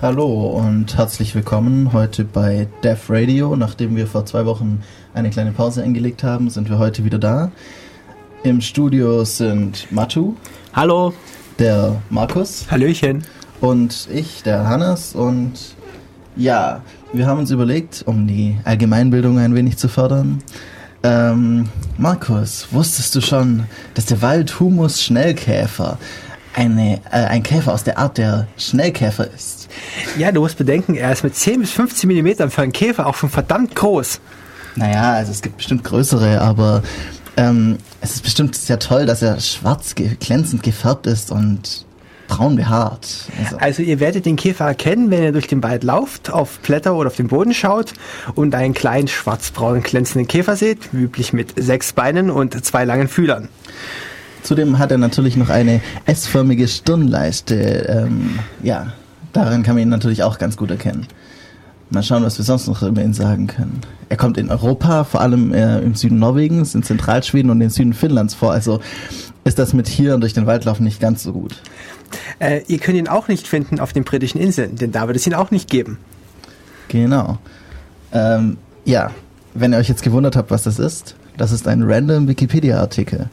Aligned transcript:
Hallo 0.00 0.46
und 0.46 0.96
herzlich 0.96 1.34
willkommen 1.34 1.92
heute 1.92 2.24
bei 2.24 2.66
Dev 2.82 3.12
Radio. 3.12 3.54
Nachdem 3.54 3.94
wir 3.94 4.06
vor 4.06 4.26
zwei 4.26 4.46
Wochen 4.46 4.82
eine 5.14 5.30
kleine 5.30 5.52
Pause 5.52 5.82
eingelegt 5.82 6.24
haben, 6.24 6.50
sind 6.50 6.68
wir 6.70 6.78
heute 6.78 7.04
wieder 7.04 7.18
da. 7.18 7.52
Im 8.42 8.60
Studio 8.60 9.24
sind 9.24 9.92
Matu. 9.92 10.34
Hallo. 10.72 11.12
Der 11.58 12.00
Markus. 12.10 12.66
Hallöchen. 12.70 13.22
Und 13.60 14.08
ich, 14.12 14.42
der 14.42 14.66
Hannes. 14.66 15.14
Und 15.14 15.76
ja, 16.34 16.80
wir 17.12 17.26
haben 17.26 17.38
uns 17.38 17.50
überlegt, 17.50 18.02
um 18.06 18.26
die 18.26 18.58
Allgemeinbildung 18.64 19.38
ein 19.38 19.54
wenig 19.54 19.76
zu 19.76 19.88
fördern. 19.88 20.42
Ähm, 21.04 21.68
Markus, 21.98 22.68
wusstest 22.72 23.14
du 23.14 23.20
schon, 23.20 23.64
dass 23.94 24.06
der 24.06 24.22
Waldhumus-Schnellkäfer 24.22 25.98
eine, 26.54 27.00
äh, 27.10 27.24
ein 27.24 27.42
Käfer 27.42 27.72
aus 27.72 27.84
der 27.84 27.98
Art 27.98 28.18
der 28.18 28.46
Schnellkäfer 28.56 29.28
ist? 29.30 29.68
Ja, 30.18 30.32
du 30.32 30.40
musst 30.40 30.58
bedenken, 30.58 30.94
er 30.94 31.12
ist 31.12 31.24
mit 31.24 31.34
10 31.34 31.60
bis 31.60 31.70
15 31.72 32.08
Millimetern 32.08 32.50
für 32.50 32.62
einen 32.62 32.72
Käfer 32.72 33.06
auch 33.06 33.16
schon 33.16 33.30
verdammt 33.30 33.74
groß. 33.74 34.20
Naja, 34.76 35.12
also 35.12 35.32
es 35.32 35.42
gibt 35.42 35.58
bestimmt 35.58 35.84
größere, 35.84 36.40
aber 36.40 36.82
ähm, 37.36 37.78
es 38.00 38.14
ist 38.14 38.22
bestimmt 38.22 38.54
sehr 38.54 38.78
toll, 38.78 39.06
dass 39.06 39.22
er 39.22 39.38
schwarz 39.40 39.94
glänzend 39.94 40.62
gefärbt 40.62 41.06
ist 41.06 41.30
und 41.30 41.86
braun 42.28 42.56
behaart. 42.56 43.28
Also. 43.38 43.56
also. 43.58 43.82
ihr 43.82 44.00
werdet 44.00 44.24
den 44.24 44.36
Käfer 44.36 44.66
erkennen, 44.66 45.10
wenn 45.10 45.22
ihr 45.22 45.32
durch 45.32 45.46
den 45.46 45.62
Wald 45.62 45.84
lauft, 45.84 46.30
auf 46.30 46.58
Blätter 46.60 46.94
oder 46.94 47.08
auf 47.08 47.16
den 47.16 47.28
Boden 47.28 47.52
schaut 47.52 47.92
und 48.34 48.54
einen 48.54 48.74
kleinen 48.74 49.08
schwarzbraunen 49.08 49.82
glänzenden 49.82 50.28
Käfer 50.28 50.56
seht, 50.56 50.92
üblich 50.92 51.32
mit 51.32 51.54
sechs 51.56 51.92
Beinen 51.92 52.30
und 52.30 52.64
zwei 52.64 52.84
langen 52.84 53.08
Fühlern. 53.08 53.48
Zudem 54.42 54.78
hat 54.78 54.90
er 54.90 54.98
natürlich 54.98 55.36
noch 55.36 55.50
eine 55.50 55.80
S-förmige 56.06 56.66
Stirnleiste. 56.68 57.54
Ähm, 57.54 58.38
ja, 58.62 58.92
daran 59.32 59.62
kann 59.62 59.74
man 59.74 59.82
ihn 59.82 59.88
natürlich 59.88 60.22
auch 60.22 60.38
ganz 60.38 60.56
gut 60.56 60.70
erkennen. 60.70 61.06
Mal 61.90 62.02
schauen, 62.02 62.24
was 62.24 62.38
wir 62.38 62.44
sonst 62.44 62.66
noch 62.68 62.82
über 62.82 63.02
ihn 63.02 63.12
sagen 63.12 63.46
können. 63.46 63.80
Er 64.08 64.16
kommt 64.16 64.38
in 64.38 64.48
Europa, 64.48 65.04
vor 65.04 65.20
allem 65.20 65.52
äh, 65.52 65.78
im 65.80 65.94
Süden 65.94 66.18
Norwegens, 66.18 66.74
in 66.74 66.82
Zentralschweden 66.82 67.50
und 67.50 67.60
im 67.60 67.68
Süden 67.68 67.92
Finnlands 67.92 68.34
vor. 68.34 68.50
Also 68.50 68.80
ist 69.44 69.58
das 69.58 69.74
mit 69.74 69.88
hier 69.88 70.14
und 70.14 70.22
durch 70.22 70.32
den 70.32 70.46
Wald 70.46 70.64
laufen 70.64 70.84
nicht 70.84 71.00
ganz 71.00 71.22
so 71.22 71.32
gut. 71.32 71.60
Äh, 72.38 72.62
ihr 72.66 72.78
könnt 72.78 72.96
ihn 72.96 73.08
auch 73.08 73.28
nicht 73.28 73.46
finden 73.46 73.78
auf 73.78 73.92
den 73.92 74.04
britischen 74.04 74.40
Inseln, 74.40 74.76
denn 74.76 74.90
da 74.90 75.06
wird 75.06 75.16
es 75.16 75.26
ihn 75.26 75.34
auch 75.34 75.50
nicht 75.50 75.68
geben. 75.68 75.98
Genau. 76.88 77.38
Ähm, 78.12 78.56
ja, 78.84 79.10
wenn 79.54 79.72
ihr 79.72 79.78
euch 79.78 79.88
jetzt 79.88 80.02
gewundert 80.02 80.34
habt, 80.34 80.50
was 80.50 80.62
das 80.62 80.78
ist, 80.78 81.14
das 81.36 81.52
ist 81.52 81.68
ein 81.68 81.82
random 81.82 82.26
Wikipedia-Artikel. 82.28 83.28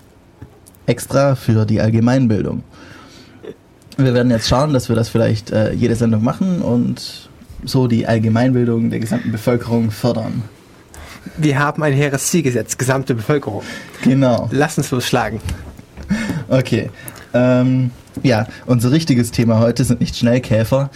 Extra 0.89 1.35
für 1.35 1.65
die 1.65 1.79
Allgemeinbildung. 1.79 2.63
Wir 3.97 4.13
werden 4.13 4.31
jetzt 4.31 4.47
schauen, 4.47 4.73
dass 4.73 4.89
wir 4.89 4.95
das 4.95 5.09
vielleicht 5.09 5.51
äh, 5.51 5.71
jede 5.73 5.95
Sendung 5.95 6.23
machen 6.23 6.61
und 6.61 7.29
so 7.63 7.87
die 7.87 8.07
Allgemeinbildung 8.07 8.89
der 8.89 8.99
gesamten 8.99 9.31
Bevölkerung 9.31 9.91
fördern. 9.91 10.43
Wir 11.37 11.59
haben 11.59 11.83
ein 11.83 11.93
hehres 11.93 12.27
Ziel 12.27 12.41
gesetzt, 12.41 12.79
gesamte 12.79 13.13
Bevölkerung. 13.13 13.61
Genau. 14.03 14.47
Lass 14.51 14.77
uns 14.77 14.91
losschlagen. 14.91 15.39
Okay. 16.51 16.89
Ähm, 17.31 17.91
ja, 18.23 18.47
unser 18.65 18.91
richtiges 18.91 19.29
Thema 19.29 19.59
heute 19.59 19.83
sind 19.83 19.99
nicht 19.99 20.15
Schnellkäfer, 20.15 20.89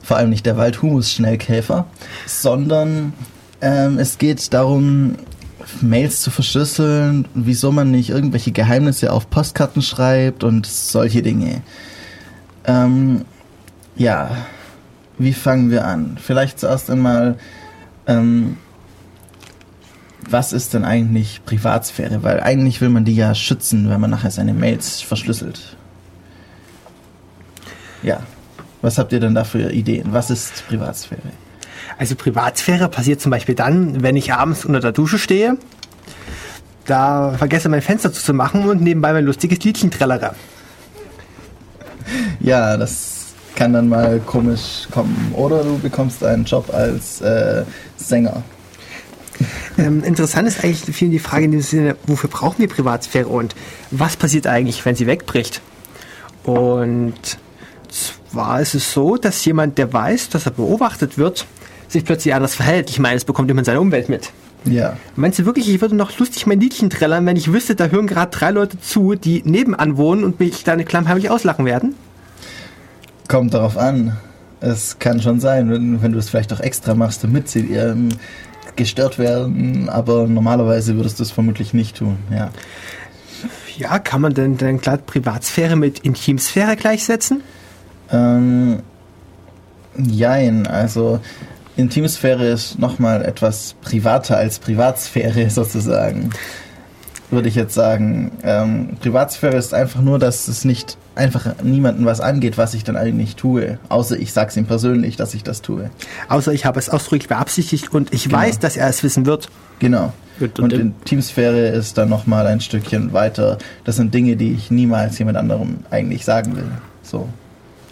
vor 0.00 0.16
allem 0.16 0.30
nicht 0.30 0.46
der 0.46 0.56
Waldhumus-Schnellkäfer, 0.56 1.86
sondern 2.26 3.12
ähm, 3.60 3.98
es 3.98 4.18
geht 4.18 4.54
darum, 4.54 5.16
Mails 5.80 6.22
zu 6.22 6.30
verschlüsseln, 6.30 7.26
wieso 7.34 7.72
man 7.72 7.90
nicht 7.90 8.10
irgendwelche 8.10 8.52
Geheimnisse 8.52 9.12
auf 9.12 9.30
Postkarten 9.30 9.82
schreibt 9.82 10.44
und 10.44 10.66
solche 10.66 11.22
Dinge. 11.22 11.62
Ähm, 12.64 13.24
ja, 13.96 14.30
wie 15.18 15.32
fangen 15.32 15.70
wir 15.70 15.86
an? 15.86 16.16
Vielleicht 16.20 16.58
zuerst 16.60 16.90
einmal, 16.90 17.36
ähm, 18.06 18.56
was 20.28 20.52
ist 20.52 20.74
denn 20.74 20.84
eigentlich 20.84 21.44
Privatsphäre? 21.44 22.22
Weil 22.22 22.40
eigentlich 22.40 22.80
will 22.80 22.88
man 22.88 23.04
die 23.04 23.16
ja 23.16 23.34
schützen, 23.34 23.90
wenn 23.90 24.00
man 24.00 24.10
nachher 24.10 24.30
seine 24.30 24.54
Mails 24.54 25.00
verschlüsselt. 25.00 25.76
Ja. 28.02 28.20
Was 28.82 28.96
habt 28.96 29.12
ihr 29.12 29.20
denn 29.20 29.34
da 29.34 29.44
für 29.44 29.70
Ideen? 29.70 30.12
Was 30.12 30.30
ist 30.30 30.66
Privatsphäre? 30.68 31.20
Also 32.00 32.14
Privatsphäre 32.14 32.88
passiert 32.88 33.20
zum 33.20 33.30
Beispiel 33.30 33.54
dann, 33.54 34.02
wenn 34.02 34.16
ich 34.16 34.32
abends 34.32 34.64
unter 34.64 34.80
der 34.80 34.92
Dusche 34.92 35.18
stehe, 35.18 35.58
da 36.86 37.34
vergesse 37.36 37.68
mein 37.68 37.82
Fenster 37.82 38.10
zu 38.10 38.32
machen 38.32 38.66
und 38.70 38.80
nebenbei 38.80 39.12
mein 39.12 39.26
lustiges 39.26 39.62
Liedchen 39.64 39.90
trällere. 39.90 40.34
Ja, 42.40 42.78
das 42.78 43.34
kann 43.54 43.74
dann 43.74 43.90
mal 43.90 44.18
komisch 44.20 44.88
kommen. 44.90 45.34
Oder 45.36 45.62
du 45.62 45.78
bekommst 45.78 46.24
einen 46.24 46.46
Job 46.46 46.72
als 46.72 47.20
äh, 47.20 47.64
Sänger. 47.98 48.44
Ähm, 49.76 50.02
interessant 50.02 50.48
ist 50.48 50.64
eigentlich 50.64 50.96
viel 50.96 51.10
die 51.10 51.18
Frage 51.18 51.44
in 51.44 51.52
dem 51.52 51.60
Sinne, 51.60 51.96
wofür 52.06 52.30
brauchen 52.30 52.60
wir 52.60 52.68
Privatsphäre 52.68 53.28
und 53.28 53.54
was 53.90 54.16
passiert 54.16 54.46
eigentlich, 54.46 54.86
wenn 54.86 54.96
sie 54.96 55.06
wegbricht? 55.06 55.60
Und 56.44 57.36
zwar 57.90 58.62
ist 58.62 58.74
es 58.74 58.90
so, 58.90 59.18
dass 59.18 59.44
jemand, 59.44 59.76
der 59.76 59.92
weiß, 59.92 60.30
dass 60.30 60.46
er 60.46 60.52
beobachtet 60.52 61.18
wird, 61.18 61.44
sich 61.90 62.04
plötzlich 62.04 62.34
anders 62.34 62.54
verhält. 62.54 62.88
Ich 62.88 62.98
meine, 62.98 63.16
es 63.16 63.24
bekommt 63.24 63.50
immer 63.50 63.64
seine 63.64 63.80
Umwelt 63.80 64.08
mit. 64.08 64.30
Ja. 64.64 64.96
Meinst 65.16 65.38
du 65.38 65.46
wirklich, 65.46 65.68
ich 65.68 65.80
würde 65.80 65.96
noch 65.96 66.16
lustig 66.18 66.46
mein 66.46 66.60
Liedchen 66.60 66.90
trällern, 66.90 67.26
wenn 67.26 67.36
ich 67.36 67.52
wüsste, 67.52 67.74
da 67.74 67.86
hören 67.86 68.06
gerade 68.06 68.30
drei 68.30 68.50
Leute 68.50 68.78
zu, 68.80 69.14
die 69.14 69.42
nebenan 69.44 69.96
wohnen 69.96 70.22
und 70.22 70.38
mich 70.38 70.64
da 70.64 70.76
klammheimlich 70.76 71.30
auslachen 71.30 71.64
werden? 71.64 71.94
Kommt 73.28 73.54
darauf 73.54 73.76
an. 73.76 74.16
Es 74.60 74.98
kann 74.98 75.20
schon 75.20 75.40
sein, 75.40 75.70
wenn, 75.70 76.02
wenn 76.02 76.12
du 76.12 76.18
es 76.18 76.28
vielleicht 76.28 76.52
auch 76.52 76.60
extra 76.60 76.94
machst, 76.94 77.24
damit 77.24 77.48
sie 77.48 77.72
ähm, 77.72 78.10
gestört 78.76 79.18
werden, 79.18 79.88
aber 79.88 80.26
normalerweise 80.26 80.96
würdest 80.96 81.18
du 81.18 81.22
es 81.22 81.30
vermutlich 81.30 81.72
nicht 81.72 81.96
tun, 81.96 82.18
ja. 82.30 82.50
Ja, 83.78 83.98
kann 83.98 84.20
man 84.20 84.34
denn 84.34 84.58
dann 84.58 84.80
klar 84.80 84.98
Privatsphäre 84.98 85.74
mit 85.74 86.00
Intimsphäre 86.00 86.76
gleichsetzen? 86.76 87.42
Ähm, 88.12 88.80
jein, 89.96 90.66
also 90.66 91.20
Intimsphäre 91.80 92.46
ist 92.46 92.78
nochmal 92.78 93.24
etwas 93.24 93.74
privater 93.82 94.36
als 94.36 94.58
Privatsphäre 94.58 95.50
sozusagen. 95.50 96.30
Würde 97.30 97.48
ich 97.48 97.54
jetzt 97.54 97.74
sagen. 97.74 98.32
Ähm, 98.42 98.96
Privatsphäre 99.00 99.56
ist 99.56 99.72
einfach 99.72 100.00
nur, 100.00 100.18
dass 100.18 100.48
es 100.48 100.64
nicht 100.64 100.98
einfach 101.14 101.62
niemandem 101.62 102.04
was 102.04 102.20
angeht, 102.20 102.58
was 102.58 102.74
ich 102.74 102.82
dann 102.82 102.96
eigentlich 102.96 103.36
tue. 103.36 103.78
Außer 103.88 104.18
ich 104.18 104.32
sag's 104.32 104.56
ihm 104.56 104.66
persönlich, 104.66 105.16
dass 105.16 105.34
ich 105.34 105.44
das 105.44 105.62
tue. 105.62 105.90
Außer 106.28 106.52
ich 106.52 106.64
habe 106.64 106.80
es 106.80 106.88
ausdrücklich 106.88 107.28
beabsichtigt 107.28 107.94
und 107.94 108.12
ich 108.12 108.24
genau. 108.24 108.38
weiß, 108.38 108.58
dass 108.58 108.76
er 108.76 108.88
es 108.88 109.02
wissen 109.04 109.26
wird. 109.26 109.48
Genau. 109.78 110.12
Und, 110.40 110.58
und 110.58 110.72
Intimsphäre 110.72 111.68
ist 111.68 111.98
dann 111.98 112.08
nochmal 112.08 112.46
ein 112.46 112.60
Stückchen 112.60 113.12
weiter. 113.12 113.58
Das 113.84 113.96
sind 113.96 114.12
Dinge, 114.12 114.36
die 114.36 114.52
ich 114.52 114.70
niemals 114.70 115.18
jemand 115.18 115.36
anderem 115.36 115.80
eigentlich 115.90 116.24
sagen 116.24 116.56
will. 116.56 116.70
So. 117.02 117.28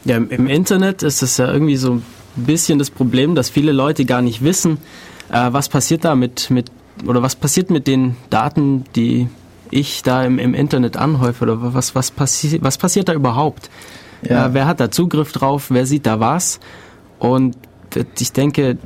Ja, 0.04 0.16
im 0.16 0.46
Internet 0.46 1.02
ist 1.02 1.22
es 1.22 1.36
ja 1.36 1.46
irgendwie 1.52 1.76
so 1.76 2.02
bisschen 2.44 2.78
das 2.78 2.90
Problem, 2.90 3.34
dass 3.34 3.50
viele 3.50 3.72
Leute 3.72 4.04
gar 4.04 4.22
nicht 4.22 4.42
wissen, 4.42 4.78
äh, 5.30 5.52
was 5.52 5.68
passiert 5.68 6.04
da 6.04 6.14
mit, 6.14 6.50
mit, 6.50 6.70
oder 7.06 7.22
was 7.22 7.36
passiert 7.36 7.70
mit 7.70 7.86
den 7.86 8.16
Daten, 8.30 8.84
die 8.96 9.28
ich 9.70 10.02
da 10.02 10.24
im, 10.24 10.38
im 10.38 10.54
Internet 10.54 10.96
anhäufe, 10.96 11.44
oder 11.44 11.74
was, 11.74 11.94
was, 11.94 12.10
passi 12.10 12.58
was 12.62 12.78
passiert 12.78 13.08
da 13.08 13.14
überhaupt? 13.14 13.70
Ja. 14.22 14.46
Äh, 14.46 14.54
wer 14.54 14.66
hat 14.66 14.80
da 14.80 14.90
Zugriff 14.90 15.32
drauf? 15.32 15.66
Wer 15.70 15.86
sieht 15.86 16.06
da 16.06 16.20
was? 16.20 16.60
Und 17.18 17.56
ich 18.18 18.32
denke, 18.32 18.78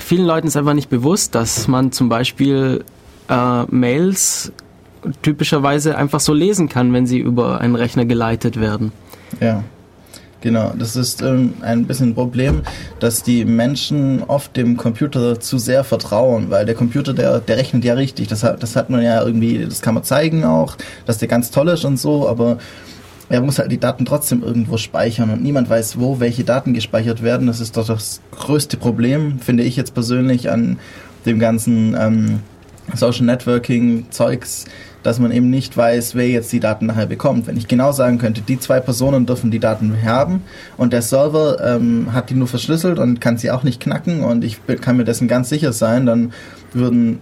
vielen 0.00 0.26
Leuten 0.26 0.46
ist 0.46 0.56
einfach 0.56 0.74
nicht 0.74 0.90
bewusst, 0.90 1.34
dass 1.34 1.68
man 1.68 1.92
zum 1.92 2.08
Beispiel 2.08 2.84
äh, 3.28 3.62
Mails 3.64 4.52
typischerweise 5.22 5.96
einfach 5.96 6.20
so 6.20 6.32
lesen 6.32 6.68
kann, 6.68 6.92
wenn 6.92 7.06
sie 7.06 7.18
über 7.18 7.60
einen 7.60 7.76
Rechner 7.76 8.04
geleitet 8.04 8.60
werden. 8.60 8.92
Ja. 9.40 9.62
Genau, 10.40 10.72
das 10.78 10.94
ist 10.94 11.20
ähm, 11.20 11.54
ein 11.62 11.86
bisschen 11.86 12.10
ein 12.10 12.14
Problem, 12.14 12.62
dass 13.00 13.24
die 13.24 13.44
Menschen 13.44 14.22
oft 14.22 14.56
dem 14.56 14.76
Computer 14.76 15.40
zu 15.40 15.58
sehr 15.58 15.82
vertrauen, 15.82 16.48
weil 16.48 16.64
der 16.64 16.76
Computer, 16.76 17.12
der, 17.12 17.40
der 17.40 17.56
rechnet 17.56 17.84
ja 17.84 17.94
richtig. 17.94 18.28
Das 18.28 18.44
hat, 18.44 18.62
das 18.62 18.76
hat 18.76 18.88
man 18.88 19.02
ja 19.02 19.20
irgendwie, 19.24 19.64
das 19.64 19.82
kann 19.82 19.94
man 19.94 20.04
zeigen 20.04 20.44
auch, 20.44 20.76
dass 21.06 21.18
der 21.18 21.26
ganz 21.26 21.50
toll 21.50 21.68
ist 21.68 21.84
und 21.84 21.98
so, 21.98 22.28
aber 22.28 22.58
er 23.28 23.40
muss 23.40 23.58
halt 23.58 23.72
die 23.72 23.80
Daten 23.80 24.04
trotzdem 24.04 24.42
irgendwo 24.42 24.76
speichern 24.76 25.30
und 25.30 25.42
niemand 25.42 25.68
weiß, 25.68 25.98
wo 25.98 26.20
welche 26.20 26.44
Daten 26.44 26.72
gespeichert 26.72 27.22
werden. 27.22 27.48
Das 27.48 27.60
ist 27.60 27.76
doch 27.76 27.86
das 27.86 28.20
größte 28.30 28.76
Problem, 28.76 29.40
finde 29.40 29.64
ich 29.64 29.76
jetzt 29.76 29.92
persönlich, 29.92 30.50
an 30.50 30.78
dem 31.26 31.40
ganzen 31.40 31.96
ähm, 31.98 32.40
Social 32.94 33.26
Networking 33.26 34.06
Zeugs 34.10 34.64
dass 35.02 35.18
man 35.18 35.30
eben 35.30 35.48
nicht 35.50 35.76
weiß, 35.76 36.14
wer 36.14 36.28
jetzt 36.28 36.52
die 36.52 36.60
Daten 36.60 36.86
nachher 36.86 37.06
bekommt. 37.06 37.46
Wenn 37.46 37.56
ich 37.56 37.68
genau 37.68 37.92
sagen 37.92 38.18
könnte, 38.18 38.40
die 38.40 38.58
zwei 38.58 38.80
Personen 38.80 39.26
dürfen 39.26 39.50
die 39.50 39.58
Daten 39.58 40.02
haben 40.04 40.42
und 40.76 40.92
der 40.92 41.02
Server 41.02 41.58
ähm, 41.64 42.12
hat 42.12 42.30
die 42.30 42.34
nur 42.34 42.48
verschlüsselt 42.48 42.98
und 42.98 43.20
kann 43.20 43.38
sie 43.38 43.50
auch 43.50 43.62
nicht 43.62 43.80
knacken 43.80 44.22
und 44.22 44.44
ich 44.44 44.58
kann 44.80 44.96
mir 44.96 45.04
dessen 45.04 45.28
ganz 45.28 45.48
sicher 45.48 45.72
sein, 45.72 46.06
dann 46.06 46.32
würden 46.72 47.20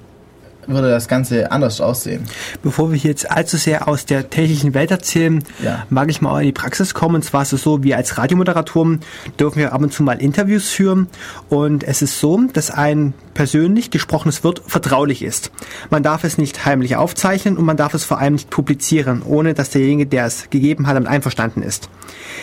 würde 0.67 0.91
das 0.91 1.09
Ganze 1.09 1.51
anders 1.53 1.81
aussehen. 1.81 2.25
Bevor 2.63 2.91
wir 2.93 2.99
jetzt 2.99 3.31
allzu 3.31 3.57
sehr 3.57 3.89
aus 3.89 4.07
der 4.07 4.31
technischen 4.31 4.75
Welt 4.75 4.91
erzählen, 4.91 5.43
ja. 5.63 5.87
mag 5.91 6.11
ich 6.11 6.21
mal 6.21 6.41
in 6.41 6.47
die 6.47 6.53
Praxis 6.53 6.95
kommen. 6.95 7.17
Und 7.17 7.25
zwar 7.25 7.43
ist 7.43 7.53
es 7.53 7.63
so, 7.63 7.83
wir 7.83 7.97
als 7.97 8.19
Radiomoderatoren 8.19 9.01
dürfen 9.39 9.59
wir 9.59 9.73
ab 9.73 9.83
und 9.83 9.93
zu 9.93 10.03
mal 10.03 10.21
Interviews 10.21 10.69
führen. 10.69 11.09
Und 11.49 11.85
es 11.85 12.03
ist 12.03 12.19
so, 12.21 12.41
dass 12.53 12.71
ein 12.71 13.15
persönlich 13.35 13.91
gesprochenes 13.91 14.43
Wort 14.45 14.63
vertraulich 14.67 15.23
ist. 15.23 15.53
Man 15.91 16.03
darf 16.03 16.25
es 16.25 16.39
nicht 16.39 16.65
heimlich 16.65 16.97
aufzeichnen 16.97 17.57
und 17.57 17.65
man 17.65 17.77
darf 17.77 17.95
es 17.95 18.05
vor 18.05 18.19
allem 18.19 18.35
nicht 18.35 18.51
publizieren, 18.51 19.23
ohne 19.23 19.55
dass 19.55 19.71
derjenige, 19.71 20.07
der 20.07 20.27
es 20.27 20.49
gegeben 20.51 20.87
hat, 20.87 20.97
damit 20.97 21.09
einverstanden 21.09 21.63
ist. 21.63 21.89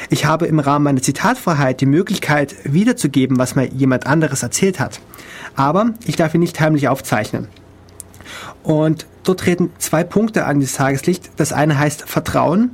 Ich 0.10 0.26
habe 0.26 0.46
im 0.46 0.60
Rahmen 0.60 0.86
meiner 0.86 1.02
Zitatfreiheit 1.02 1.82
die 1.82 1.86
Möglichkeit, 1.86 2.56
wiederzugeben, 2.64 3.40
was 3.40 3.56
mir 3.56 3.66
jemand 3.66 4.06
anderes 4.06 4.44
erzählt 4.44 4.80
hat. 4.80 5.00
Aber 5.56 5.94
ich 6.06 6.16
darf 6.16 6.34
ihn 6.34 6.42
nicht 6.42 6.60
heimlich 6.60 6.88
aufzeichnen. 6.88 7.48
Und 8.64 9.06
dort 9.24 9.42
treten 9.42 9.72
zwei 9.78 10.04
Punkte 10.04 10.46
an 10.46 10.60
das 10.62 10.74
Tageslicht. 10.74 11.32
Das 11.38 11.54
eine 11.54 11.78
heißt 11.78 12.08
Vertrauen 12.08 12.72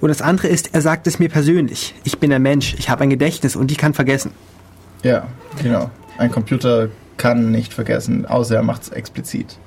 und 0.00 0.08
das 0.08 0.22
andere 0.22 0.48
ist, 0.48 0.74
er 0.74 0.82
sagt 0.82 1.06
es 1.06 1.18
mir 1.18 1.28
persönlich. 1.28 1.94
Ich 2.04 2.18
bin 2.18 2.32
ein 2.32 2.42
Mensch, 2.42 2.74
ich 2.78 2.90
habe 2.90 3.02
ein 3.04 3.10
Gedächtnis 3.10 3.56
und 3.56 3.72
ich 3.72 3.78
kann 3.78 3.94
vergessen. 3.94 4.32
Ja, 5.02 5.26
genau. 5.62 5.90
Ein 6.18 6.30
Computer 6.30 6.88
kann 7.16 7.50
nicht 7.50 7.72
vergessen, 7.72 8.26
außer 8.26 8.56
er 8.56 8.62
macht 8.62 8.82
es 8.82 8.88
explizit. 8.90 9.58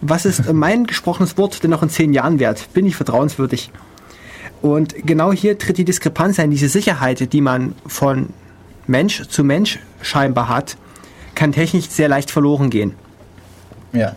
Was 0.00 0.24
ist 0.24 0.52
mein 0.52 0.86
gesprochenes 0.86 1.36
Wort 1.36 1.62
denn 1.62 1.70
noch 1.70 1.82
in 1.82 1.90
zehn 1.90 2.12
Jahren 2.14 2.38
wert? 2.38 2.68
Bin 2.72 2.86
ich 2.86 2.96
vertrauenswürdig? 2.96 3.70
Und 4.62 4.94
genau 5.04 5.32
hier 5.32 5.58
tritt 5.58 5.78
die 5.78 5.84
Diskrepanz 5.84 6.38
ein, 6.38 6.50
diese 6.50 6.68
Sicherheit, 6.68 7.32
die 7.32 7.40
man 7.40 7.74
von 7.86 8.30
Mensch 8.86 9.28
zu 9.28 9.44
Mensch 9.44 9.78
scheinbar 10.00 10.48
hat, 10.48 10.76
kann 11.34 11.52
technisch 11.52 11.88
sehr 11.88 12.08
leicht 12.08 12.30
verloren 12.30 12.70
gehen. 12.70 12.94
Ja. 13.92 14.14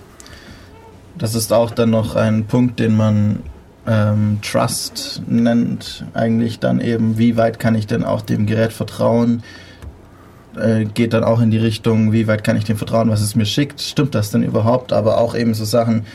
Das 1.17 1.35
ist 1.35 1.53
auch 1.53 1.71
dann 1.71 1.91
noch 1.91 2.15
ein 2.15 2.45
Punkt, 2.45 2.79
den 2.79 2.95
man 2.95 3.39
ähm, 3.87 4.39
Trust 4.41 5.21
nennt. 5.27 6.05
Eigentlich 6.13 6.59
dann 6.59 6.81
eben, 6.81 7.17
wie 7.17 7.37
weit 7.37 7.59
kann 7.59 7.75
ich 7.75 7.87
denn 7.87 8.03
auch 8.03 8.21
dem 8.21 8.45
Gerät 8.45 8.73
vertrauen? 8.73 9.43
Äh, 10.57 10.85
geht 10.85 11.13
dann 11.13 11.23
auch 11.23 11.41
in 11.41 11.51
die 11.51 11.57
Richtung, 11.57 12.11
wie 12.11 12.27
weit 12.27 12.43
kann 12.43 12.57
ich 12.57 12.63
dem 12.63 12.77
vertrauen, 12.77 13.09
was 13.09 13.21
es 13.21 13.35
mir 13.35 13.45
schickt? 13.45 13.81
Stimmt 13.81 14.15
das 14.15 14.31
denn 14.31 14.43
überhaupt? 14.43 14.93
Aber 14.93 15.17
auch 15.17 15.35
eben 15.35 15.53
so 15.53 15.65
Sachen, 15.65 16.05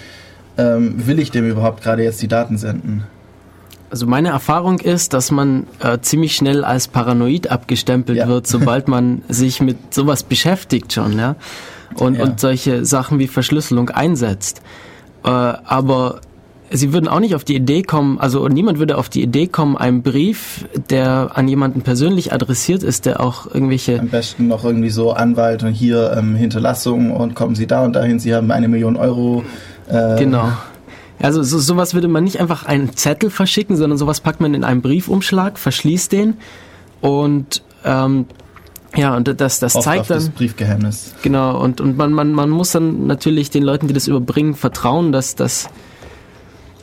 ähm, 0.59 1.07
will 1.07 1.19
ich 1.19 1.31
dem 1.31 1.49
überhaupt 1.49 1.83
gerade 1.83 2.03
jetzt 2.03 2.21
die 2.23 2.29
Daten 2.29 2.59
senden? 2.59 3.05
Also 3.91 4.07
meine 4.07 4.29
Erfahrung 4.29 4.79
ist, 4.79 5.13
dass 5.15 5.31
man 5.33 5.67
äh, 5.81 5.99
ziemlich 6.01 6.37
schnell 6.37 6.65
als 6.65 6.87
paranoid 6.87 7.51
abgestempelt 7.51 8.19
ja. 8.19 8.29
wird, 8.29 8.47
sobald 8.47 8.87
man 8.87 9.23
sich 9.29 9.61
mit 9.61 9.93
sowas 9.93 10.23
beschäftigt 10.23 10.93
schon, 10.93 11.19
ja. 11.19 11.37
Und, 11.97 12.15
ja. 12.15 12.23
und 12.23 12.39
solche 12.39 12.85
Sachen 12.85 13.19
wie 13.19 13.27
Verschlüsselung 13.27 13.91
einsetzt. 13.91 14.63
Äh, 15.25 15.29
aber 15.29 16.21
Sie 16.73 16.93
würden 16.93 17.09
auch 17.09 17.19
nicht 17.19 17.35
auf 17.35 17.43
die 17.43 17.57
Idee 17.57 17.83
kommen, 17.83 18.21
also 18.21 18.47
niemand 18.47 18.79
würde 18.79 18.97
auf 18.97 19.09
die 19.09 19.23
Idee 19.23 19.49
kommen, 19.49 19.77
einen 19.77 20.03
Brief, 20.03 20.69
der 20.89 21.33
an 21.35 21.49
jemanden 21.49 21.83
persönlich 21.83 22.33
adressiert 22.33 22.85
ist, 22.85 23.07
der 23.07 23.21
auch 23.21 23.53
irgendwelche... 23.53 23.99
Am 23.99 24.09
besten 24.09 24.47
noch 24.47 24.65
irgendwie 24.65 24.91
so 24.91 25.11
Anwalt 25.11 25.65
und 25.65 25.73
hier 25.73 26.15
ähm, 26.17 26.37
Hinterlassung 26.37 27.11
und 27.11 27.35
kommen 27.35 27.57
Sie 27.57 27.67
da 27.67 27.85
und 27.85 27.95
dahin, 27.95 28.21
Sie 28.21 28.33
haben 28.33 28.53
eine 28.53 28.69
Million 28.69 28.95
Euro. 28.95 29.43
Äh, 29.89 30.17
genau. 30.21 30.53
Also 31.21 31.43
so, 31.43 31.59
sowas 31.59 31.93
würde 31.93 32.07
man 32.07 32.23
nicht 32.23 32.39
einfach 32.39 32.65
einen 32.65 32.95
Zettel 32.95 33.31
verschicken, 33.31 33.77
sondern 33.77 33.99
sowas 33.99 34.21
packt 34.21 34.41
man 34.41 34.55
in 34.55 34.63
einen 34.63 34.81
Briefumschlag, 34.81 35.59
verschließt 35.59 36.13
den 36.13 36.35
und 37.01 37.65
ähm, 37.85 38.27
ja, 38.97 39.17
und 39.17 39.41
das, 39.41 39.61
das 39.61 39.75
zeigt 39.75 40.11
dann. 40.11 40.19
Das 40.19 40.29
Briefgeheimnis. 40.31 41.15
Genau, 41.23 41.61
und, 41.61 41.81
und 41.81 41.97
man, 41.97 42.13
man, 42.13 42.33
man 42.33 42.51
muss 42.51 42.73
dann 42.73 43.07
natürlich 43.07 43.51
den 43.51 43.63
Leuten, 43.63 43.87
die 43.87 43.95
das 43.95 44.09
überbringen, 44.09 44.55
vertrauen, 44.55 45.13
dass, 45.13 45.37
dass 45.37 45.69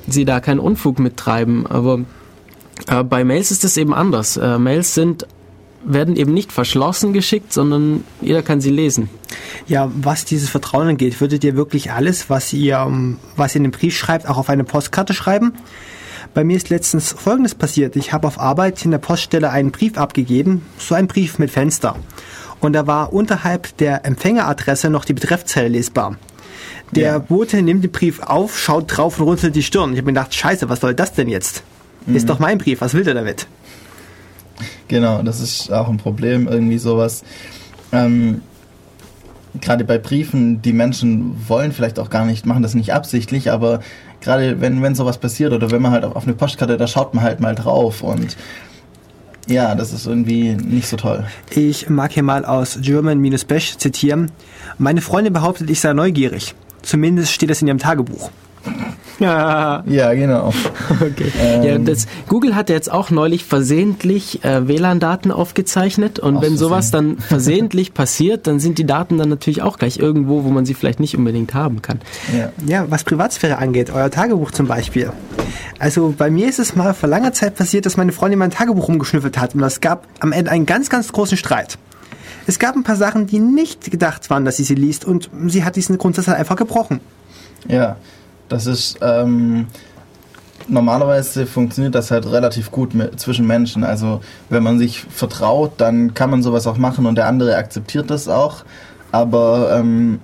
sie 0.08 0.26
da 0.26 0.40
keinen 0.40 0.60
Unfug 0.60 1.00
mittreiben. 1.00 1.68
Aber 1.68 2.00
äh, 2.88 3.04
bei 3.04 3.24
Mails 3.24 3.52
ist 3.52 3.66
es 3.66 3.78
eben 3.78 3.94
anders. 3.94 4.38
Äh, 4.38 4.58
Mails 4.58 4.94
sind 4.94 5.28
werden 5.84 6.16
eben 6.16 6.34
nicht 6.34 6.52
verschlossen 6.52 7.14
geschickt, 7.14 7.54
sondern 7.54 8.04
jeder 8.22 8.42
kann 8.42 8.60
sie 8.60 8.72
lesen. 8.72 9.10
Ja, 9.68 9.90
was 9.96 10.26
dieses 10.26 10.50
Vertrauen 10.50 10.88
angeht, 10.88 11.22
würdet 11.22 11.44
ihr 11.44 11.56
wirklich 11.56 11.92
alles, 11.92 12.30
was 12.30 12.52
ihr, 12.52 12.86
was 13.36 13.56
ihr 13.56 13.58
in 13.58 13.64
den 13.64 13.72
Brief 13.72 13.96
schreibt, 13.96 14.28
auch 14.28 14.38
auf 14.38 14.50
eine 14.50 14.66
Postkarte 14.66 15.14
schreiben? 15.14 15.54
Bei 16.38 16.44
mir 16.44 16.56
ist 16.56 16.70
letztens 16.70 17.14
Folgendes 17.14 17.56
passiert. 17.56 17.96
Ich 17.96 18.14
habe 18.14 18.28
auf 18.28 18.40
Arbeit 18.40 18.86
in 18.86 18.92
der 18.92 19.00
Poststelle 19.00 19.50
einen 19.50 19.72
Brief 19.72 19.98
abgegeben, 19.98 20.64
so 20.78 20.94
ein 20.94 21.08
Brief 21.08 21.40
mit 21.40 21.50
Fenster. 21.50 21.96
Und 22.60 22.74
da 22.74 22.86
war 22.86 23.12
unterhalb 23.12 23.76
der 23.78 24.06
Empfängeradresse 24.06 24.92
noch 24.92 25.04
die 25.04 25.14
Betreffzelle 25.14 25.68
lesbar. 25.68 26.18
Der 26.92 27.14
ja. 27.14 27.18
Bote 27.18 27.64
nimmt 27.64 27.84
den 27.84 27.92
Brief 27.92 28.20
auf, 28.20 28.56
schaut 28.56 28.96
drauf 28.96 29.20
und 29.20 29.26
runzelt 29.26 29.56
die 29.56 29.64
Stirn. 29.64 29.94
Ich 29.94 29.98
habe 29.98 30.06
mir 30.06 30.14
gedacht, 30.14 30.36
scheiße, 30.36 30.70
was 30.70 30.82
soll 30.82 30.94
das 30.94 31.12
denn 31.14 31.28
jetzt? 31.28 31.64
Mhm. 32.06 32.16
Ist 32.16 32.30
doch 32.30 32.38
mein 32.38 32.60
Brief, 32.60 32.82
was 32.82 32.94
will 32.94 33.04
der 33.04 33.16
damit? 33.16 33.48
Genau, 34.90 35.24
das 35.24 35.40
ist 35.40 35.74
auch 35.74 35.90
ein 35.90 35.98
Problem, 35.98 36.48
irgendwie 36.48 36.78
sowas. 36.78 37.24
Ähm, 37.92 38.42
gerade 39.60 39.84
bei 39.86 39.98
Briefen, 39.98 40.62
die 40.62 40.74
Menschen 40.74 41.36
wollen 41.48 41.72
vielleicht 41.72 41.98
auch 41.98 42.12
gar 42.12 42.26
nicht, 42.26 42.46
machen 42.46 42.64
das 42.64 42.76
nicht 42.76 42.94
absichtlich, 42.94 43.52
aber 43.52 43.80
gerade 44.28 44.60
wenn, 44.60 44.82
wenn 44.84 44.94
sowas 44.94 45.18
passiert 45.18 45.54
oder 45.54 45.72
wenn 45.72 45.82
man 45.82 45.94
halt 45.94 46.04
auf 46.04 46.24
eine 46.24 46.34
Postkarte, 46.34 46.76
da 46.76 46.86
schaut 46.86 47.14
man 47.14 47.24
halt 47.24 47.40
mal 47.40 47.56
drauf 47.56 48.04
und 48.04 48.36
ja, 49.48 49.74
das 49.74 49.94
ist 49.94 50.06
irgendwie 50.06 50.56
nicht 50.56 50.90
so 50.90 50.98
toll. 50.98 51.26
Ich 51.50 51.90
mag 51.90 52.12
hier 52.12 52.24
mal 52.24 52.44
aus 52.44 52.80
German-Bash 52.82 53.78
zitieren. 53.78 54.30
Meine 54.78 55.00
Freundin 55.00 55.32
behauptet, 55.32 55.70
ich 55.70 55.80
sei 55.80 55.94
neugierig. 55.94 56.54
Zumindest 56.82 57.32
steht 57.32 57.50
das 57.50 57.62
in 57.62 57.70
ihrem 57.70 57.80
Tagebuch. 57.80 58.30
Ja, 59.20 59.84
ja 59.88 60.14
genau. 60.14 60.54
Okay. 60.90 61.32
Ähm. 61.40 61.64
Ja, 61.64 61.78
das, 61.78 62.08
Google 62.28 62.56
hat 62.56 62.70
jetzt 62.70 62.92
auch 62.92 63.10
neulich 63.10 63.46
versehentlich 63.46 64.44
äh, 64.44 64.68
WLAN-Daten 64.68 65.32
aufgezeichnet 65.32 66.18
und 66.18 66.42
wenn 66.42 66.58
sowas 66.58 66.92
dann 66.92 67.18
versehentlich 67.20 67.94
passiert, 67.94 68.48
dann 68.48 68.60
sind 68.60 68.78
die 68.78 68.86
Daten 68.86 69.18
dann 69.18 69.30
natürlich 69.30 69.62
auch 69.62 69.78
gleich 69.78 69.98
irgendwo, 69.98 70.44
wo 70.44 70.50
man 70.50 70.66
sie 70.66 70.74
vielleicht 70.74 71.00
nicht 71.00 71.16
unbedingt 71.18 71.54
haben 71.54 71.82
kann. 71.82 72.00
Ja, 72.36 72.52
ja 72.66 72.86
was 72.90 73.04
Privatsphäre 73.04 73.58
angeht, 73.58 73.92
euer 73.92 74.10
Tagebuch 74.10 74.52
zum 74.52 74.68
Beispiel. 74.68 75.12
Also 75.78 76.14
bei 76.18 76.30
mir 76.30 76.48
ist 76.48 76.60
es 76.60 76.76
mal 76.76 76.94
vor 76.94 77.10
langer 77.10 77.34
Zeit 77.34 77.56
passiert, 77.56 77.86
dass 77.86 77.98
meine 77.98 78.12
Freundin 78.12 78.40
mein 78.40 78.52
Tagebuch 78.52 78.88
rumgeschnüffelt 78.88 79.38
hat 79.38 79.54
und 79.54 79.64
es 79.64 79.82
gab 79.82 80.08
am 80.20 80.32
Ende 80.32 80.52
einen 80.52 80.66
ganz, 80.66 80.90
ganz 80.90 81.12
großen 81.12 81.38
Streit. 81.38 81.78
Es 82.48 82.60
gab 82.60 82.76
ein 82.76 82.84
paar 82.84 82.96
Sachen, 82.96 83.28
die 83.28 83.40
nicht 83.40 83.92
gedacht 83.92 84.30
waren, 84.30 84.46
dass 84.46 84.58
sie 84.58 84.64
sie 84.64 84.76
liest 84.76 85.06
und 85.06 85.30
sie 85.48 85.64
hat 85.64 85.76
diesen 85.76 85.98
Grundsatz 85.98 86.28
halt 86.28 86.40
einfach 86.40 86.56
gebrochen. 86.56 87.02
Ja, 87.68 87.98
das 88.50 88.66
ist 88.66 89.00
ähm, 89.02 89.68
normalerweise 90.68 91.46
funktioniert 91.46 91.96
das 91.96 92.12
halt 92.12 92.26
relativ 92.26 92.72
gut 92.72 92.94
mit, 92.94 93.20
zwischen 93.20 93.48
Menschen. 93.48 93.84
Also 93.84 94.22
wenn 94.50 94.64
man 94.64 94.80
sich 94.80 95.02
vertraut, 95.02 95.74
dann 95.78 96.14
kann 96.14 96.30
man 96.30 96.44
sowas 96.44 96.68
auch 96.68 96.78
machen 96.78 97.06
und 97.06 97.16
der 97.16 97.28
andere 97.28 97.56
akzeptiert 97.56 98.10
das 98.10 98.28
auch. 98.28 98.64
Aber 99.12 99.72
ähm, 99.78 100.20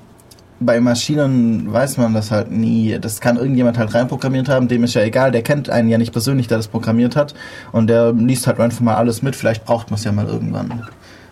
bei 0.59 0.79
Maschinen 0.79 1.71
weiß 1.71 1.97
man 1.97 2.13
das 2.13 2.31
halt 2.31 2.51
nie. 2.51 2.97
Das 2.99 3.21
kann 3.21 3.37
irgendjemand 3.37 3.77
halt 3.77 3.93
reinprogrammiert 3.93 4.49
haben, 4.49 4.67
dem 4.67 4.83
ist 4.83 4.93
ja 4.93 5.01
egal, 5.01 5.31
der 5.31 5.41
kennt 5.41 5.69
einen 5.69 5.89
ja 5.89 5.97
nicht 5.97 6.11
persönlich, 6.11 6.47
der 6.47 6.57
das 6.57 6.67
programmiert 6.67 7.15
hat. 7.15 7.33
Und 7.71 7.87
der 7.87 8.13
liest 8.13 8.47
halt 8.47 8.59
einfach 8.59 8.81
mal 8.81 8.95
alles 8.95 9.21
mit, 9.21 9.35
vielleicht 9.35 9.65
braucht 9.65 9.89
man 9.89 9.97
es 9.97 10.03
ja 10.03 10.11
mal 10.11 10.27
irgendwann. 10.27 10.87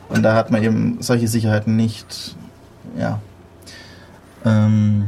Und 0.10 0.24
da 0.24 0.36
hat 0.36 0.52
man 0.52 0.64
eben 0.64 0.98
solche 1.00 1.28
Sicherheiten 1.28 1.76
nicht. 1.76 2.36
Ja. 2.98 3.20
Ähm, 4.44 5.06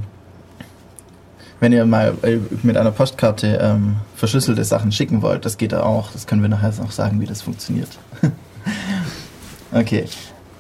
wenn 1.64 1.72
ihr 1.72 1.86
mal 1.86 2.14
äh, 2.24 2.40
mit 2.62 2.76
einer 2.76 2.92
Postkarte 2.92 3.58
ähm, 3.62 3.96
verschlüsselte 4.18 4.66
Sachen 4.66 4.92
schicken 4.92 5.22
wollt, 5.22 5.46
das 5.46 5.58
geht 5.58 5.74
auch. 5.74 6.12
Das 6.12 6.28
können 6.28 6.42
wir 6.42 6.50
nachher 6.50 6.74
noch 6.82 6.92
sagen, 6.92 7.22
wie 7.22 7.26
das 7.26 7.42
funktioniert. 7.42 7.88
okay. 9.72 10.04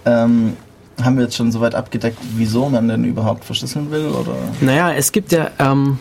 Ähm, 0.05 0.55
haben 1.01 1.17
wir 1.17 1.25
jetzt 1.25 1.35
schon 1.35 1.51
soweit 1.51 1.75
abgedeckt, 1.75 2.19
wieso 2.37 2.69
man 2.69 2.87
denn 2.87 3.03
überhaupt 3.03 3.43
verschlüsseln 3.43 3.91
will? 3.91 4.07
Oder? 4.07 4.35
Naja, 4.61 4.93
es 4.93 5.11
gibt 5.11 5.33
ja, 5.33 5.51
ähm, 5.59 5.99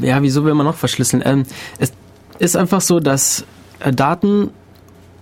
ja, 0.00 0.22
wieso 0.22 0.42
will 0.46 0.54
man 0.54 0.64
noch 0.64 0.76
verschlüsseln? 0.76 1.22
Ähm, 1.26 1.44
es 1.78 1.92
ist 2.38 2.56
einfach 2.56 2.80
so, 2.80 2.98
dass 2.98 3.44
äh, 3.80 3.92
Daten 3.92 4.52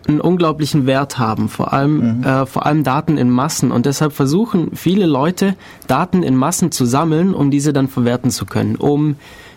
einen 0.09 0.21
unglaublichen 0.21 0.87
Wert 0.87 1.19
haben, 1.19 1.49
vor 1.49 1.73
allem, 1.73 2.19
mhm. 2.19 2.25
äh, 2.25 2.47
vor 2.47 2.67
allem 2.67 2.85
Daten 2.85 3.19
in 3.19 3.31
Massen. 3.31 3.73
Und 3.73 3.87
deshalb 3.87 4.13
versuchen 4.13 4.71
viele 4.75 5.07
Leute, 5.07 5.55
Daten 5.87 6.23
in 6.23 6.37
Massen 6.37 6.73
zu 6.73 6.85
sammeln, 6.87 7.35
um 7.35 7.51
diese 7.51 7.73
dann 7.73 7.89
verwerten 7.89 8.31
zu 8.31 8.47
können, 8.47 8.77
um 8.77 9.17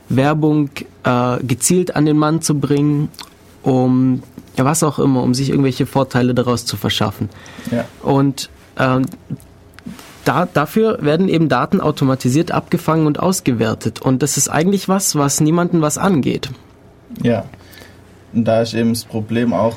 Werbung 0.10 0.70
äh, 1.04 1.38
gezielt 1.44 1.96
an 1.96 2.06
den 2.06 2.18
Mann 2.18 2.42
zu 2.42 2.60
bringen, 2.60 3.10
um 3.64 4.24
ja, 4.58 4.66
was 4.66 4.84
auch 4.84 5.00
immer, 5.00 5.24
um 5.24 5.34
sich 5.34 5.50
irgendwelche 5.50 5.86
Vorteile 5.86 6.34
daraus 6.34 6.66
zu 6.66 6.76
verschaffen. 6.76 7.30
Ja. 7.72 7.86
Und 8.02 8.50
ähm, 8.78 9.04
da, 10.26 10.46
dafür 10.46 11.00
werden 11.02 11.30
eben 11.30 11.50
Daten 11.50 11.80
automatisiert 11.80 12.52
abgefangen 12.52 13.08
und 13.08 13.20
ausgewertet. 13.20 14.02
Und 14.02 14.22
das 14.22 14.38
ist 14.38 14.50
eigentlich 14.50 14.90
was, 14.90 15.16
was 15.16 15.40
niemanden 15.40 15.82
was 15.82 15.98
angeht. 15.98 16.50
Ja. 17.24 17.46
Und 18.34 18.46
da 18.46 18.62
ist 18.62 18.74
eben 18.74 18.94
das 18.94 19.06
Problem 19.06 19.54
auch, 19.54 19.76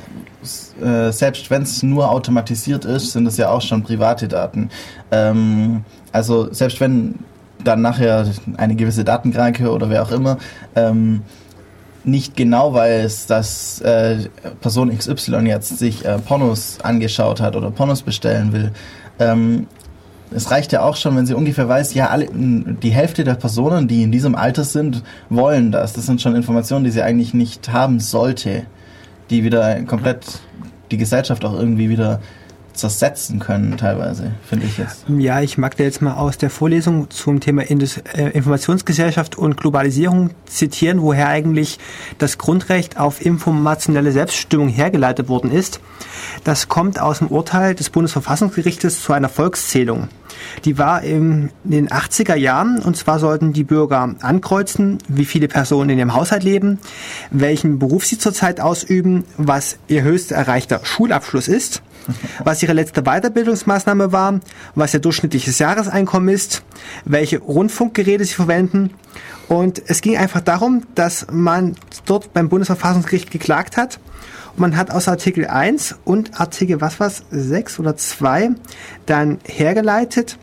äh, 0.83 1.11
selbst 1.11 1.51
wenn 1.51 1.63
es 1.63 1.83
nur 1.83 2.11
automatisiert 2.11 2.85
ist, 2.85 3.13
sind 3.13 3.27
es 3.27 3.37
ja 3.37 3.51
auch 3.51 3.63
schon 3.63 3.83
private 3.83 4.29
Daten. 4.29 4.71
Ähm, 5.11 5.85
also 6.13 6.53
selbst 6.53 6.81
wenn 6.81 7.15
dann 7.65 7.81
nachher 7.81 8.27
eine 8.57 8.75
gewisse 8.75 9.05
Datenkranke 9.05 9.71
oder 9.71 9.89
wer 9.89 10.03
auch 10.03 10.11
immer 10.11 10.39
ähm, 10.75 11.23
nicht 12.05 12.37
genau 12.37 12.75
weiß, 12.75 13.27
dass 13.27 13.81
äh, 13.83 14.29
Person 14.61 14.97
XY 14.97 15.47
jetzt 15.47 15.79
sich 15.79 16.05
äh, 16.05 16.19
Pornos 16.19 16.79
angeschaut 16.83 17.41
hat 17.41 17.55
oder 17.55 17.71
Pornos 17.71 18.03
bestellen 18.03 18.53
will. 18.53 18.73
Ähm, 19.19 19.69
es 20.35 20.51
reicht 20.51 20.73
ja 20.73 20.83
auch 20.83 20.97
schon, 20.97 21.17
wenn 21.17 21.27
sie 21.27 21.35
ungefähr 21.35 21.69
weiß, 21.69 21.95
ja, 21.95 22.09
alle, 22.09 22.29
die 22.33 22.91
Hälfte 22.91 23.25
der 23.25 23.35
Personen, 23.35 23.89
die 23.89 24.03
in 24.03 24.13
diesem 24.13 24.35
Alter 24.35 24.65
sind, 24.65 25.03
wollen 25.29 25.73
das. 25.73 25.93
Das 25.93 26.07
sind 26.07 26.21
schon 26.21 26.35
Informationen, 26.37 26.85
die 26.85 26.91
sie 26.91 27.03
eigentlich 27.03 27.35
nicht 27.35 27.73
haben 27.73 28.01
sollte, 28.01 28.65
die 29.31 29.45
wieder 29.45 29.83
komplett 29.83 30.41
die 30.91 30.97
Gesellschaft 30.97 31.45
auch 31.45 31.55
irgendwie 31.55 31.89
wieder 31.89 32.21
zersetzen 32.75 33.39
können, 33.39 33.77
teilweise, 33.77 34.33
finde 34.45 34.67
ich 34.67 34.79
jetzt. 34.79 35.05
Ja, 35.09 35.41
ich 35.41 35.59
mag 35.59 35.77
da 35.77 35.85
jetzt 35.85 36.03
mal 36.03 36.15
aus 36.15 36.39
der 36.39 36.51
Vorlesung 36.51 37.11
zum 37.11 37.41
Thema 37.41 37.63
Indus 37.63 37.99
äh, 37.99 38.31
Informationsgesellschaft 38.31 39.37
und 39.37 39.57
Globalisierung 39.57 40.31
zitieren, 40.47 41.03
woher 41.03 41.29
eigentlich 41.29 41.79
das 42.19 42.39
Grundrecht 42.39 42.99
auf 42.99 43.25
informationelle 43.25 44.13
Selbstbestimmung 44.13 44.69
hergeleitet 44.69 45.29
worden 45.29 45.51
ist. 45.51 45.81
Das 46.45 46.69
kommt 46.69 47.01
aus 47.01 47.19
dem 47.19 47.29
Urteil 47.29 47.75
des 47.75 47.91
Bundesverfassungsgerichtes 47.91 49.03
zu 49.03 49.13
einer 49.13 49.29
Volkszählung. 49.29 50.09
Die 50.65 50.79
war 50.79 51.03
in 51.03 51.51
den 51.65 51.89
80er 51.89 52.35
Jahren 52.35 52.79
und 52.79 52.97
zwar 52.97 53.19
sollten 53.19 53.53
die 53.53 53.65
Bürger 53.65 54.15
ankreuzen, 54.21 54.99
wie 55.09 55.25
viele 55.25 55.49
Personen 55.49 55.91
in 55.91 55.99
ihrem 55.99 56.15
Haushalt 56.15 56.43
leben, 56.43 56.79
welchen 57.31 57.79
Beruf 57.79 58.07
sie 58.07 58.19
zurzeit 58.19 58.61
ausüben, 58.61 59.25
was 59.37 59.79
ihr 59.89 60.03
höchst 60.03 60.33
erreichter 60.33 60.81
Schulabschluss 60.83 61.49
ist 61.49 61.83
was 62.45 62.63
ihre 62.63 62.73
letzte 62.73 63.03
Weiterbildungsmaßnahme 63.03 64.13
war, 64.13 64.41
was 64.75 64.95
ihr 64.95 65.01
durchschnittliches 65.01 65.59
Jahreseinkommen 65.59 66.29
ist, 66.29 66.63
welche 67.05 67.39
Rundfunkgeräte 67.39 68.25
sie 68.25 68.35
verwenden. 68.35 68.91
Und 69.49 69.83
es 69.87 70.01
ging 70.01 70.17
einfach 70.17 70.41
darum, 70.41 70.83
dass 70.95 71.27
man 71.31 71.77
dort 72.07 72.33
beim 72.33 72.49
Bundesverfassungsgericht 72.49 73.31
geklagt 73.31 73.77
hat. 73.77 73.99
Man 74.57 74.77
hat 74.77 74.91
aus 74.91 75.09
Artikel 75.09 75.47
1 75.47 75.97
und 76.05 76.39
Artikel 76.41 76.81
was 76.81 77.01
was 77.01 77.23
6 77.31 77.79
oder 77.81 77.97
2 77.97 78.51
dann 79.07 79.39
hergeleitet, 79.45 80.39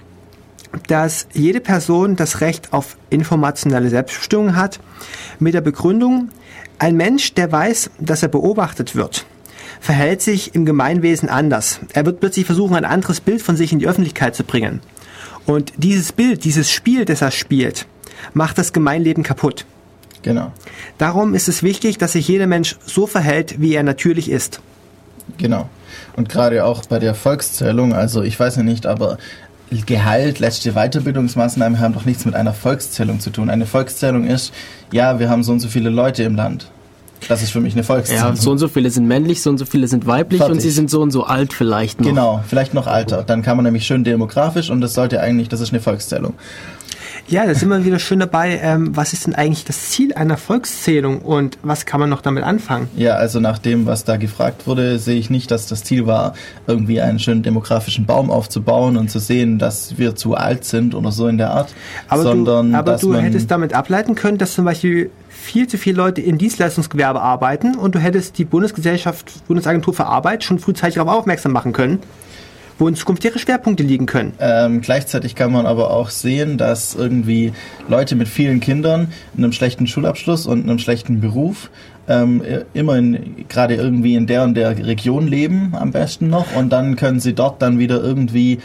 dass 0.87 1.27
jede 1.33 1.59
Person 1.59 2.15
das 2.15 2.41
Recht 2.41 2.73
auf 2.73 2.97
informationelle 3.09 3.89
Selbstbestimmung 3.89 4.55
hat, 4.55 4.79
mit 5.39 5.53
der 5.53 5.61
Begründung, 5.61 6.29
ein 6.79 6.95
Mensch, 6.95 7.33
der 7.33 7.51
weiß, 7.51 7.91
dass 7.99 8.23
er 8.23 8.29
beobachtet 8.29 8.95
wird, 8.95 9.25
verhält 9.79 10.21
sich 10.21 10.55
im 10.55 10.65
Gemeinwesen 10.65 11.29
anders. 11.29 11.79
Er 11.93 12.05
wird 12.05 12.19
plötzlich 12.19 12.45
versuchen, 12.45 12.75
ein 12.75 12.85
anderes 12.85 13.21
Bild 13.21 13.41
von 13.41 13.55
sich 13.55 13.71
in 13.71 13.79
die 13.79 13.87
Öffentlichkeit 13.87 14.35
zu 14.35 14.43
bringen. 14.43 14.81
Und 15.45 15.73
dieses 15.77 16.11
Bild, 16.11 16.43
dieses 16.43 16.71
Spiel, 16.71 17.05
das 17.05 17.21
er 17.21 17.31
spielt, 17.31 17.85
macht 18.33 18.57
das 18.57 18.73
Gemeinleben 18.73 19.23
kaputt. 19.23 19.65
Genau. 20.21 20.51
Darum 20.97 21.33
ist 21.33 21.47
es 21.47 21.63
wichtig, 21.63 21.97
dass 21.97 22.11
sich 22.11 22.27
jeder 22.27 22.47
Mensch 22.47 22.75
so 22.85 23.07
verhält, 23.07 23.61
wie 23.61 23.73
er 23.73 23.83
natürlich 23.83 24.29
ist. 24.29 24.59
Genau. 25.37 25.69
Und 26.15 26.29
gerade 26.29 26.65
auch 26.65 26.85
bei 26.85 26.99
der 26.99 27.15
Volkszählung, 27.15 27.93
also 27.93 28.21
ich 28.21 28.39
weiß 28.39 28.57
ja 28.57 28.63
nicht, 28.63 28.85
aber 28.85 29.17
Gehalt, 29.85 30.39
letzte 30.39 30.73
Weiterbildungsmaßnahmen 30.73 31.79
haben 31.79 31.93
doch 31.93 32.05
nichts 32.05 32.25
mit 32.25 32.35
einer 32.35 32.53
Volkszählung 32.53 33.19
zu 33.19 33.29
tun. 33.29 33.49
Eine 33.49 33.67
Volkszählung 33.67 34.25
ist, 34.25 34.51
ja, 34.91 35.19
wir 35.19 35.29
haben 35.29 35.43
so 35.43 35.51
und 35.51 35.59
so 35.59 35.67
viele 35.67 35.89
Leute 35.89 36.23
im 36.23 36.35
Land. 36.35 36.71
Das 37.27 37.43
ist 37.43 37.51
für 37.51 37.59
mich 37.59 37.73
eine 37.73 37.83
Volkszählung. 37.83 38.23
Ja, 38.23 38.35
so 38.35 38.51
und 38.51 38.57
so 38.57 38.67
viele 38.67 38.89
sind 38.89 39.07
männlich, 39.07 39.41
so 39.41 39.49
und 39.49 39.57
so 39.57 39.65
viele 39.65 39.87
sind 39.87 40.07
weiblich 40.07 40.39
Fertig. 40.39 40.55
und 40.55 40.61
sie 40.61 40.69
sind 40.69 40.89
so 40.89 41.01
und 41.01 41.11
so 41.11 41.23
alt 41.23 41.53
vielleicht 41.53 41.99
noch. 41.99 42.07
Genau, 42.07 42.43
vielleicht 42.47 42.73
noch 42.73 42.87
alter. 42.87 43.23
Dann 43.23 43.41
kann 43.41 43.57
man 43.57 43.65
nämlich 43.65 43.85
schön 43.85 44.03
demografisch 44.03 44.69
und 44.69 44.81
das 44.81 44.93
sollte 44.93 45.19
eigentlich, 45.19 45.49
das 45.49 45.59
ist 45.59 45.71
eine 45.71 45.81
Volkszählung. 45.81 46.33
Ja, 47.29 47.45
da 47.45 47.53
sind 47.53 47.69
wir 47.69 47.85
wieder 47.85 47.99
schön 47.99 48.19
dabei. 48.19 48.59
Ähm, 48.63 48.95
was 48.97 49.13
ist 49.13 49.27
denn 49.27 49.35
eigentlich 49.35 49.63
das 49.63 49.91
Ziel 49.91 50.15
einer 50.15 50.35
Volkszählung 50.35 51.19
und 51.19 51.59
was 51.61 51.85
kann 51.85 51.99
man 51.99 52.09
noch 52.09 52.21
damit 52.21 52.43
anfangen? 52.43 52.89
Ja, 52.97 53.17
also 53.17 53.39
nach 53.39 53.59
dem, 53.59 53.85
was 53.85 54.03
da 54.03 54.17
gefragt 54.17 54.65
wurde, 54.65 54.97
sehe 54.97 55.19
ich 55.19 55.29
nicht, 55.29 55.51
dass 55.51 55.67
das 55.67 55.83
Ziel 55.83 56.07
war, 56.07 56.33
irgendwie 56.65 57.01
einen 57.01 57.19
schönen 57.19 57.43
demografischen 57.43 58.07
Baum 58.07 58.31
aufzubauen 58.31 58.97
und 58.97 59.11
zu 59.11 59.19
sehen, 59.19 59.59
dass 59.59 59.99
wir 59.99 60.15
zu 60.15 60.33
alt 60.33 60.65
sind 60.65 60.95
oder 60.95 61.11
so 61.11 61.27
in 61.27 61.37
der 61.37 61.51
Art. 61.51 61.71
Aber 62.07 62.23
sondern, 62.23 62.71
du, 62.71 62.77
aber 62.77 62.97
du 62.97 63.15
hättest 63.15 63.51
damit 63.51 63.75
ableiten 63.75 64.15
können, 64.15 64.39
dass 64.39 64.55
zum 64.55 64.65
Beispiel 64.65 65.11
viel 65.29 65.67
zu 65.67 65.77
viele 65.77 65.97
Leute 65.97 66.21
im 66.21 66.39
Dienstleistungsgewerbe 66.39 67.21
arbeiten 67.21 67.75
und 67.75 67.93
du 67.93 67.99
hättest 67.99 68.39
die 68.39 68.45
Bundesgesellschaft, 68.45 69.47
Bundesagentur 69.47 69.93
für 69.93 70.07
Arbeit 70.07 70.43
schon 70.43 70.57
frühzeitig 70.57 70.95
darauf 70.95 71.13
aufmerksam 71.13 71.51
machen 71.51 71.73
können, 71.73 71.99
wo 72.79 72.87
in 72.87 72.95
Zukunft 72.95 73.23
ihre 73.25 73.37
Schwerpunkte 73.37 73.83
liegen 73.83 74.07
können. 74.07 74.33
Ähm, 74.39 74.81
gleichzeitig 74.81 75.35
kann 75.35 75.51
man 75.51 75.65
aber 75.65 75.91
auch 75.91 76.09
sehen, 76.09 76.57
dass 76.57 76.95
irgendwie 76.95 77.53
Leute 77.87 78.15
mit 78.15 78.27
vielen 78.27 78.59
Kindern, 78.61 79.13
einem 79.37 79.51
schlechten 79.51 79.85
Schulabschluss 79.85 80.47
und 80.47 80.63
einem 80.63 80.79
schlechten 80.79 81.21
Beruf 81.21 81.69
ähm, 82.07 82.41
immer 82.73 82.99
gerade 83.47 83.75
irgendwie 83.75 84.15
in 84.15 84.25
der 84.25 84.43
und 84.43 84.55
der 84.55 84.75
Region 84.77 85.27
leben, 85.27 85.73
am 85.75 85.91
besten 85.91 86.29
noch, 86.29 86.55
und 86.55 86.69
dann 86.69 86.95
können 86.95 87.19
sie 87.19 87.33
dort 87.33 87.61
dann 87.61 87.77
wieder 87.77 88.01
irgendwie 88.01 88.59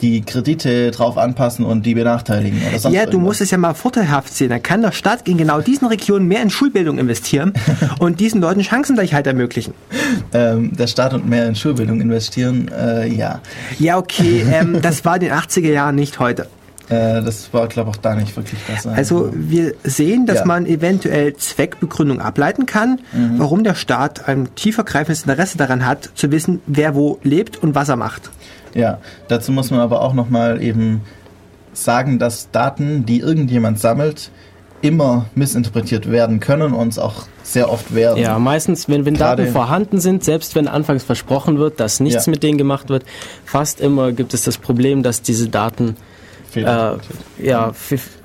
die 0.00 0.22
Kredite 0.22 0.90
drauf 0.90 1.16
anpassen 1.16 1.64
und 1.64 1.84
die 1.86 1.94
benachteiligen. 1.94 2.60
Ja, 2.60 2.78
du 2.78 2.88
irgendwas. 2.88 3.14
musst 3.14 3.40
es 3.40 3.50
ja 3.50 3.58
mal 3.58 3.74
vorteilhaft 3.74 4.34
sehen. 4.34 4.50
Dann 4.50 4.62
kann 4.62 4.82
der 4.82 4.92
Staat 4.92 5.28
in 5.28 5.38
genau 5.38 5.60
diesen 5.60 5.86
Regionen 5.86 6.26
mehr 6.26 6.42
in 6.42 6.50
Schulbildung 6.50 6.98
investieren 6.98 7.52
und 7.98 8.20
diesen 8.20 8.40
Leuten 8.40 8.62
Chancengleichheit 8.62 9.26
ermöglichen. 9.26 9.74
Ähm, 10.32 10.76
der 10.76 10.86
Staat 10.86 11.14
und 11.14 11.28
mehr 11.28 11.46
in 11.46 11.54
Schulbildung 11.54 12.00
investieren, 12.00 12.70
äh, 12.76 13.08
ja. 13.08 13.40
Ja, 13.78 13.98
okay, 13.98 14.44
ähm, 14.52 14.80
das 14.82 15.04
war 15.04 15.16
in 15.16 15.22
den 15.22 15.32
80er 15.32 15.72
Jahren 15.72 15.94
nicht 15.94 16.18
heute. 16.18 16.48
Äh, 16.88 17.22
das 17.22 17.52
war, 17.52 17.66
glaube 17.68 17.90
ich, 17.90 17.96
auch 17.96 18.00
da 18.00 18.14
nicht 18.14 18.36
wirklich 18.36 18.60
das. 18.68 18.86
Also 18.86 19.30
wir 19.34 19.74
sehen, 19.84 20.26
dass 20.26 20.40
ja. 20.40 20.44
man 20.44 20.66
eventuell 20.66 21.34
Zweckbegründung 21.34 22.20
ableiten 22.20 22.66
kann, 22.66 23.00
mhm. 23.12 23.38
warum 23.38 23.64
der 23.64 23.74
Staat 23.74 24.28
ein 24.28 24.54
tiefergreifendes 24.54 25.22
Interesse 25.22 25.56
daran 25.56 25.86
hat, 25.86 26.10
zu 26.14 26.30
wissen, 26.30 26.60
wer 26.66 26.94
wo 26.94 27.18
lebt 27.22 27.62
und 27.62 27.74
was 27.74 27.88
er 27.88 27.96
macht. 27.96 28.30
Ja, 28.74 28.98
dazu 29.28 29.52
muss 29.52 29.70
man 29.70 29.80
aber 29.80 30.02
auch 30.02 30.14
nochmal 30.14 30.60
eben 30.62 31.02
sagen, 31.72 32.18
dass 32.18 32.50
Daten, 32.50 33.06
die 33.06 33.20
irgendjemand 33.20 33.78
sammelt, 33.80 34.30
immer 34.82 35.26
missinterpretiert 35.34 36.10
werden 36.10 36.40
können 36.40 36.74
und 36.74 36.88
es 36.88 36.98
auch 36.98 37.24
sehr 37.42 37.72
oft 37.72 37.94
werden. 37.94 38.20
Ja, 38.20 38.38
meistens, 38.38 38.86
wenn, 38.86 39.06
wenn 39.06 39.14
Daten 39.14 39.46
vorhanden 39.48 39.98
sind, 39.98 40.24
selbst 40.24 40.54
wenn 40.54 40.68
anfangs 40.68 41.04
versprochen 41.04 41.58
wird, 41.58 41.80
dass 41.80 42.00
nichts 42.00 42.26
ja. 42.26 42.30
mit 42.30 42.42
denen 42.42 42.58
gemacht 42.58 42.90
wird, 42.90 43.04
fast 43.46 43.80
immer 43.80 44.12
gibt 44.12 44.34
es 44.34 44.42
das 44.42 44.58
Problem, 44.58 45.02
dass 45.02 45.22
diese 45.22 45.48
Daten 45.48 45.96
äh, 46.56 46.96
ja, 47.38 47.72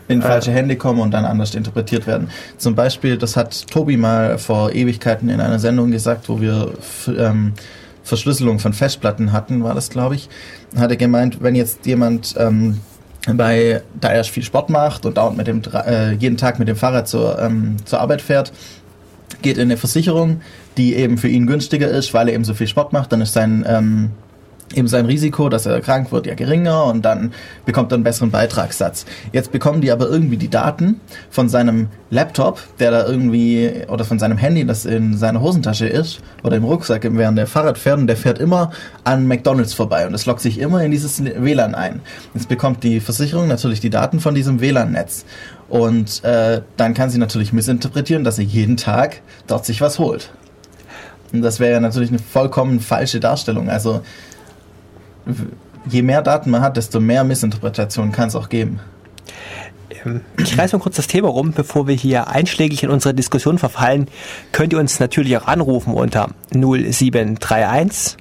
in 0.08 0.22
falsche 0.22 0.52
Hände 0.52 0.76
kommen 0.76 1.00
und 1.00 1.12
dann 1.12 1.26
anders 1.26 1.54
interpretiert 1.56 2.08
werden. 2.08 2.30
Zum 2.58 2.76
Beispiel, 2.76 3.18
das 3.18 3.38
hat 3.38 3.68
Tobi 3.68 3.96
mal 3.96 4.38
vor 4.38 4.74
Ewigkeiten 4.74 5.30
in 5.30 5.40
einer 5.40 5.60
Sendung 5.60 5.92
gesagt, 5.92 6.30
wo 6.30 6.42
wir 6.42 6.74
ähm, 7.08 7.54
Verschlüsselung 8.04 8.60
von 8.60 8.74
Festplatten 8.74 9.32
hatten, 9.32 9.64
war 9.64 9.76
das, 9.76 9.90
glaube 9.90 10.16
ich, 10.16 10.30
hat 10.76 10.90
er 10.90 10.98
gemeint, 10.98 11.42
wenn 11.42 11.56
jetzt 11.56 11.86
jemand 11.86 12.36
ähm, 12.38 12.80
bei, 13.28 13.84
da 14.00 14.10
er 14.10 14.24
viel 14.24 14.44
Sport 14.44 14.70
macht 14.70 15.06
und 15.06 15.18
dauernd 15.18 15.38
mit 15.38 15.48
dem, 15.48 15.62
äh, 15.74 16.14
jeden 16.14 16.38
Tag 16.38 16.58
mit 16.58 16.68
dem 16.68 16.76
Fahrrad 16.76 17.08
zur, 17.08 17.40
ähm, 17.40 17.78
zur 17.86 18.00
Arbeit 18.00 18.22
fährt, 18.22 18.52
geht 19.42 19.58
in 19.58 19.64
eine 19.64 19.78
Versicherung, 19.78 20.42
die 20.78 20.96
eben 20.96 21.18
für 21.18 21.28
ihn 21.28 21.46
günstiger 21.46 21.88
ist, 21.88 22.14
weil 22.14 22.30
er 22.30 22.34
eben 22.34 22.44
so 22.44 22.54
viel 22.54 22.68
Sport 22.68 22.94
macht, 22.94 23.12
dann 23.12 23.22
ist 23.22 23.34
sein 23.34 23.64
ähm, 23.68 24.12
eben 24.76 24.88
sein 24.88 25.06
Risiko, 25.06 25.50
dass 25.50 25.66
er 25.66 25.82
krank 25.82 26.12
wird, 26.12 26.26
ja 26.28 26.36
geringer 26.36 26.86
und 26.86 27.04
dann 27.04 27.34
bekommt 27.66 27.92
er 27.92 27.96
einen 27.96 28.04
besseren 28.04 28.32
Beitragssatz. 28.32 29.06
Jetzt 29.32 29.52
bekommen 29.52 29.82
die 29.82 29.92
aber 29.92 30.08
irgendwie 30.08 30.38
die 30.38 30.50
Daten 30.50 31.00
von 31.30 31.50
seinem 31.50 31.88
Laptop, 32.10 32.62
der 32.80 32.92
da 32.92 33.06
irgendwie, 33.08 33.72
oder 33.88 34.06
von 34.06 34.20
seinem 34.20 34.38
Handy, 34.38 34.66
das 34.66 34.86
in 34.86 35.18
seiner 35.18 35.42
Hosentasche 35.42 35.88
ist, 35.88 36.22
oder 36.44 36.58
im 36.58 36.64
Rucksack, 36.64 37.08
während 37.10 37.38
der 37.38 37.48
Fahrrad 37.48 37.78
fährt 37.78 38.00
und 38.00 38.08
der 38.08 38.18
fährt 38.18 38.40
immer 38.40 38.72
an 39.04 39.28
McDonalds 39.28 39.74
vorbei 39.74 40.06
und 40.08 40.14
es 40.14 40.26
lockt 40.26 40.42
sich 40.42 40.60
immer 40.60 40.84
in 40.84 40.92
dieses 40.92 41.24
WLAN 41.24 41.76
ein. 41.76 42.02
Jetzt 42.34 42.50
bekommt 42.50 42.84
die 42.84 43.00
Versicherung 43.00 43.48
natürlich 43.48 43.80
die 43.80 43.90
Daten 43.90 44.20
von 44.20 44.36
diesem 44.36 44.62
WLAN-Netz. 44.62 45.26
Und 45.68 46.24
äh, 46.24 46.62
dann 46.78 46.96
kann 46.96 47.12
sie 47.12 47.20
natürlich 47.20 47.54
missinterpretieren, 47.54 48.24
dass 48.24 48.40
er 48.40 48.46
jeden 48.46 48.76
Tag 48.76 49.22
dort 49.46 49.66
sich 49.66 49.82
was 49.82 50.00
holt. 50.00 50.32
Und 51.32 51.42
das 51.44 51.60
wäre 51.60 51.74
ja 51.74 51.80
natürlich 51.80 52.10
eine 52.10 52.20
vollkommen 52.20 52.80
falsche 52.80 53.20
Darstellung. 53.20 53.70
Also 53.70 54.02
je 55.88 56.02
mehr 56.02 56.22
Daten 56.22 56.50
man 56.50 56.62
hat, 56.62 56.78
desto 56.78 57.00
mehr 57.00 57.24
Missinterpretationen 57.24 58.12
kann 58.12 58.28
es 58.28 58.36
auch 58.36 58.50
geben. 58.50 58.80
Ähm, 60.06 60.22
ich 60.38 60.58
reiße 60.58 60.78
mal 60.78 60.82
kurz 60.82 60.96
das 60.96 61.08
Thema 61.08 61.30
rum, 61.30 61.52
bevor 61.54 61.88
wir 61.88 61.96
hier 61.96 62.28
einschlägig 62.28 62.84
in 62.84 62.90
unsere 62.90 63.14
Diskussion 63.14 63.58
verfallen. 63.58 64.08
Könnt 64.52 64.74
ihr 64.74 64.80
uns 64.80 65.00
natürlich 65.00 65.38
auch 65.38 65.48
anrufen 65.48 65.94
unter 65.94 66.30
0731 66.54 68.18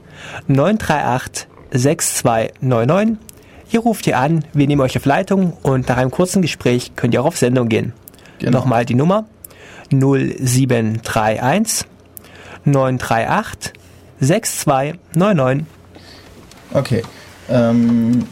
938 0.47 1.49
6299. 1.71 3.19
Ihr 3.71 3.81
ruft 3.81 4.07
hier 4.07 4.19
an, 4.19 4.45
wir 4.55 4.67
nehmen 4.67 4.81
euch 4.81 4.97
auf 4.97 5.05
Leitung 5.05 5.53
und 5.63 5.89
nach 5.89 5.99
einem 5.99 6.11
kurzen 6.11 6.41
Gespräch 6.41 6.93
könnt 6.97 7.13
ihr 7.13 7.21
auch 7.21 7.27
auf 7.27 7.37
Sendung 7.37 7.69
gehen. 7.69 7.93
Genau. 8.39 8.61
Nochmal 8.61 8.87
die 8.87 8.95
Nummer 8.95 9.27
0731 9.91 11.87
938 12.65 13.73
6299. 14.21 15.67
Okay. 16.73 17.03
Ähm, 17.49 18.25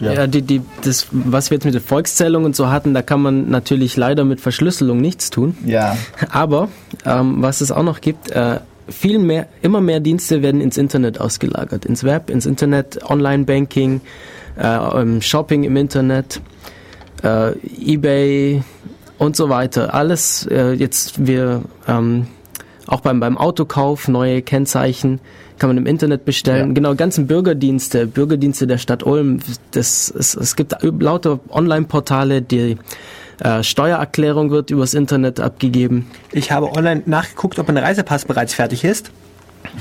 ja, 0.00 0.12
ja 0.12 0.26
die, 0.26 0.42
die, 0.42 0.62
das, 0.82 1.06
was 1.10 1.50
wir 1.50 1.56
jetzt 1.56 1.64
mit 1.64 1.74
der 1.74 1.80
Volkszählung 1.80 2.44
und 2.44 2.54
so 2.54 2.70
hatten, 2.70 2.94
da 2.94 3.02
kann 3.02 3.20
man 3.20 3.50
natürlich 3.50 3.96
leider 3.96 4.24
mit 4.24 4.40
Verschlüsselung 4.40 5.00
nichts 5.00 5.30
tun. 5.30 5.56
Ja. 5.64 5.96
Aber 6.30 6.68
ähm, 7.04 7.42
was 7.42 7.60
es 7.60 7.72
auch 7.72 7.82
noch 7.82 8.00
gibt, 8.00 8.30
äh, 8.30 8.60
viel 8.88 9.18
mehr, 9.18 9.48
immer 9.60 9.80
mehr 9.80 10.00
Dienste 10.00 10.42
werden 10.42 10.60
ins 10.60 10.76
Internet 10.78 11.20
ausgelagert, 11.20 11.84
ins 11.84 12.04
Web, 12.04 12.30
ins 12.30 12.46
Internet, 12.46 13.00
Online-Banking, 13.08 14.00
äh, 14.56 15.20
Shopping 15.20 15.64
im 15.64 15.76
Internet, 15.76 16.40
äh, 17.22 17.52
eBay 17.84 18.62
und 19.18 19.36
so 19.36 19.48
weiter. 19.48 19.94
Alles 19.94 20.46
äh, 20.50 20.72
jetzt 20.72 21.26
wir 21.26 21.62
ähm, 21.86 22.28
auch 22.86 23.00
beim 23.00 23.20
beim 23.20 23.36
Autokauf 23.36 24.08
neue 24.08 24.40
Kennzeichen 24.42 25.20
kann 25.58 25.70
man 25.70 25.76
im 25.76 25.86
Internet 25.86 26.24
bestellen. 26.24 26.68
Ja. 26.68 26.74
Genau, 26.74 26.94
ganzen 26.94 27.26
Bürgerdienste, 27.26 28.06
Bürgerdienste 28.06 28.66
der 28.66 28.78
Stadt 28.78 29.02
Ulm. 29.04 29.40
Das, 29.72 30.12
es, 30.16 30.34
es 30.34 30.56
gibt 30.56 30.76
lauter 30.82 31.40
Online-Portale, 31.50 32.42
die 32.42 32.76
äh, 33.40 33.62
Steuererklärung 33.62 34.50
wird 34.50 34.70
übers 34.70 34.94
Internet 34.94 35.40
abgegeben. 35.40 36.10
Ich 36.32 36.50
habe 36.50 36.72
online 36.72 37.02
nachgeguckt, 37.06 37.58
ob 37.58 37.68
mein 37.68 37.78
Reisepass 37.78 38.24
bereits 38.24 38.54
fertig 38.54 38.84
ist. 38.84 39.10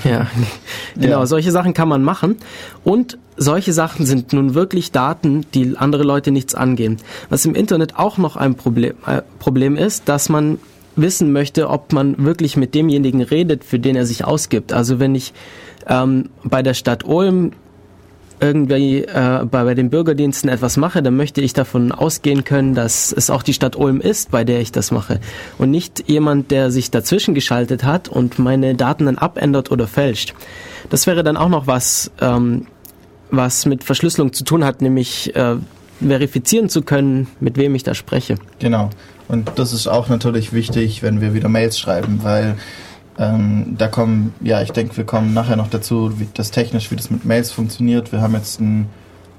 Ja, 0.04 0.28
genau, 0.96 1.20
ja. 1.20 1.26
solche 1.26 1.52
Sachen 1.52 1.74
kann 1.74 1.88
man 1.88 2.04
machen. 2.04 2.38
Und 2.84 3.18
solche 3.36 3.74
Sachen 3.74 4.06
sind 4.06 4.34
nun 4.34 4.54
wirklich 4.54 4.92
Daten, 4.92 5.46
die 5.54 5.76
andere 5.78 6.04
Leute 6.04 6.32
nichts 6.32 6.56
angehen. 6.56 6.98
Was 7.30 7.46
im 7.46 7.56
Internet 7.56 7.98
auch 7.98 8.18
noch 8.18 8.36
ein 8.36 8.56
Problem, 8.56 8.96
äh, 9.06 9.22
Problem 9.40 9.76
ist, 9.76 10.10
dass 10.10 10.30
man 10.30 10.60
wissen 10.96 11.32
möchte, 11.32 11.70
ob 11.70 11.94
man 11.94 12.26
wirklich 12.26 12.58
mit 12.58 12.74
demjenigen 12.74 13.22
redet, 13.22 13.64
für 13.64 13.80
den 13.80 13.96
er 13.96 14.06
sich 14.06 14.26
ausgibt. 14.26 14.74
Also 14.74 15.00
wenn 15.00 15.16
ich 15.16 15.34
ähm, 15.88 16.30
bei 16.44 16.62
der 16.62 16.74
Stadt 16.74 17.04
Ulm 17.06 17.52
irgendwie 18.40 19.04
äh, 19.04 19.46
bei, 19.50 19.64
bei 19.64 19.74
den 19.74 19.90
Bürgerdiensten 19.90 20.50
etwas 20.50 20.78
mache, 20.78 21.02
dann 21.02 21.16
möchte 21.16 21.42
ich 21.42 21.54
davon 21.54 21.92
ausgehen 21.92 22.44
können, 22.44 22.76
dass 22.76 23.12
es 23.12 23.30
auch 23.30 23.42
die 23.42 23.54
Stadt 23.54 23.76
Ulm 23.76 24.00
ist, 24.00 24.32
bei 24.32 24.44
der 24.44 24.62
ich 24.62 24.72
das 24.72 24.92
mache. 24.92 25.20
Und 25.58 25.72
nicht 25.72 26.08
jemand, 26.08 26.52
der 26.52 26.72
sich 26.72 26.92
dazwischen 26.92 27.34
geschaltet 27.34 27.84
hat 27.84 28.08
und 28.10 28.38
meine 28.38 28.76
Daten 28.76 29.06
dann 29.06 29.18
abändert 29.18 29.72
oder 29.72 29.88
fälscht. 29.88 30.34
Das 30.90 31.08
wäre 31.08 31.24
dann 31.24 31.38
auch 31.38 31.50
noch 31.50 31.68
was, 31.68 32.12
ähm, 32.22 32.68
was 33.32 33.66
mit 33.66 33.84
Verschlüsselung 33.84 34.34
zu 34.34 34.44
tun 34.44 34.64
hat, 34.64 34.82
nämlich 34.82 35.36
äh, 35.36 35.56
verifizieren 36.00 36.70
zu 36.70 36.84
können, 36.84 37.28
mit 37.40 37.58
wem 37.58 37.74
ich 37.76 37.84
da 37.84 37.96
spreche. 37.96 38.36
Genau. 38.60 38.92
Und 39.28 39.52
das 39.56 39.74
ist 39.74 39.88
auch 39.88 40.08
natürlich 40.10 40.54
wichtig, 40.54 41.04
wenn 41.04 41.22
wir 41.22 41.34
wieder 41.34 41.50
Mails 41.50 41.78
schreiben, 41.80 42.20
weil 42.24 42.56
ähm, 43.20 43.76
da 43.78 43.88
kommen, 43.88 44.34
ja, 44.42 44.62
ich 44.62 44.72
denke, 44.72 44.96
wir 44.98 45.06
kommen 45.06 45.34
nachher 45.34 45.56
noch 45.56 45.70
dazu, 45.70 46.20
wie 46.20 46.28
das 46.34 46.52
technisch, 46.52 46.92
wie 46.92 46.96
das 46.96 47.10
mit 47.10 47.26
Mails 47.26 47.52
funktioniert. 47.52 48.12
Wir 48.12 48.22
haben 48.22 48.36
jetzt 48.36 48.60
einen 48.60 48.90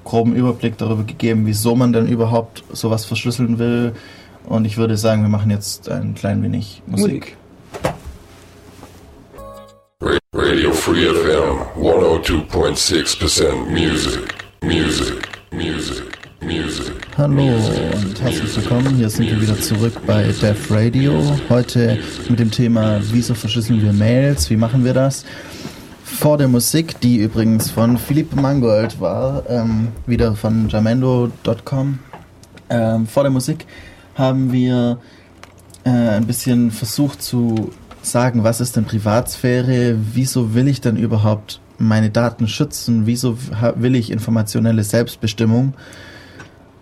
groben 0.03 0.35
Überblick 0.35 0.77
darüber 0.77 1.03
gegeben, 1.03 1.45
wieso 1.45 1.75
man 1.75 1.93
denn 1.93 2.07
überhaupt 2.07 2.63
sowas 2.71 3.05
verschlüsseln 3.05 3.59
will. 3.59 3.93
Und 4.45 4.65
ich 4.65 4.77
würde 4.77 4.97
sagen, 4.97 5.21
wir 5.21 5.29
machen 5.29 5.51
jetzt 5.51 5.89
ein 5.89 6.15
klein 6.15 6.43
wenig 6.43 6.81
Musik. 6.87 7.37
Radio 10.33 10.71
Free 10.71 11.05
FM 11.05 11.81
102.6% 11.81 13.69
Music, 13.69 14.33
Music, 14.63 15.27
Music. 15.51 16.08
Hallo 17.17 17.43
und 17.95 18.21
herzlich 18.21 18.55
willkommen. 18.55 18.95
Hier 18.95 19.09
sind 19.09 19.29
wir 19.29 19.41
wieder 19.41 19.59
zurück 19.59 19.93
bei 20.07 20.23
Dev 20.23 20.73
Radio. 20.73 21.21
Heute 21.49 21.99
mit 22.29 22.39
dem 22.39 22.49
Thema, 22.49 22.99
wieso 23.11 23.33
verschlüsseln 23.33 23.81
wir 23.81 23.91
Mails? 23.91 24.49
Wie 24.49 24.55
machen 24.55 24.85
wir 24.85 24.93
das? 24.93 25.25
Vor 26.03 26.37
der 26.37 26.47
Musik, 26.47 26.99
die 27.01 27.17
übrigens 27.17 27.69
von 27.69 27.97
Philipp 27.97 28.35
Mangold 28.35 29.01
war, 29.01 29.43
ähm, 29.49 29.89
wieder 30.05 30.35
von 30.35 30.69
jamendo.com. 30.69 31.99
Ähm, 32.69 33.07
vor 33.07 33.23
der 33.23 33.31
Musik 33.31 33.65
haben 34.15 34.51
wir 34.53 34.99
äh, 35.83 35.89
ein 35.89 36.25
bisschen 36.25 36.71
versucht 36.71 37.21
zu 37.21 37.71
sagen, 38.01 38.43
was 38.43 38.61
ist 38.61 38.77
denn 38.77 38.85
Privatsphäre? 38.85 39.97
Wieso 40.13 40.53
will 40.53 40.69
ich 40.69 40.79
denn 40.79 40.95
überhaupt 40.95 41.59
meine 41.77 42.09
Daten 42.09 42.47
schützen? 42.47 43.05
Wieso 43.05 43.37
will 43.75 43.95
ich 43.95 44.09
informationelle 44.09 44.83
Selbstbestimmung? 44.83 45.73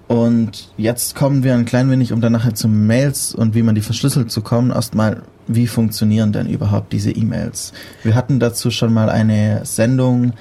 Und 0.08 0.70
jetzt 0.78 1.16
kommen 1.16 1.44
wir 1.44 1.54
ein 1.54 1.66
klein 1.66 1.90
wenig, 1.92 2.14
um 2.14 2.22
dann 2.22 2.32
nachher 2.32 2.56
zu 2.56 2.70
Mails 2.70 3.36
und 3.36 3.56
wie 3.56 3.62
man 3.62 3.76
die 3.76 3.82
verschlüsselt 3.82 4.32
zu 4.32 4.42
kommen, 4.42 4.72
erstmal, 4.72 5.24
wie 5.48 5.68
funktionieren 5.68 6.32
denn 6.32 6.48
überhaupt 6.48 6.94
diese 6.94 7.12
E-Mails? 7.12 7.74
Wir 8.04 8.16
hatten 8.16 8.40
dazu 8.40 8.72
schon 8.72 8.94
mal 8.94 9.10
eine 9.10 9.66
Sendung, 9.66 10.34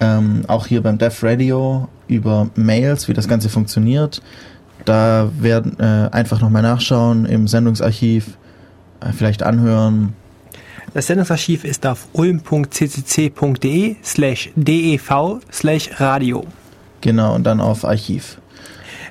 ähm, 0.00 0.42
auch 0.48 0.66
hier 0.66 0.82
beim 0.82 0.98
Dev 0.98 1.24
Radio, 1.24 1.88
über 2.08 2.50
Mails, 2.56 3.06
wie 3.06 3.12
das 3.12 3.28
Ganze 3.28 3.48
funktioniert. 3.48 4.20
Da 4.84 5.30
werden 5.38 5.78
äh, 5.78 6.08
einfach 6.10 6.40
nochmal 6.40 6.62
nachschauen 6.62 7.24
im 7.24 7.46
Sendungsarchiv, 7.46 8.36
äh, 9.00 9.12
vielleicht 9.12 9.44
anhören. 9.44 10.14
Das 10.94 11.06
Sendungsarchiv 11.06 11.64
ist 11.64 11.86
auf 11.86 12.08
ulm.ccc.de 12.12 13.96
slash 14.02 14.50
dev 14.56 15.40
slash 15.52 15.90
radio. 15.98 16.44
Genau, 17.00 17.34
und 17.34 17.44
dann 17.44 17.60
auf 17.60 17.84
Archiv. 17.84 18.41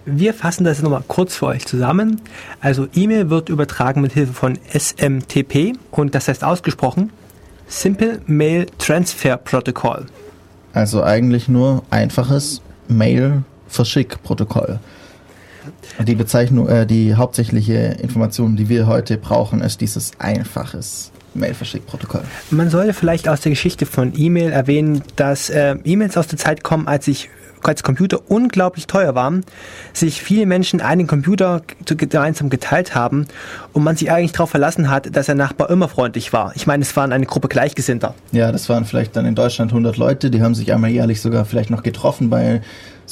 Wir 0.05 0.33
fassen 0.33 0.63
das 0.63 0.81
nochmal 0.81 1.03
kurz 1.07 1.35
für 1.35 1.47
euch 1.47 1.65
zusammen. 1.65 2.21
Also 2.59 2.87
E-Mail 2.95 3.29
wird 3.29 3.49
übertragen 3.49 4.01
mit 4.01 4.13
Hilfe 4.13 4.33
von 4.33 4.57
SMTP 4.73 5.73
und 5.91 6.15
das 6.15 6.27
heißt 6.27 6.43
ausgesprochen 6.43 7.11
Simple 7.67 8.19
Mail 8.25 8.65
Transfer 8.79 9.37
Protocol. 9.37 10.05
Also 10.73 11.03
eigentlich 11.03 11.47
nur 11.47 11.83
einfaches 11.89 12.61
Mail-Verschick-Protokoll. 12.87 14.79
Die 15.99 16.15
Bezeichnung, 16.15 16.67
äh, 16.67 16.85
die 16.85 17.15
hauptsächliche 17.15 17.97
Information, 18.01 18.55
die 18.55 18.69
wir 18.69 18.87
heute 18.87 19.17
brauchen, 19.17 19.61
ist 19.61 19.81
dieses 19.81 20.11
einfaches 20.19 21.11
Mail-Verschick-Protokoll. 21.33 22.23
Man 22.49 22.69
sollte 22.69 22.93
vielleicht 22.93 23.29
aus 23.29 23.41
der 23.41 23.51
Geschichte 23.51 23.85
von 23.85 24.13
E-Mail 24.15 24.51
erwähnen, 24.51 25.03
dass 25.15 25.49
äh, 25.49 25.75
E-Mails 25.83 26.17
aus 26.17 26.27
der 26.27 26.39
Zeit 26.39 26.63
kommen, 26.63 26.87
als 26.87 27.05
sich 27.05 27.29
als 27.67 27.83
Computer 27.83 28.19
unglaublich 28.29 28.87
teuer 28.87 29.15
waren, 29.15 29.43
sich 29.93 30.21
viele 30.21 30.45
Menschen 30.45 30.81
einen 30.81 31.07
Computer 31.07 31.61
gemeinsam 31.85 32.49
geteilt 32.49 32.95
haben 32.95 33.27
und 33.73 33.83
man 33.83 33.95
sich 33.95 34.11
eigentlich 34.11 34.31
darauf 34.31 34.49
verlassen 34.49 34.89
hat, 34.89 35.15
dass 35.15 35.27
der 35.27 35.35
Nachbar 35.35 35.69
immer 35.69 35.87
freundlich 35.87 36.33
war. 36.33 36.53
Ich 36.55 36.67
meine, 36.67 36.83
es 36.83 36.95
waren 36.95 37.11
eine 37.11 37.25
Gruppe 37.25 37.47
Gleichgesinnter. 37.47 38.15
Ja, 38.31 38.51
das 38.51 38.69
waren 38.69 38.85
vielleicht 38.85 39.15
dann 39.15 39.25
in 39.25 39.35
Deutschland 39.35 39.71
100 39.71 39.97
Leute, 39.97 40.31
die 40.31 40.41
haben 40.41 40.55
sich 40.55 40.73
einmal 40.73 40.89
jährlich 40.89 41.21
sogar 41.21 41.45
vielleicht 41.45 41.69
noch 41.69 41.83
getroffen 41.83 42.29
bei 42.29 42.61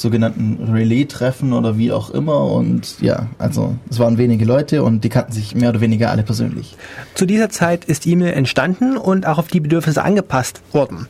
sogenannten 0.00 0.72
Relais-Treffen 0.72 1.52
oder 1.52 1.76
wie 1.78 1.92
auch 1.92 2.10
immer. 2.10 2.44
Und 2.44 3.00
ja, 3.00 3.28
also 3.38 3.76
es 3.90 3.98
waren 3.98 4.18
wenige 4.18 4.44
Leute 4.44 4.82
und 4.82 5.04
die 5.04 5.08
kannten 5.08 5.32
sich 5.32 5.54
mehr 5.54 5.70
oder 5.70 5.80
weniger 5.80 6.10
alle 6.10 6.22
persönlich. 6.22 6.76
Zu 7.14 7.26
dieser 7.26 7.50
Zeit 7.50 7.84
ist 7.84 8.06
E-Mail 8.06 8.32
entstanden 8.32 8.96
und 8.96 9.26
auch 9.26 9.38
auf 9.38 9.48
die 9.48 9.60
Bedürfnisse 9.60 10.02
angepasst 10.02 10.62
worden. 10.72 11.06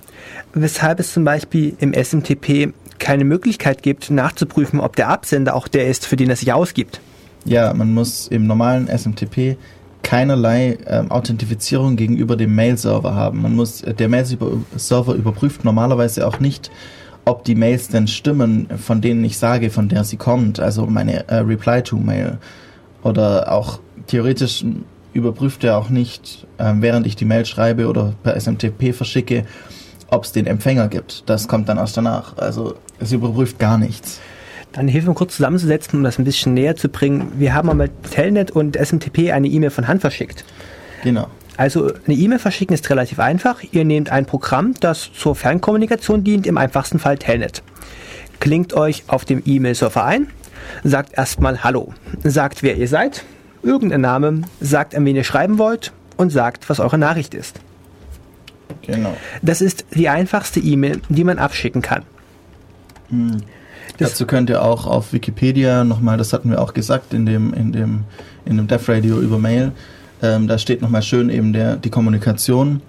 Weshalb 0.52 1.00
es 1.00 1.12
zum 1.12 1.24
Beispiel 1.24 1.76
im 1.78 1.94
SMTP 1.94 2.72
keine 3.00 3.24
Möglichkeit 3.24 3.82
gibt, 3.82 4.10
nachzuprüfen, 4.10 4.78
ob 4.78 4.94
der 4.94 5.08
Absender 5.08 5.56
auch 5.56 5.66
der 5.66 5.88
ist, 5.88 6.06
für 6.06 6.16
den 6.16 6.30
er 6.30 6.36
sich 6.36 6.52
ausgibt. 6.52 7.00
Ja, 7.44 7.74
man 7.74 7.92
muss 7.92 8.28
im 8.28 8.46
normalen 8.46 8.86
SMTP 8.86 9.56
keinerlei 10.02 10.78
ähm, 10.86 11.10
Authentifizierung 11.10 11.96
gegenüber 11.96 12.36
dem 12.36 12.54
Mail-Server 12.54 13.14
haben. 13.14 13.42
Man 13.42 13.56
muss, 13.56 13.82
äh, 13.82 13.94
der 13.94 14.08
Mail-Server 14.08 15.14
überprüft 15.14 15.64
normalerweise 15.64 16.26
auch 16.26 16.40
nicht, 16.40 16.70
ob 17.24 17.44
die 17.44 17.54
Mails 17.54 17.88
denn 17.88 18.08
stimmen, 18.08 18.68
von 18.78 19.00
denen 19.00 19.24
ich 19.24 19.38
sage, 19.38 19.70
von 19.70 19.88
der 19.88 20.04
sie 20.04 20.16
kommt, 20.16 20.60
also 20.60 20.86
meine 20.86 21.28
äh, 21.28 21.36
Reply-to-Mail. 21.36 22.38
Oder 23.02 23.52
auch 23.52 23.80
theoretisch 24.06 24.64
überprüft 25.12 25.64
er 25.64 25.78
auch 25.78 25.90
nicht, 25.90 26.46
äh, 26.58 26.72
während 26.76 27.06
ich 27.06 27.16
die 27.16 27.24
Mail 27.24 27.44
schreibe 27.44 27.88
oder 27.88 28.14
per 28.22 28.36
SMTP 28.38 28.94
verschicke, 28.94 29.44
ob 30.08 30.24
es 30.24 30.32
den 30.32 30.46
Empfänger 30.46 30.88
gibt. 30.88 31.28
Das 31.28 31.48
kommt 31.48 31.68
dann 31.68 31.78
erst 31.78 31.96
danach. 31.96 32.36
Also 32.36 32.74
es 33.00 33.12
überprüft 33.12 33.58
gar 33.58 33.78
nichts. 33.78 34.20
Dann 34.72 34.86
hilf 34.86 35.06
mir 35.06 35.14
kurz 35.14 35.36
zusammenzusetzen, 35.36 35.98
um 35.98 36.04
das 36.04 36.18
ein 36.18 36.24
bisschen 36.24 36.54
näher 36.54 36.76
zu 36.76 36.88
bringen. 36.88 37.32
Wir 37.38 37.54
haben 37.54 37.68
einmal 37.68 37.90
Telnet 38.10 38.52
und 38.52 38.76
SMTP 38.76 39.32
eine 39.32 39.48
E-Mail 39.48 39.70
von 39.70 39.88
Hand 39.88 40.00
verschickt. 40.00 40.44
Genau. 41.02 41.26
Also 41.56 41.92
eine 42.06 42.14
E-Mail 42.14 42.38
verschicken 42.38 42.74
ist 42.74 42.88
relativ 42.88 43.18
einfach. 43.18 43.62
Ihr 43.72 43.84
nehmt 43.84 44.10
ein 44.10 44.26
Programm, 44.26 44.74
das 44.80 45.12
zur 45.12 45.34
Fernkommunikation 45.34 46.22
dient, 46.22 46.46
im 46.46 46.56
einfachsten 46.56 46.98
Fall 46.98 47.18
Telnet. 47.18 47.62
Klingt 48.38 48.72
euch 48.72 49.04
auf 49.08 49.24
dem 49.24 49.42
E-Mail-Server 49.44 50.04
ein, 50.04 50.28
sagt 50.84 51.18
erstmal 51.18 51.62
Hallo, 51.64 51.92
sagt 52.22 52.62
wer 52.62 52.76
ihr 52.76 52.88
seid, 52.88 53.24
irgendein 53.62 54.00
Name, 54.00 54.42
sagt 54.60 54.94
an 54.94 55.04
wen 55.04 55.16
ihr 55.16 55.24
schreiben 55.24 55.58
wollt 55.58 55.92
und 56.16 56.30
sagt, 56.30 56.70
was 56.70 56.80
eure 56.80 56.96
Nachricht 56.96 57.34
ist. 57.34 57.60
Genau. 58.82 59.14
Das 59.42 59.60
ist 59.60 59.84
die 59.94 60.08
einfachste 60.08 60.60
E-Mail, 60.60 61.02
die 61.08 61.24
man 61.24 61.38
abschicken 61.38 61.82
kann. 61.82 62.04
Dazu 63.98 64.26
könnt 64.26 64.50
ihr 64.50 64.62
auch 64.62 64.86
auf 64.86 65.12
Wikipedia 65.12 65.84
nochmal, 65.84 66.16
das 66.16 66.32
hatten 66.32 66.50
wir 66.50 66.60
auch 66.60 66.74
gesagt 66.74 67.12
in 67.12 67.26
dem, 67.26 67.52
in 67.52 67.72
dem, 67.72 68.04
in 68.44 68.56
dem 68.56 68.66
Dev 68.66 68.90
Radio 68.90 69.20
über 69.20 69.38
Mail, 69.38 69.72
ähm, 70.22 70.48
da 70.48 70.58
steht 70.58 70.82
nochmal 70.82 71.02
schön 71.02 71.30
eben 71.30 71.52
der, 71.52 71.76
die 71.76 71.90
Kommunikation 71.90 72.82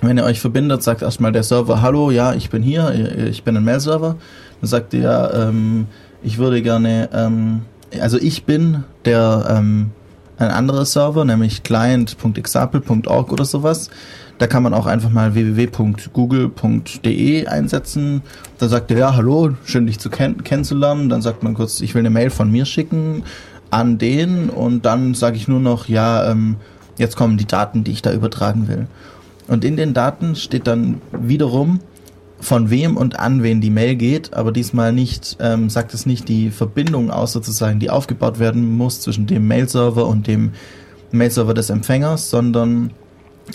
Wenn 0.00 0.18
ihr 0.18 0.24
euch 0.24 0.40
verbindet, 0.40 0.82
sagt 0.82 1.02
erstmal 1.02 1.30
der 1.30 1.44
Server, 1.44 1.80
hallo, 1.80 2.10
ja, 2.10 2.34
ich 2.34 2.50
bin 2.50 2.60
hier, 2.60 2.92
ich 3.28 3.44
bin 3.44 3.56
ein 3.56 3.62
Mail-Server. 3.62 4.16
Dann 4.60 4.68
sagt 4.68 4.94
ihr, 4.94 5.30
ähm, 5.32 5.86
ich 6.24 6.38
würde 6.38 6.60
gerne, 6.60 7.08
ähm, 7.12 7.62
also 8.00 8.18
ich 8.18 8.44
bin 8.44 8.82
der 9.04 9.46
ähm, 9.48 9.92
ein 10.38 10.50
anderer 10.50 10.86
Server, 10.86 11.24
nämlich 11.24 11.62
client.example.org 11.62 13.32
oder 13.32 13.44
sowas. 13.44 13.90
Da 14.42 14.48
kann 14.48 14.64
man 14.64 14.74
auch 14.74 14.86
einfach 14.86 15.10
mal 15.10 15.34
www.google.de 15.36 15.76
einsetzen. 17.46 18.22
Da 18.58 18.66
sagt 18.66 18.90
er, 18.90 18.98
ja, 18.98 19.14
hallo, 19.14 19.54
schön 19.64 19.86
dich 19.86 20.00
zu 20.00 20.10
kenn 20.10 20.42
kennenzulernen. 20.42 21.08
Dann 21.08 21.22
sagt 21.22 21.44
man 21.44 21.54
kurz, 21.54 21.80
ich 21.80 21.94
will 21.94 22.00
eine 22.00 22.10
Mail 22.10 22.30
von 22.30 22.50
mir 22.50 22.64
schicken 22.64 23.22
an 23.70 23.98
den 23.98 24.50
und 24.50 24.84
dann 24.84 25.14
sage 25.14 25.36
ich 25.36 25.46
nur 25.46 25.60
noch, 25.60 25.86
ja, 25.86 26.28
ähm, 26.28 26.56
jetzt 26.98 27.14
kommen 27.14 27.36
die 27.36 27.46
Daten, 27.46 27.84
die 27.84 27.92
ich 27.92 28.02
da 28.02 28.12
übertragen 28.12 28.66
will. 28.66 28.88
Und 29.46 29.64
in 29.64 29.76
den 29.76 29.94
Daten 29.94 30.34
steht 30.34 30.66
dann 30.66 31.00
wiederum, 31.12 31.78
von 32.40 32.68
wem 32.68 32.96
und 32.96 33.20
an 33.20 33.44
wen 33.44 33.60
die 33.60 33.70
Mail 33.70 33.94
geht, 33.94 34.34
aber 34.34 34.50
diesmal 34.50 34.92
nicht, 34.92 35.36
ähm, 35.38 35.70
sagt 35.70 35.94
es 35.94 36.04
nicht 36.04 36.28
die 36.28 36.50
Verbindung 36.50 37.12
aus 37.12 37.30
sozusagen, 37.30 37.78
die 37.78 37.90
aufgebaut 37.90 38.40
werden 38.40 38.76
muss 38.76 39.02
zwischen 39.02 39.28
dem 39.28 39.46
Mail-Server 39.46 40.04
und 40.04 40.26
dem 40.26 40.50
Mail-Server 41.12 41.54
des 41.54 41.70
Empfängers, 41.70 42.28
sondern 42.28 42.90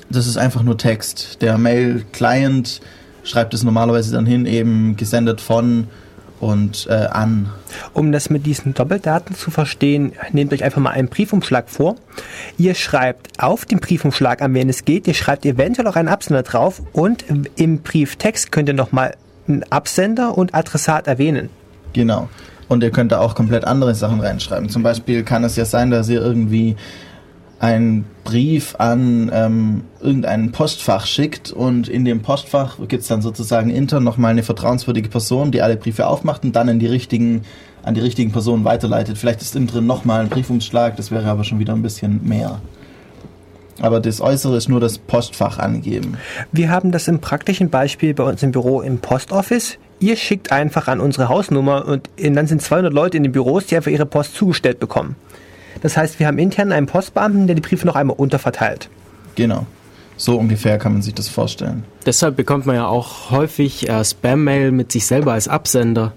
das 0.09 0.27
ist 0.27 0.37
einfach 0.37 0.63
nur 0.63 0.77
Text. 0.77 1.41
Der 1.41 1.57
Mail-Client 1.57 2.81
schreibt 3.23 3.53
es 3.53 3.63
normalerweise 3.63 4.11
dann 4.11 4.25
hin, 4.25 4.45
eben 4.45 4.95
gesendet 4.95 5.41
von 5.41 5.87
und 6.39 6.87
äh, 6.89 6.93
an. 6.93 7.49
Um 7.93 8.11
das 8.11 8.29
mit 8.29 8.45
diesen 8.45 8.73
Doppeldaten 8.73 9.35
zu 9.35 9.51
verstehen, 9.51 10.13
nehmt 10.31 10.53
euch 10.53 10.63
einfach 10.63 10.81
mal 10.81 10.91
einen 10.91 11.07
Briefumschlag 11.07 11.69
vor. 11.69 11.95
Ihr 12.57 12.75
schreibt 12.75 13.39
auf 13.39 13.65
dem 13.65 13.79
Briefumschlag, 13.79 14.41
an 14.41 14.53
wen 14.53 14.69
es 14.69 14.85
geht, 14.85 15.07
ihr 15.07 15.13
schreibt 15.13 15.45
eventuell 15.45 15.87
auch 15.87 15.95
einen 15.95 16.07
Absender 16.07 16.43
drauf 16.43 16.81
und 16.93 17.25
im 17.55 17.79
Brieftext 17.79 18.51
könnt 18.51 18.69
ihr 18.69 18.75
nochmal 18.75 19.15
einen 19.47 19.63
Absender 19.71 20.37
und 20.37 20.53
Adressat 20.53 21.07
erwähnen. 21.07 21.49
Genau. 21.93 22.29
Und 22.67 22.83
ihr 22.83 22.91
könnt 22.91 23.13
da 23.13 23.19
auch 23.19 23.33
komplett 23.33 23.63
andere 23.65 23.95
Sachen 23.95 24.19
reinschreiben. 24.19 24.69
Zum 24.69 24.83
Beispiel 24.83 25.23
kann 25.23 25.43
es 25.43 25.55
ja 25.55 25.65
sein, 25.65 25.89
dass 25.89 26.09
ihr 26.09 26.21
irgendwie 26.21 26.75
einen 27.59 28.05
Brief 28.23 28.75
an 28.77 29.31
ähm, 29.33 29.83
irgendein 29.99 30.51
Postfach 30.51 31.05
schickt 31.05 31.51
und 31.51 31.87
in 31.87 32.05
dem 32.05 32.21
Postfach 32.21 32.77
gibt 32.87 33.01
es 33.01 33.07
dann 33.07 33.21
sozusagen 33.21 33.69
intern 33.69 34.03
nochmal 34.03 34.31
eine 34.31 34.43
vertrauenswürdige 34.43 35.09
Person, 35.09 35.51
die 35.51 35.61
alle 35.61 35.75
Briefe 35.75 36.07
aufmacht 36.07 36.43
und 36.43 36.55
dann 36.55 36.67
in 36.67 36.79
die 36.79 36.87
richtigen, 36.87 37.41
an 37.83 37.95
die 37.95 38.01
richtigen 38.01 38.31
Personen 38.31 38.63
weiterleitet. 38.63 39.17
Vielleicht 39.17 39.41
ist 39.41 39.55
innen 39.55 39.67
drin 39.67 39.87
nochmal 39.87 40.21
ein 40.21 40.29
Briefumschlag, 40.29 40.97
das 40.97 41.09
wäre 41.09 41.25
aber 41.29 41.43
schon 41.43 41.59
wieder 41.59 41.73
ein 41.73 41.81
bisschen 41.81 42.27
mehr. 42.27 42.61
Aber 43.79 43.99
das 43.99 44.21
Äußere 44.21 44.57
ist 44.57 44.69
nur 44.69 44.79
das 44.79 44.97
Postfach 44.97 45.59
angegeben. 45.59 46.17
Wir 46.51 46.69
haben 46.69 46.91
das 46.91 47.07
im 47.07 47.19
praktischen 47.19 47.69
Beispiel 47.69 48.13
bei 48.13 48.23
uns 48.23 48.41
im 48.41 48.51
Büro 48.51 48.81
im 48.81 48.99
Postoffice. 48.99 49.77
Ihr 49.99 50.15
schickt 50.15 50.51
einfach 50.51 50.87
an 50.87 50.99
unsere 50.99 51.29
Hausnummer 51.29 51.85
und 51.85 52.09
dann 52.17 52.47
sind 52.47 52.61
200 52.61 52.93
Leute 52.93 53.17
in 53.17 53.23
den 53.23 53.31
Büros, 53.31 53.67
die 53.67 53.75
einfach 53.75 53.91
ihre 53.91 54.05
Post 54.05 54.35
zugestellt 54.35 54.79
bekommen. 54.79 55.15
Das 55.87 55.95
heißt, 55.95 56.19
wir 56.19 56.27
haben 56.27 56.37
intern 56.37 56.73
einen 56.73 56.85
Postbeamten, 56.85 57.47
der 57.47 57.55
die 57.55 57.61
Briefe 57.61 57.87
noch 57.87 57.95
einmal 57.95 58.17
unterverteilt. 58.17 58.89
Genau. 59.35 59.65
So 60.17 60.37
ungefähr 60.37 60.77
kann 60.79 60.91
man 60.91 61.01
sich 61.01 61.13
das 61.13 61.29
vorstellen. 61.29 61.85
Deshalb 62.05 62.35
bekommt 62.35 62.65
man 62.65 62.75
ja 62.75 62.87
auch 62.87 63.31
häufig 63.31 63.87
äh, 63.87 64.03
Spam-Mail 64.03 64.73
mit 64.73 64.91
sich 64.91 65.05
selber 65.05 65.31
als 65.31 65.47
Absender. 65.47 66.11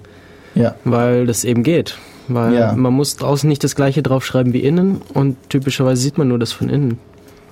Ja. 0.57 0.75
Weil 0.83 1.25
das 1.25 1.45
eben 1.45 1.63
geht. 1.63 1.99
Weil 2.27 2.55
ja. 2.55 2.73
man 2.73 2.93
muss 2.93 3.15
draußen 3.15 3.49
nicht 3.49 3.63
das 3.63 3.77
gleiche 3.77 4.03
draufschreiben 4.03 4.53
wie 4.53 4.59
innen 4.59 5.03
und 5.15 5.37
typischerweise 5.51 6.03
sieht 6.03 6.19
man 6.19 6.27
nur 6.27 6.41
das 6.41 6.51
von 6.51 6.69
innen. 6.69 6.99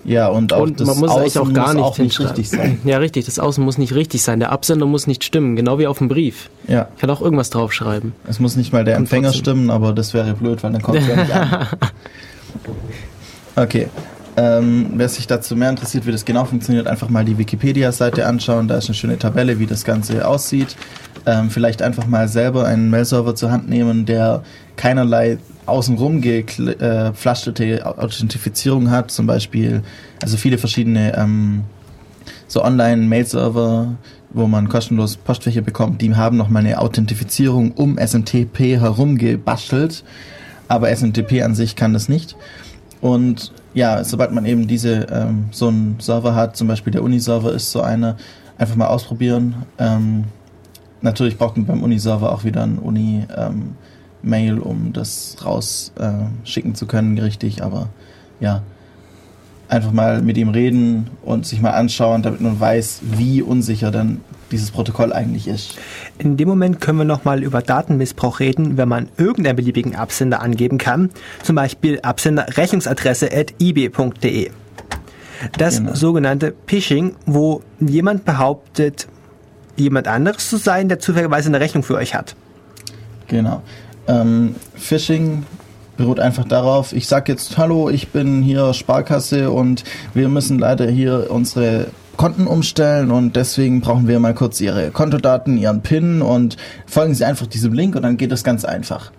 Ja, 0.04 0.28
und 0.28 0.52
auch 0.52 0.62
und 0.62 0.80
das 0.80 0.86
man 0.86 0.98
muss 0.98 1.10
Außen 1.10 1.20
eigentlich 1.22 1.38
auch 1.38 1.52
gar 1.52 1.74
nicht, 1.74 1.82
auch 1.82 1.98
nicht 1.98 2.20
richtig 2.20 2.48
sein. 2.50 2.80
Ja, 2.84 2.98
richtig. 2.98 3.26
Das 3.26 3.38
Außen 3.38 3.62
muss 3.62 3.78
nicht 3.78 3.94
richtig 3.94 4.22
sein. 4.22 4.40
Der 4.40 4.52
Absender 4.52 4.86
muss 4.86 5.06
nicht 5.06 5.24
stimmen, 5.24 5.56
genau 5.56 5.78
wie 5.78 5.86
auf 5.86 5.98
dem 5.98 6.08
Brief. 6.08 6.50
Ja. 6.66 6.88
Ich 6.94 7.00
kann 7.00 7.10
auch 7.10 7.20
irgendwas 7.20 7.50
draufschreiben. 7.50 8.12
Es 8.26 8.40
muss 8.40 8.56
nicht 8.56 8.72
mal 8.72 8.84
der 8.84 8.96
Empfänger 8.96 9.32
stimmen, 9.32 9.70
aber 9.70 9.92
das 9.92 10.14
wäre 10.14 10.32
blöd, 10.34 10.62
weil 10.62 10.72
dann 10.72 10.82
kommt 10.82 10.98
es 10.98 11.06
ja 11.06 11.16
nicht 11.16 11.32
an. 11.32 11.66
Okay. 13.56 13.88
Ähm, 14.36 14.90
wer 14.94 15.08
sich 15.08 15.26
dazu 15.26 15.56
mehr 15.56 15.70
interessiert, 15.70 16.06
wie 16.06 16.12
das 16.12 16.24
genau 16.24 16.44
funktioniert, 16.44 16.86
einfach 16.86 17.08
mal 17.08 17.24
die 17.24 17.38
Wikipedia-Seite 17.38 18.24
anschauen. 18.24 18.68
Da 18.68 18.76
ist 18.76 18.86
eine 18.86 18.94
schöne 18.94 19.18
Tabelle, 19.18 19.58
wie 19.58 19.66
das 19.66 19.84
Ganze 19.84 20.28
aussieht. 20.28 20.76
Ähm, 21.26 21.50
vielleicht 21.50 21.82
einfach 21.82 22.06
mal 22.06 22.28
selber 22.28 22.64
einen 22.64 22.88
Mail-Server 22.88 23.34
zur 23.34 23.50
Hand 23.50 23.68
nehmen, 23.68 24.06
der 24.06 24.44
keinerlei 24.76 25.38
außenrum 25.68 26.20
geflashtete 26.20 27.64
äh, 27.64 27.82
Authentifizierung 27.82 28.90
hat. 28.90 29.10
Zum 29.10 29.26
Beispiel, 29.26 29.82
also 30.22 30.36
viele 30.36 30.58
verschiedene 30.58 31.16
ähm, 31.16 31.64
so 32.46 32.64
Online-Mail-Server, 32.64 33.96
wo 34.30 34.46
man 34.46 34.68
kostenlos 34.68 35.16
Postfächer 35.16 35.62
bekommt, 35.62 36.02
die 36.02 36.14
haben 36.14 36.36
nochmal 36.36 36.64
eine 36.64 36.80
Authentifizierung 36.80 37.72
um 37.72 37.98
SMTP 37.98 38.80
herum 38.80 39.16
gebastelt. 39.16 40.04
Aber 40.68 40.94
SMTP 40.94 41.42
an 41.42 41.54
sich 41.54 41.76
kann 41.76 41.94
das 41.94 42.08
nicht. 42.08 42.36
Und 43.00 43.52
ja, 43.74 44.02
sobald 44.04 44.32
man 44.32 44.44
eben 44.44 44.66
diese 44.66 45.06
ähm, 45.10 45.46
so 45.50 45.68
einen 45.68 45.96
Server 46.00 46.34
hat, 46.34 46.56
zum 46.56 46.68
Beispiel 46.68 46.92
der 46.92 47.02
Uni-Server 47.02 47.52
ist 47.52 47.70
so 47.70 47.80
einer, 47.80 48.16
einfach 48.58 48.76
mal 48.76 48.88
ausprobieren. 48.88 49.54
Ähm, 49.78 50.24
natürlich 51.00 51.38
braucht 51.38 51.56
man 51.56 51.66
beim 51.66 51.82
Uni-Server 51.82 52.32
auch 52.32 52.44
wieder 52.44 52.64
ein 52.64 52.78
Uni-Mail, 52.78 53.28
ähm, 53.36 53.76
um 54.60 54.92
das 54.92 55.36
rausschicken 55.44 56.72
äh, 56.72 56.74
zu 56.74 56.86
können, 56.86 57.18
richtig, 57.18 57.62
aber 57.62 57.88
ja, 58.40 58.62
einfach 59.68 59.92
mal 59.92 60.22
mit 60.22 60.36
ihm 60.38 60.48
reden 60.48 61.10
und 61.22 61.46
sich 61.46 61.60
mal 61.60 61.72
anschauen, 61.72 62.22
damit 62.22 62.40
man 62.40 62.58
weiß, 62.58 63.00
wie 63.02 63.42
unsicher 63.42 63.90
dann 63.90 64.20
dieses 64.50 64.70
Protokoll 64.70 65.12
eigentlich 65.12 65.46
ist. 65.46 65.76
In 66.18 66.36
dem 66.36 66.48
Moment 66.48 66.80
können 66.80 66.98
wir 66.98 67.04
nochmal 67.04 67.42
über 67.42 67.60
Datenmissbrauch 67.60 68.40
reden, 68.40 68.78
wenn 68.78 68.88
man 68.88 69.08
irgendeinen 69.18 69.56
beliebigen 69.56 69.94
Absender 69.94 70.40
angeben 70.40 70.78
kann, 70.78 71.10
zum 71.42 71.56
Beispiel 71.56 72.00
Absender 72.00 72.46
Rechnungsadresse 72.56 73.30
at 73.32 73.54
ib.de. 73.58 74.50
Das 75.56 75.78
genau. 75.78 75.94
sogenannte 75.94 76.54
Phishing, 76.66 77.14
wo 77.26 77.62
jemand 77.78 78.24
behauptet, 78.24 79.06
jemand 79.76 80.08
anderes 80.08 80.48
zu 80.48 80.56
sein, 80.56 80.88
der 80.88 80.98
zufälligerweise 80.98 81.48
eine 81.48 81.60
Rechnung 81.60 81.84
für 81.84 81.94
euch 81.94 82.14
hat. 82.14 82.34
Genau. 83.28 83.62
Ähm, 84.08 84.56
Phishing 84.74 85.44
beruht 85.96 86.20
einfach 86.20 86.44
darauf, 86.44 86.92
ich 86.92 87.06
sage 87.06 87.32
jetzt, 87.32 87.58
hallo, 87.58 87.90
ich 87.90 88.08
bin 88.08 88.40
hier 88.42 88.72
Sparkasse 88.72 89.50
und 89.50 89.84
wir 90.14 90.28
müssen 90.28 90.58
leider 90.58 90.88
hier 90.88 91.26
unsere 91.30 91.88
Konten 92.16 92.46
umstellen 92.46 93.10
und 93.10 93.36
deswegen 93.36 93.80
brauchen 93.80 94.08
wir 94.08 94.18
mal 94.18 94.34
kurz 94.34 94.60
Ihre 94.60 94.90
Kontodaten, 94.90 95.58
Ihren 95.58 95.82
PIN 95.82 96.22
und 96.22 96.56
folgen 96.86 97.14
Sie 97.14 97.24
einfach 97.24 97.46
diesem 97.46 97.72
Link 97.72 97.94
und 97.94 98.02
dann 98.02 98.16
geht 98.16 98.32
das 98.32 98.42
ganz 98.42 98.64
einfach. 98.64 99.12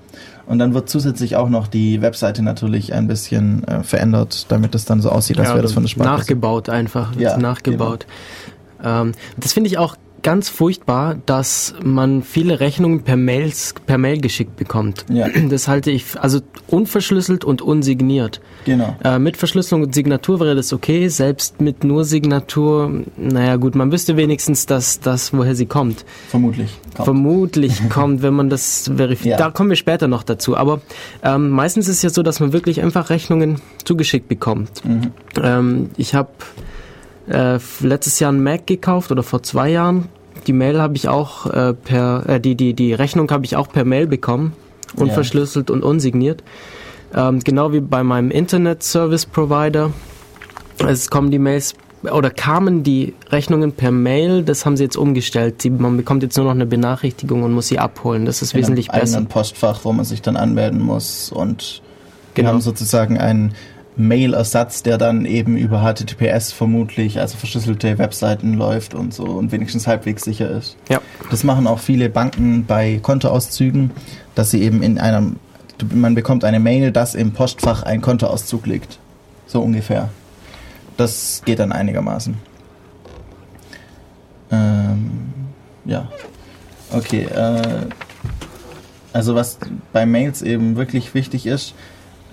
Und 0.48 0.58
dann 0.58 0.74
wird 0.74 0.90
zusätzlich 0.90 1.36
auch 1.36 1.48
noch 1.48 1.68
die 1.68 2.02
Webseite 2.02 2.42
natürlich 2.42 2.94
ein 2.94 3.08
bisschen 3.08 3.64
äh, 3.68 3.84
verändert, 3.84 4.48
damit 4.50 4.74
es 4.74 4.84
dann 4.86 5.00
so 5.00 5.10
aussieht, 5.10 5.38
als 5.38 5.50
ja, 5.50 5.54
wäre 5.54 5.64
das 5.64 5.74
von 5.74 5.84
der 5.84 5.90
Sparkasse. 5.90 6.18
Nachgebaut 6.18 6.70
einfach, 6.70 7.16
ja, 7.16 7.38
nachgebaut. 7.38 8.08
Genau. 8.80 9.02
Ähm, 9.02 9.12
das 9.38 9.54
finde 9.54 9.70
ich 9.70 9.78
auch 9.78 9.96
ganz 10.22 10.50
furchtbar, 10.50 11.18
dass 11.26 11.76
man 11.84 12.24
viele 12.24 12.60
Rechnungen 12.60 13.04
per, 13.04 13.18
Mails, 13.18 13.74
per 13.86 13.98
Mail 13.98 14.20
geschickt 14.22 14.56
bekommt. 14.56 15.06
Ja. 15.10 15.28
Das 15.50 15.68
halte 15.68 15.90
ich, 15.90 16.20
also 16.20 16.42
unverschlüsselt 16.68 17.44
und 17.44 17.62
unsigniert. 17.62 18.40
Genau. 18.66 18.96
Äh, 19.04 19.18
mit 19.18 19.36
Verschlüsselung 19.36 19.84
und 19.84 19.96
Signatur 19.96 20.40
wäre 20.40 20.56
das 20.56 20.74
okay, 20.74 21.08
selbst 21.08 21.60
mit 21.60 21.84
nur 21.84 22.06
Signatur, 22.06 23.04
naja 23.18 23.56
gut, 23.56 23.74
man 23.74 23.92
wüsste 23.92 24.16
wenigstens, 24.16 24.66
dass 24.68 25.00
das, 25.00 25.34
woher 25.34 25.56
sie 25.56 25.66
kommt. 25.66 26.06
Vermutlich. 26.28 26.70
Kommt. 26.96 27.06
Vermutlich 27.06 27.90
kommt, 27.90 28.22
wenn 28.22 28.34
man 28.34 28.50
das 28.50 28.92
verifiziert. 28.96 29.40
Ja. 29.40 29.46
Da 29.48 29.52
kommen 29.52 29.70
wir 29.70 29.78
später 29.78 30.08
noch 30.08 30.24
dazu. 30.24 30.56
Aber 30.56 30.82
ähm, 31.24 31.50
meistens 31.50 31.88
ist 31.88 31.98
es 31.98 32.02
ja 32.04 32.10
so, 32.10 32.22
dass 32.22 32.40
man 32.40 32.54
wirklich 32.54 32.82
einfach 32.82 33.10
Rechnungen 33.10 33.62
zugeschickt 33.86 34.28
bekommt. 34.28 34.84
Mhm. 34.86 35.12
Ähm, 35.42 35.90
ich 35.98 36.14
habe 36.14 36.30
äh, 37.30 37.60
letztes 37.82 38.20
Jahr 38.20 38.32
ein 38.32 38.42
Mac 38.44 38.68
gekauft 38.68 39.12
oder 39.12 39.24
vor 39.24 39.44
zwei 39.44 39.70
Jahren. 39.70 40.10
Die 40.48 40.54
Mail 40.54 40.80
habe 40.80 40.96
ich 40.96 41.08
auch 41.08 41.46
äh, 41.48 41.74
per, 41.74 42.28
äh, 42.28 42.40
die, 42.40 42.56
die, 42.56 42.74
die 42.74 42.94
Rechnung 42.94 43.30
habe 43.32 43.46
ich 43.46 43.56
auch 43.56 43.70
per 43.70 43.86
Mail 43.86 44.08
bekommen, 44.08 44.54
unverschlüsselt 44.96 45.70
ja. 45.70 45.76
und 45.76 45.84
unsigniert. 45.84 46.44
Ähm, 47.14 47.40
genau 47.40 47.74
wie 47.74 47.80
bei 47.80 48.04
meinem 48.04 48.32
Internet 48.32 48.84
Service 48.84 49.26
Provider. 49.26 49.92
Es 50.88 51.10
kommen 51.10 51.32
die 51.32 51.40
Mails 51.40 51.76
oder 52.04 52.30
kamen 52.30 52.84
die 52.84 53.14
Rechnungen 53.30 53.74
per 53.74 53.92
Mail, 53.92 54.44
das 54.44 54.66
haben 54.66 54.78
sie 54.78 54.84
jetzt 54.84 54.96
umgestellt. 54.96 55.62
Sie, 55.62 55.70
man 55.70 55.98
bekommt 55.98 56.24
jetzt 56.24 56.38
nur 56.38 56.46
noch 56.46 56.54
eine 56.54 56.66
Benachrichtigung 56.66 57.44
und 57.44 57.52
muss 57.52 57.68
sie 57.68 57.80
abholen. 57.80 58.26
Das 58.26 58.42
ist 58.42 58.54
In 58.54 58.62
wesentlich 58.62 58.92
einem 58.92 59.02
besser. 59.02 59.18
Ein 59.18 59.26
Postfach, 59.26 59.82
wo 59.84 59.92
man 59.92 60.06
sich 60.06 60.22
dann 60.22 60.38
anmelden 60.38 60.80
muss 60.80 61.32
und 61.32 61.82
genau. 62.36 62.50
haben 62.50 62.62
sozusagen 62.62 63.18
einen 63.18 63.54
Mail-Ersatz, 64.00 64.84
der 64.84 64.98
dann 64.98 65.26
eben 65.26 65.58
über 65.58 65.82
HTTPS 65.82 66.52
vermutlich, 66.52 67.20
also 67.20 67.38
verschlüsselte 67.38 67.98
Webseiten 67.98 68.56
läuft 68.56 68.94
und 68.94 69.14
so 69.14 69.26
und 69.26 69.52
wenigstens 69.52 69.88
halbwegs 69.88 70.24
sicher 70.24 70.50
ist. 70.50 70.78
Ja. 70.90 71.02
Das 71.30 71.44
machen 71.44 71.68
auch 71.68 71.80
viele 71.80 72.10
Banken 72.10 72.66
bei 72.66 73.00
Kontoauszügen, 73.02 73.92
dass 74.36 74.52
sie 74.52 74.62
eben 74.62 74.82
in 74.82 74.98
einem, 75.00 75.36
man 75.94 76.16
bekommt 76.16 76.44
eine 76.44 76.60
Mail, 76.60 76.92
dass 76.92 77.14
im 77.14 77.34
Postfach 77.34 77.84
ein 77.84 78.02
Kontoauszug 78.02 78.66
liegt. 78.66 79.00
So 79.46 79.62
ungefähr. 79.62 80.10
Das 80.98 81.42
geht 81.46 81.60
dann 81.60 81.72
einigermaßen. 81.72 82.50
Ja. 85.90 86.08
Okay, 86.92 87.24
äh, 87.24 87.88
also 89.12 89.36
was 89.36 89.58
bei 89.92 90.06
Mails 90.06 90.42
eben 90.42 90.76
wirklich 90.76 91.14
wichtig 91.16 91.48
ist, 91.48 91.74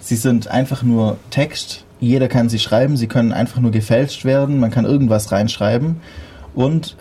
sie 0.06 0.16
sind 0.16 0.48
einfach 0.48 0.82
nur 0.82 1.16
Text. 1.30 1.84
Jeder 1.98 2.28
kann 2.28 2.48
sie 2.48 2.58
schreiben, 2.58 2.96
sie 2.96 3.06
können 3.06 3.32
einfach 3.32 3.60
nur 3.60 3.70
gefälscht 3.70 4.24
werden, 4.24 4.60
man 4.60 4.70
kann 4.70 4.84
irgendwas 4.84 5.32
reinschreiben. 5.32 5.96
Und 6.54 6.96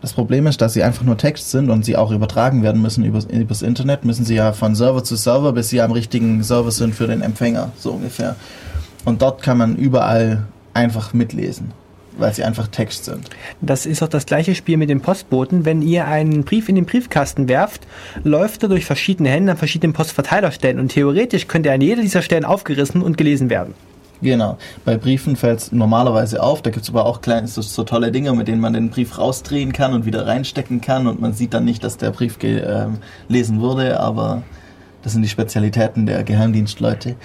das 0.00 0.14
Problem 0.14 0.46
ist, 0.46 0.60
dass 0.60 0.72
sie 0.72 0.82
einfach 0.82 1.04
nur 1.04 1.16
Text 1.16 1.50
sind 1.50 1.70
und 1.70 1.84
sie 1.84 1.96
auch 1.96 2.10
übertragen 2.10 2.62
werden 2.62 2.80
müssen 2.80 3.04
übers, 3.04 3.26
übers 3.26 3.62
Internet, 3.62 4.04
müssen 4.04 4.24
sie 4.24 4.34
ja 4.34 4.52
von 4.52 4.74
Server 4.74 5.04
zu 5.04 5.14
Server, 5.16 5.52
bis 5.52 5.68
sie 5.68 5.80
am 5.80 5.92
richtigen 5.92 6.42
Server 6.42 6.70
sind 6.70 6.94
für 6.94 7.06
den 7.06 7.20
Empfänger, 7.20 7.72
so 7.76 7.92
ungefähr. 7.92 8.36
Und 9.04 9.22
dort 9.22 9.42
kann 9.42 9.58
man 9.58 9.76
überall 9.76 10.44
einfach 10.72 11.12
mitlesen 11.12 11.72
weil 12.20 12.32
sie 12.32 12.44
einfach 12.44 12.68
Text 12.68 13.06
sind. 13.06 13.30
Das 13.60 13.86
ist 13.86 14.02
auch 14.02 14.08
das 14.08 14.26
gleiche 14.26 14.54
Spiel 14.54 14.76
mit 14.76 14.90
dem 14.90 15.00
Postboten. 15.00 15.64
Wenn 15.64 15.82
ihr 15.82 16.06
einen 16.06 16.44
Brief 16.44 16.68
in 16.68 16.74
den 16.74 16.86
Briefkasten 16.86 17.48
werft, 17.48 17.86
läuft 18.22 18.62
er 18.62 18.68
durch 18.68 18.84
verschiedene 18.84 19.30
Hände 19.30 19.52
an 19.52 19.58
verschiedenen 19.58 19.92
Postverteilerstellen 19.92 20.78
und 20.78 20.88
theoretisch 20.88 21.48
könnte 21.48 21.70
er 21.70 21.74
an 21.74 21.80
jeder 21.80 22.02
dieser 22.02 22.22
Stellen 22.22 22.44
aufgerissen 22.44 23.02
und 23.02 23.16
gelesen 23.16 23.50
werden. 23.50 23.74
Genau. 24.22 24.58
Bei 24.84 24.96
Briefen 24.96 25.36
fällt 25.36 25.60
es 25.60 25.72
normalerweise 25.72 26.42
auf. 26.42 26.62
Da 26.62 26.70
gibt 26.70 26.84
es 26.84 26.90
aber 26.90 27.06
auch 27.06 27.22
kleine, 27.22 27.48
so, 27.48 27.62
so, 27.62 27.84
tolle 27.84 28.12
Dinge, 28.12 28.32
mit 28.34 28.48
denen 28.48 28.60
man 28.60 28.74
den 28.74 28.90
Brief 28.90 29.18
rausdrehen 29.18 29.72
kann 29.72 29.94
und 29.94 30.04
wieder 30.04 30.26
reinstecken 30.26 30.80
kann 30.80 31.06
und 31.06 31.20
man 31.20 31.32
sieht 31.32 31.54
dann 31.54 31.64
nicht, 31.64 31.82
dass 31.82 31.96
der 31.96 32.10
Brief 32.10 32.38
gelesen 32.38 32.98
äh, 33.30 33.60
wurde, 33.60 33.98
aber 33.98 34.42
das 35.02 35.12
sind 35.12 35.22
die 35.22 35.28
Spezialitäten 35.28 36.04
der 36.04 36.22
Geheimdienstleute. 36.24 37.16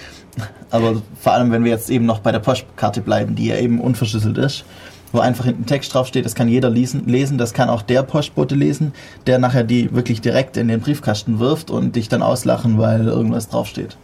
Aber 0.70 1.02
vor 1.20 1.32
allem, 1.32 1.50
wenn 1.52 1.64
wir 1.64 1.70
jetzt 1.70 1.90
eben 1.90 2.06
noch 2.06 2.20
bei 2.20 2.32
der 2.32 2.38
Postkarte 2.38 3.02
bleiben, 3.02 3.34
die 3.34 3.46
ja 3.46 3.56
eben 3.56 3.80
unverschlüsselt 3.80 4.38
ist, 4.38 4.64
wo 5.12 5.20
einfach 5.20 5.44
hinten 5.44 5.66
Text 5.66 5.94
draufsteht, 5.94 6.24
das 6.24 6.34
kann 6.34 6.48
jeder 6.48 6.68
lesen, 6.70 7.38
das 7.38 7.52
kann 7.54 7.68
auch 7.70 7.82
der 7.82 8.02
Postbote 8.02 8.54
lesen, 8.54 8.92
der 9.26 9.38
nachher 9.38 9.64
die 9.64 9.94
wirklich 9.94 10.20
direkt 10.20 10.56
in 10.56 10.68
den 10.68 10.80
Briefkasten 10.80 11.38
wirft 11.38 11.70
und 11.70 11.96
dich 11.96 12.08
dann 12.08 12.22
auslachen, 12.22 12.78
weil 12.78 13.06
irgendwas 13.06 13.48
draufsteht. 13.48 13.96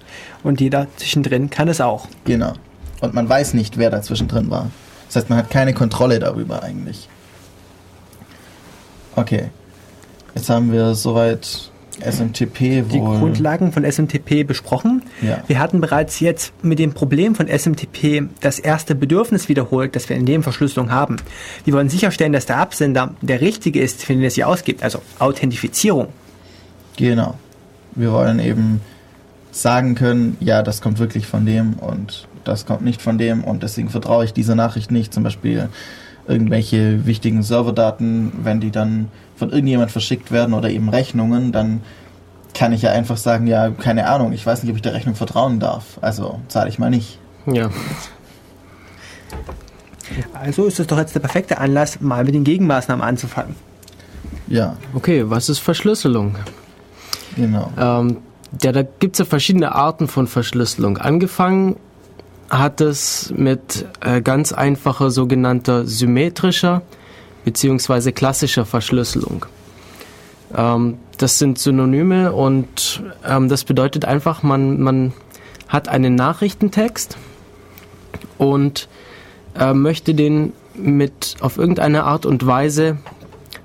Und 0.43 0.61
jeder 0.61 0.87
zwischendrin 0.97 1.51
kann 1.51 1.69
es 1.69 1.81
auch. 1.81 2.07
Genau. 2.25 2.53
Und 3.01 3.15
man 3.15 3.29
weiß 3.29 3.55
nicht, 3.55 3.79
wer 3.79 3.91
da 3.91 4.01
zwischendrin 4.01 4.51
war. 4.51 4.71
Das 5.09 5.17
heißt, 5.17 5.31
man 5.31 5.39
hat 5.39 5.51
keine 5.51 5.75
Kontrolle 5.75 6.21
darüber 6.21 6.63
eigentlich. 6.63 7.09
Okay. 9.17 9.51
Jetzt 10.35 10.49
haben 10.49 10.73
wir 10.73 10.95
soweit 10.95 11.72
SMTP 12.01 12.83
die 12.89 12.99
Grundlagen 12.99 13.73
von 13.73 13.85
SMTP 13.85 14.45
besprochen. 14.47 15.03
Ja. 15.21 15.43
Wir 15.47 15.59
hatten 15.59 15.81
bereits 15.81 16.21
jetzt 16.21 16.53
mit 16.63 16.79
dem 16.79 16.93
Problem 16.93 17.35
von 17.35 17.49
SMTP 17.49 18.29
das 18.41 18.59
erste 18.59 18.95
Bedürfnis 18.95 19.49
wiederholt, 19.49 19.95
das 19.95 20.09
wir 20.09 20.17
in 20.17 20.27
dem 20.27 20.43
Verschlüsselung 20.43 20.91
haben. 20.91 21.17
Wir 21.65 21.75
wollen 21.75 21.89
sicherstellen, 21.89 22.33
dass 22.33 22.47
der 22.47 22.59
Absender 22.59 23.15
der 23.21 23.41
richtige 23.41 23.81
ist, 23.81 24.05
für 24.05 24.15
den 24.15 24.25
es 24.25 24.35
sie 24.35 24.45
ausgibt, 24.45 24.83
also 24.83 25.03
Authentifizierung. 25.19 26.09
Genau. 26.97 27.39
Wir 27.95 28.13
wollen 28.13 28.39
eben 28.39 28.81
sagen 29.51 29.95
können, 29.95 30.37
ja, 30.41 30.63
das 30.63 30.81
kommt 30.81 30.99
wirklich 30.99 31.27
von 31.27 31.45
dem 31.45 31.75
und 31.75 32.27
das 32.45 32.67
kommt 32.67 32.83
nicht 32.83 33.03
von 33.03 33.19
dem 33.19 33.45
und 33.45 33.63
deswegen 33.63 33.91
vertraue 33.91 34.25
ich 34.25 34.33
dieser 34.33 34.55
Nachricht 34.55 34.91
nicht. 34.91 35.13
Zum 35.13 35.23
Beispiel 35.23 35.69
irgendwelche 36.27 37.07
wichtigen 37.07 37.43
Serverdaten, 37.43 38.33
wenn 38.43 38.61
die 38.61 38.71
dann 38.71 39.09
von 39.37 39.51
irgendjemand 39.51 39.91
verschickt 39.91 40.31
werden 40.31 40.55
oder 40.55 40.71
eben 40.71 40.89
Rechnungen, 40.89 41.53
dann 41.53 41.83
kann 42.55 42.73
ich 42.73 42.83
ja 42.83 42.91
einfach 42.91 43.17
sagen, 43.17 43.47
ja, 43.47 43.71
keine 43.71 44.07
Ahnung, 44.07 44.33
ich 44.33 44.45
weiß 44.45 44.63
nicht, 44.63 44.71
ob 44.71 44.77
ich 44.77 44.83
der 44.83 44.95
Rechnung 44.95 45.15
vertrauen 45.15 45.59
darf. 45.59 45.99
Also 46.01 46.41
zahle 46.49 46.69
ich 46.69 46.79
mal 46.79 46.91
nicht. 46.91 47.19
Ja. 47.47 47.71
Also 50.35 50.67
ist 50.67 50.79
es 50.79 50.87
doch 50.87 50.99
jetzt 50.99 51.15
der 51.15 51.21
perfekte 51.21 51.59
Anlass, 51.59 52.01
mal 52.01 52.25
mit 52.25 52.35
den 52.35 52.45
Gegenmaßnahmen 52.45 53.05
anzufangen. 53.05 53.57
Ja. 54.49 54.77
Okay, 54.95 55.25
was 55.29 55.49
ist 55.49 55.61
Verschlüsselung? 55.61 56.37
Genau. 57.37 57.73
Ähm, 57.79 58.19
ja, 58.63 58.73
da 58.73 58.83
gibt 58.83 59.15
es 59.15 59.21
ja 59.21 59.25
verschiedene 59.25 59.75
Arten 59.75 60.09
von 60.09 60.27
Verschlüsselung. 60.27 60.99
Angefangen 60.99 61.77
hat 62.53 62.83
es 62.83 63.33
mit 63.35 63.87
äh, 64.01 64.21
ganz 64.21 64.53
einfacher 64.53 65.11
sogenannter 65.11 65.87
symmetrischer 65.87 66.83
beziehungsweise 67.45 68.13
klassischer 68.13 68.67
Verschlüsselung. 68.67 69.47
Ähm, 70.55 70.99
das 71.17 71.39
sind 71.39 71.59
Synonyme 71.59 72.33
und 72.33 73.03
ähm, 73.27 73.49
das 73.49 73.65
bedeutet 73.65 74.05
einfach, 74.05 74.43
man, 74.43 74.81
man 74.81 75.13
hat 75.67 75.89
einen 75.89 76.15
Nachrichtentext 76.15 77.17
und 78.37 78.87
äh, 79.59 79.73
möchte 79.73 80.15
den 80.15 80.53
mit 80.75 81.37
auf 81.41 81.57
irgendeine 81.57 82.05
Art 82.05 82.27
und 82.27 82.47
Weise 82.47 82.99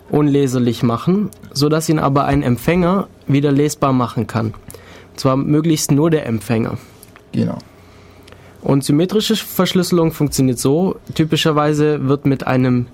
unleserlich 0.10 0.82
machen, 0.82 1.30
sodass 1.52 1.90
ihn 1.90 2.00
aber 2.00 2.24
ein 2.24 2.42
Empfänger 2.42 3.10
wieder 3.28 3.52
lesbar 3.52 3.92
machen 3.92 4.28
kann. 4.28 4.54
Und 5.12 5.20
zwar 5.20 5.36
möglichst 5.36 5.92
nur 5.92 6.10
der 6.10 6.26
Empfänger. 6.26 6.78
Genau. 7.34 7.58
Und 8.68 8.84
symmetrische 8.84 9.38
Verschlüsselung 9.38 10.12
funktioniert 10.12 10.60
so, 10.60 10.98
typischerweise 11.16 12.10
wird 12.10 12.26
mit 12.26 12.46
einem 12.46 12.88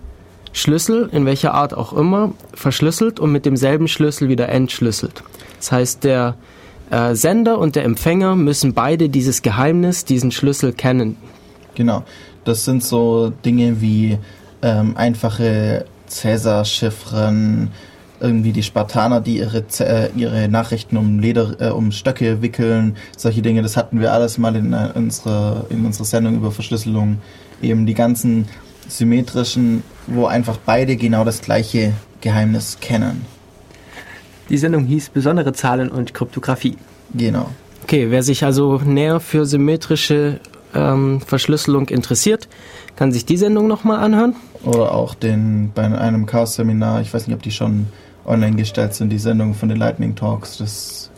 Schlüssel, 0.52 1.10
in 1.12 1.26
welcher 1.26 1.56
Art 1.56 1.74
auch 1.74 1.94
immer, 1.94 2.34
verschlüsselt 2.54 3.20
und 3.20 3.32
mit 3.32 3.48
demselben 3.48 3.88
Schlüssel 3.88 4.30
wieder 4.30 4.50
entschlüsselt. 4.50 5.24
Das 5.58 5.72
heißt, 5.72 6.04
der 6.04 6.36
äh, 6.92 7.16
Sender 7.16 7.58
und 7.58 7.76
der 7.76 7.86
Empfänger 7.86 8.36
müssen 8.36 8.76
beide 8.76 9.10
dieses 9.10 9.42
Geheimnis, 9.42 10.06
diesen 10.06 10.30
Schlüssel 10.30 10.74
kennen. 10.74 11.18
Genau. 11.74 12.04
Das 12.44 12.66
sind 12.66 12.84
so 12.84 13.34
Dinge 13.44 13.82
wie 13.82 14.20
ähm, 14.62 14.96
einfache 14.96 15.86
Cäsar-Chiffren, 16.08 17.72
irgendwie 18.24 18.54
die 18.54 18.64
Spartaner, 18.64 19.20
die 19.20 19.38
ihre, 19.38 19.64
äh, 19.80 20.10
ihre 20.16 20.48
Nachrichten 20.48 20.96
um 20.96 21.20
Leder, 21.20 21.56
äh, 21.60 21.70
um 21.70 21.92
Stöcke 21.92 22.42
wickeln, 22.42 22.96
solche 23.18 23.42
Dinge, 23.42 23.62
das 23.62 23.76
hatten 23.76 24.00
wir 24.00 24.14
alles 24.14 24.38
mal 24.38 24.56
in, 24.56 24.72
äh, 24.72 24.90
unserer, 24.96 25.66
in 25.70 25.86
unserer 25.86 26.06
Sendung 26.06 26.36
über 26.36 26.52
Verschlüsselung. 26.52 27.20
Eben 27.62 27.86
die 27.86 27.94
ganzen 27.94 28.48
symmetrischen, 28.88 29.84
wo 30.08 30.26
einfach 30.26 30.58
beide 30.66 30.96
genau 30.96 31.26
das 31.26 31.42
gleiche 31.42 31.94
Geheimnis 32.22 32.78
kennen. 32.80 33.26
Die 34.50 34.58
Sendung 34.58 34.86
hieß 34.86 35.10
Besondere 35.10 35.54
Zahlen 35.54 35.90
und 35.90 36.14
Kryptographie. 36.14 36.78
Genau. 37.14 37.50
Okay, 37.84 38.10
wer 38.10 38.24
sich 38.24 38.46
also 38.46 38.80
näher 38.86 39.20
für 39.20 39.46
symmetrische 39.46 40.40
ähm, 40.74 41.22
Verschlüsselung 41.22 41.90
interessiert, 41.90 42.48
kann 42.96 43.12
sich 43.12 43.26
die 43.26 43.38
Sendung 43.38 43.68
nochmal 43.68 44.00
anhören. 44.00 44.36
Oder 44.64 44.94
auch 44.94 45.14
den 45.14 45.72
bei 45.76 45.84
einem 45.84 46.26
Chaos-Seminar, 46.26 47.02
ich 47.02 47.14
weiß 47.14 47.28
nicht, 47.28 47.36
ob 47.36 47.44
die 47.44 47.52
schon 47.52 47.88
online 48.26 48.56
gestellt 48.56 48.94
sind, 48.94 49.10
die 49.10 49.20
Sendung 49.20 49.54
von 49.54 49.70
den 49.70 49.78
Lightning 49.78 50.16
Talks. 50.16 50.58
Das 50.58 51.10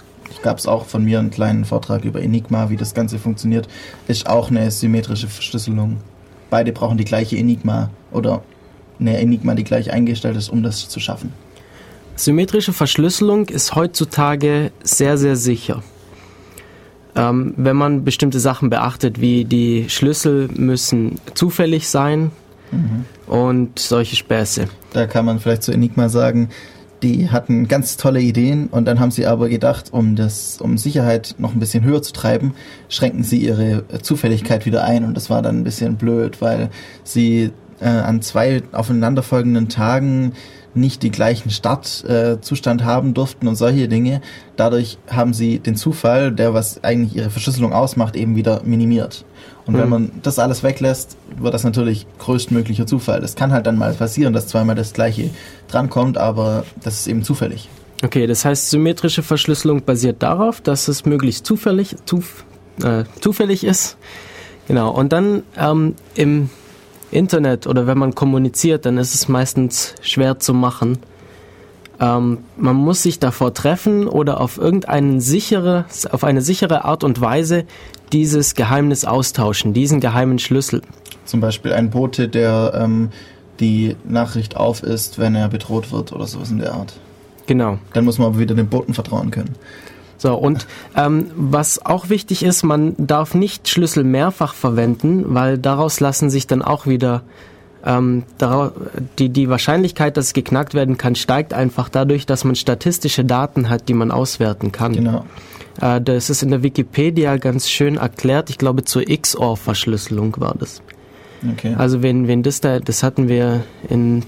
gab 0.42 0.58
es 0.58 0.68
auch 0.68 0.86
von 0.86 1.04
mir 1.04 1.20
einen 1.20 1.32
kleinen 1.32 1.66
Vortrag 1.66 2.04
über 2.06 2.22
Enigma, 2.22 2.70
wie 2.70 2.78
das 2.78 2.94
Ganze 2.94 3.20
funktioniert. 3.20 3.68
Ist 4.08 4.28
auch 4.28 4.50
eine 4.50 4.70
symmetrische 4.72 5.28
Verschlüsselung 5.28 5.98
beide 6.50 6.72
brauchen 6.72 6.98
die 6.98 7.04
gleiche 7.06 7.36
Enigma 7.38 7.90
oder 8.12 8.42
eine 9.00 9.18
Enigma, 9.18 9.56
die 9.56 9.64
gleich 9.64 9.92
eingestellt 9.92 10.38
ist, 10.38 10.50
um 10.50 10.64
das 10.64 10.88
zu 10.88 11.00
schaffen. 11.00 11.34
Symmetrische 12.16 12.72
Verschlüsselung 12.72 13.50
ist 13.50 13.76
heutzutage 13.76 14.72
sehr, 14.82 15.18
sehr 15.18 15.36
sicher. 15.36 15.84
Ähm, 17.14 17.54
wenn 17.58 17.76
man 17.76 18.06
bestimmte 18.06 18.40
Sachen 18.40 18.70
beachtet, 18.70 19.20
wie 19.20 19.44
die 19.44 19.90
Schlüssel 19.90 20.48
müssen 20.56 21.20
zufällig 21.34 21.90
sein 21.90 22.32
mhm. 22.72 23.06
und 23.28 23.80
solche 23.80 24.16
Späße. 24.16 24.68
Da 24.94 25.08
kann 25.08 25.26
man 25.26 25.40
vielleicht 25.40 25.64
zu 25.64 25.74
Enigma 25.74 26.08
sagen, 26.08 26.50
die 27.06 27.30
hatten 27.30 27.68
ganz 27.68 27.98
tolle 27.98 28.20
Ideen 28.20 28.68
und 28.68 28.86
dann 28.86 29.00
haben 29.00 29.12
sie 29.12 29.28
aber 29.28 29.48
gedacht, 29.48 29.94
um 29.94 30.16
das, 30.16 30.60
um 30.60 30.78
Sicherheit 30.78 31.36
noch 31.38 31.54
ein 31.54 31.60
bisschen 31.60 31.84
höher 31.84 32.02
zu 32.02 32.14
treiben, 32.14 32.56
schränken 32.90 33.24
sie 33.24 33.38
ihre 33.38 33.84
Zufälligkeit 34.02 34.66
wieder 34.66 34.84
ein 34.84 35.06
und 35.06 35.16
das 35.16 35.30
war 35.30 35.44
dann 35.44 35.60
ein 35.60 35.64
bisschen 35.64 35.98
blöd, 35.98 36.42
weil 36.42 36.70
sie 37.04 37.52
äh, 37.80 37.88
an 37.88 38.24
zwei 38.24 38.64
aufeinanderfolgenden 38.72 39.70
Tagen 39.70 40.34
nicht 40.76 41.04
die 41.04 41.12
gleichen 41.12 41.50
Startzustand 41.50 42.82
äh, 42.82 42.84
haben 42.84 43.14
durften 43.14 43.48
und 43.48 43.56
solche 43.56 43.88
Dinge. 43.88 44.22
Dadurch 44.56 44.98
haben 45.08 45.34
sie 45.34 45.60
den 45.60 45.76
Zufall, 45.76 46.32
der 46.32 46.54
was 46.54 46.84
eigentlich 46.84 47.16
ihre 47.16 47.30
Verschlüsselung 47.30 47.74
ausmacht, 47.74 48.16
eben 48.16 48.36
wieder 48.36 48.62
minimiert. 48.64 49.26
Und 49.66 49.76
mhm. 49.76 49.80
wenn 49.80 49.90
man 49.90 50.12
das 50.22 50.40
alles 50.40 50.64
weglässt, 50.64 51.18
wird 51.38 51.54
das 51.54 51.64
natürlich 51.64 52.06
größtmöglicher 52.20 52.86
Zufall. 52.86 53.22
Das 53.22 53.36
kann 53.36 53.52
halt 53.52 53.66
dann 53.66 53.78
mal 53.78 53.94
passieren, 53.94 54.34
dass 54.34 54.48
zweimal 54.48 54.76
das 54.76 54.94
gleiche 54.94 55.30
drankommt, 55.68 56.18
aber 56.18 56.66
das 56.84 57.00
ist 57.00 57.08
eben 57.08 57.24
zufällig. 57.24 57.70
Okay, 58.04 58.28
das 58.28 58.46
heißt, 58.46 58.70
symmetrische 58.70 59.24
Verschlüsselung 59.24 59.84
basiert 59.84 60.22
darauf, 60.22 60.62
dass 60.62 60.88
es 60.88 61.06
möglichst 61.06 61.46
zufällig, 61.46 61.96
zuf, 62.06 62.46
äh, 62.84 63.06
zufällig 63.22 63.64
ist. 63.64 63.98
Genau. 64.68 64.92
Und 64.92 65.14
dann 65.14 65.44
ähm, 65.58 65.96
im 66.16 66.50
Internet 67.16 67.66
oder 67.66 67.88
wenn 67.88 67.98
man 67.98 68.14
kommuniziert, 68.14 68.86
dann 68.86 68.98
ist 68.98 69.16
es 69.16 69.28
meistens 69.28 69.96
schwer 70.02 70.40
zu 70.40 70.54
machen. 70.54 71.00
Ähm, 72.00 72.40
man 72.58 72.76
muss 72.76 73.04
sich 73.04 73.20
davor 73.20 73.54
treffen 73.54 74.08
oder 74.08 74.42
auf 74.42 74.58
irgendeine 74.58 75.22
sichere, 75.22 75.86
auf 76.12 76.24
eine 76.24 76.42
sichere 76.42 76.84
Art 76.84 77.04
und 77.04 77.22
Weise 77.22 77.66
dieses 78.12 78.56
Geheimnis 78.56 79.06
austauschen, 79.06 79.74
diesen 79.74 80.02
geheimen 80.02 80.40
Schlüssel. 80.40 80.82
Zum 81.24 81.40
Beispiel 81.40 81.74
ein 81.74 81.90
Bote, 81.90 82.28
der 82.28 82.74
ähm, 82.76 83.10
die 83.60 83.96
Nachricht 84.04 84.58
auf 84.58 84.84
ist, 84.84 85.18
wenn 85.18 85.36
er 85.36 85.48
bedroht 85.48 85.92
wird 85.92 86.12
oder 86.12 86.28
sowas 86.28 86.52
in 86.52 86.60
der 86.60 86.74
Art. 86.74 86.94
Genau. 87.48 87.78
Dann 87.94 88.06
muss 88.06 88.18
man 88.18 88.28
aber 88.28 88.40
wieder 88.40 88.56
dem 88.56 88.68
Boten 88.68 88.94
vertrauen 88.94 89.32
können. 89.32 89.56
So, 90.18 90.36
und 90.36 90.66
ähm, 90.96 91.32
was 91.36 91.86
auch 91.86 92.10
wichtig 92.10 92.44
ist, 92.44 92.64
man 92.64 92.96
darf 92.98 93.34
nicht 93.34 93.68
Schlüssel 93.68 94.04
mehrfach 94.04 94.54
verwenden, 94.54 95.26
weil 95.28 95.58
daraus 95.58 96.00
lassen 96.00 96.30
sich 96.30 96.48
dann 96.48 96.62
auch 96.62 96.88
wieder 96.88 97.24
ähm, 97.86 98.24
die, 99.20 99.30
die 99.30 99.50
Wahrscheinlichkeit, 99.50 100.18
dass 100.18 100.28
es 100.28 100.34
geknackt 100.34 100.74
werden 100.74 100.98
kann, 100.98 101.16
steigt 101.16 101.54
einfach 101.54 101.90
dadurch, 101.90 102.26
dass 102.26 102.44
man 102.44 102.56
statistische 102.56 103.24
Daten 103.24 103.70
hat, 103.70 103.88
die 103.90 103.94
man 103.94 104.12
auswerten 104.12 104.72
kann. 104.72 104.94
Genau. 104.94 105.26
Äh, 105.82 106.02
das 106.02 106.30
ist 106.30 106.42
in 106.42 106.50
der 106.50 106.64
Wikipedia 106.64 107.38
ganz 107.38 107.70
schön 107.70 107.98
erklärt. 107.98 108.50
Ich 108.50 108.58
glaube, 108.58 108.84
zur 108.84 109.04
XOR-Verschlüsselung 109.04 110.36
war 110.40 110.56
das. 110.58 110.82
Okay. 111.52 111.76
Also 111.78 112.02
wenn, 112.02 112.28
wenn 112.28 112.44
das 112.44 112.62
da, 112.62 112.80
das 112.80 113.04
hatten 113.04 113.28
wir 113.28 113.64
in, 113.90 114.24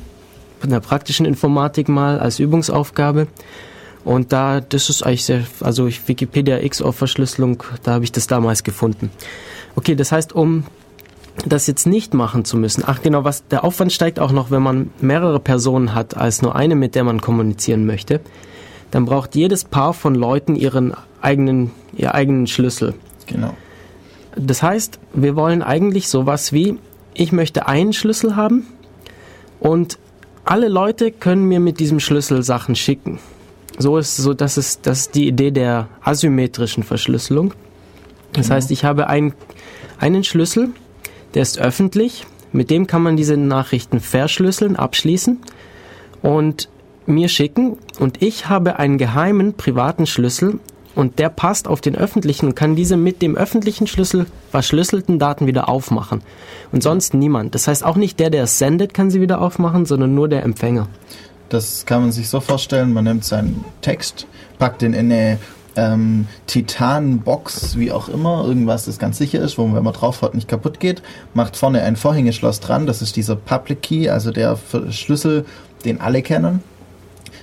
in 0.62 0.70
der 0.70 0.80
praktischen 0.80 1.26
Informatik 1.26 1.90
mal 1.90 2.20
als 2.20 2.40
Übungsaufgabe. 2.40 3.28
Und 4.08 4.32
da, 4.32 4.62
das 4.62 4.90
ist 4.90 5.06
eigentlich 5.06 5.26
sehr, 5.26 5.44
also 5.60 5.90
Wikipedia 5.90 6.66
XOR-Verschlüsselung, 6.66 7.62
da 7.84 7.92
habe 7.92 8.06
ich 8.06 8.14
das 8.14 8.26
damals 8.26 8.64
gefunden. 8.64 9.12
Okay, 9.76 9.96
das 9.96 10.14
heißt, 10.14 10.32
um 10.32 10.64
das 11.46 11.68
jetzt 11.68 11.86
nicht 11.86 12.14
machen 12.14 12.46
zu 12.46 12.56
müssen. 12.56 12.86
Ach 12.88 13.02
genau, 13.02 13.26
was 13.26 13.46
der 13.50 13.66
Aufwand 13.66 13.92
steigt 13.92 14.22
auch 14.22 14.32
noch, 14.32 14.50
wenn 14.50 14.62
man 14.62 14.92
mehrere 15.02 15.42
Personen 15.42 15.94
hat 15.94 16.16
als 16.16 16.42
nur 16.42 16.56
eine, 16.56 16.76
mit 16.76 16.96
der 16.96 17.04
man 17.04 17.20
kommunizieren 17.20 17.86
möchte. 17.86 18.22
Dann 18.92 19.04
braucht 19.04 19.36
jedes 19.36 19.66
Paar 19.66 19.94
von 19.94 20.16
Leuten 20.16 20.56
ihren 20.56 20.94
eigenen, 21.22 21.72
ihr 21.94 22.16
eigenen 22.16 22.48
Schlüssel. 22.48 22.94
Genau. 23.26 23.56
Das 24.38 24.64
heißt, 24.64 25.00
wir 25.16 25.36
wollen 25.36 25.62
eigentlich 25.62 26.08
sowas 26.08 26.54
wie, 26.54 26.80
ich 27.14 27.34
möchte 27.34 27.68
einen 27.68 27.92
Schlüssel 27.92 28.38
haben 28.38 28.68
und 29.60 30.00
alle 30.46 30.70
Leute 30.70 31.12
können 31.12 31.44
mir 31.44 31.60
mit 31.60 31.82
diesem 31.82 32.00
Schlüssel 32.00 32.42
Sachen 32.42 32.78
schicken. 32.78 33.20
So 33.78 33.98
ist 33.98 34.18
so, 34.18 34.34
das 34.34 34.58
ist, 34.58 34.88
das 34.88 35.02
ist 35.02 35.16
die 35.16 35.28
Idee 35.28 35.52
der 35.52 35.88
asymmetrischen 36.02 36.84
Verschlüsselung. 36.84 37.54
Das 38.34 38.48
Genau. 38.48 38.56
heißt, 38.56 38.72
ich 38.72 38.84
habe 38.84 39.08
ein, 39.08 39.34
einen 40.00 40.24
Schlüssel, 40.24 40.70
der 41.34 41.44
ist 41.44 41.60
öffentlich, 41.60 42.26
mit 42.52 42.70
dem 42.70 42.88
kann 42.88 43.04
man 43.04 43.18
diese 43.18 43.38
Nachrichten 43.38 44.00
verschlüsseln, 44.00 44.76
abschließen 44.76 45.38
und 46.22 46.70
mir 47.06 47.30
schicken 47.30 47.78
und 48.00 48.22
ich 48.22 48.50
habe 48.50 48.80
einen 48.80 48.98
geheimen 48.98 49.54
privaten 49.54 50.06
Schlüssel 50.06 50.60
und 50.96 51.20
der 51.20 51.30
passt 51.30 51.68
auf 51.68 51.80
den 51.80 51.96
öffentlichen 51.96 52.48
und 52.48 52.56
kann 52.56 52.76
diese 52.76 52.98
mit 52.98 53.22
dem 53.22 53.38
öffentlichen 53.38 53.86
Schlüssel 53.86 54.26
verschlüsselten 54.50 55.20
Daten 55.20 55.46
wieder 55.46 55.70
aufmachen. 55.70 56.22
Und 56.72 56.82
sonst 56.82 57.14
niemand. 57.14 57.54
Das 57.54 57.68
heißt 57.68 57.86
auch 57.86 57.98
nicht 57.98 58.20
der, 58.20 58.32
der 58.32 58.44
es 58.44 58.58
sendet, 58.58 58.96
kann 58.96 59.12
sie 59.12 59.22
wieder 59.22 59.40
aufmachen, 59.40 59.86
sondern 59.86 60.16
nur 60.16 60.28
der 60.28 60.42
Empfänger. 60.44 60.88
Das 61.50 61.86
kann 61.86 62.02
man 62.02 62.12
sich 62.12 62.30
so 62.30 62.40
vorstellen, 62.40 62.94
man 62.94 63.06
nimmt 63.06 63.24
seinen 63.24 63.64
Text, 63.82 64.28
packt 64.60 64.82
ihn 64.82 64.94
in 64.94 65.12
eine 65.12 65.40
ähm, 65.78 66.28
Titanbox, 66.48 67.78
wie 67.78 67.92
auch 67.92 68.10
immer, 68.10 68.44
irgendwas, 68.46 68.86
das 68.86 69.00
ganz 69.00 69.18
sicher 69.18 69.40
ist, 69.40 69.58
wo 69.58 69.66
man, 69.66 69.76
wenn 69.76 69.84
man 69.84 69.94
draufhaut, 69.94 70.34
nicht 70.34 70.48
kaputt 70.48 70.80
geht, 70.80 71.02
macht 71.34 71.56
vorne 71.56 71.84
ein 71.84 71.96
Vorhängeschloss 71.96 72.60
dran, 72.60 72.88
das 72.88 73.02
ist 73.02 73.16
dieser 73.16 73.36
Public 73.36 73.84
Key, 73.84 74.10
also 74.10 74.32
der 74.32 74.58
Schlüssel, 74.90 75.46
den 75.86 76.02
alle 76.02 76.22
kennen, 76.22 76.62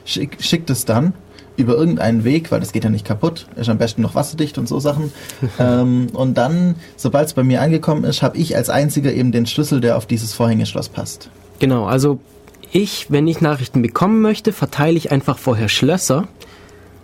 Schick, 0.04 0.36
schickt 0.40 0.68
es 0.68 0.84
dann 0.84 1.14
über 1.56 1.74
irgendeinen 1.74 2.24
Weg, 2.24 2.50
weil 2.50 2.58
das 2.58 2.72
geht 2.72 2.82
ja 2.82 2.90
nicht 2.90 3.06
kaputt, 3.06 3.46
ist 3.54 3.68
am 3.68 3.78
besten 3.78 4.02
noch 4.02 4.16
wasserdicht 4.16 4.58
und 4.58 4.68
so 4.68 4.80
Sachen. 4.80 5.12
ähm, 5.60 6.08
und 6.12 6.34
dann, 6.34 6.74
sobald 6.96 7.28
es 7.28 7.34
bei 7.34 7.44
mir 7.44 7.62
angekommen 7.62 8.02
ist, 8.02 8.22
habe 8.22 8.36
ich 8.36 8.56
als 8.56 8.70
einziger 8.70 9.12
eben 9.12 9.30
den 9.30 9.46
Schlüssel, 9.46 9.80
der 9.80 9.96
auf 9.96 10.06
dieses 10.06 10.34
Vorhängeschloss 10.34 10.88
passt. 10.88 11.30
Genau, 11.60 11.84
also 11.84 12.18
ich, 12.74 13.06
wenn 13.08 13.26
ich 13.28 13.40
Nachrichten 13.40 13.82
bekommen 13.82 14.20
möchte, 14.20 14.52
verteile 14.52 14.96
ich 14.96 15.12
einfach 15.12 15.38
vorher 15.38 15.68
Schlösser 15.68 16.26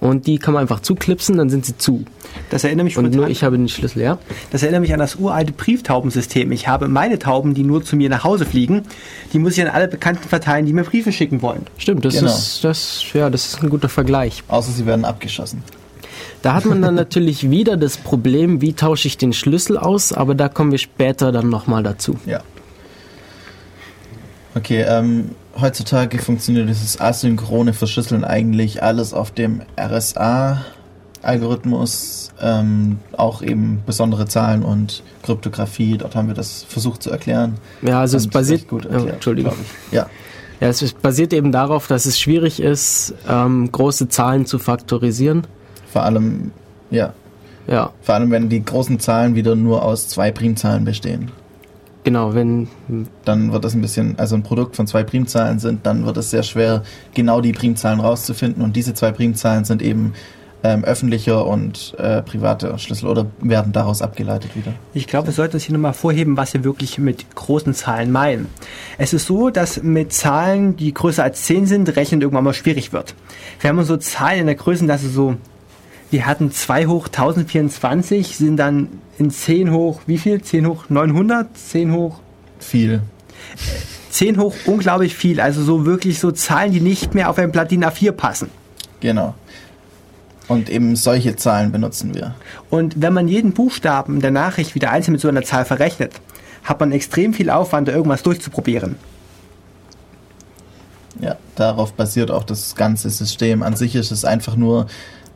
und 0.01 0.27
die 0.27 0.39
kann 0.39 0.53
man 0.55 0.63
einfach 0.63 0.81
zuklipsen, 0.81 1.37
dann 1.37 1.49
sind 1.49 1.65
sie 1.65 1.77
zu. 1.79 2.05
Das 2.51 2.65
erinnert 2.65 2.85
mich 2.85 2.97
Und 2.99 3.15
nur 3.15 3.29
ich 3.29 3.45
habe 3.45 3.57
den 3.57 3.69
Schlüssel, 3.69 4.03
ja? 4.03 4.19
Das 4.51 4.63
erinnert 4.63 4.81
mich 4.81 4.93
an 4.93 4.99
das 4.99 5.15
uralte 5.17 5.53
Brieftaubensystem. 5.53 6.51
Ich 6.53 6.67
habe 6.67 6.89
meine 6.89 7.19
Tauben, 7.21 7.55
die 7.55 7.63
nur 7.63 7.85
zu 7.85 7.95
mir 7.97 8.09
nach 8.09 8.25
Hause 8.25 8.47
fliegen, 8.47 8.83
die 9.33 9.39
muss 9.39 9.53
ich 9.57 9.63
an 9.63 9.69
alle 9.69 9.87
Bekannten 9.89 10.29
verteilen, 10.29 10.67
die 10.67 10.73
mir 10.73 10.83
Briefe 10.85 11.13
schicken 11.13 11.41
wollen. 11.41 11.67
Stimmt, 11.79 12.05
das 12.05 12.15
Genau. 12.15 12.27
ist 12.31 12.65
das, 12.65 13.05
ja, 13.13 13.31
das 13.31 13.47
ist 13.47 13.63
ein 13.63 13.71
guter 13.71 13.89
Vergleich. 13.89 14.43
Außer 14.49 14.73
sie 14.73 14.87
werden 14.87 15.05
abgeschossen. 15.05 15.63
Da 16.43 16.55
hat 16.55 16.65
man 16.65 16.83
dann 16.83 16.95
natürlich 16.97 17.51
wieder 17.51 17.77
das 17.77 17.97
Problem, 17.97 18.61
wie 18.61 18.73
tausche 18.73 19.07
ich 19.07 19.19
den 19.19 19.33
Schlüssel 19.35 19.77
aus, 19.77 20.13
aber 20.13 20.35
da 20.35 20.49
kommen 20.49 20.73
wir 20.73 20.79
später 20.79 21.31
dann 21.31 21.49
nochmal 21.49 21.83
dazu. 21.85 22.17
Ja. 22.27 22.41
Okay, 24.55 24.83
ähm, 24.83 25.31
heutzutage 25.61 26.19
funktioniert 26.19 26.69
dieses 26.69 27.01
asynchrone 27.01 27.73
Verschlüsseln 27.73 28.25
eigentlich 28.25 28.83
alles 28.83 29.15
auf 29.15 29.31
dem 29.31 29.63
RSA-Algorithmus, 29.79 32.33
ähm, 32.41 32.99
auch 33.17 33.43
eben 33.43 33.83
besondere 33.87 34.27
Zahlen 34.27 34.65
und 34.65 35.05
Kryptographie. 35.23 35.99
Dort 35.99 36.17
haben 36.17 36.27
wir 36.27 36.35
das 36.35 36.65
versucht 36.65 37.01
zu 37.03 37.11
erklären. 37.11 37.59
Ja, 37.83 38.01
also 38.01 38.17
es 38.17 38.27
basiert, 38.27 38.67
gut 38.67 38.87
oh, 38.87 38.89
erklärt, 38.93 39.15
Entschuldigung. 39.15 39.53
glaub 39.53 39.65
ich. 39.65 39.71
Ja, 39.93 40.07
Ja, 40.61 40.69
es 40.69 40.93
basiert 40.95 41.33
eben 41.33 41.53
darauf, 41.53 41.87
dass 41.87 42.07
es 42.07 42.19
schwierig 42.19 42.59
ist, 42.61 43.15
ähm, 43.29 43.71
große 43.71 44.09
Zahlen 44.09 44.47
zu 44.47 44.59
faktorisieren. 44.59 45.47
vor 45.93 46.03
allem, 46.03 46.51
ja, 46.91 47.13
Ja, 47.69 47.93
vor 48.03 48.17
allem 48.17 48.31
wenn 48.31 48.49
die 48.49 48.65
großen 48.65 48.99
Zahlen 48.99 49.35
wieder 49.37 49.55
nur 49.55 49.85
aus 49.85 50.09
zwei 50.09 50.33
Primzahlen 50.33 50.85
bestehen. 50.85 51.31
Genau, 52.11 52.35
wenn, 52.35 52.67
Dann 53.25 53.53
wird 53.53 53.65
das 53.65 53.75
ein 53.75 53.81
bisschen, 53.81 54.19
also 54.19 54.35
ein 54.35 54.43
Produkt 54.43 54.75
von 54.75 54.89
zwei 54.89 55.05
Primzahlen 55.05 55.61
sind, 55.61 55.87
dann 55.87 56.07
wird 56.07 56.17
es 56.17 56.31
sehr 56.31 56.43
schwer, 56.43 56.83
genau 57.15 57.41
die 57.41 57.53
Primzahlen 57.53 58.01
rauszufinden. 58.01 58.65
Und 58.65 58.75
diese 58.75 58.95
zwei 58.95 59.13
Primzahlen 59.13 59.65
sind 59.65 59.81
eben 59.81 60.15
ähm, 60.65 60.83
öffentlicher 60.83 61.47
und 61.47 61.95
äh, 61.99 62.21
privater 62.23 62.77
Schlüssel 62.79 63.07
oder 63.07 63.27
werden 63.41 63.73
daraus 63.73 64.03
abgeleitet 64.03 64.57
wieder. 64.57 64.73
Ich 64.93 65.07
glaube, 65.07 65.29
wir 65.29 65.33
sollten 65.33 65.55
uns 65.55 65.63
hier 65.63 65.73
nochmal 65.73 65.93
vorheben, 65.93 66.37
was 66.37 66.53
wir 66.53 66.65
wirklich 66.65 66.99
mit 66.99 67.33
großen 67.37 67.75
Zahlen 67.75 68.11
meinen. 68.11 68.47
Es 68.99 69.13
ist 69.13 69.27
so, 69.27 69.51
dass 69.51 69.81
mit 69.85 70.13
Zahlen, 70.13 70.77
die 70.77 70.93
größer 70.93 71.23
als 71.23 71.45
10 71.45 71.67
sind, 71.67 71.95
Rechnen 71.95 72.23
irgendwann 72.23 72.45
mal 72.45 72.55
schwierig 72.55 72.93
wird. 72.93 73.15
Wir 73.61 73.71
haben 73.71 73.83
so 73.85 73.97
Zahlen 73.97 74.41
in 74.41 74.47
der 74.47 74.57
Größenklasse 74.57 75.09
so, 75.09 75.37
wir 76.11 76.27
hatten 76.27 76.51
2 76.51 76.87
hoch 76.87 77.07
1024, 77.07 78.37
sind 78.37 78.57
dann 78.57 78.89
in 79.19 79.31
10 79.31 79.71
hoch, 79.71 80.01
wie 80.07 80.19
viel? 80.19 80.43
10 80.43 80.67
hoch 80.67 80.85
900? 80.89 81.57
10 81.57 81.93
hoch 81.93 82.21
Viel. 82.61 83.03
10 84.11 84.39
hoch 84.39 84.55
unglaublich 84.67 85.15
viel. 85.15 85.41
Also 85.41 85.63
so 85.63 85.87
wirklich 85.87 86.19
so 86.19 86.31
Zahlen, 86.31 86.73
die 86.73 86.81
nicht 86.81 87.15
mehr 87.15 87.31
auf 87.31 87.39
ein 87.39 87.51
Blatt 87.51 87.71
DIN 87.71 87.85
A4 87.85 88.13
passen. 88.13 88.51
Genau. 89.01 89.35
Und 90.47 90.69
eben 90.69 90.97
solche 90.97 91.37
Zahlen 91.37 91.73
benutzen 91.73 92.15
wir. 92.15 92.35
Und 92.71 93.01
wenn 93.01 93.13
man 93.13 93.29
jeden 93.29 93.53
Buchstaben 93.53 94.21
der 94.21 94.33
Nachricht 94.33 94.75
wieder 94.75 94.91
einzeln 94.91 95.13
mit 95.13 95.21
so 95.21 95.29
einer 95.29 95.43
Zahl 95.43 95.65
verrechnet, 95.65 96.13
hat 96.65 96.81
man 96.81 96.93
extrem 96.93 97.33
viel 97.33 97.51
Aufwand, 97.51 97.89
da 97.89 97.93
irgendwas 97.93 98.23
durchzuprobieren. 98.23 98.97
Ja, 101.21 101.37
darauf 101.55 101.93
basiert 101.93 102.31
auch 102.31 102.45
das 102.45 102.75
ganze 102.75 103.11
System. 103.11 103.63
An 103.63 103.77
sich 103.77 103.95
ist 103.95 104.11
es 104.11 104.25
einfach 104.25 104.57
nur, 104.57 104.87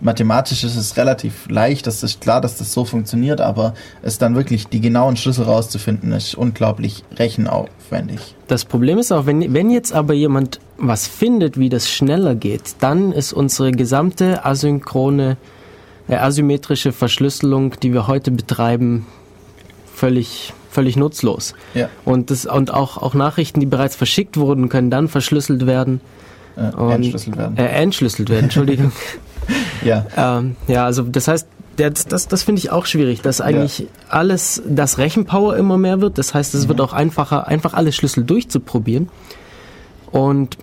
mathematisch 0.04 0.62
ist 0.62 0.76
es 0.76 0.96
relativ 0.96 1.48
leicht, 1.48 1.86
das 1.88 2.02
ist 2.04 2.20
klar, 2.20 2.40
dass 2.40 2.58
das 2.58 2.72
so 2.72 2.84
funktioniert, 2.84 3.40
aber 3.40 3.74
es 4.02 4.18
dann 4.18 4.36
wirklich 4.36 4.68
die 4.68 4.80
genauen 4.80 5.16
Schlüssel 5.16 5.44
rauszufinden, 5.46 6.12
ist 6.12 6.34
unglaublich 6.36 7.02
rechenaufwendig. 7.16 8.36
Das 8.46 8.64
Problem 8.64 8.98
ist 8.98 9.10
auch, 9.12 9.26
wenn, 9.26 9.52
wenn 9.54 9.70
jetzt 9.70 9.92
aber 9.92 10.14
jemand 10.14 10.60
was 10.78 11.08
findet, 11.08 11.58
wie 11.58 11.68
das 11.68 11.90
schneller 11.90 12.34
geht, 12.34 12.76
dann 12.80 13.10
ist 13.12 13.32
unsere 13.32 13.72
gesamte 13.72 14.44
asynchrone, 14.44 15.36
äh, 16.08 16.16
asymmetrische 16.16 16.92
Verschlüsselung, 16.92 17.74
die 17.82 17.92
wir 17.92 18.06
heute 18.06 18.30
betreiben, 18.30 19.06
völlig, 19.94 20.52
völlig 20.70 20.96
nutzlos. 20.96 21.54
Ja, 21.74 21.88
Und, 22.04 22.30
das, 22.30 22.44
und 22.46 22.72
auch, 22.74 22.98
auch 22.98 23.14
Nachrichten, 23.14 23.60
die 23.60 23.66
bereits 23.66 23.96
verschickt 23.96 24.36
wurden, 24.36 24.68
können 24.68 24.90
dann 24.90 25.08
verschlüsselt 25.08 25.66
werden. 25.66 26.00
äh, 26.56 26.74
Und- 26.76 26.92
entschlüsselt 26.92 27.36
werden. 27.38 27.56
Äh, 27.56 27.66
entschlüsselt 27.68 28.28
werden, 28.28 28.44
Entschuldigung. 28.44 28.92
ja, 29.84 30.06
ähm, 30.16 30.56
ja, 30.66 30.84
also 30.84 31.02
das 31.02 31.28
heißt, 31.28 31.46
das, 31.76 32.06
das, 32.06 32.28
das 32.28 32.42
finde 32.42 32.60
ich 32.60 32.70
auch 32.70 32.86
schwierig, 32.86 33.20
dass 33.22 33.40
eigentlich 33.40 33.88
alles, 34.08 34.62
das 34.66 34.98
Rechenpower 34.98 35.56
immer 35.56 35.76
mehr 35.76 36.00
wird. 36.00 36.18
Das 36.18 36.34
heißt, 36.34 36.54
es 36.54 36.68
wird 36.68 36.80
auch 36.80 36.92
einfacher, 36.92 37.48
einfach 37.48 37.74
alle 37.74 37.92
Schlüssel 37.92 38.24
durchzuprobieren. 38.24 39.08
Und 40.10 40.56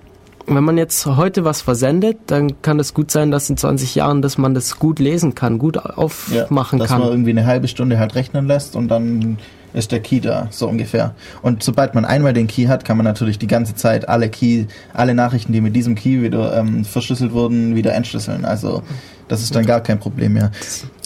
wenn 0.47 0.63
man 0.63 0.77
jetzt 0.77 1.05
heute 1.05 1.43
was 1.43 1.61
versendet, 1.61 2.17
dann 2.27 2.61
kann 2.61 2.79
es 2.79 2.93
gut 2.93 3.11
sein, 3.11 3.31
dass 3.31 3.49
in 3.49 3.57
20 3.57 3.95
Jahren, 3.95 4.21
dass 4.21 4.37
man 4.37 4.53
das 4.53 4.79
gut 4.79 4.99
lesen 4.99 5.35
kann, 5.35 5.59
gut 5.59 5.75
ja 5.75 5.81
aufmachen 5.81 6.79
dass 6.79 6.89
kann. 6.89 6.99
man 6.99 7.09
irgendwie 7.09 7.31
eine 7.31 7.45
halbe 7.45 7.67
Stunde 7.67 7.99
halt 7.99 8.15
rechnen 8.15 8.47
lässt 8.47 8.75
und 8.75 8.87
dann 8.87 9.37
ist 9.73 9.91
der 9.91 9.99
Key 9.99 10.19
da, 10.19 10.47
so 10.51 10.67
ungefähr. 10.67 11.15
Und 11.41 11.63
sobald 11.63 11.95
man 11.95 12.05
einmal 12.05 12.33
den 12.33 12.47
Key 12.47 12.65
hat, 12.65 12.85
kann 12.85 12.97
man 12.97 13.05
natürlich 13.05 13.39
die 13.39 13.47
ganze 13.47 13.75
Zeit 13.75 14.09
alle 14.09 14.29
Key, 14.29 14.65
alle 14.93 15.13
Nachrichten, 15.13 15.53
die 15.53 15.61
mit 15.61 15.75
diesem 15.75 15.95
Key 15.95 16.21
wieder 16.21 16.57
ähm, 16.57 16.85
verschlüsselt 16.85 17.33
wurden, 17.33 17.75
wieder 17.75 17.93
entschlüsseln. 17.93 18.45
Also 18.45 18.83
das 19.27 19.41
ist 19.41 19.55
dann 19.55 19.65
gar 19.65 19.81
kein 19.81 19.99
Problem 19.99 20.33
mehr. 20.33 20.51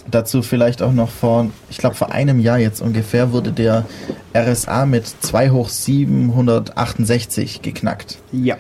dazu 0.09 0.41
vielleicht 0.41 0.81
auch 0.81 0.91
noch 0.91 1.09
vor, 1.09 1.49
ich 1.69 1.77
glaube 1.77 1.95
vor 1.95 2.11
einem 2.11 2.39
Jahr 2.39 2.57
jetzt 2.57 2.81
ungefähr, 2.81 3.31
wurde 3.31 3.51
der 3.51 3.85
RSA 4.35 4.85
mit 4.85 5.07
2 5.07 5.49
hoch 5.51 5.69
768 5.69 7.61
geknackt. 7.61 8.17
Ja. 8.31 8.57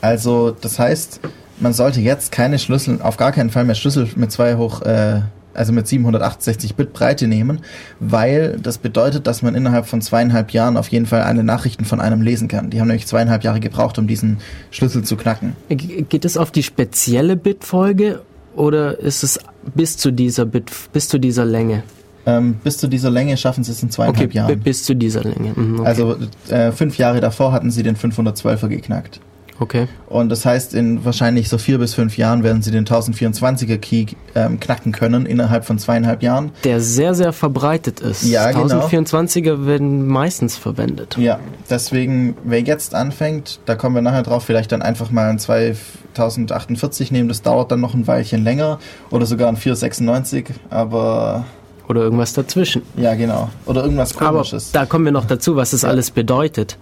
Also 0.00 0.50
das 0.50 0.78
heißt, 0.78 1.20
man 1.58 1.72
sollte 1.72 2.00
jetzt 2.00 2.32
keine 2.32 2.58
Schlüssel, 2.58 3.00
auf 3.02 3.16
gar 3.16 3.32
keinen 3.32 3.50
Fall 3.50 3.64
mehr 3.64 3.74
Schlüssel 3.74 4.08
mit 4.16 4.30
2 4.30 4.56
hoch, 4.56 4.82
äh, 4.82 5.22
also 5.56 5.72
mit 5.72 5.86
768 5.86 6.74
Bit 6.74 6.92
Breite 6.92 7.26
nehmen, 7.26 7.60
weil 8.00 8.58
das 8.62 8.78
bedeutet, 8.78 9.26
dass 9.26 9.42
man 9.42 9.54
innerhalb 9.54 9.86
von 9.86 10.00
zweieinhalb 10.00 10.50
Jahren 10.50 10.76
auf 10.76 10.88
jeden 10.88 11.06
Fall 11.06 11.22
alle 11.22 11.42
Nachrichten 11.42 11.84
von 11.84 12.00
einem 12.00 12.22
lesen 12.22 12.48
kann. 12.48 12.70
Die 12.70 12.80
haben 12.80 12.88
nämlich 12.88 13.06
zweieinhalb 13.06 13.44
Jahre 13.44 13.60
gebraucht, 13.60 13.98
um 13.98 14.06
diesen 14.06 14.38
Schlüssel 14.70 15.02
zu 15.04 15.16
knacken. 15.16 15.54
Geht 15.68 16.24
es 16.24 16.36
auf 16.36 16.50
die 16.50 16.62
spezielle 16.62 17.36
Bitfolge 17.36 18.20
oder 18.54 18.98
ist 18.98 19.22
es 19.22 19.38
bis 19.74 19.96
zu 19.96 20.10
dieser 20.10 20.46
Bit, 20.46 20.70
bis 20.92 21.08
zu 21.08 21.18
dieser 21.18 21.44
Länge? 21.44 21.82
Ähm, 22.26 22.54
bis 22.64 22.78
zu 22.78 22.88
dieser 22.88 23.10
Länge 23.10 23.36
schaffen 23.36 23.62
sie 23.62 23.70
es 23.70 23.82
in 23.82 23.90
zweieinhalb 23.90 24.30
Okay, 24.30 24.36
Jahren. 24.36 24.58
bis 24.60 24.84
zu 24.84 24.96
dieser 24.96 25.22
Länge. 25.22 25.52
Mhm, 25.54 25.80
okay. 25.80 25.88
Also 25.88 26.16
äh, 26.48 26.72
fünf 26.72 26.98
Jahre 26.98 27.20
davor 27.20 27.52
hatten 27.52 27.70
sie 27.70 27.84
den 27.84 27.96
512er 27.96 28.66
geknackt. 28.68 29.20
Okay. 29.60 29.88
Und 30.08 30.28
das 30.28 30.44
heißt, 30.44 30.74
in 30.74 31.04
wahrscheinlich 31.04 31.48
so 31.48 31.58
vier 31.58 31.78
bis 31.78 31.94
fünf 31.94 32.16
Jahren 32.18 32.42
werden 32.42 32.62
sie 32.62 32.70
den 32.70 32.84
1024er 32.86 33.78
Key 33.78 34.06
ähm, 34.34 34.60
knacken 34.60 34.92
können 34.92 35.26
innerhalb 35.26 35.64
von 35.64 35.78
zweieinhalb 35.78 36.22
Jahren. 36.22 36.52
Der 36.64 36.80
sehr, 36.80 37.14
sehr 37.14 37.32
verbreitet 37.32 38.00
ist. 38.00 38.22
Ja, 38.24 38.50
genau. 38.52 38.86
1024er 38.86 39.66
werden 39.66 40.06
meistens 40.06 40.56
verwendet. 40.56 41.16
Ja, 41.18 41.40
deswegen, 41.70 42.36
wer 42.44 42.60
jetzt 42.60 42.94
anfängt, 42.94 43.60
da 43.66 43.74
kommen 43.74 43.94
wir 43.94 44.02
nachher 44.02 44.22
drauf, 44.22 44.44
vielleicht 44.44 44.72
dann 44.72 44.82
einfach 44.82 45.10
mal 45.10 45.28
ein 45.30 45.38
2048 45.38 47.10
nehmen, 47.10 47.28
das 47.28 47.42
dauert 47.42 47.70
dann 47.72 47.80
noch 47.80 47.94
ein 47.94 48.06
Weilchen 48.06 48.44
länger 48.44 48.78
oder 49.10 49.26
sogar 49.26 49.48
ein 49.48 49.56
496, 49.56 50.46
aber 50.70 51.44
Oder 51.88 52.02
irgendwas 52.02 52.32
dazwischen. 52.32 52.82
ja, 52.96 53.14
genau. 53.14 53.50
Oder 53.66 53.82
irgendwas 53.84 54.16
Aber 54.16 54.38
komisches. 54.38 54.72
da 54.72 54.86
kommen 54.86 55.04
wir 55.04 55.12
noch 55.12 55.26
dazu, 55.26 55.56
was 55.56 55.70
das 55.72 55.82
Ja. 55.82 55.88
alles 55.90 56.10
bedeutet. 56.10 56.78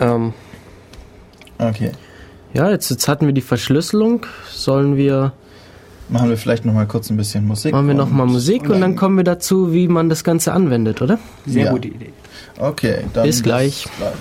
Ähm, 0.00 0.32
okay. 1.58 1.92
ja, 2.52 2.70
jetzt, 2.70 2.90
jetzt 2.90 3.08
hatten 3.08 3.26
wir 3.26 3.32
die 3.32 3.40
Verschlüsselung. 3.40 4.26
Sollen 4.50 4.96
wir, 4.96 5.32
Machen 6.08 6.28
wir 6.28 6.36
vielleicht 6.36 6.64
noch 6.66 6.74
mal 6.74 6.86
kurz 6.86 7.08
ein 7.10 7.16
bisschen 7.16 7.46
Musik. 7.46 7.72
machen 7.72 7.86
wir 7.88 7.94
noch 7.94 8.10
mal 8.10 8.24
und- 8.24 8.32
Musik 8.32 8.68
und 8.68 8.80
dann 8.80 8.94
kommen 8.96 9.16
wir 9.16 9.24
dazu, 9.24 9.72
wie 9.72 9.88
man 9.88 10.08
das 10.08 10.22
Ganze 10.24 10.52
anwendet, 10.52 11.00
oder? 11.02 11.18
Sehr 11.46 11.66
Ja. 11.66 11.72
gute 11.72 11.88
Idee. 11.88 12.12
Okay, 12.58 13.04
dann 13.14 13.24
Bis 13.24 13.42
gleich. 13.42 13.86
gleich. 13.96 14.12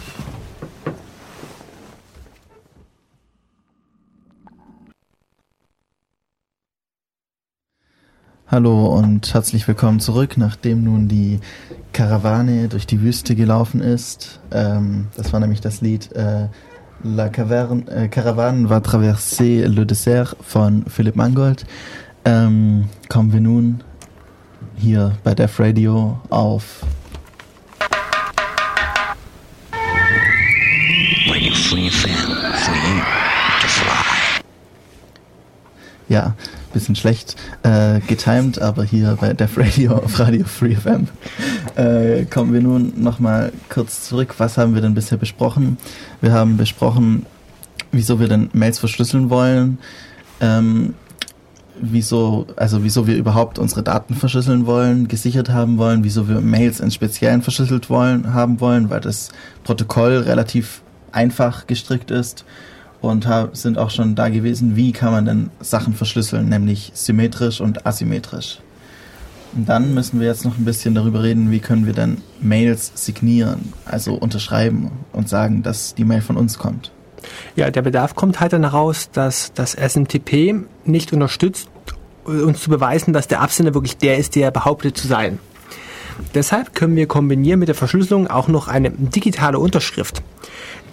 Hallo 8.47 8.87
und 8.97 9.33
herzlich 9.33 9.67
willkommen 9.67 9.99
zurück, 9.99 10.37
nachdem 10.37 10.83
nun 10.83 11.07
die 11.07 11.39
Karawane 11.91 12.67
durch 12.67 12.85
die 12.85 13.01
Wüste 13.01 13.35
gelaufen 13.35 13.81
ist. 13.81 14.39
Ähm, 14.51 15.07
das 15.15 15.33
war 15.33 15.39
nämlich 15.39 15.61
das 15.61 15.81
Lied 15.81 16.11
äh, 16.13 16.49
La 17.05 17.27
Caverne, 17.27 17.83
äh, 17.89 18.07
Caravane 18.07 18.69
va 18.69 18.79
traverser 18.79 19.67
le 19.67 19.85
désert 19.85 20.37
von 20.41 20.85
Philipp 20.87 21.17
Mangold. 21.17 21.65
Ähm, 22.23 22.85
kommen 23.09 23.33
wir 23.33 23.41
nun 23.41 23.83
hier 24.77 25.11
bei 25.25 25.35
Def 25.35 25.59
Radio 25.59 26.17
auf. 26.29 26.85
Ja, 36.07 36.35
bisschen 36.73 36.95
schlecht 36.95 37.35
äh, 37.63 37.99
getimed, 38.01 38.61
aber 38.61 38.83
hier 38.83 39.17
bei 39.21 39.33
Def 39.33 39.57
Radio 39.57 39.93
auf 39.93 40.19
Radio 40.19 40.45
Free 40.45 40.75
FM 40.75 41.07
äh, 41.75 42.25
kommen 42.25 42.51
wir 42.51 42.61
nun 42.61 43.01
nochmal 43.01 43.53
kurz 43.69 44.03
zurück. 44.09 44.35
Was 44.39 44.57
haben 44.57 44.73
wir 44.73 44.81
denn 44.81 44.93
bisher 44.93 45.17
besprochen? 45.17 45.77
Wir 46.19 46.33
haben 46.33 46.57
besprochen, 46.57 47.25
wieso 47.91 48.19
wir 48.19 48.27
denn 48.27 48.49
Mails 48.53 48.79
verschlüsseln 48.79 49.29
wollen, 49.29 49.77
ähm, 50.41 50.95
wieso, 51.79 52.47
also 52.55 52.83
wieso 52.83 53.07
wir 53.07 53.15
überhaupt 53.15 53.59
unsere 53.59 53.83
Daten 53.83 54.15
verschlüsseln 54.15 54.65
wollen, 54.65 55.07
gesichert 55.07 55.49
haben 55.49 55.77
wollen, 55.77 56.03
wieso 56.03 56.27
wir 56.27 56.41
Mails 56.41 56.79
in 56.79 56.91
Speziellen 56.91 57.41
verschlüsselt 57.41 57.89
wollen, 57.89 58.33
haben 58.33 58.59
wollen, 58.59 58.89
weil 58.89 58.99
das 58.99 59.29
Protokoll 59.63 60.17
relativ 60.17 60.81
einfach 61.11 61.67
gestrickt 61.67 62.11
ist 62.11 62.43
und 63.03 63.27
sind 63.51 63.77
auch 63.77 63.89
schon 63.89 64.15
da 64.15 64.29
gewesen, 64.29 64.77
wie 64.77 64.93
kann 64.93 65.11
man 65.11 65.25
denn 65.25 65.49
Sachen 65.59 65.93
verschlüsseln, 65.93 66.47
nämlich 66.47 66.91
symmetrisch 66.93 67.59
und 67.59 67.85
asymmetrisch. 67.85 68.59
Und 69.55 69.67
dann 69.67 69.93
müssen 69.93 70.21
wir 70.21 70.27
jetzt 70.27 70.45
noch 70.45 70.57
ein 70.57 70.63
bisschen 70.63 70.95
darüber 70.95 71.21
reden, 71.21 71.51
wie 71.51 71.59
können 71.59 71.85
wir 71.85 71.91
denn 71.93 72.21
Mails 72.39 72.93
signieren, 72.95 73.73
also 73.85 74.13
unterschreiben 74.13 74.89
und 75.11 75.27
sagen, 75.27 75.63
dass 75.63 75.95
die 75.95 76.05
Mail 76.05 76.21
von 76.21 76.37
uns 76.37 76.57
kommt. 76.57 76.91
Ja, 77.57 77.69
der 77.69 77.81
Bedarf 77.81 78.15
kommt 78.15 78.39
halt 78.39 78.53
dann 78.53 78.63
heraus, 78.63 79.09
dass 79.11 79.51
das 79.53 79.73
SMTP 79.73 80.55
nicht 80.85 81.11
unterstützt, 81.11 81.67
uns 82.23 82.61
zu 82.61 82.69
beweisen, 82.69 83.11
dass 83.11 83.27
der 83.27 83.41
Absender 83.41 83.73
wirklich 83.73 83.97
der 83.97 84.17
ist, 84.17 84.35
der 84.35 84.45
er 84.45 84.51
behauptet 84.51 84.97
zu 84.97 85.07
sein. 85.07 85.39
Deshalb 86.33 86.73
können 86.73 86.95
wir 86.95 87.07
kombinieren 87.07 87.59
mit 87.59 87.67
der 87.67 87.75
Verschlüsselung 87.75 88.27
auch 88.27 88.47
noch 88.47 88.69
eine 88.69 88.91
digitale 88.91 89.59
Unterschrift. 89.59 90.23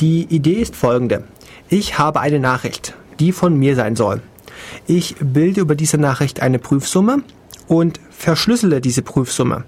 Die 0.00 0.22
Idee 0.24 0.54
ist 0.54 0.74
folgende. 0.74 1.24
Ich 1.72 2.00
habe 2.00 2.18
eine 2.18 2.40
Nachricht, 2.40 2.94
die 3.20 3.30
von 3.30 3.56
mir 3.56 3.76
sein 3.76 3.94
soll. 3.94 4.22
Ich 4.88 5.14
bilde 5.20 5.60
über 5.60 5.76
diese 5.76 5.98
Nachricht 5.98 6.42
eine 6.42 6.58
Prüfsumme 6.58 7.22
und 7.68 8.00
verschlüssele 8.10 8.80
diese 8.80 9.02
Prüfsumme 9.02 9.62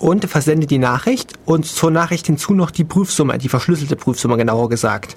und 0.00 0.28
versende 0.28 0.66
die 0.66 0.78
Nachricht 0.78 1.34
und 1.44 1.66
zur 1.66 1.92
Nachricht 1.92 2.26
hinzu 2.26 2.52
noch 2.52 2.72
die 2.72 2.82
Prüfsumme, 2.82 3.38
die 3.38 3.48
verschlüsselte 3.48 3.94
Prüfsumme 3.94 4.38
genauer 4.38 4.68
gesagt. 4.68 5.16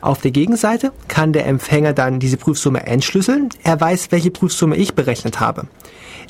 Auf 0.00 0.20
der 0.20 0.30
Gegenseite 0.30 0.92
kann 1.08 1.32
der 1.32 1.46
Empfänger 1.46 1.92
dann 1.92 2.20
diese 2.20 2.36
Prüfsumme 2.36 2.86
entschlüsseln. 2.86 3.48
Er 3.64 3.80
weiß, 3.80 4.12
welche 4.12 4.30
Prüfsumme 4.30 4.76
ich 4.76 4.94
berechnet 4.94 5.40
habe. 5.40 5.66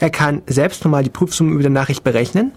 Er 0.01 0.09
kann 0.09 0.41
selbst 0.47 0.85
nochmal 0.85 1.05
die 1.05 1.11
Prüfsumme 1.11 1.53
über 1.53 1.63
der 1.63 1.71
Nachricht 1.71 2.03
berechnen 2.03 2.53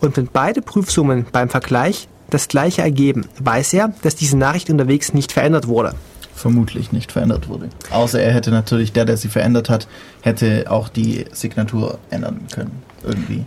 und 0.00 0.16
wenn 0.16 0.30
beide 0.32 0.62
Prüfsummen 0.62 1.26
beim 1.30 1.50
Vergleich 1.50 2.08
das 2.30 2.48
gleiche 2.48 2.82
ergeben, 2.82 3.26
weiß 3.38 3.74
er, 3.74 3.92
dass 4.02 4.16
diese 4.16 4.36
Nachricht 4.36 4.70
unterwegs 4.70 5.12
nicht 5.12 5.32
verändert 5.32 5.66
wurde. 5.66 5.94
Vermutlich 6.34 6.92
nicht 6.92 7.12
verändert 7.12 7.48
wurde. 7.48 7.68
Außer 7.90 8.20
er 8.20 8.32
hätte 8.32 8.50
natürlich, 8.50 8.92
der, 8.92 9.04
der 9.04 9.16
sie 9.16 9.28
verändert 9.28 9.68
hat, 9.68 9.88
hätte 10.22 10.70
auch 10.70 10.88
die 10.88 11.26
Signatur 11.32 11.98
ändern 12.08 12.46
können. 12.52 12.82
Irgendwie. 13.04 13.44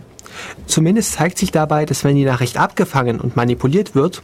Zumindest 0.66 1.12
zeigt 1.12 1.38
sich 1.38 1.50
dabei, 1.50 1.86
dass 1.86 2.04
wenn 2.04 2.16
die 2.16 2.24
Nachricht 2.24 2.56
abgefangen 2.56 3.20
und 3.20 3.36
manipuliert 3.36 3.94
wird, 3.94 4.22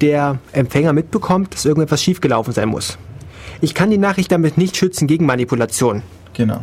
der 0.00 0.38
Empfänger 0.52 0.92
mitbekommt, 0.92 1.54
dass 1.54 1.64
irgendetwas 1.64 2.02
schiefgelaufen 2.02 2.52
sein 2.52 2.68
muss. 2.68 2.98
Ich 3.60 3.74
kann 3.74 3.90
die 3.90 3.98
Nachricht 3.98 4.30
damit 4.30 4.58
nicht 4.58 4.76
schützen 4.76 5.06
gegen 5.06 5.24
Manipulation. 5.24 6.02
Genau. 6.34 6.60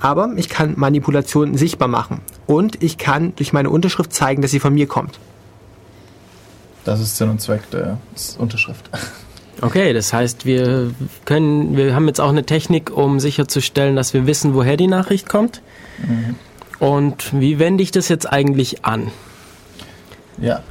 Aber 0.00 0.30
ich 0.36 0.48
kann 0.48 0.74
Manipulation 0.76 1.56
sichtbar 1.56 1.88
machen. 1.88 2.22
Und 2.46 2.82
ich 2.82 2.96
kann 2.96 3.34
durch 3.36 3.52
meine 3.52 3.68
Unterschrift 3.68 4.14
zeigen, 4.14 4.40
dass 4.40 4.50
sie 4.50 4.60
von 4.60 4.72
mir 4.72 4.86
kommt. 4.86 5.18
Das 6.84 7.00
ist 7.00 7.16
Sinn 7.16 7.30
und 7.30 7.40
Zweck 7.40 7.70
der 7.70 7.98
Unterschrift. 8.38 8.88
Okay, 9.62 9.92
das 9.92 10.12
heißt, 10.12 10.46
wir 10.46 10.92
können, 11.26 11.76
wir 11.76 11.94
haben 11.94 12.06
jetzt 12.06 12.20
auch 12.20 12.30
eine 12.30 12.44
Technik, 12.44 12.90
um 12.90 13.20
sicherzustellen, 13.20 13.94
dass 13.94 14.14
wir 14.14 14.26
wissen, 14.26 14.54
woher 14.54 14.78
die 14.78 14.86
Nachricht 14.86 15.28
kommt. 15.28 15.60
Und 16.78 17.38
wie 17.38 17.58
wende 17.58 17.82
ich 17.82 17.90
das 17.90 18.08
jetzt 18.08 18.24
eigentlich 18.24 18.86
an? 18.86 19.10
Ja. 20.38 20.62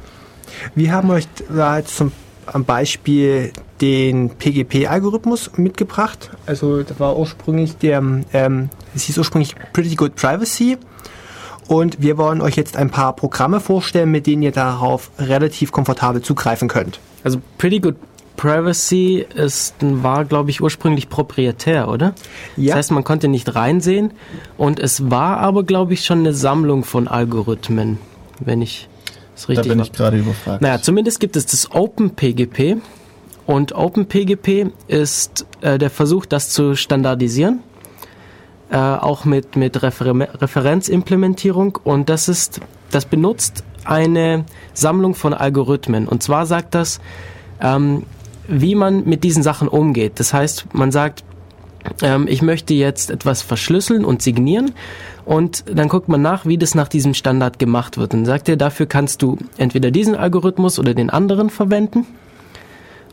Wir 0.74 0.92
haben 0.92 1.10
euch 1.10 1.28
da 1.48 1.78
jetzt 1.78 1.96
zum 1.96 2.10
am 2.52 2.64
Beispiel 2.64 3.52
den 3.80 4.30
PGP-Algorithmus 4.30 5.52
mitgebracht. 5.56 6.30
Also 6.46 6.82
das 6.82 6.98
war 6.98 7.16
ursprünglich 7.16 7.76
der, 7.76 8.02
ähm, 8.32 8.70
es 8.94 9.04
hieß 9.04 9.18
ursprünglich 9.18 9.54
Pretty 9.72 9.94
Good 9.94 10.16
Privacy. 10.16 10.78
Und 11.70 12.02
wir 12.02 12.18
wollen 12.18 12.40
euch 12.40 12.56
jetzt 12.56 12.76
ein 12.76 12.90
paar 12.90 13.14
Programme 13.14 13.60
vorstellen, 13.60 14.10
mit 14.10 14.26
denen 14.26 14.42
ihr 14.42 14.50
darauf 14.50 15.12
relativ 15.20 15.70
komfortabel 15.70 16.20
zugreifen 16.20 16.66
könnt. 16.66 16.98
Also 17.22 17.40
Pretty 17.58 17.78
Good 17.78 17.94
Privacy 18.36 19.24
ist, 19.36 19.76
war, 19.80 20.24
glaube 20.24 20.50
ich, 20.50 20.60
ursprünglich 20.60 21.08
proprietär, 21.08 21.88
oder? 21.88 22.12
Ja. 22.56 22.70
Das 22.70 22.76
heißt, 22.76 22.90
man 22.90 23.04
konnte 23.04 23.28
nicht 23.28 23.54
reinsehen. 23.54 24.10
Und 24.58 24.80
es 24.80 25.12
war 25.12 25.36
aber, 25.36 25.62
glaube 25.62 25.92
ich, 25.92 26.04
schon 26.04 26.18
eine 26.18 26.34
Sammlung 26.34 26.82
von 26.82 27.06
Algorithmen, 27.06 27.98
wenn 28.40 28.62
ich 28.62 28.88
es 29.36 29.42
Da 29.42 29.48
richtig 29.52 29.68
bin 29.68 29.78
war. 29.78 29.86
ich 29.86 29.92
gerade 29.92 30.18
überfragt. 30.18 30.62
Naja, 30.62 30.82
zumindest 30.82 31.20
gibt 31.20 31.36
es 31.36 31.46
das 31.46 31.70
OpenPGP. 31.70 32.78
Und 33.46 33.76
OpenPGP 33.76 34.72
ist 34.88 35.46
äh, 35.60 35.78
der 35.78 35.90
Versuch, 35.90 36.26
das 36.26 36.50
zu 36.50 36.74
standardisieren. 36.74 37.60
Äh, 38.70 38.76
auch 38.76 39.24
mit, 39.24 39.56
mit 39.56 39.82
Refer 39.82 40.14
Referenzimplementierung. 40.40 41.78
Und 41.82 42.08
das 42.08 42.28
ist, 42.28 42.60
das 42.92 43.04
benutzt 43.04 43.64
eine 43.84 44.44
Sammlung 44.74 45.16
von 45.16 45.34
Algorithmen. 45.34 46.06
Und 46.06 46.22
zwar 46.22 46.46
sagt 46.46 46.76
das, 46.76 47.00
ähm, 47.60 48.04
wie 48.46 48.76
man 48.76 49.04
mit 49.04 49.24
diesen 49.24 49.42
Sachen 49.42 49.66
umgeht. 49.66 50.20
Das 50.20 50.32
heißt, 50.32 50.72
man 50.72 50.92
sagt, 50.92 51.24
ähm, 52.00 52.28
ich 52.28 52.42
möchte 52.42 52.74
jetzt 52.74 53.10
etwas 53.10 53.42
verschlüsseln 53.42 54.04
und 54.04 54.22
signieren 54.22 54.72
und 55.24 55.64
dann 55.66 55.88
guckt 55.88 56.08
man 56.08 56.22
nach, 56.22 56.46
wie 56.46 56.58
das 56.58 56.76
nach 56.76 56.88
diesem 56.88 57.14
Standard 57.14 57.58
gemacht 57.58 57.98
wird. 57.98 58.14
Und 58.14 58.24
sagt 58.24 58.48
er, 58.48 58.56
dafür 58.56 58.86
kannst 58.86 59.22
du 59.22 59.36
entweder 59.56 59.90
diesen 59.90 60.14
Algorithmus 60.14 60.78
oder 60.78 60.94
den 60.94 61.10
anderen 61.10 61.50
verwenden 61.50 62.06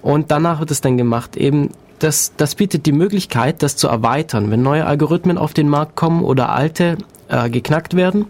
und 0.02 0.30
danach 0.30 0.60
wird 0.60 0.70
es 0.72 0.82
dann 0.82 0.98
gemacht. 0.98 1.36
Eben 1.36 1.72
das, 2.00 2.34
das 2.38 2.56
bietet 2.56 2.86
die 2.86 2.92
Möglichkeit, 2.92 3.64
das 3.64 3.76
zu 3.76 3.88
erweitern. 3.88 4.52
Wenn 4.52 4.62
neue 4.62 4.86
Algorithmen 4.86 5.38
auf 5.38 5.54
den 5.54 5.70
Markt 5.70 5.96
kommen 5.96 6.24
oder 6.24 6.50
alte 6.50 6.98
äh, 7.30 7.50
geknackt 7.50 7.96
werden, 7.96 8.26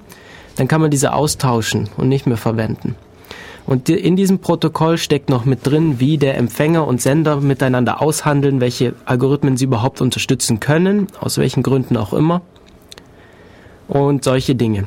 dann 0.55 0.67
kann 0.67 0.81
man 0.81 0.91
diese 0.91 1.13
austauschen 1.13 1.89
und 1.97 2.09
nicht 2.09 2.25
mehr 2.25 2.37
verwenden. 2.37 2.95
Und 3.65 3.89
in 3.89 4.15
diesem 4.15 4.39
Protokoll 4.39 4.97
steckt 4.97 5.29
noch 5.29 5.43
mit 5.43 5.67
drin, 5.67 5.99
wie 5.99 6.17
der 6.17 6.37
Empfänger 6.37 6.87
und 6.87 7.01
Sender 7.01 7.41
miteinander 7.41 8.01
aushandeln, 8.01 8.61
welche 8.61 8.93
Algorithmen 9.03 9.57
sie 9.57 9.65
überhaupt 9.65 9.99
unterstützen 9.99 10.61
können, 10.61 11.07
aus 11.19 11.37
welchen 11.37 11.63
Gründen 11.63 11.97
auch 11.97 12.13
immer. 12.13 12.41
Und 13.89 14.23
solche 14.23 14.55
Dinge. 14.55 14.85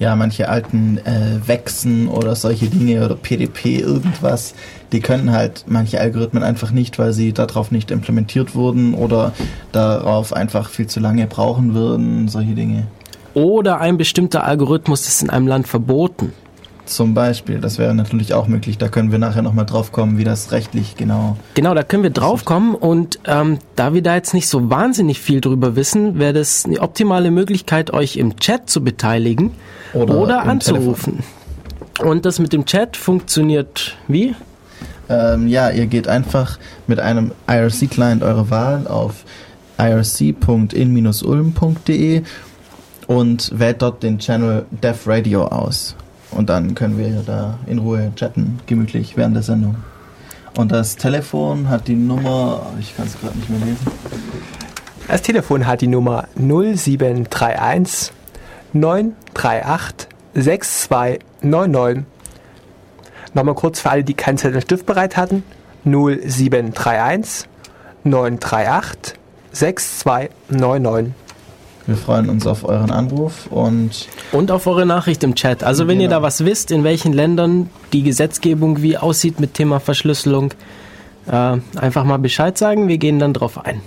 Ja, 0.00 0.16
manche 0.16 0.48
alten 0.48 0.96
äh, 1.04 1.46
Wechsen 1.46 2.08
oder 2.08 2.34
solche 2.34 2.68
Dinge 2.68 3.04
oder 3.04 3.16
PDP 3.16 3.80
irgendwas, 3.80 4.54
die 4.92 5.00
können 5.00 5.30
halt 5.30 5.64
manche 5.66 6.00
Algorithmen 6.00 6.42
einfach 6.42 6.70
nicht, 6.70 6.98
weil 6.98 7.12
sie 7.12 7.34
darauf 7.34 7.70
nicht 7.70 7.90
implementiert 7.90 8.54
wurden 8.54 8.94
oder 8.94 9.34
darauf 9.72 10.32
einfach 10.32 10.70
viel 10.70 10.86
zu 10.86 11.00
lange 11.00 11.26
brauchen 11.26 11.74
würden, 11.74 12.28
solche 12.28 12.54
Dinge. 12.54 12.86
Oder 13.34 13.82
ein 13.82 13.98
bestimmter 13.98 14.44
Algorithmus 14.44 15.06
ist 15.06 15.22
in 15.22 15.28
einem 15.28 15.46
Land 15.46 15.68
verboten. 15.68 16.32
Zum 16.86 17.12
Beispiel, 17.12 17.58
das 17.58 17.78
wäre 17.78 17.94
natürlich 17.94 18.32
auch 18.32 18.48
möglich. 18.48 18.78
Da 18.78 18.88
können 18.88 19.12
wir 19.12 19.18
nachher 19.18 19.42
nochmal 19.42 19.66
drauf 19.66 19.92
kommen, 19.92 20.16
wie 20.16 20.24
das 20.24 20.50
rechtlich 20.50 20.96
genau. 20.96 21.36
Genau, 21.52 21.74
da 21.74 21.82
können 21.82 22.04
wir 22.04 22.10
drauf 22.10 22.46
kommen 22.46 22.74
und 22.74 23.20
ähm, 23.26 23.58
da 23.76 23.92
wir 23.92 24.02
da 24.02 24.14
jetzt 24.14 24.32
nicht 24.32 24.48
so 24.48 24.70
wahnsinnig 24.70 25.20
viel 25.20 25.42
drüber 25.42 25.76
wissen, 25.76 26.18
wäre 26.18 26.32
das 26.32 26.64
eine 26.64 26.80
optimale 26.80 27.30
Möglichkeit, 27.30 27.92
euch 27.92 28.16
im 28.16 28.36
Chat 28.36 28.70
zu 28.70 28.82
beteiligen 28.82 29.52
oder, 29.94 30.18
oder 30.18 30.42
anzurufen. 30.42 31.18
Telefon. 31.18 32.10
Und 32.10 32.24
das 32.24 32.38
mit 32.38 32.52
dem 32.52 32.64
Chat 32.64 32.96
funktioniert 32.96 33.96
wie? 34.08 34.34
Ähm, 35.08 35.48
ja, 35.48 35.70
ihr 35.70 35.86
geht 35.86 36.06
einfach 36.08 36.58
mit 36.86 37.00
einem 37.00 37.32
IRC-Client 37.48 38.22
eurer 38.22 38.48
Wahl 38.50 38.86
auf 38.86 39.24
irc.in-ulm.de 39.78 40.72
und 43.06 43.58
wählt 43.58 43.82
dort 43.82 44.02
den 44.02 44.18
Channel 44.18 44.64
Dev 44.70 45.10
Radio 45.10 45.46
aus. 45.46 45.96
Und 46.30 46.48
dann 46.48 46.74
können 46.76 46.96
wir 46.96 47.22
da 47.26 47.58
in 47.66 47.78
Ruhe 47.78 48.12
chatten, 48.14 48.60
gemütlich 48.66 49.16
während 49.16 49.34
der 49.34 49.42
Sendung. 49.42 49.76
Und 50.56 50.70
das 50.70 50.96
Telefon 50.96 51.68
hat 51.68 51.88
die 51.88 51.96
Nummer, 51.96 52.66
ich 52.78 52.96
kann 52.96 53.06
es 53.06 53.20
gerade 53.20 53.36
nicht 53.36 53.50
mehr 53.50 53.58
lesen. 53.60 53.86
Das 55.08 55.22
Telefon 55.22 55.66
hat 55.66 55.80
die 55.80 55.88
Nummer 55.88 56.28
0731 56.36 58.12
938 58.72 60.08
6299. 60.34 62.04
Nochmal 63.34 63.54
kurz 63.54 63.80
für 63.80 63.90
alle, 63.90 64.04
die 64.04 64.14
keinen 64.14 64.38
Zettel 64.38 64.56
und 64.56 64.62
Stift 64.62 64.86
bereit 64.86 65.16
hatten. 65.16 65.42
0731 65.84 67.48
938 68.04 69.14
6299. 69.52 71.14
Wir 71.86 71.96
freuen 71.96 72.28
uns 72.28 72.46
auf 72.46 72.64
euren 72.64 72.90
Anruf 72.90 73.46
und 73.48 74.06
und 74.32 74.50
auf 74.52 74.66
eure 74.66 74.86
Nachricht 74.86 75.24
im 75.24 75.34
Chat. 75.34 75.64
Also 75.64 75.88
wenn 75.88 75.98
genau. 75.98 76.10
ihr 76.10 76.16
da 76.16 76.22
was 76.22 76.44
wisst, 76.44 76.70
in 76.70 76.84
welchen 76.84 77.12
Ländern 77.12 77.70
die 77.92 78.02
Gesetzgebung 78.02 78.82
wie 78.82 78.96
aussieht 78.96 79.40
mit 79.40 79.54
Thema 79.54 79.80
Verschlüsselung, 79.80 80.52
äh, 81.26 81.56
einfach 81.76 82.04
mal 82.04 82.18
Bescheid 82.18 82.56
sagen. 82.56 82.86
Wir 82.86 82.98
gehen 82.98 83.18
dann 83.18 83.32
drauf 83.32 83.64
ein. 83.64 83.80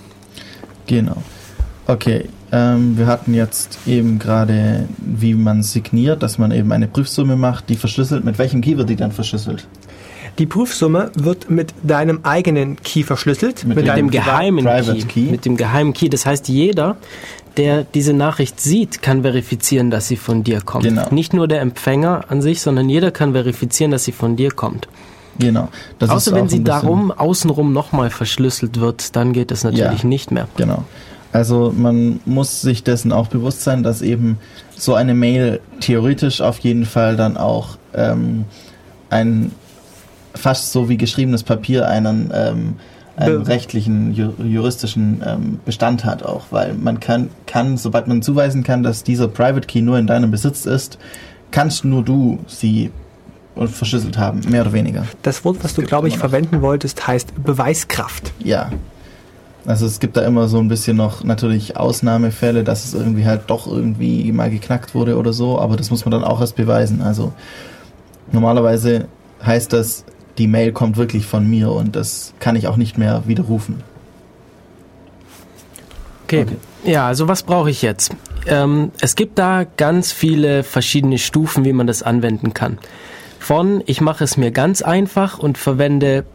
Genau. 0.88 1.18
Okay, 1.88 2.28
ähm, 2.54 3.00
wir 3.00 3.08
hatten 3.08 3.34
jetzt 3.34 3.80
eben 3.88 4.20
gerade, 4.20 4.88
wie 5.00 5.34
man 5.34 5.64
signiert, 5.64 6.22
dass 6.22 6.38
man 6.38 6.52
eben 6.52 6.72
eine 6.72 6.88
Prüfsumme 6.88 7.36
macht, 7.36 7.68
die 7.70 7.76
verschlüsselt. 7.76 8.24
Mit 8.24 8.38
welchem 8.38 8.62
Key 8.62 8.78
wird 8.78 8.90
die 8.90 8.96
dann 8.96 9.12
verschlüsselt? 9.12 9.68
Die 10.38 10.46
Prüfsumme 10.46 11.12
wird 11.16 11.50
mit 11.50 11.74
deinem 11.82 12.20
eigenen 12.22 12.76
Key 12.76 13.04
verschlüsselt. 13.04 13.66
Mit, 13.66 13.78
mit 13.78 13.88
dem 13.88 14.12
geheimen 14.12 14.66
Key, 14.66 15.02
Key. 15.02 15.32
Mit 15.32 15.46
dem 15.46 15.58
geheimen 15.58 15.94
Key. 15.94 16.10
Das 16.10 16.28
heißt, 16.28 16.48
jeder, 16.48 16.96
der 17.58 17.86
diese 17.86 18.14
Nachricht 18.14 18.60
sieht, 18.60 19.02
kann 19.02 19.24
verifizieren, 19.24 19.90
dass 19.90 20.08
sie 20.08 20.16
von 20.16 20.44
dir 20.44 20.62
kommt. 20.62 20.84
Genau. 20.84 21.08
Nicht 21.10 21.34
nur 21.34 21.48
der 21.48 21.62
Empfänger 21.62 22.26
an 22.30 22.44
sich, 22.44 22.62
sondern 22.62 22.88
jeder 22.88 23.10
kann 23.10 23.34
verifizieren, 23.34 23.90
dass 23.90 24.04
sie 24.04 24.12
von 24.12 24.36
dir 24.36 24.52
kommt. 24.52 24.88
Genau. 25.40 25.70
Das 25.98 26.12
Außer 26.12 26.34
wenn 26.34 26.50
sie 26.50 26.64
darum 26.64 27.12
außenrum 27.12 27.74
nochmal 27.74 28.12
verschlüsselt 28.12 28.80
wird, 28.80 29.16
dann 29.16 29.34
geht 29.34 29.52
es 29.52 29.64
natürlich 29.64 30.04
ja, 30.04 30.08
nicht 30.08 30.30
mehr. 30.30 30.48
Genau. 30.56 30.84
Also 31.34 31.74
man 31.76 32.20
muss 32.26 32.62
sich 32.62 32.84
dessen 32.84 33.12
auch 33.12 33.28
bewusst 33.28 33.64
sein, 33.64 33.84
dass 33.84 34.02
eben 34.02 34.38
so 34.76 34.94
eine 34.94 35.14
Mail 35.14 35.60
theoretisch 35.80 36.42
auf 36.42 36.60
jeden 36.60 36.86
Fall 36.86 37.18
dann 37.18 37.38
auch 37.38 37.78
ähm, 37.94 38.46
ein 39.10 39.52
fast 40.36 40.72
so 40.72 40.90
wie 40.90 40.98
geschriebenes 40.98 41.44
Papier 41.44 41.88
einen 41.88 42.32
ähm, 42.34 42.76
einen 43.16 43.44
rechtlichen, 43.44 44.14
juristischen 44.14 45.22
ähm, 45.26 45.60
Bestand 45.66 46.04
hat 46.04 46.24
auch, 46.24 46.46
weil 46.50 46.74
man 46.74 47.00
kann, 47.00 47.30
kann, 47.46 47.78
sobald 47.78 48.08
man 48.08 48.22
zuweisen 48.22 48.64
kann, 48.64 48.82
dass 48.82 49.04
dieser 49.04 49.28
Private 49.28 49.68
Key 49.68 49.82
nur 49.82 50.00
in 50.00 50.08
deinem 50.08 50.32
Besitz 50.32 50.66
ist, 50.66 50.98
kannst 51.52 51.86
nur 51.86 52.04
du 52.04 52.40
sie 52.48 52.92
verschlüsselt 53.56 54.18
haben, 54.18 54.42
mehr 54.50 54.62
oder 54.62 54.74
weniger. 54.74 55.06
Das 55.22 55.46
Wort, 55.46 55.58
was 55.62 55.76
du, 55.76 55.84
glaube 55.84 56.08
ich, 56.08 56.18
verwenden 56.18 56.62
wolltest, 56.62 57.06
heißt 57.06 57.44
Beweiskraft. 57.44 58.34
Ja. 58.40 58.72
Also 59.66 59.86
es 59.86 60.00
gibt 60.00 60.18
da 60.18 60.22
immer 60.22 60.48
so 60.48 60.60
ein 60.60 60.68
bisschen 60.68 60.98
noch 60.98 61.24
natürlich 61.24 61.78
Ausnahmefälle, 61.78 62.64
dass 62.64 62.84
es 62.84 62.94
irgendwie 62.94 63.26
halt 63.26 63.44
doch 63.48 63.66
irgendwie 63.66 64.32
mal 64.32 64.50
geknackt 64.50 64.94
wurde 64.94 65.18
oder 65.18 65.32
so, 65.32 65.60
aber 65.60 65.78
das 65.78 65.90
muss 65.90 66.04
man 66.04 66.12
dann 66.12 66.24
auch 66.24 66.42
erst 66.42 66.56
beweisen. 66.56 67.02
Also 67.02 67.32
normalerweise 68.32 69.08
heißt 69.46 69.72
das, 69.72 70.04
die 70.38 70.48
Mail 70.48 70.74
kommt 70.74 70.98
wirklich 70.98 71.26
von 71.26 71.50
mir 71.50 71.72
und 71.72 71.96
das 71.96 72.34
kann 72.40 72.56
ich 72.56 72.68
auch 72.68 72.76
nicht 72.76 72.98
mehr 72.98 73.24
widerrufen. 73.26 73.84
Okay. 76.26 76.44
okay. 76.44 76.58
Ja, 76.84 77.08
also 77.08 77.30
was 77.30 77.44
brauche 77.44 77.70
ich 77.70 77.82
jetzt? 77.82 78.14
Ähm, 78.46 78.92
es 79.00 79.16
gibt 79.16 79.40
da 79.40 79.66
ganz 79.78 80.12
viele 80.12 80.64
verschiedene 80.64 81.18
Stufen, 81.18 81.64
wie 81.64 81.72
man 81.72 81.88
das 81.88 82.04
anwenden 82.04 82.54
kann. 82.54 82.78
Von 83.40 83.84
ich 83.86 84.02
mache 84.02 84.24
es 84.24 84.36
mir 84.36 84.52
ganz 84.52 84.82
einfach 84.82 85.40
und 85.40 85.58
verwende 85.58 86.26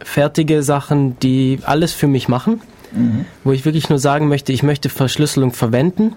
fertige 0.00 0.62
Sachen, 0.62 1.18
die 1.18 1.60
alles 1.64 1.92
für 1.92 2.06
mich 2.06 2.28
machen, 2.28 2.62
mhm. 2.92 3.24
wo 3.44 3.52
ich 3.52 3.64
wirklich 3.64 3.88
nur 3.88 3.98
sagen 3.98 4.28
möchte, 4.28 4.52
ich 4.52 4.62
möchte 4.62 4.88
Verschlüsselung 4.88 5.52
verwenden 5.52 6.14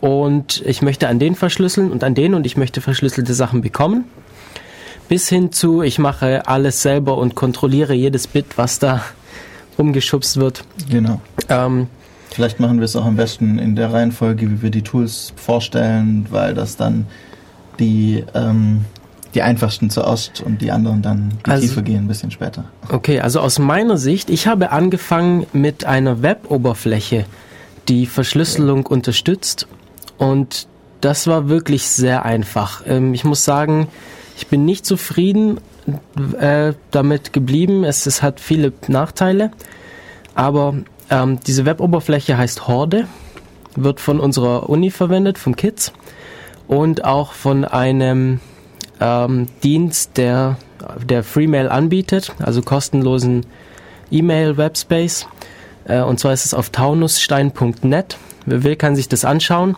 und 0.00 0.62
ich 0.66 0.82
möchte 0.82 1.08
an 1.08 1.18
den 1.18 1.34
verschlüsseln 1.34 1.90
und 1.90 2.04
an 2.04 2.14
den 2.14 2.34
und 2.34 2.46
ich 2.46 2.56
möchte 2.56 2.80
verschlüsselte 2.80 3.34
Sachen 3.34 3.62
bekommen 3.62 4.04
bis 5.12 5.28
hin 5.28 5.52
zu, 5.52 5.82
ich 5.82 5.98
mache 5.98 6.46
alles 6.46 6.80
selber 6.80 7.18
und 7.18 7.34
kontrolliere 7.34 7.92
jedes 7.92 8.26
Bit, 8.26 8.56
was 8.56 8.78
da 8.78 9.02
umgeschubst 9.76 10.38
wird. 10.38 10.64
Genau. 10.88 11.20
Ähm, 11.50 11.88
Vielleicht 12.30 12.60
machen 12.60 12.78
wir 12.78 12.86
es 12.86 12.96
auch 12.96 13.04
am 13.04 13.16
besten 13.16 13.58
in 13.58 13.76
der 13.76 13.92
Reihenfolge, 13.92 14.50
wie 14.50 14.62
wir 14.62 14.70
die 14.70 14.80
Tools 14.80 15.34
vorstellen, 15.36 16.26
weil 16.30 16.54
das 16.54 16.78
dann 16.78 17.06
die, 17.78 18.24
ähm, 18.32 18.86
die 19.34 19.42
einfachsten 19.42 19.90
zuerst 19.90 20.42
und 20.42 20.60
die 20.60 20.70
anderen 20.70 21.02
dann 21.02 21.30
die 21.46 21.50
also, 21.50 21.66
tiefer 21.66 21.82
gehen 21.82 22.04
ein 22.04 22.08
bisschen 22.08 22.30
später. 22.30 22.64
Okay, 22.90 23.20
also 23.20 23.40
aus 23.40 23.58
meiner 23.58 23.96
Sicht, 23.96 24.30
ich 24.30 24.46
habe 24.46 24.72
angefangen 24.72 25.46
mit 25.52 25.84
einer 25.84 26.22
Web-Oberfläche, 26.22 27.24
die 27.88 28.06
Verschlüsselung 28.06 28.80
okay. 28.80 28.94
unterstützt 28.94 29.66
und 30.18 30.66
das 31.00 31.26
war 31.26 31.48
wirklich 31.48 31.88
sehr 31.88 32.24
einfach. 32.24 32.82
Ähm, 32.86 33.14
ich 33.14 33.24
muss 33.24 33.44
sagen, 33.44 33.88
ich 34.36 34.46
bin 34.46 34.64
nicht 34.64 34.86
zufrieden 34.86 35.58
äh, 36.38 36.74
damit 36.90 37.32
geblieben. 37.32 37.84
Es, 37.84 38.06
es 38.06 38.22
hat 38.22 38.40
viele 38.40 38.72
Nachteile. 38.88 39.50
Aber 40.34 40.76
ähm, 41.10 41.40
diese 41.46 41.66
Web-Oberfläche 41.66 42.38
heißt 42.38 42.68
Horde, 42.68 43.06
wird 43.74 44.00
von 44.00 44.20
unserer 44.20 44.68
Uni 44.68 44.90
verwendet, 44.90 45.38
vom 45.38 45.56
KITS 45.56 45.92
und 46.68 47.04
auch 47.04 47.32
von 47.32 47.64
einem 47.64 48.40
ähm, 49.02 49.48
Dienst, 49.62 50.16
der, 50.16 50.56
der 51.04 51.24
Freemail 51.24 51.68
anbietet, 51.68 52.32
also 52.38 52.62
kostenlosen 52.62 53.44
E-Mail-Webspace. 54.10 55.26
Äh, 55.84 56.02
und 56.02 56.20
zwar 56.20 56.32
ist 56.32 56.44
es 56.44 56.54
auf 56.54 56.70
taunusstein.net. 56.70 58.16
Wer 58.46 58.64
will, 58.64 58.76
kann 58.76 58.94
sich 58.94 59.08
das 59.08 59.24
anschauen. 59.24 59.76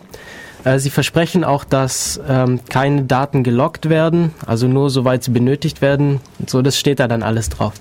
Äh, 0.63 0.79
sie 0.79 0.89
versprechen 0.91 1.43
auch, 1.43 1.63
dass 1.63 2.19
ähm, 2.27 2.59
keine 2.69 3.03
Daten 3.03 3.43
gelockt 3.43 3.89
werden, 3.89 4.33
also 4.45 4.67
nur 4.67 4.89
soweit 4.89 5.23
sie 5.23 5.31
benötigt 5.31 5.81
werden. 5.81 6.19
So, 6.45 6.61
das 6.61 6.77
steht 6.77 6.99
da 6.99 7.07
dann 7.07 7.23
alles 7.23 7.49
drauf. 7.49 7.73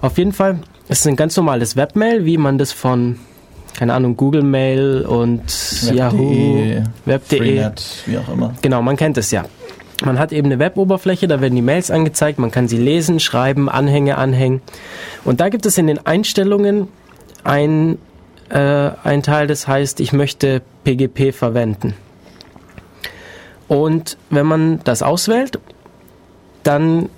Auf 0.00 0.18
jeden 0.18 0.32
Fall 0.32 0.58
ist 0.88 1.00
es 1.00 1.06
ein 1.06 1.16
ganz 1.16 1.36
normales 1.36 1.76
Webmail, 1.76 2.24
wie 2.24 2.38
man 2.38 2.58
das 2.58 2.72
von, 2.72 3.18
keine 3.76 3.94
Ahnung, 3.94 4.16
Google 4.16 4.42
Mail 4.42 5.06
und 5.08 5.42
Web 5.86 5.94
Yahoo, 5.94 6.82
Web.de, 7.04 7.70
wie 8.06 8.18
auch 8.18 8.28
immer. 8.28 8.54
Genau, 8.62 8.82
man 8.82 8.96
kennt 8.96 9.16
es 9.16 9.30
ja. 9.30 9.44
Man 10.04 10.18
hat 10.18 10.32
eben 10.32 10.46
eine 10.46 10.58
Weboberfläche, 10.58 11.28
da 11.28 11.40
werden 11.40 11.54
die 11.54 11.62
Mails 11.62 11.90
angezeigt, 11.90 12.38
man 12.38 12.50
kann 12.50 12.68
sie 12.68 12.78
lesen, 12.78 13.20
schreiben, 13.20 13.68
Anhänge 13.68 14.18
anhängen. 14.18 14.60
Und 15.24 15.40
da 15.40 15.48
gibt 15.48 15.64
es 15.66 15.78
in 15.78 15.86
den 15.86 16.04
Einstellungen 16.04 16.88
ein 17.44 17.98
äh, 18.52 18.90
ein 19.02 19.22
Teil, 19.22 19.46
das 19.46 19.66
heißt, 19.66 20.00
ich 20.00 20.12
möchte 20.12 20.62
PGP 20.84 21.32
verwenden. 21.32 21.94
Und 23.66 24.18
wenn 24.28 24.46
man 24.46 24.80
das 24.84 25.02
auswählt, 25.02 25.58
dann 26.62 27.08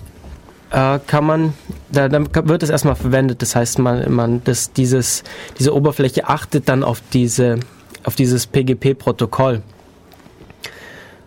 äh, 0.71 1.01
kann 1.05 1.25
man, 1.25 1.55
da, 1.91 2.09
dann 2.09 2.29
wird 2.33 2.63
es 2.63 2.71
erstmal 2.71 2.95
verwendet. 2.95 3.43
Das 3.43 3.57
heißt, 3.57 3.81
man, 3.81 4.13
man 4.13 4.43
das, 4.45 4.73
dieses, 4.73 5.25
diese 5.59 5.75
Oberfläche 5.75 6.29
achtet 6.29 6.69
dann 6.69 6.85
auf, 6.85 7.03
diese, 7.13 7.59
auf 8.05 8.15
dieses 8.15 8.47
PGP-Protokoll. 8.47 9.63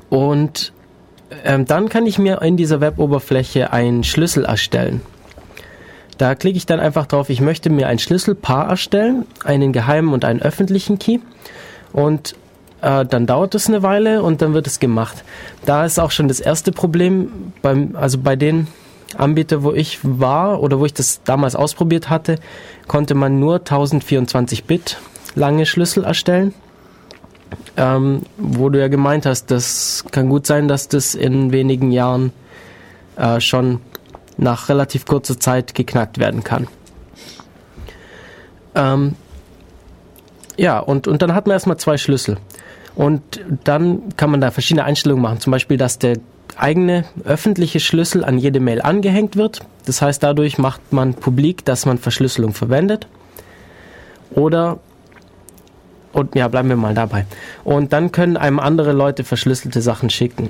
Und 0.10 0.72
ähm, 1.44 1.66
dann 1.66 1.90
kann 1.90 2.06
ich 2.06 2.20
mir 2.20 2.42
in 2.42 2.58
dieser 2.58 2.82
Web-Oberfläche 2.82 3.74
einen 3.74 4.04
Schlüssel 4.04 4.46
erstellen. 4.46 5.02
Da 6.18 6.34
klicke 6.36 6.58
ich 6.58 6.66
dann 6.66 6.80
einfach 6.80 7.06
drauf, 7.06 7.30
ich 7.30 7.42
möchte 7.42 7.70
mir 7.70 7.88
ein 7.88 8.00
Schlüsselpaar 8.00 8.70
erstellen, 8.70 9.26
einen 9.44 9.72
geheimen 9.72 10.14
und 10.14 10.26
einen 10.26 10.42
öffentlichen 10.42 10.98
Key. 10.98 11.20
Und 11.94 12.36
äh, 12.82 13.06
dann 13.06 13.28
dauert 13.28 13.56
es 13.56 13.68
eine 13.68 13.84
Weile 13.84 14.24
und 14.24 14.42
dann 14.42 14.54
wird 14.54 14.68
es 14.68 14.80
gemacht. 14.80 15.24
Da 15.66 15.86
ist 15.86 16.00
auch 16.00 16.12
schon 16.12 16.28
das 16.28 16.40
erste 16.40 16.72
Problem, 16.72 17.54
beim, 17.62 17.96
also 17.96 18.18
bei 18.18 18.36
den 18.36 18.68
Anbietern, 19.16 19.64
wo 19.64 19.74
ich 19.74 20.00
war 20.02 20.62
oder 20.62 20.80
wo 20.80 20.86
ich 20.86 20.94
das 20.94 21.22
damals 21.24 21.56
ausprobiert 21.56 22.10
hatte, 22.10 22.36
konnte 22.88 23.14
man 23.14 23.40
nur 23.40 23.60
1024 23.60 24.66
Bit 24.66 24.98
lange 25.36 25.66
Schlüssel 25.66 26.04
erstellen. 26.04 26.54
Ähm, 27.76 28.24
wo 28.38 28.70
du 28.70 28.80
ja 28.80 28.88
gemeint 28.88 29.26
hast, 29.26 29.52
das 29.52 30.04
kann 30.12 30.30
gut 30.30 30.48
sein, 30.48 30.68
dass 30.68 30.88
das 30.88 31.16
in 31.16 31.52
wenigen 31.52 31.92
Jahren 31.92 32.32
äh, 33.16 33.40
schon 33.40 33.82
nach 34.38 34.70
relativ 34.70 35.06
kurzer 35.06 35.40
Zeit 35.40 35.76
geknackt 35.76 36.18
werden 36.20 36.44
kann. 36.44 36.68
Ähm, 38.76 39.16
ja, 40.58 40.80
und, 40.80 41.08
und 41.08 41.22
dann 41.22 41.34
hat 41.34 41.48
man 41.48 41.54
erstmal 41.54 41.78
zwei 41.78 41.98
Schlüssel. 41.98 42.38
Und 42.96 43.42
dann 43.64 44.16
kann 44.18 44.32
man 44.32 44.42
da 44.42 44.50
verschiedene 44.50 44.84
Einstellungen 44.84 45.22
machen. 45.22 45.40
Zum 45.40 45.52
Beispiel, 45.52 45.78
dass 45.78 46.00
der 46.00 46.18
eigene 46.56 47.06
öffentliche 47.24 47.80
Schlüssel 47.80 48.24
an 48.24 48.40
jede 48.40 48.60
Mail 48.60 48.82
angehängt 48.82 49.36
wird. 49.36 49.62
Das 49.86 50.02
heißt, 50.02 50.24
dadurch 50.24 50.58
macht 50.58 50.92
man 50.92 51.14
publik, 51.14 51.64
dass 51.66 51.86
man 51.86 52.00
Verschlüsselung 52.00 52.54
verwendet. 52.54 53.08
Oder, 54.32 54.80
und 56.14 56.36
ja, 56.36 56.48
bleiben 56.48 56.70
wir 56.70 56.76
mal 56.76 56.94
dabei. 56.94 57.26
Und 57.64 57.94
dann 57.94 58.12
können 58.12 58.38
einem 58.38 58.60
andere 58.60 58.94
Leute 58.94 59.24
verschlüsselte 59.24 59.82
Sachen 59.82 60.10
schicken. 60.10 60.50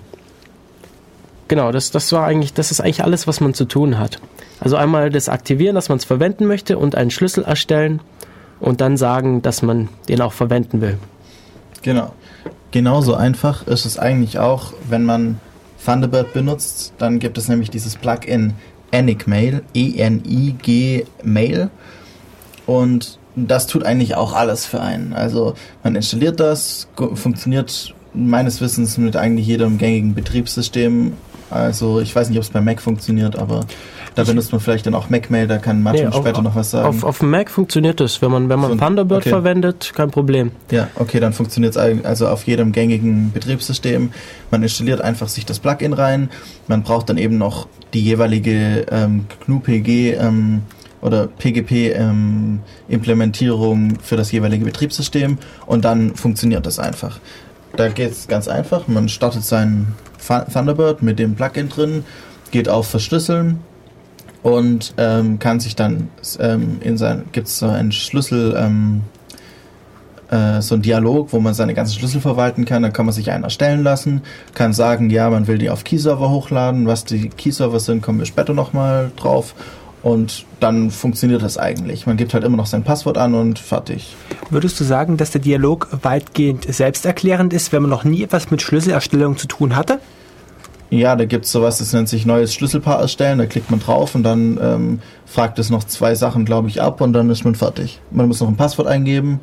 Genau, 1.48 1.72
das, 1.72 1.92
das 1.92 2.12
war 2.12 2.26
eigentlich, 2.26 2.54
das 2.54 2.72
ist 2.72 2.82
eigentlich 2.82 3.04
alles, 3.04 3.28
was 3.28 3.40
man 3.40 3.54
zu 3.54 3.66
tun 3.66 3.98
hat. 3.98 4.20
Also 4.60 4.76
einmal 4.76 5.10
das 5.10 5.30
aktivieren, 5.30 5.76
dass 5.76 5.90
man 5.90 5.98
es 5.98 6.06
verwenden 6.06 6.46
möchte 6.46 6.78
und 6.78 6.96
einen 6.96 7.12
Schlüssel 7.12 7.44
erstellen 7.44 8.02
und 8.60 8.82
dann 8.82 8.98
sagen, 8.98 9.42
dass 9.42 9.62
man 9.62 9.88
den 10.10 10.22
auch 10.22 10.34
verwenden 10.34 10.82
will. 10.82 10.98
Genau. 11.84 12.14
Genauso 12.72 13.16
einfach 13.16 13.66
ist 13.66 13.86
es 13.86 13.98
eigentlich 13.98 14.40
auch, 14.40 14.74
wenn 14.90 15.04
man 15.04 15.40
Thunderbird 15.86 16.34
benutzt, 16.34 16.94
dann 16.98 17.20
gibt 17.20 17.38
es 17.38 17.48
nämlich 17.48 17.70
dieses 17.70 17.96
Plugin 17.96 18.56
Enigmail, 18.92 19.62
E-N-I-G 19.74 21.06
Mail. 21.24 21.70
Und 22.66 23.20
das 23.46 23.68
tut 23.68 23.84
eigentlich 23.84 24.16
auch 24.16 24.34
alles 24.34 24.66
für 24.66 24.82
einen. 24.82 25.14
Also 25.14 25.54
man 25.84 25.96
installiert 25.96 26.40
das, 26.40 26.88
funktioniert 27.14 27.94
meines 28.14 28.62
Wissens 28.62 28.98
mit 28.98 29.16
eigentlich 29.16 29.46
jedem 29.46 29.78
gängigen 29.78 30.16
Betriebssystem 30.16 31.14
also 31.50 32.00
ich 32.02 32.16
weiß 32.16 32.30
nicht, 32.30 32.38
ob 32.38 32.44
es 32.44 32.50
bei 32.50 32.62
Mac 32.62 32.82
funktioniert, 32.82 33.38
aber 33.38 33.62
da 34.16 34.24
benutzt 34.24 34.52
man 34.52 34.60
vielleicht 34.60 34.86
dann 34.86 34.96
auch 34.96 35.10
MacMail, 35.10 35.48
da 35.48 35.60
kann 35.60 35.82
Martin 35.82 36.10
nee, 36.10 36.16
später 36.16 36.40
auf, 36.40 36.44
noch 36.44 36.56
was 36.56 36.72
sagen. 36.72 36.88
Auf, 36.88 37.04
auf 37.04 37.22
Mac 37.22 37.50
funktioniert 37.50 38.02
es, 38.02 38.22
wenn 38.22 38.32
man, 38.32 38.50
wenn 38.50 38.60
man 38.60 38.72
so, 38.72 38.78
Thunderbird 38.78 39.22
okay. 39.22 39.30
verwendet, 39.30 39.94
kein 39.96 40.12
Problem. 40.12 40.52
Ja, 40.72 40.90
okay, 40.96 41.20
dann 41.20 41.34
funktioniert 41.34 41.76
es 41.76 42.06
also 42.06 42.28
auf 42.28 42.46
jedem 42.46 42.72
gängigen 42.72 43.32
Betriebssystem. 43.32 44.12
Man 44.52 44.64
installiert 44.64 45.02
einfach 45.02 45.28
sich 45.30 45.46
das 45.46 45.60
Plugin 45.60 45.94
rein, 45.94 46.30
man 46.68 46.84
braucht 46.84 47.10
dann 47.10 47.18
eben 47.18 47.38
noch 47.38 47.68
die 47.94 48.02
jeweilige 48.02 48.86
ähm, 48.92 49.26
GNU-PG 49.46 50.16
ähm, 50.16 50.64
oder 51.02 51.28
PGP-Implementierung 51.28 53.90
ähm, 53.90 53.98
für 54.02 54.16
das 54.16 54.32
jeweilige 54.32 54.66
Betriebssystem 54.66 55.38
und 55.66 55.86
dann 55.86 56.16
funktioniert 56.16 56.66
das 56.66 56.80
einfach. 56.80 57.20
Da 57.76 57.90
geht 57.90 58.12
es 58.12 58.28
ganz 58.28 58.48
einfach, 58.48 58.88
man 58.88 59.10
startet 59.10 59.44
seinen 59.44 59.94
Thunderbird 60.52 61.04
mit 61.04 61.20
dem 61.20 61.36
Plugin 61.36 61.70
drin, 61.70 62.04
geht 62.52 62.70
auf 62.70 62.88
Verschlüsseln 62.88 63.60
und 64.44 64.94
ähm, 64.98 65.40
kann 65.40 65.60
sich 65.60 65.76
dann 65.76 66.10
ähm, 66.40 66.78
in 66.82 66.98
sein 66.98 67.24
gibt 67.32 67.48
es 67.48 67.60
so 67.60 67.68
einen 67.68 67.92
Schlüssel 67.92 68.56
ähm, 68.58 69.02
äh, 70.30 70.62
so 70.62 70.76
ein 70.76 70.82
Dialog, 70.82 71.32
wo 71.32 71.40
man 71.40 71.54
seine 71.54 71.74
ganzen 71.74 71.98
Schlüssel 71.98 72.22
verwalten 72.22 72.66
kann. 72.66 72.84
Dann 72.84 72.94
kann 72.94 73.06
man 73.06 73.14
sich 73.14 73.32
einen 73.32 73.44
erstellen 73.44 73.84
lassen, 73.84 74.22
kann 74.54 74.74
sagen, 74.74 75.10
ja, 75.10 75.30
man 75.30 75.48
will 75.48 75.58
die 75.58 75.70
auf 75.70 75.84
Keyserver 75.84 76.30
hochladen. 76.30 76.88
Was 76.88 77.06
die 77.06 77.30
Keyserver 77.30 77.80
sind, 77.80 78.02
kommen 78.02 78.20
wir 78.20 78.26
später 78.26 78.54
nochmal 78.54 79.12
drauf. 79.16 79.56
Und 80.08 80.46
dann 80.62 80.90
funktioniert 80.90 81.44
das 81.44 81.58
eigentlich. 81.58 82.06
Man 82.06 82.16
gibt 82.16 82.34
halt 82.34 82.46
immer 82.46 82.56
noch 82.56 82.66
sein 82.66 82.84
Passwort 82.84 83.18
an 83.18 83.34
und 83.34 83.60
fertig. 83.60 84.16
Würdest 84.50 84.80
du 84.80 84.86
sagen, 84.86 85.18
dass 85.18 85.32
der 85.32 85.42
Dialog 85.42 85.90
weitgehend 86.02 86.64
selbsterklärend 86.74 87.52
ist, 87.52 87.74
wenn 87.74 87.82
man 87.82 87.92
noch 87.92 88.06
nie 88.06 88.24
etwas 88.24 88.50
mit 88.50 88.62
Schlüsselerstellung 88.62 89.36
zu 89.36 89.48
tun 89.48 89.76
hatte? 89.76 90.00
Ja, 90.90 91.18
da 91.18 91.26
gibt 91.26 91.44
es 91.44 91.52
sowas, 91.52 91.80
das 91.80 91.92
nennt 91.92 92.08
sich 92.08 92.26
neues 92.26 92.54
Schlüsselpaar 92.54 93.02
erstellen. 93.02 93.38
Da 93.38 93.48
klickt 93.48 93.70
man 93.70 93.82
drauf 93.82 94.16
und 94.16 94.24
dann 94.24 94.58
ähm, 94.62 95.00
fragt 95.26 95.60
es 95.60 95.70
noch 95.70 95.84
zwei 95.84 96.16
Sachen, 96.16 96.46
glaube 96.46 96.70
ich, 96.70 96.82
ab 96.82 97.02
und 97.02 97.12
dann 97.12 97.30
ist 97.30 97.44
man 97.44 97.56
fertig. 97.56 98.00
Man 98.10 98.30
muss 98.30 98.40
noch 98.40 98.48
ein 98.48 98.56
Passwort 98.56 98.88
eingeben 98.88 99.42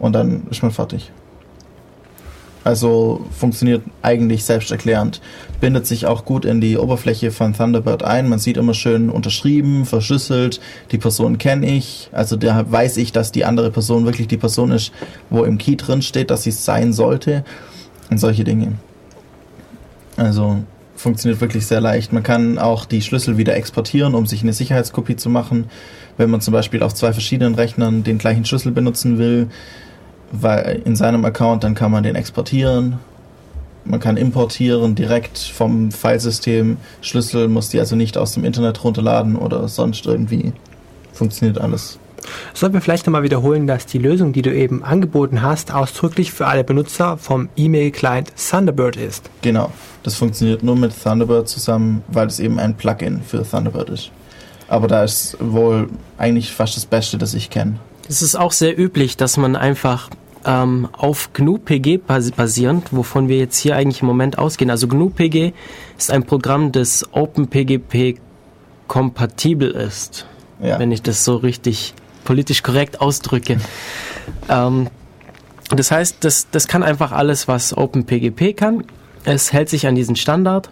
und 0.00 0.12
dann 0.12 0.48
ist 0.50 0.60
man 0.64 0.72
fertig. 0.72 1.12
Also 2.62 3.24
funktioniert 3.30 3.82
eigentlich 4.02 4.44
selbsterklärend. 4.44 5.20
Bindet 5.60 5.86
sich 5.86 6.06
auch 6.06 6.24
gut 6.24 6.44
in 6.44 6.60
die 6.60 6.76
Oberfläche 6.76 7.30
von 7.30 7.54
Thunderbird 7.54 8.02
ein. 8.02 8.28
Man 8.28 8.38
sieht 8.38 8.58
immer 8.58 8.74
schön 8.74 9.08
unterschrieben, 9.08 9.86
verschlüsselt. 9.86 10.60
Die 10.90 10.98
Person 10.98 11.38
kenne 11.38 11.70
ich. 11.70 12.10
Also 12.12 12.36
da 12.36 12.70
weiß 12.70 12.98
ich, 12.98 13.12
dass 13.12 13.32
die 13.32 13.46
andere 13.46 13.70
Person 13.70 14.04
wirklich 14.04 14.28
die 14.28 14.36
Person 14.36 14.72
ist, 14.72 14.92
wo 15.30 15.44
im 15.44 15.56
Key 15.56 15.76
drin 15.76 16.02
steht, 16.02 16.30
dass 16.30 16.42
sie 16.42 16.50
es 16.50 16.64
sein 16.64 16.92
sollte. 16.92 17.44
Und 18.10 18.18
solche 18.18 18.44
Dinge. 18.44 18.72
Also 20.16 20.58
funktioniert 20.96 21.40
wirklich 21.40 21.66
sehr 21.66 21.80
leicht. 21.80 22.12
Man 22.12 22.22
kann 22.22 22.58
auch 22.58 22.84
die 22.84 23.00
Schlüssel 23.00 23.38
wieder 23.38 23.56
exportieren, 23.56 24.14
um 24.14 24.26
sich 24.26 24.42
eine 24.42 24.52
Sicherheitskopie 24.52 25.16
zu 25.16 25.30
machen. 25.30 25.70
Wenn 26.18 26.28
man 26.28 26.42
zum 26.42 26.52
Beispiel 26.52 26.82
auf 26.82 26.92
zwei 26.92 27.14
verschiedenen 27.14 27.54
Rechnern 27.54 28.02
den 28.04 28.18
gleichen 28.18 28.44
Schlüssel 28.44 28.72
benutzen 28.72 29.16
will, 29.16 29.48
weil 30.30 30.82
in 30.84 30.96
seinem 30.96 31.24
Account, 31.24 31.64
dann 31.64 31.74
kann 31.74 31.90
man 31.90 32.02
den 32.02 32.16
exportieren. 32.16 32.98
Man 33.84 34.00
kann 34.00 34.16
importieren 34.16 34.94
direkt 34.94 35.38
vom 35.38 35.90
Filesystem. 35.90 36.76
Schlüssel 37.00 37.48
muss 37.48 37.70
die 37.70 37.80
also 37.80 37.96
nicht 37.96 38.18
aus 38.18 38.32
dem 38.32 38.44
Internet 38.44 38.84
runterladen 38.84 39.36
oder 39.36 39.66
sonst 39.68 40.06
irgendwie. 40.06 40.52
Funktioniert 41.12 41.58
alles. 41.58 41.98
Sollten 42.52 42.74
wir 42.74 42.80
vielleicht 42.82 43.06
nochmal 43.06 43.22
wiederholen, 43.22 43.66
dass 43.66 43.86
die 43.86 43.98
Lösung, 43.98 44.32
die 44.32 44.42
du 44.42 44.54
eben 44.54 44.84
angeboten 44.84 45.42
hast, 45.42 45.72
ausdrücklich 45.72 46.32
für 46.32 46.46
alle 46.46 46.64
Benutzer 46.64 47.16
vom 47.16 47.48
E-Mail-Client 47.56 48.32
Thunderbird 48.36 48.96
ist. 48.96 49.30
Genau. 49.42 49.72
Das 50.02 50.14
funktioniert 50.14 50.62
nur 50.62 50.76
mit 50.76 50.92
Thunderbird 51.02 51.48
zusammen, 51.48 52.02
weil 52.08 52.26
es 52.26 52.38
eben 52.38 52.58
ein 52.58 52.74
Plugin 52.74 53.22
für 53.22 53.42
Thunderbird 53.42 53.90
ist. 53.90 54.10
Aber 54.68 54.86
da 54.86 55.02
ist 55.02 55.36
wohl 55.40 55.88
eigentlich 56.16 56.52
fast 56.52 56.76
das 56.76 56.86
Beste, 56.86 57.18
das 57.18 57.34
ich 57.34 57.50
kenne. 57.50 57.76
Es 58.10 58.22
ist 58.22 58.34
auch 58.34 58.50
sehr 58.50 58.76
üblich, 58.76 59.16
dass 59.16 59.36
man 59.36 59.54
einfach 59.54 60.10
ähm, 60.44 60.88
auf 60.90 61.32
GNU-PG 61.32 61.98
basierend, 62.36 62.88
wovon 62.90 63.28
wir 63.28 63.38
jetzt 63.38 63.56
hier 63.56 63.76
eigentlich 63.76 64.00
im 64.00 64.08
Moment 64.08 64.36
ausgehen. 64.36 64.68
Also 64.68 64.88
GNU-PG 64.88 65.52
ist 65.96 66.10
ein 66.10 66.24
Programm, 66.24 66.72
das 66.72 67.06
OpenPGP 67.12 68.18
kompatibel 68.88 69.70
ist, 69.70 70.26
ja. 70.60 70.80
wenn 70.80 70.90
ich 70.90 71.02
das 71.02 71.24
so 71.24 71.36
richtig 71.36 71.94
politisch 72.24 72.64
korrekt 72.64 73.00
ausdrücke. 73.00 73.60
ähm, 74.48 74.88
das 75.68 75.92
heißt, 75.92 76.16
das, 76.24 76.48
das 76.50 76.66
kann 76.66 76.82
einfach 76.82 77.12
alles, 77.12 77.46
was 77.46 77.76
OpenPGP 77.76 78.56
kann. 78.56 78.82
Es 79.22 79.52
hält 79.52 79.68
sich 79.68 79.86
an 79.86 79.94
diesen 79.94 80.16
Standard 80.16 80.68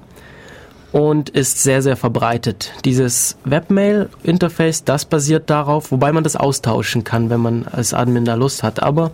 und 0.93 1.29
ist 1.29 1.63
sehr, 1.63 1.83
sehr 1.83 1.97
verbreitet. 1.97 2.73
Dieses 2.85 3.37
Webmail-Interface, 3.45 4.85
das 4.85 5.05
basiert 5.05 5.51
darauf, 5.51 5.93
wobei 5.93 6.13
man 6.13 6.25
das 6.25 6.37
austauschen 6.37 7.05
kann, 7.05 7.29
wenn 7.31 7.41
man 7.41 7.67
als 7.67 7.93
Admin 7.93 8.25
da 8.25 8.35
Lust 8.35 8.63
hat. 8.63 8.83
Aber 8.83 9.11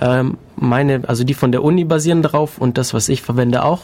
ähm, 0.00 0.36
meine, 0.56 1.02
also 1.06 1.24
die 1.24 1.34
von 1.34 1.52
der 1.52 1.62
Uni 1.62 1.84
basieren 1.84 2.22
darauf 2.22 2.58
und 2.58 2.76
das, 2.76 2.92
was 2.92 3.08
ich 3.08 3.22
verwende 3.22 3.64
auch, 3.64 3.82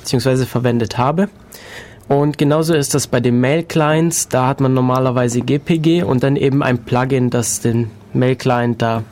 beziehungsweise 0.00 0.46
verwendet 0.46 0.96
habe. 0.96 1.28
Und 2.08 2.38
genauso 2.38 2.74
ist 2.74 2.94
das 2.94 3.08
bei 3.08 3.20
den 3.20 3.40
Mail-Clients. 3.40 4.28
Da 4.28 4.46
hat 4.46 4.60
man 4.60 4.72
normalerweise 4.72 5.40
GPG 5.40 6.04
und 6.04 6.22
dann 6.22 6.36
eben 6.36 6.62
ein 6.62 6.78
Plugin, 6.78 7.30
das 7.30 7.60
den 7.60 7.90
Mail-Client 8.12 8.80
da 8.80 9.02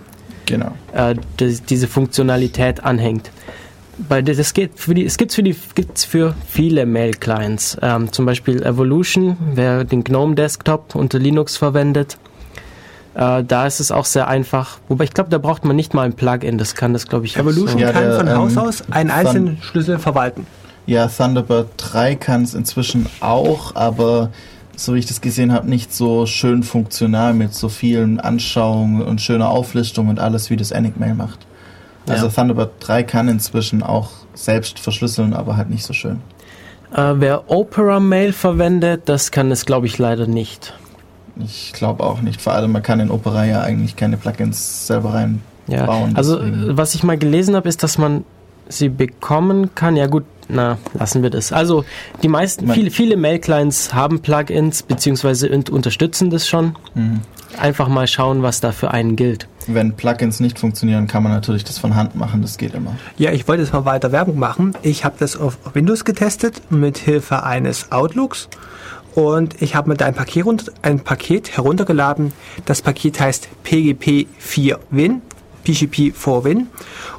genau. 0.46 0.72
äh, 0.92 1.16
diese 1.40 1.88
Funktionalität 1.88 2.84
anhängt 2.84 3.30
bei 4.08 4.22
das 4.22 4.54
geht 4.54 4.78
für 4.78 4.94
die, 4.94 5.04
es 5.04 5.16
gibt 5.16 5.32
für 5.32 5.42
die 5.42 5.56
gibt's 5.74 6.04
für 6.04 6.34
viele 6.46 6.86
Mail-Clients. 6.86 7.78
Ähm, 7.82 8.12
zum 8.12 8.26
Beispiel 8.26 8.62
Evolution, 8.62 9.36
wer 9.54 9.84
den 9.84 10.04
GNOME 10.04 10.34
Desktop 10.34 10.94
unter 10.94 11.18
Linux 11.18 11.56
verwendet. 11.56 12.18
Äh, 13.14 13.44
da 13.44 13.66
ist 13.66 13.80
es 13.80 13.92
auch 13.92 14.04
sehr 14.04 14.28
einfach. 14.28 14.78
Wobei 14.88 15.04
ich 15.04 15.12
glaube, 15.12 15.30
da 15.30 15.38
braucht 15.38 15.64
man 15.64 15.76
nicht 15.76 15.94
mal 15.94 16.02
ein 16.02 16.14
Plugin. 16.14 16.58
Das 16.58 16.74
kann 16.74 16.92
das, 16.92 17.06
glaube 17.06 17.26
ich, 17.26 17.36
auch 17.36 17.42
Evolution 17.42 17.78
Ja, 17.78 17.92
kann 17.92 18.04
der, 18.04 18.16
von 18.16 18.28
ähm, 18.28 18.36
Haus 18.36 18.56
aus 18.56 18.90
einen 18.90 19.10
einzelnen 19.10 19.58
Schlüssel 19.62 19.98
verwalten. 19.98 20.46
Ja, 20.86 21.06
Thunderbird 21.06 21.68
3 21.78 22.16
kann 22.16 22.42
es 22.42 22.54
inzwischen 22.54 23.06
auch, 23.20 23.74
aber 23.74 24.30
so 24.76 24.94
wie 24.94 24.98
ich 24.98 25.06
das 25.06 25.20
gesehen 25.20 25.52
habe, 25.52 25.68
nicht 25.68 25.94
so 25.94 26.26
schön 26.26 26.62
funktional 26.62 27.32
mit 27.32 27.54
so 27.54 27.68
vielen 27.68 28.20
Anschauungen 28.20 29.02
und 29.02 29.20
schöner 29.20 29.48
Auflistung 29.48 30.08
und 30.08 30.18
alles, 30.18 30.50
wie 30.50 30.56
das 30.56 30.72
Enigmail 30.72 31.14
macht. 31.14 31.38
Also 32.08 32.26
Ja. 32.26 32.32
Thunderbird 32.32 32.72
3 32.80 33.02
kann 33.02 33.28
inzwischen 33.28 33.82
auch 33.82 34.10
selbst 34.34 34.78
verschlüsseln, 34.78 35.32
aber 35.32 35.56
halt 35.56 35.70
nicht 35.70 35.84
so 35.84 35.92
schön. 35.92 36.20
Äh, 36.94 37.14
wer 37.16 37.50
Opera 37.50 37.98
Mail 38.00 38.32
verwendet, 38.32 39.02
das 39.06 39.30
kann 39.30 39.50
es, 39.50 39.64
glaube 39.66 39.86
ich, 39.86 39.98
leider 39.98 40.26
nicht. 40.26 40.74
Ich 41.42 41.72
glaube 41.72 42.04
auch 42.04 42.20
nicht. 42.20 42.40
Vor 42.40 42.52
allem, 42.52 42.72
man 42.72 42.82
kann 42.82 43.00
in 43.00 43.10
Opera 43.10 43.44
ja 43.44 43.60
eigentlich 43.62 43.96
keine 43.96 44.16
Plugins 44.16 44.86
selber 44.86 45.14
reinbauen. 45.14 45.40
Ja, 45.66 45.86
also 46.14 46.36
deswegen- 46.38 46.70
äh, 46.70 46.76
was 46.76 46.94
ich 46.94 47.02
mal 47.02 47.18
gelesen 47.18 47.56
habe, 47.56 47.68
ist, 47.68 47.82
dass 47.82 47.98
man 47.98 48.24
sie 48.68 48.88
bekommen 48.88 49.74
kann. 49.74 49.96
Ja 49.96 50.06
gut, 50.06 50.24
na, 50.48 50.78
lassen 50.94 51.22
wir 51.22 51.30
das. 51.30 51.52
Also 51.52 51.84
die 52.22 52.28
meisten, 52.28 52.68
viele, 52.70 52.90
viele 52.90 53.16
Mail-Clients 53.16 53.92
haben 53.94 54.20
Plugins, 54.20 54.82
beziehungsweise 54.82 55.48
und 55.50 55.70
unterstützen 55.70 56.30
das 56.30 56.46
schon. 56.48 56.76
Mhm. 56.94 57.20
Einfach 57.58 57.88
mal 57.88 58.06
schauen, 58.06 58.42
was 58.42 58.60
da 58.60 58.72
für 58.72 58.90
einen 58.90 59.16
gilt. 59.16 59.48
Wenn 59.66 59.94
Plugins 59.94 60.40
nicht 60.40 60.58
funktionieren, 60.58 61.06
kann 61.06 61.22
man 61.22 61.32
natürlich 61.32 61.64
das 61.64 61.78
von 61.78 61.94
Hand 61.94 62.14
machen. 62.14 62.42
Das 62.42 62.58
geht 62.58 62.74
immer. 62.74 62.96
Ja, 63.16 63.32
ich 63.32 63.48
wollte 63.48 63.62
jetzt 63.62 63.72
mal 63.72 63.84
weiter 63.84 64.12
Werbung 64.12 64.38
machen. 64.38 64.76
Ich 64.82 65.04
habe 65.04 65.16
das 65.18 65.36
auf 65.36 65.58
Windows 65.72 66.04
getestet 66.04 66.60
mit 66.70 66.98
Hilfe 66.98 67.42
eines 67.44 67.92
Outlooks 67.92 68.48
und 69.14 69.62
ich 69.62 69.74
habe 69.74 69.88
mir 69.88 69.96
da 69.96 70.06
ein 70.06 70.14
Paket, 70.14 70.44
runter, 70.44 70.72
ein 70.82 71.00
Paket 71.00 71.56
heruntergeladen. 71.56 72.32
Das 72.64 72.82
Paket 72.82 73.20
heißt 73.20 73.48
PGP4Win, 73.64 75.20
PGP4Win 75.64 76.66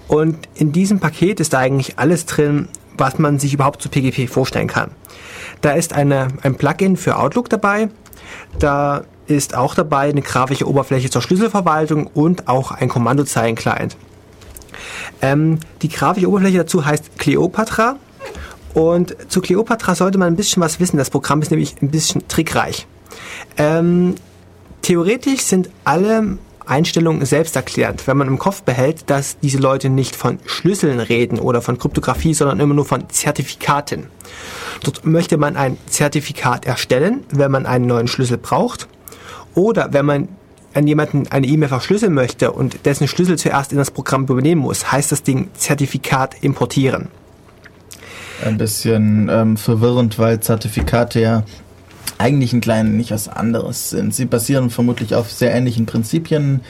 und 0.08 0.38
in 0.56 0.72
diesem 0.72 1.00
Paket 1.00 1.40
ist 1.40 1.54
da 1.54 1.60
eigentlich 1.60 1.98
alles 1.98 2.26
drin, 2.26 2.68
was 2.98 3.18
man 3.18 3.40
sich 3.40 3.54
überhaupt 3.54 3.82
zu 3.82 3.90
PGP 3.90 4.30
vorstellen 4.30 4.68
kann. 4.68 4.92
Da 5.62 5.72
ist 5.72 5.94
eine, 5.94 6.28
ein 6.44 6.56
Plugin 6.56 6.98
für 6.98 7.18
Outlook 7.18 7.50
dabei. 7.50 7.90
Da 8.60 9.04
ist 9.28 9.56
auch 9.56 9.76
dabei 9.76 10.10
eine 10.10 10.22
grafische 10.22 10.68
Oberfläche 10.68 11.10
zur 11.10 11.22
Schlüsselverwaltung 11.22 12.08
und 12.08 12.48
auch 12.48 12.72
ein 12.72 12.90
Kommandozeilen-Client. 12.90 13.98
Ähm, 15.22 15.60
die 15.82 15.90
grafische 15.90 16.28
Oberfläche 16.28 16.60
dazu 16.60 16.86
heißt 16.86 17.18
Cleopatra. 17.18 17.98
Und 18.74 19.16
zu 19.30 19.42
Cleopatra 19.42 19.96
sollte 19.96 20.18
man 20.18 20.28
ein 20.28 20.36
bisschen 20.36 20.62
was 20.62 20.80
wissen. 20.80 20.98
Das 20.98 21.10
Programm 21.10 21.42
ist 21.42 21.50
nämlich 21.50 21.82
ein 21.82 21.90
bisschen 21.90 22.28
trickreich. 22.28 22.86
Ähm, 23.58 24.16
theoretisch 24.82 25.42
sind 25.42 25.70
alle 25.86 26.38
Einstellungen 26.66 27.26
selbsterklärend, 27.26 28.08
wenn 28.08 28.18
man 28.18 28.28
im 28.28 28.40
Kopf 28.40 28.64
behält, 28.64 29.10
dass 29.10 29.38
diese 29.40 29.60
Leute 29.60 29.90
nicht 29.90 30.16
von 30.16 30.40
Schlüsseln 30.46 31.00
reden 31.00 31.40
oder 31.40 31.62
von 31.62 31.78
Kryptographie, 31.78 32.34
sondern 32.34 32.60
immer 32.60 32.74
nur 32.74 32.86
von 32.86 33.10
Zertifikaten. 33.10 34.08
Dort 34.84 35.06
möchte 35.06 35.38
man 35.38 35.56
ein 35.56 35.78
Zertifikat 35.88 36.66
erstellen, 36.66 37.24
wenn 37.32 37.52
man 37.52 37.66
einen 37.66 37.86
neuen 37.86 38.08
Schlüssel 38.08 38.38
braucht. 38.38 38.88
Oder 39.56 39.94
wenn 39.94 40.06
man 40.06 40.28
an 40.74 40.86
jemanden 40.86 41.28
eine 41.30 41.48
E-Mail 41.48 41.70
verschlüsseln 41.70 42.14
möchte 42.14 42.52
und 42.52 42.86
dessen 42.86 43.08
Schlüssel 43.08 43.38
zuerst 43.38 43.72
in 43.72 43.78
das 43.78 43.92
Programm 43.92 44.24
übernehmen 44.24 44.62
muss, 44.62 44.92
heißt 44.92 45.12
das 45.12 45.24
Ding 45.24 45.50
Zertifikat 45.54 46.36
importieren. 46.44 47.08
Ein 48.44 48.58
bisschen 48.58 49.30
ähm, 49.32 49.56
verwirrend, 49.56 50.20
weil 50.20 50.42
Zertifikate 50.42 51.22
ja 51.22 51.44
eigentlich 52.18 52.52
ein 52.52 52.62
klein 52.62 52.98
nicht 52.98 53.12
was 53.12 53.30
anderes 53.30 53.90
sind. 53.90 54.14
Sie 54.14 54.26
basieren 54.26 54.70
vermutlich 54.70 55.16
auf 55.16 55.32
sehr 55.32 55.54
ähnlichen 55.54 55.86
Prinzipien 55.86 56.62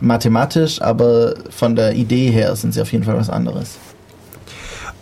mathematisch, 0.00 0.80
aber 0.80 1.34
von 1.50 1.76
der 1.76 1.94
Idee 1.94 2.30
her 2.30 2.54
sind 2.56 2.72
sie 2.74 2.80
auf 2.80 2.92
jeden 2.92 3.04
Fall 3.04 3.16
was 3.16 3.30
anderes. 3.30 3.78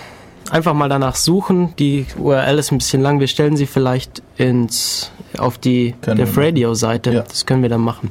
einfach 0.50 0.74
mal 0.74 0.88
danach 0.88 1.14
suchen. 1.14 1.74
Die 1.78 2.06
URL 2.18 2.58
ist 2.58 2.72
ein 2.72 2.78
bisschen 2.78 3.02
lang. 3.02 3.20
Wir 3.20 3.28
stellen 3.28 3.56
sie 3.56 3.66
vielleicht 3.66 4.22
ins 4.36 5.12
auf 5.38 5.58
die 5.58 5.94
wir 6.02 6.26
Radio 6.36 6.74
Seite. 6.74 7.12
Ja. 7.12 7.22
Das 7.22 7.46
können 7.46 7.62
wir 7.62 7.68
dann 7.68 7.82
machen. 7.82 8.10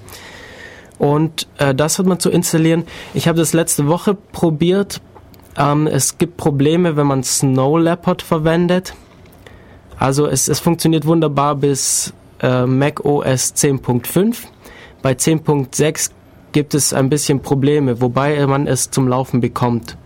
Und 0.99 1.47
äh, 1.57 1.73
das 1.73 1.97
hat 1.97 2.05
man 2.05 2.19
zu 2.19 2.29
installieren. 2.29 2.83
Ich 3.13 3.27
habe 3.27 3.39
das 3.39 3.53
letzte 3.53 3.87
Woche 3.87 4.13
probiert. 4.13 5.01
Ähm, 5.57 5.87
es 5.87 6.17
gibt 6.17 6.37
Probleme, 6.37 6.97
wenn 6.97 7.07
man 7.07 7.23
Snow 7.23 7.79
Leopard 7.79 8.21
verwendet. 8.21 8.93
Also 9.97 10.27
es, 10.27 10.47
es 10.47 10.59
funktioniert 10.59 11.05
wunderbar 11.05 11.55
bis 11.55 12.13
äh, 12.41 12.65
Mac 12.65 13.03
OS 13.05 13.55
10.5. 13.55 14.35
Bei 15.01 15.13
10.6 15.13 16.11
gibt 16.51 16.73
es 16.73 16.93
ein 16.93 17.09
bisschen 17.09 17.41
Probleme, 17.41 18.01
wobei 18.01 18.45
man 18.45 18.67
es 18.67 18.91
zum 18.91 19.07
Laufen 19.07 19.39
bekommt. 19.39 19.97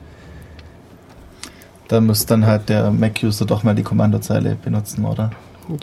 Da 1.88 2.02
muss 2.02 2.26
dann 2.26 2.46
halt 2.46 2.70
der 2.70 2.92
Mac-User 2.92 3.46
doch 3.46 3.64
mal 3.64 3.76
die 3.76 3.84
Kommandozeile 3.84 4.56
benutzen, 4.56 5.06
oder? 5.06 5.32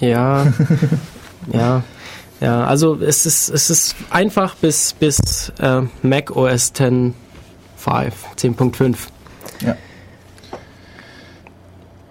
Ja, 0.01 0.47
ja, 1.53 1.83
ja. 2.41 2.64
Also 2.64 2.97
es 2.97 3.26
ist 3.26 3.49
es 3.49 3.70
ist 3.70 3.97
einfach 4.11 4.55
bis 4.57 4.93
bis 4.95 5.53
äh, 5.61 5.82
Mac 6.03 6.34
OS 6.34 6.74
10.5, 6.74 7.12
10.5. 8.36 8.97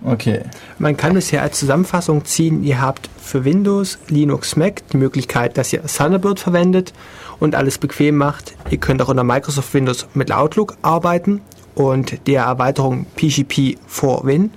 Okay. 0.03 0.41
Man 0.77 0.95
kann 0.95 1.17
es 1.17 1.29
hier 1.29 1.41
als 1.41 1.59
Zusammenfassung 1.59 2.23
ziehen, 2.23 2.63
ihr 2.63 2.81
habt 2.81 3.09
für 3.21 3.43
Windows, 3.43 3.99
Linux, 4.07 4.55
Mac 4.55 4.87
die 4.91 4.97
Möglichkeit, 4.97 5.57
dass 5.57 5.73
ihr 5.73 5.83
Thunderbird 5.83 6.39
verwendet 6.39 6.93
und 7.39 7.53
alles 7.53 7.77
bequem 7.77 8.15
macht. 8.15 8.55
Ihr 8.69 8.77
könnt 8.77 9.01
auch 9.01 9.09
unter 9.09 9.23
Microsoft 9.23 9.73
Windows 9.73 10.07
mit 10.13 10.31
Outlook 10.31 10.77
arbeiten 10.81 11.41
und 11.75 12.27
der 12.27 12.43
Erweiterung 12.43 13.07
PGP 13.15 13.77
4Win. 13.89 14.49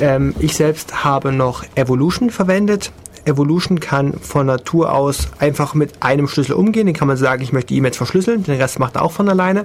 Ähm, 0.00 0.34
ich 0.38 0.54
selbst 0.54 1.04
habe 1.04 1.32
noch 1.32 1.64
Evolution 1.74 2.30
verwendet. 2.30 2.92
Evolution 3.26 3.80
kann 3.80 4.14
von 4.14 4.46
Natur 4.46 4.92
aus 4.92 5.28
einfach 5.38 5.74
mit 5.74 6.02
einem 6.02 6.28
Schlüssel 6.28 6.54
umgehen. 6.54 6.86
Den 6.86 6.94
kann 6.94 7.08
man 7.08 7.16
sagen, 7.16 7.42
ich 7.42 7.52
möchte 7.52 7.74
E-Mails 7.74 7.96
verschlüsseln. 7.96 8.44
Den 8.44 8.60
Rest 8.60 8.78
macht 8.78 8.96
er 8.96 9.02
auch 9.02 9.12
von 9.12 9.28
alleine. 9.28 9.64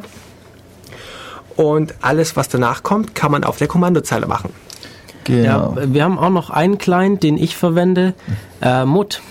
Und 1.55 1.93
alles, 2.01 2.35
was 2.35 2.49
danach 2.49 2.83
kommt, 2.83 3.13
kann 3.13 3.31
man 3.31 3.43
auf 3.43 3.57
der 3.57 3.67
Kommandozeile 3.67 4.25
machen. 4.25 4.51
Genau. 5.25 5.75
Ja, 5.77 5.93
wir 5.93 6.03
haben 6.03 6.17
auch 6.17 6.29
noch 6.29 6.49
einen 6.49 6.77
Client, 6.77 7.21
den 7.23 7.37
ich 7.37 7.55
verwende, 7.55 8.13
äh, 8.61 8.85
Mut. 8.85 9.21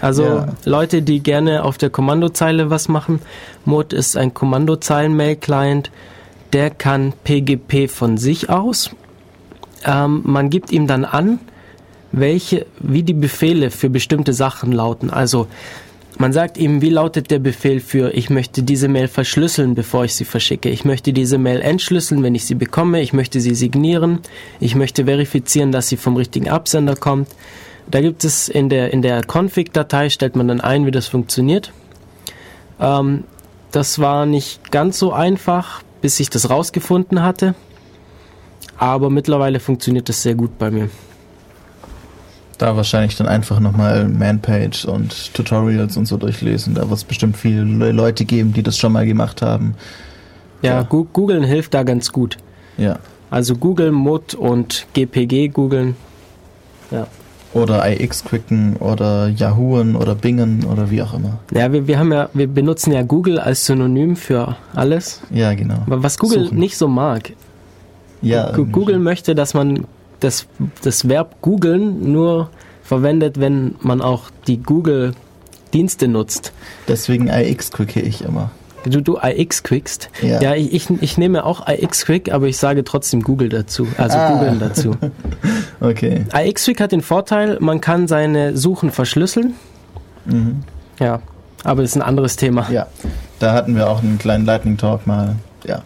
Also 0.00 0.24
Ja. 0.24 0.46
Leute, 0.64 1.02
die 1.02 1.22
gerne 1.22 1.64
auf 1.64 1.76
der 1.78 1.90
Kommandozeile 1.90 2.70
was 2.70 2.88
machen. 2.88 3.20
Mut 3.64 3.92
ist 3.92 4.16
ein 4.16 4.32
Kommandozeilen-Mail-Client. 4.34 5.90
Der 6.52 6.70
kann 6.70 7.12
PGP 7.24 7.88
von 7.88 8.16
sich 8.16 8.48
aus. 8.48 8.90
Ähm, 9.84 10.22
man 10.24 10.48
gibt 10.50 10.70
ihm 10.72 10.86
dann 10.86 11.04
an, 11.04 11.38
welche, 12.16 12.66
wie 12.80 13.02
die 13.02 13.14
Befehle 13.14 13.70
für 13.70 13.90
bestimmte 13.90 14.32
Sachen 14.32 14.72
lauten. 14.72 15.10
Also 15.10 15.46
man 16.18 16.32
sagt 16.32 16.56
ihm, 16.56 16.80
wie 16.80 16.88
lautet 16.88 17.30
der 17.30 17.38
Befehl 17.38 17.78
für, 17.78 18.14
ich 18.14 18.30
möchte 18.30 18.62
diese 18.62 18.88
Mail 18.88 19.06
verschlüsseln, 19.06 19.74
bevor 19.74 20.06
ich 20.06 20.14
sie 20.14 20.24
verschicke. 20.24 20.70
Ich 20.70 20.84
möchte 20.84 21.12
diese 21.12 21.36
Mail 21.36 21.60
entschlüsseln, 21.60 22.22
wenn 22.22 22.34
ich 22.34 22.46
sie 22.46 22.54
bekomme. 22.54 23.02
Ich 23.02 23.12
möchte 23.12 23.38
sie 23.38 23.54
signieren. 23.54 24.20
Ich 24.58 24.74
möchte 24.74 25.04
verifizieren, 25.04 25.72
dass 25.72 25.88
sie 25.88 25.98
vom 25.98 26.16
richtigen 26.16 26.48
Absender 26.48 26.96
kommt. 26.96 27.28
Da 27.90 28.00
gibt 28.00 28.24
es 28.24 28.48
in 28.48 28.70
der, 28.70 28.92
in 28.92 29.02
der 29.02 29.22
Config-Datei, 29.24 30.08
stellt 30.08 30.36
man 30.36 30.48
dann 30.48 30.62
ein, 30.62 30.86
wie 30.86 30.90
das 30.90 31.06
funktioniert. 31.06 31.72
Ähm, 32.80 33.24
das 33.70 33.98
war 33.98 34.24
nicht 34.24 34.72
ganz 34.72 34.98
so 34.98 35.12
einfach, 35.12 35.82
bis 36.00 36.18
ich 36.18 36.30
das 36.30 36.48
rausgefunden 36.48 37.22
hatte. 37.22 37.54
Aber 38.78 39.10
mittlerweile 39.10 39.60
funktioniert 39.60 40.08
das 40.08 40.22
sehr 40.22 40.34
gut 40.34 40.56
bei 40.58 40.70
mir. 40.70 40.88
Da 42.58 42.74
wahrscheinlich 42.76 43.16
dann 43.16 43.26
einfach 43.28 43.60
nochmal 43.60 44.08
Manpage 44.08 44.86
und 44.86 45.34
Tutorials 45.34 45.96
und 45.96 46.06
so 46.06 46.16
durchlesen. 46.16 46.74
Da 46.74 46.82
wird 46.88 46.92
es 46.98 47.04
bestimmt 47.04 47.36
viele 47.36 47.64
Le- 47.64 47.92
Leute 47.92 48.24
geben, 48.24 48.52
die 48.54 48.62
das 48.62 48.78
schon 48.78 48.92
mal 48.92 49.04
gemacht 49.06 49.42
haben. 49.42 49.74
Ja, 50.62 50.76
Ja. 50.76 50.82
Googlen 50.82 51.44
hilft 51.44 51.74
da 51.74 51.82
ganz 51.82 52.12
gut. 52.12 52.38
Ja. 52.78 52.98
Also 53.30 53.56
Google, 53.56 53.92
Mut 53.92 54.34
und 54.34 54.86
GPG 54.94 55.48
googeln. 55.48 55.96
Ja. 56.90 57.06
Oder 57.52 57.88
IX 57.90 58.24
quicken 58.24 58.76
oder 58.76 59.28
Yahooen 59.28 59.96
oder 59.96 60.14
Bingen 60.14 60.64
oder 60.64 60.90
wie 60.90 61.02
auch 61.02 61.14
immer. 61.14 61.38
Ja, 61.52 61.72
wir, 61.72 61.86
wir 61.86 61.98
haben 61.98 62.12
ja, 62.12 62.28
wir 62.34 62.46
benutzen 62.48 62.92
ja 62.92 63.02
Google 63.02 63.38
als 63.38 63.66
Synonym 63.66 64.14
für 64.16 64.56
alles. 64.74 65.20
Ja, 65.30 65.54
genau. 65.54 65.82
Aber 65.86 66.02
was 66.02 66.18
Google 66.18 66.44
Suchen. 66.44 66.58
nicht 66.58 66.76
so 66.76 66.86
mag, 66.88 67.32
Ja, 68.22 68.50
Google 68.52 68.98
möchte, 68.98 69.34
dass 69.34 69.54
man 69.54 69.86
das, 70.20 70.46
das 70.82 71.08
Verb 71.08 71.36
googeln 71.42 72.12
nur 72.12 72.50
verwendet, 72.82 73.38
wenn 73.40 73.74
man 73.80 74.00
auch 74.00 74.24
die 74.46 74.62
Google-Dienste 74.62 76.08
nutzt. 76.08 76.52
deswegen 76.88 77.28
IX 77.28 77.70
quicke 77.70 78.00
ich 78.00 78.22
immer. 78.22 78.50
Du, 78.88 79.00
du 79.02 79.18
IX 79.20 79.62
quickst. 79.64 80.10
Ja. 80.22 80.40
Ja, 80.40 80.54
ich, 80.54 80.72
ich, 80.72 80.90
ich 81.02 81.18
nehme 81.18 81.44
auch 81.44 81.66
IX 81.68 82.04
quick, 82.04 82.32
aber 82.32 82.46
ich 82.46 82.56
sage 82.56 82.84
trotzdem 82.84 83.22
Google 83.22 83.48
dazu. 83.48 83.88
Also 83.98 84.16
Ah. 84.16 84.30
googeln 84.32 84.58
dazu. 84.60 84.92
Okay. 85.80 86.24
IX 86.32 86.64
quick 86.64 86.80
hat 86.80 86.92
den 86.92 87.02
Vorteil, 87.02 87.58
man 87.60 87.80
kann 87.82 88.06
seine 88.08 88.56
Suchen 88.56 88.90
verschlüsseln. 88.92 89.54
Mhm. 90.24 90.62
Ja, 90.98 91.20
aber 91.64 91.82
das 91.82 91.90
ist 91.90 91.96
ein 91.96 92.02
anderes 92.02 92.36
Thema. 92.36 92.66
Ja, 92.70 92.86
da 93.40 93.52
hatten 93.52 93.74
wir 93.76 93.90
auch 93.90 94.02
einen 94.02 94.18
kleinen 94.18 94.46
Lightning 94.46 94.78
Talk 94.78 95.06
mal. 95.06 95.36
Ja. 95.66 95.82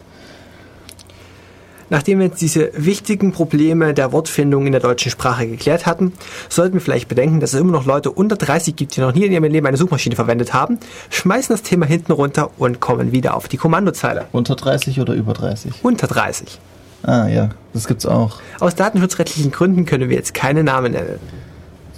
Nachdem 1.91 2.20
wir 2.20 2.26
jetzt 2.26 2.41
diese 2.41 2.70
wichtigen 2.74 3.32
Probleme 3.32 3.93
der 3.93 4.12
Wortfindung 4.12 4.66
in 4.66 4.72
der 4.72 4.80
deutschen 4.80 5.11
Sprache 5.11 5.47
geklärt 5.47 5.86
hatten, 5.86 6.12
sollten 6.49 6.74
wir 6.74 6.80
vielleicht 6.80 7.09
bedenken, 7.09 7.41
dass 7.41 7.53
es 7.53 7.61
immer 7.61 7.72
noch 7.72 7.84
Leute 7.84 8.11
unter 8.11 8.36
30 8.36 8.76
gibt, 8.76 8.97
die 8.97 9.01
noch 9.01 9.12
nie 9.12 9.24
in 9.26 9.32
ihrem 9.32 9.45
Leben 9.45 9.66
eine 9.66 9.76
Suchmaschine 9.76 10.16
verwendet 10.16 10.55
haben, 10.55 10.78
schmeißen 11.11 11.53
das 11.53 11.62
Thema 11.62 11.86
hinten 11.86 12.12
runter 12.12 12.51
und 12.59 12.80
kommen 12.80 13.12
wieder 13.12 13.34
auf 13.34 13.49
die 13.49 13.57
Kommandozeile. 13.57 14.26
Unter 14.32 14.55
30 14.55 15.01
oder 15.01 15.14
über 15.14 15.34
30? 15.34 15.72
Unter 15.82 16.07
30. 16.07 16.59
Ah 17.03 17.26
ja, 17.26 17.51
das 17.72 17.86
gibt's 17.86 18.07
auch. 18.07 18.38
Aus 18.61 18.74
datenschutzrechtlichen 18.74 19.51
Gründen 19.51 19.84
können 19.84 20.09
wir 20.09 20.16
jetzt 20.16 20.34
keine 20.34 20.62
Namen 20.62 20.93
nennen. 20.93 21.18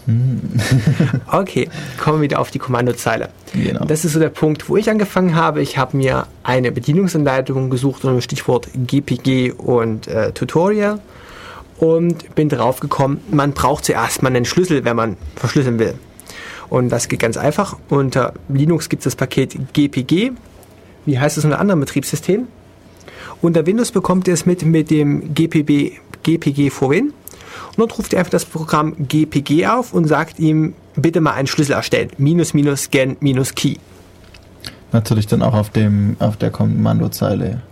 Okay, 1.31 1.69
kommen 1.99 2.19
wir 2.19 2.23
wieder 2.23 2.41
auf 2.41 2.51
die 2.51 2.59
Kommandozeile. 2.59 3.29
Genau. 3.55 3.85
Das 3.85 4.05
ist 4.05 4.13
so 4.13 4.21
der 4.21 4.29
Punkt, 4.29 4.69
wo 4.69 4.77
ich 4.77 4.91
angefangen 4.91 5.35
habe. 5.35 5.63
Ich 5.63 5.79
habe 5.79 5.97
mir 5.97 6.27
eine 6.43 6.73
Bedienungsanleitung 6.73 7.71
gesucht 7.71 8.05
unter 8.05 8.17
dem 8.17 8.21
Stichwort 8.21 8.69
GPG 8.75 9.53
und 9.53 10.09
äh, 10.09 10.33
Tutorial 10.33 11.01
und 11.79 12.35
bin 12.35 12.49
drauf 12.49 12.81
gekommen, 12.81 13.21
man 13.31 13.53
braucht 13.53 13.85
zuerst 13.85 14.23
mal 14.23 14.29
einen 14.29 14.45
Schlüssel, 14.45 14.85
wenn 14.85 14.97
man 14.97 15.17
verschlüsseln 15.37 15.79
will. 15.79 15.95
Und 16.69 16.91
das 16.91 17.09
geht 17.09 17.21
ganz 17.21 17.37
einfach. 17.37 17.77
Unter 17.89 18.35
Linux 18.49 18.89
gibt 18.89 19.01
es 19.01 19.05
das 19.05 19.17
Paket 19.17 19.57
GPG. 19.73 20.33
Wie 21.05 21.19
heißt 21.19 21.37
es 21.37 21.45
unter 21.45 21.59
anderen 21.59 21.81
Betriebssystemen? 21.81 22.47
Unter 23.41 23.67
Windows 23.67 23.91
bekommt 23.91 24.29
ihr 24.29 24.35
es 24.35 24.47
mit 24.47 24.65
mit 24.65 24.91
dem 24.91 25.35
GPB, 25.35 25.99
GPG 26.23 26.71
vorhin. 26.71 27.13
Und 27.77 27.79
dort 27.79 27.99
ruft 27.99 28.13
ihr 28.13 28.19
einfach 28.19 28.31
das 28.31 28.45
Programm 28.45 28.95
GPG 29.09 29.67
auf 29.67 29.95
und 29.95 30.07
sagt 30.07 30.39
ihm, 30.39 30.75
bitte 30.95 31.21
mal 31.21 31.33
einen 31.33 31.47
Schlüssel 31.47 31.73
erstellen. 31.73 32.11
Minus, 32.19 32.55
minus, 32.55 32.85
scan, 32.85 33.17
minus, 33.21 33.55
key. 33.55 33.77
Natürlich 34.93 35.27
dann 35.27 35.43
auch 35.43 35.55
auf 35.55 35.71
dem 35.71 36.17
auf 36.19 36.37
der 36.37 36.51
Kommandozeile. 36.51 37.63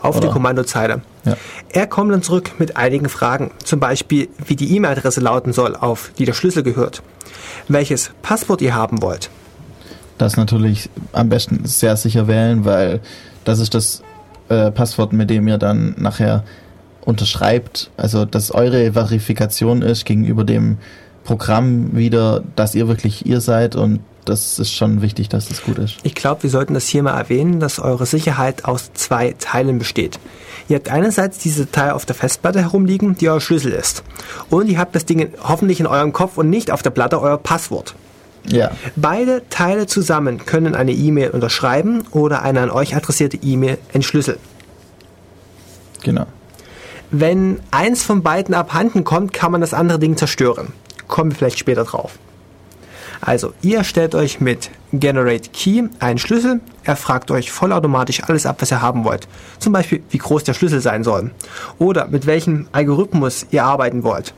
Auf 0.00 0.16
Oder? 0.16 0.26
die 0.26 0.32
Kommandozeile. 0.32 1.00
Ja. 1.24 1.36
Er 1.70 1.86
kommt 1.86 2.12
dann 2.12 2.22
zurück 2.22 2.52
mit 2.58 2.76
einigen 2.76 3.08
Fragen. 3.08 3.52
Zum 3.62 3.78
Beispiel, 3.78 4.28
wie 4.44 4.56
die 4.56 4.74
E-Mail-Adresse 4.76 5.20
lauten 5.20 5.52
soll, 5.52 5.76
auf 5.76 6.10
die 6.18 6.24
der 6.24 6.32
Schlüssel 6.32 6.62
gehört. 6.62 7.02
Welches 7.68 8.10
Passwort 8.22 8.62
ihr 8.62 8.74
haben 8.74 9.00
wollt. 9.00 9.30
Das 10.18 10.36
natürlich 10.36 10.90
am 11.12 11.28
besten 11.28 11.64
sehr 11.66 11.96
sicher 11.96 12.26
wählen, 12.26 12.64
weil 12.64 13.00
das 13.44 13.58
ist 13.58 13.74
das 13.74 14.02
äh, 14.48 14.70
Passwort, 14.70 15.12
mit 15.12 15.30
dem 15.30 15.46
ihr 15.46 15.58
dann 15.58 15.94
nachher 15.98 16.44
unterschreibt. 17.06 17.90
Also, 17.96 18.26
dass 18.26 18.50
eure 18.50 18.92
Verifikation 18.92 19.80
ist 19.80 20.04
gegenüber 20.04 20.44
dem 20.44 20.76
Programm 21.24 21.96
wieder, 21.96 22.44
dass 22.54 22.74
ihr 22.74 22.88
wirklich 22.88 23.24
ihr 23.24 23.40
seid 23.40 23.74
und 23.74 24.00
das 24.26 24.58
ist 24.58 24.72
schon 24.72 25.02
wichtig, 25.02 25.28
dass 25.28 25.48
das 25.48 25.62
gut 25.62 25.78
ist. 25.78 25.98
Ich 26.02 26.16
glaube, 26.16 26.42
wir 26.42 26.50
sollten 26.50 26.74
das 26.74 26.88
hier 26.88 27.02
mal 27.02 27.16
erwähnen, 27.16 27.60
dass 27.60 27.78
eure 27.78 28.06
Sicherheit 28.06 28.64
aus 28.64 28.92
zwei 28.94 29.34
Teilen 29.38 29.78
besteht. 29.78 30.18
Ihr 30.68 30.76
habt 30.76 30.88
einerseits 30.88 31.38
diese 31.38 31.66
Datei 31.66 31.92
auf 31.92 32.06
der 32.06 32.16
Festplatte 32.16 32.60
herumliegen, 32.60 33.16
die 33.16 33.28
euer 33.28 33.40
Schlüssel 33.40 33.70
ist. 33.70 34.02
Und 34.50 34.68
ihr 34.68 34.78
habt 34.78 34.96
das 34.96 35.04
Ding 35.04 35.32
hoffentlich 35.44 35.78
in 35.78 35.86
eurem 35.86 36.12
Kopf 36.12 36.38
und 36.38 36.50
nicht 36.50 36.72
auf 36.72 36.82
der 36.82 36.90
Platte 36.90 37.20
euer 37.20 37.38
Passwort. 37.38 37.94
Ja, 38.48 38.72
Beide 38.96 39.42
Teile 39.48 39.86
zusammen 39.86 40.44
können 40.44 40.74
eine 40.74 40.92
E-Mail 40.92 41.30
unterschreiben 41.30 42.04
oder 42.10 42.42
eine 42.42 42.60
an 42.62 42.70
euch 42.70 42.96
adressierte 42.96 43.38
E-Mail 43.42 43.78
entschlüsseln. 43.92 44.38
genau. 46.02 46.26
Wenn 47.10 47.60
eins 47.70 48.02
von 48.02 48.22
beiden 48.22 48.54
abhanden 48.54 49.04
kommt, 49.04 49.32
kann 49.32 49.52
man 49.52 49.60
das 49.60 49.74
andere 49.74 49.98
Ding 49.98 50.16
zerstören. 50.16 50.72
Kommen 51.06 51.30
wir 51.30 51.36
vielleicht 51.36 51.58
später 51.58 51.84
drauf. 51.84 52.18
Also, 53.20 53.52
ihr 53.62 53.84
stellt 53.84 54.14
euch 54.14 54.40
mit 54.40 54.70
Generate 54.92 55.50
Key 55.50 55.84
einen 56.00 56.18
Schlüssel. 56.18 56.60
Er 56.84 56.96
fragt 56.96 57.30
euch 57.30 57.50
vollautomatisch 57.50 58.22
alles 58.24 58.46
ab, 58.46 58.56
was 58.60 58.70
ihr 58.70 58.82
haben 58.82 59.04
wollt. 59.04 59.26
Zum 59.58 59.72
Beispiel, 59.72 60.02
wie 60.10 60.18
groß 60.18 60.44
der 60.44 60.54
Schlüssel 60.54 60.80
sein 60.80 61.04
soll. 61.04 61.30
Oder 61.78 62.08
mit 62.08 62.26
welchem 62.26 62.68
Algorithmus 62.72 63.46
ihr 63.50 63.64
arbeiten 63.64 64.02
wollt. 64.02 64.34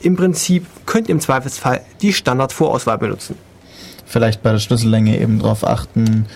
Im 0.00 0.16
Prinzip 0.16 0.66
könnt 0.86 1.08
ihr 1.08 1.14
im 1.14 1.20
Zweifelsfall 1.20 1.82
die 2.00 2.12
Standardvorauswahl 2.12 2.98
benutzen. 2.98 3.36
Vielleicht 4.06 4.42
bei 4.42 4.52
der 4.52 4.60
Schlüssellänge 4.60 5.18
eben 5.18 5.38
drauf 5.38 5.66
achten. 5.66 6.26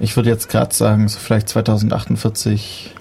Ich 0.00 0.16
würde 0.16 0.30
jetzt 0.30 0.48
gerade 0.48 0.74
sagen, 0.74 1.06
so 1.08 1.18
vielleicht 1.18 1.48
2048 1.48 2.94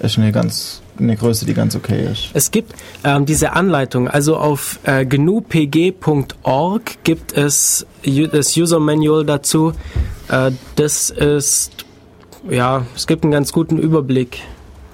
ist 0.00 0.18
eine 0.18 0.32
ganz 0.32 0.82
eine 0.98 1.16
Größe, 1.16 1.44
die 1.46 1.54
ganz 1.54 1.74
okay 1.76 2.06
ist. 2.10 2.30
Es 2.34 2.50
gibt 2.50 2.72
ähm, 3.04 3.26
diese 3.26 3.52
Anleitung, 3.52 4.08
also 4.08 4.36
auf 4.36 4.78
äh, 4.84 5.04
gnupg.org 5.04 6.82
gibt 7.04 7.32
es 7.36 7.86
das 8.32 8.56
User 8.56 8.80
Manual 8.80 9.24
dazu. 9.24 9.72
Äh, 10.28 10.52
das 10.76 11.10
ist, 11.10 11.72
ja, 12.48 12.86
es 12.94 13.06
gibt 13.06 13.24
einen 13.24 13.32
ganz 13.32 13.52
guten 13.52 13.78
Überblick. 13.78 14.40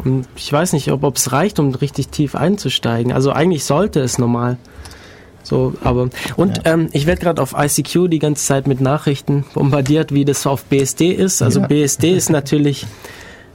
Und 0.03 0.26
ich 0.36 0.51
weiß 0.51 0.72
nicht, 0.72 0.90
ob 0.90 1.16
es 1.16 1.32
reicht, 1.32 1.59
um 1.59 1.74
richtig 1.74 2.09
tief 2.09 2.34
einzusteigen. 2.34 3.12
Also 3.12 3.32
eigentlich 3.32 3.64
sollte 3.64 4.01
es 4.01 4.16
normal. 4.18 4.57
So, 5.42 5.74
aber 5.82 6.09
und 6.36 6.59
Ja. 6.59 6.74
ähm, 6.74 6.88
ich 6.92 7.07
werde 7.07 7.20
gerade 7.20 7.42
auf 7.42 7.55
ICQ 7.59 8.09
die 8.09 8.18
ganze 8.18 8.44
Zeit 8.44 8.66
mit 8.66 8.80
Nachrichten 8.80 9.44
bombardiert, 9.55 10.12
wie 10.12 10.24
das 10.24 10.46
auf 10.46 10.64
BSD 10.64 11.11
ist. 11.12 11.42
Also 11.42 11.61
Ja. 11.61 11.66
BSD 11.66 12.12
ist 12.12 12.30
natürlich 12.30 12.86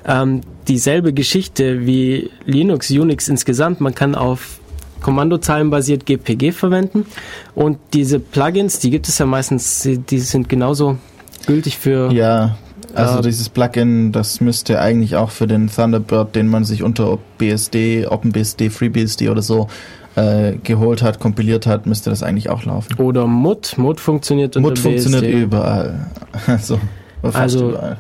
ähm, 0.08 0.42
dieselbe 0.68 1.14
Geschichte 1.14 1.86
wie 1.86 2.30
Linux, 2.46 2.90
Unix 2.92 3.28
insgesamt. 3.28 3.82
Man 3.82 3.94
kann 3.96 4.16
auf 4.16 4.60
Kommandozeilenbasiert 5.02 6.06
GPG 6.06 6.52
verwenden 6.52 7.06
und 7.54 7.78
diese 7.94 8.20
Plugins, 8.20 8.80
die 8.80 8.90
gibt 8.90 9.08
es 9.08 9.18
ja 9.20 9.26
meistens, 9.26 9.88
die- 10.10 10.20
sind 10.20 10.50
genauso 10.50 10.98
gültig 11.46 11.78
für 11.78 12.12
Ja, 12.12 12.58
also 12.96 13.20
Äh, 13.20 13.22
dieses 13.22 13.50
Plugin, 13.50 14.12
das 14.12 14.42
müsste 14.42 14.80
eigentlich 14.80 15.16
auch 15.16 15.30
für 15.30 15.48
den 15.48 15.68
Thunderbird, 15.68 16.36
den 16.36 16.48
man 16.48 16.64
sich 16.66 16.82
unter 16.84 17.18
BSD, 17.38 18.08
OpenBSD, 18.08 18.70
FreeBSD 18.70 19.30
oder 19.30 19.42
so 19.42 19.68
äh, 20.16 20.54
geholt 20.64 21.02
hat, 21.04 21.20
kompiliert 21.20 21.68
hat, 21.68 21.86
müsste 21.86 22.10
das 22.10 22.24
eigentlich 22.24 22.50
auch 22.50 22.64
laufen. 22.66 22.96
Oder 22.98 23.28
MUT. 23.28 23.76
MUT 23.78 24.00
funktioniert 24.00 24.56
unter 24.56 24.70
Mut 24.70 24.80
funktioniert 24.80 25.24
BSD. 25.24 25.42
überall. 25.44 26.08
Also, 26.48 26.80
fast 27.22 27.36
Also, 27.36 27.70
überall. 27.70 27.98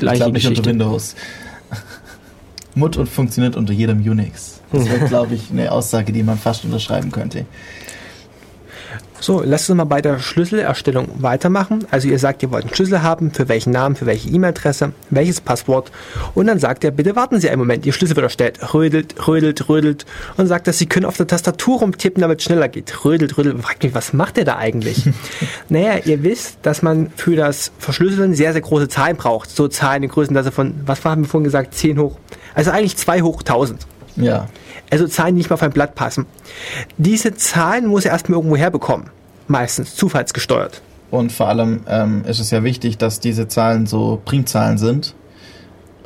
Ich 0.00 0.04
Gleiche 0.04 0.18
glaube 0.20 0.32
nicht 0.32 0.46
unter. 0.46 0.64
Windows. 0.64 1.14
Mut 2.74 2.96
und 2.96 3.08
funktioniert 3.08 3.56
unter 3.56 3.72
jedem 3.72 3.98
Unix. 3.98 4.60
Das 4.72 4.88
wäre, 4.88 5.04
glaube 5.08 5.34
ich, 5.34 5.50
eine 5.50 5.70
Aussage, 5.70 6.12
die 6.12 6.22
man 6.22 6.38
fast 6.38 6.64
unterschreiben 6.64 7.10
könnte. 7.10 7.44
So, 9.20 9.42
lasst 9.44 9.68
uns 9.68 9.76
mal 9.76 9.84
bei 9.84 10.00
der 10.00 10.18
Schlüsselerstellung 10.18 11.08
weitermachen. 11.18 11.86
Also 11.90 12.08
ihr 12.08 12.18
sagt, 12.18 12.42
ihr 12.42 12.50
wollt 12.50 12.64
einen 12.64 12.74
Schlüssel 12.74 13.02
haben, 13.02 13.30
für 13.32 13.48
welchen 13.48 13.70
Namen, 13.70 13.94
für 13.94 14.06
welche 14.06 14.30
E-Mail-Adresse, 14.30 14.92
welches 15.10 15.42
Passwort. 15.42 15.92
Und 16.34 16.46
dann 16.46 16.58
sagt 16.58 16.84
er, 16.84 16.90
bitte 16.90 17.14
warten 17.16 17.38
Sie 17.38 17.50
einen 17.50 17.58
Moment, 17.58 17.84
Ihr 17.84 17.92
Schlüssel 17.92 18.16
wird 18.16 18.24
erstellt. 18.24 18.72
Rödelt, 18.72 19.28
rödelt, 19.28 19.68
rödelt. 19.68 20.06
Und 20.38 20.46
sagt, 20.46 20.66
dass 20.66 20.78
Sie 20.78 20.86
können 20.86 21.04
auf 21.04 21.18
der 21.18 21.26
Tastatur 21.26 21.80
rumtippen, 21.80 22.22
damit 22.22 22.38
es 22.38 22.44
schneller 22.44 22.68
geht. 22.68 23.04
Rödelt, 23.04 23.36
rödelt. 23.36 23.60
Fragt 23.60 23.82
mich, 23.82 23.94
was 23.94 24.14
macht 24.14 24.38
der 24.38 24.46
da 24.46 24.56
eigentlich? 24.56 25.04
naja, 25.68 25.98
ihr 26.04 26.22
wisst, 26.22 26.58
dass 26.62 26.80
man 26.80 27.10
für 27.14 27.36
das 27.36 27.72
Verschlüsseln 27.78 28.34
sehr, 28.34 28.52
sehr 28.52 28.62
große 28.62 28.88
Zahlen 28.88 29.16
braucht. 29.16 29.50
So 29.50 29.68
Zahlen 29.68 30.02
in 30.02 30.08
Größenklasse 30.08 30.50
von, 30.50 30.74
was 30.86 31.04
haben 31.04 31.22
wir 31.22 31.28
vorhin 31.28 31.44
gesagt, 31.44 31.74
10 31.74 31.98
hoch. 31.98 32.18
Also 32.54 32.70
eigentlich 32.70 32.96
2 32.96 33.20
hoch 33.20 33.40
1000. 33.40 33.86
Ja, 34.16 34.48
Also 34.90 35.06
Zahlen, 35.06 35.34
die 35.34 35.38
nicht 35.38 35.50
mal 35.50 35.54
auf 35.54 35.62
ein 35.62 35.70
Blatt 35.70 35.94
passen. 35.94 36.26
Diese 36.98 37.34
Zahlen 37.34 37.86
muss 37.86 38.04
er 38.04 38.12
erstmal 38.12 38.38
irgendwo 38.38 38.56
herbekommen. 38.56 39.10
Meistens 39.46 39.96
zufallsgesteuert. 39.96 40.82
und 41.10 41.32
vor 41.32 41.48
allem 41.48 41.80
ähm, 41.88 42.24
ist 42.26 42.38
es 42.38 42.50
ja 42.50 42.62
wichtig, 42.62 42.98
dass 42.98 43.18
diese 43.20 43.48
Zahlen 43.48 43.86
so 43.86 44.20
Primzahlen 44.24 44.78
sind. 44.78 45.14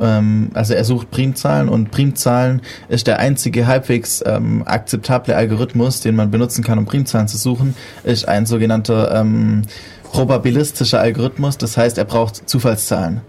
Ähm, 0.01 0.51
also 0.55 0.75
er 0.75 0.85
sucht 0.85 1.11
Primzahlen 1.11 1.69
und 1.69 1.91
Primzahlen 1.91 2.63
ist 2.89 3.07
der 3.07 3.19
einzige 3.19 3.67
halbwegs 3.67 4.23
ähm, 4.27 4.63
akzeptable 4.67 5.37
Algorithmus, 5.37 6.01
den 6.01 6.17
man 6.17 6.31
benutzen 6.31 6.65
kann, 6.65 6.79
um 6.79 6.87
Primzahlen 6.87 7.29
zu 7.29 7.37
suchen, 7.37 7.75
ist 8.03 8.27
ein 8.29 8.47
sogenannter 8.47 9.15
ähm, 9.15 9.63
probabilistischer 10.05 11.01
Algorithmus. 11.01 11.59
Das 11.59 11.77
heißt, 11.77 11.99
er 11.99 12.05
braucht 12.05 12.49
Zufallszahlen. 12.49 13.21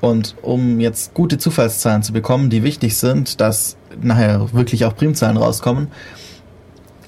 Und 0.00 0.34
um 0.42 0.80
jetzt 0.80 1.14
gute 1.14 1.38
Zufallszahlen 1.38 2.02
zu 2.02 2.12
bekommen, 2.12 2.50
die 2.50 2.62
wichtig 2.62 2.96
sind, 2.96 3.40
dass 3.40 3.76
nachher 4.00 4.52
wirklich 4.52 4.84
auch 4.84 4.96
Primzahlen 4.96 5.36
rauskommen, 5.36 5.88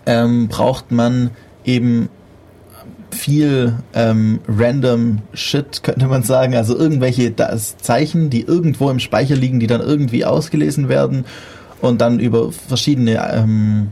ähm, 0.04 0.48
braucht 0.48 0.90
man 0.90 1.30
eben 1.64 2.08
viel 3.10 3.78
ähm, 3.94 4.40
random 4.48 5.18
Shit, 5.32 5.82
könnte 5.82 6.06
man 6.06 6.22
sagen. 6.22 6.54
Also 6.54 6.76
irgendwelche 6.76 7.30
das 7.30 7.76
Zeichen, 7.78 8.30
die 8.30 8.42
irgendwo 8.42 8.90
im 8.90 8.98
Speicher 8.98 9.36
liegen, 9.36 9.60
die 9.60 9.66
dann 9.66 9.80
irgendwie 9.80 10.24
ausgelesen 10.24 10.88
werden 10.88 11.24
und 11.80 12.00
dann 12.00 12.20
über 12.20 12.52
verschiedene 12.52 13.22
ähm, 13.32 13.88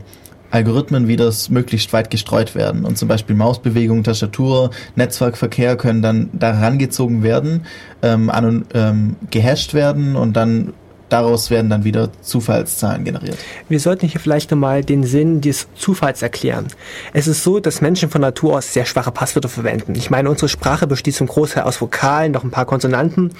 Algorithmen 0.51 1.07
wie 1.07 1.15
das 1.15 1.49
möglichst 1.49 1.91
weit 1.93 2.09
gestreut 2.09 2.55
werden. 2.55 2.85
Und 2.85 2.97
zum 2.97 3.07
Beispiel 3.07 3.35
Mausbewegung, 3.35 4.03
Tastatur, 4.03 4.71
Netzwerkverkehr 4.95 5.77
können 5.77 6.01
dann 6.01 6.29
da 6.33 6.53
herangezogen 6.53 7.23
werden, 7.23 7.65
ähm, 8.01 8.29
an, 8.29 8.65
ähm, 8.73 9.15
gehasht 9.31 9.73
werden 9.73 10.15
und 10.15 10.33
dann 10.33 10.73
daraus 11.11 11.49
werden 11.49 11.69
dann 11.69 11.83
wieder 11.83 12.09
Zufallszahlen 12.21 13.03
generiert. 13.03 13.37
Wir 13.69 13.79
sollten 13.79 14.07
hier 14.07 14.19
vielleicht 14.19 14.51
nochmal 14.51 14.83
den 14.83 15.03
Sinn 15.03 15.41
des 15.41 15.67
Zufalls 15.75 16.21
erklären. 16.21 16.67
Es 17.13 17.27
ist 17.27 17.43
so, 17.43 17.59
dass 17.59 17.81
Menschen 17.81 18.09
von 18.09 18.21
Natur 18.21 18.57
aus 18.57 18.73
sehr 18.73 18.85
schwache 18.85 19.11
Passwörter 19.11 19.49
verwenden. 19.49 19.93
Ich 19.95 20.09
meine, 20.09 20.29
unsere 20.29 20.47
Sprache 20.47 20.87
besteht 20.87 21.15
zum 21.15 21.27
Großteil 21.27 21.63
aus 21.63 21.81
Vokalen, 21.81 22.31
noch 22.31 22.43
ein 22.43 22.51
paar 22.51 22.65
Konsonanten. 22.65 23.33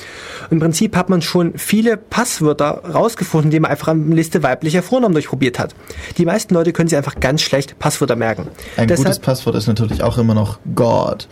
Im 0.49 0.59
Prinzip 0.59 0.95
hat 0.95 1.09
man 1.09 1.21
schon 1.21 1.57
viele 1.57 1.97
Passwörter 1.97 2.83
rausgefunden, 2.93 3.47
indem 3.47 3.63
man 3.63 3.71
einfach 3.71 3.87
eine 3.87 4.15
Liste 4.15 4.43
weiblicher 4.43 4.83
Vornamen 4.83 5.13
durchprobiert 5.13 5.57
hat. 5.57 5.73
Die 6.17 6.25
meisten 6.25 6.53
Leute 6.53 6.73
können 6.73 6.89
sich 6.89 6.97
einfach 6.97 7.19
ganz 7.19 7.41
schlecht 7.41 7.79
Passwörter 7.79 8.15
merken. 8.15 8.47
Ein 8.75 8.87
gutes 8.87 9.03
Deshalb, 9.05 9.21
Passwort 9.21 9.55
ist 9.55 9.67
natürlich 9.67 10.03
auch 10.03 10.17
immer 10.17 10.33
noch 10.33 10.59
God. 10.75 11.27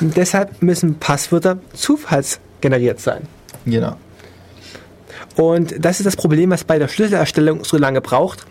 deshalb 0.00 0.62
müssen 0.62 0.98
Passwörter 0.98 1.58
zufallsgeneriert 1.72 3.00
sein. 3.00 3.22
Genau. 3.64 3.96
Und 5.40 5.82
das 5.82 6.00
ist 6.00 6.04
das 6.04 6.16
Problem, 6.16 6.50
was 6.50 6.64
bei 6.64 6.78
der 6.78 6.88
Schlüsselerstellung 6.88 7.64
so 7.64 7.78
lange 7.78 8.02
braucht. 8.02 8.44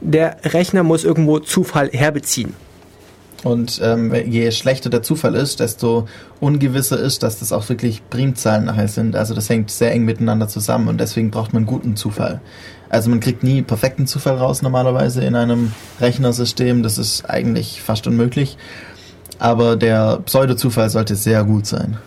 Der 0.00 0.36
Rechner 0.44 0.84
muss 0.84 1.02
irgendwo 1.02 1.40
Zufall 1.40 1.90
herbeziehen. 1.92 2.54
Und 3.42 3.80
ähm, 3.82 4.14
je 4.14 4.52
schlechter 4.52 4.88
der 4.88 5.02
Zufall 5.02 5.34
ist, 5.34 5.58
desto 5.58 6.06
ungewisser 6.38 7.00
ist, 7.00 7.24
dass 7.24 7.40
das 7.40 7.52
auch 7.52 7.68
wirklich 7.68 8.08
Primzahlen 8.10 8.64
nachher 8.64 8.86
sind. 8.86 9.16
Also 9.16 9.34
das 9.34 9.50
hängt 9.50 9.72
sehr 9.72 9.90
eng 9.90 10.04
miteinander 10.04 10.46
zusammen 10.46 10.86
und 10.86 11.00
deswegen 11.00 11.32
braucht 11.32 11.52
man 11.52 11.66
guten 11.66 11.96
Zufall. 11.96 12.40
Also 12.90 13.10
man 13.10 13.18
kriegt 13.18 13.42
nie 13.42 13.62
perfekten 13.62 14.06
Zufall 14.06 14.36
raus 14.36 14.62
normalerweise 14.62 15.24
in 15.24 15.34
einem 15.34 15.72
Rechnersystem. 16.00 16.84
Das 16.84 16.96
ist 16.96 17.28
eigentlich 17.28 17.82
fast 17.82 18.06
unmöglich. 18.06 18.56
Aber 19.38 19.76
der 19.76 20.20
Pseudozufall 20.24 20.90
sollte 20.90 21.14
sehr 21.14 21.44
gut 21.44 21.66
sein. 21.66 21.98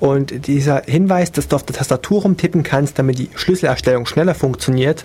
Und 0.00 0.46
dieser 0.46 0.82
Hinweis, 0.82 1.32
dass 1.32 1.48
du 1.48 1.56
auf 1.56 1.62
der 1.62 1.76
Tastatur 1.76 2.22
rumtippen 2.22 2.62
kannst, 2.62 2.98
damit 2.98 3.18
die 3.18 3.30
Schlüsselerstellung 3.34 4.06
schneller 4.06 4.34
funktioniert, 4.34 5.04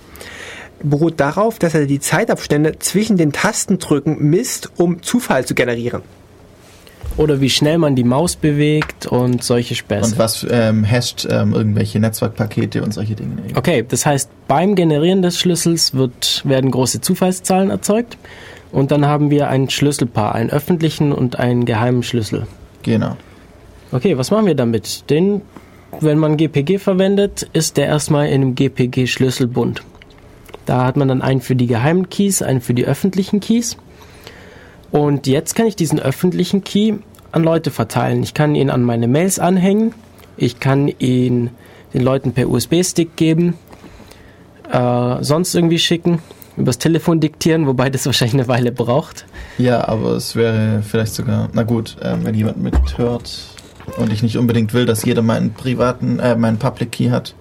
beruht 0.81 1.19
darauf, 1.19 1.59
dass 1.59 1.73
er 1.73 1.85
die 1.85 1.99
Zeitabstände 1.99 2.79
zwischen 2.79 3.17
den 3.17 3.31
Tastendrücken 3.31 4.17
misst, 4.29 4.71
um 4.77 5.01
Zufall 5.01 5.45
zu 5.45 5.55
generieren. 5.55 6.01
Oder 7.17 7.41
wie 7.41 7.49
schnell 7.49 7.77
man 7.77 7.95
die 7.95 8.05
Maus 8.05 8.35
bewegt 8.35 9.05
und 9.05 9.43
solche 9.43 9.75
Späße. 9.75 10.11
Und 10.11 10.17
was 10.17 10.45
ähm, 10.49 10.89
hasht 10.89 11.27
ähm, 11.29 11.53
irgendwelche 11.53 11.99
Netzwerkpakete 11.99 12.81
und 12.81 12.93
solche 12.93 13.15
Dinge. 13.15 13.35
Okay, 13.55 13.85
das 13.87 14.05
heißt, 14.05 14.29
beim 14.47 14.75
Generieren 14.75 15.21
des 15.21 15.37
Schlüssels 15.37 15.93
wird, 15.93 16.43
werden 16.45 16.71
große 16.71 17.01
Zufallszahlen 17.01 17.71
erzeugt 17.71 18.17
und 18.71 18.91
dann 18.91 19.05
haben 19.05 19.29
wir 19.29 19.49
ein 19.49 19.69
Schlüsselpaar, 19.69 20.35
einen 20.35 20.49
öffentlichen 20.49 21.11
und 21.11 21.39
einen 21.39 21.65
geheimen 21.65 22.03
Schlüssel. 22.03 22.47
Genau. 22.83 23.15
Okay, 23.91 24.17
was 24.17 24.31
machen 24.31 24.45
wir 24.45 24.55
damit? 24.55 25.09
Den, 25.09 25.41
wenn 25.99 26.19
man 26.19 26.37
GPG 26.37 26.77
verwendet, 26.77 27.49
ist 27.53 27.77
der 27.77 27.87
erstmal 27.87 28.27
in 28.27 28.41
einem 28.41 28.55
GPG-Schlüsselbund. 28.55 29.83
Da 30.65 30.85
hat 30.85 30.97
man 30.97 31.07
dann 31.07 31.23
einen 31.23 31.41
für 31.41 31.55
die 31.55 31.65
geheimen 31.65 32.09
Keys, 32.09 32.43
einen 32.43 32.61
für 32.61 32.75
die 32.75 32.85
öffentlichen 32.85 33.39
Keys. 33.39 33.77
Und 34.91 35.25
jetzt 35.25 35.55
kann 35.55 35.65
ich 35.65 35.75
diesen 35.75 35.99
öffentlichen 35.99 36.63
Key 36.63 36.93
an 37.31 37.43
Leute 37.43 37.71
verteilen. 37.71 38.21
Ich 38.21 38.35
kann 38.35 38.53
ihn 38.53 38.69
an 38.69 38.83
meine 38.83 39.07
Mails 39.07 39.39
anhängen. 39.39 39.93
Ich 40.37 40.59
kann 40.59 40.87
ihn 40.87 41.49
den 41.93 42.01
Leuten 42.01 42.33
per 42.33 42.49
USB-Stick 42.49 43.15
geben. 43.15 43.55
Äh, 44.71 45.23
sonst 45.23 45.55
irgendwie 45.55 45.79
schicken. 45.79 46.19
Übers 46.59 46.77
Telefon 46.77 47.19
diktieren, 47.19 47.65
wobei 47.67 47.89
das 47.89 48.05
wahrscheinlich 48.05 48.33
eine 48.33 48.47
Weile 48.47 48.71
braucht. 48.71 49.25
Ja, 49.57 49.87
aber 49.87 50.11
es 50.11 50.35
wäre 50.35 50.83
vielleicht 50.85 51.15
sogar, 51.15 51.49
na 51.53 51.63
gut, 51.63 51.95
ähm, 52.03 52.19
wenn 52.23 52.35
jemand 52.35 52.61
mithört 52.61 53.31
und 53.97 54.11
ich 54.11 54.21
nicht 54.21 54.37
unbedingt 54.37 54.73
will, 54.73 54.85
dass 54.85 55.05
jeder 55.05 55.21
meinen 55.21 55.53
privaten, 55.53 56.19
äh, 56.19 56.35
meinen 56.35 56.57
Public 56.57 56.91
Key 56.91 57.09
hat. 57.09 57.33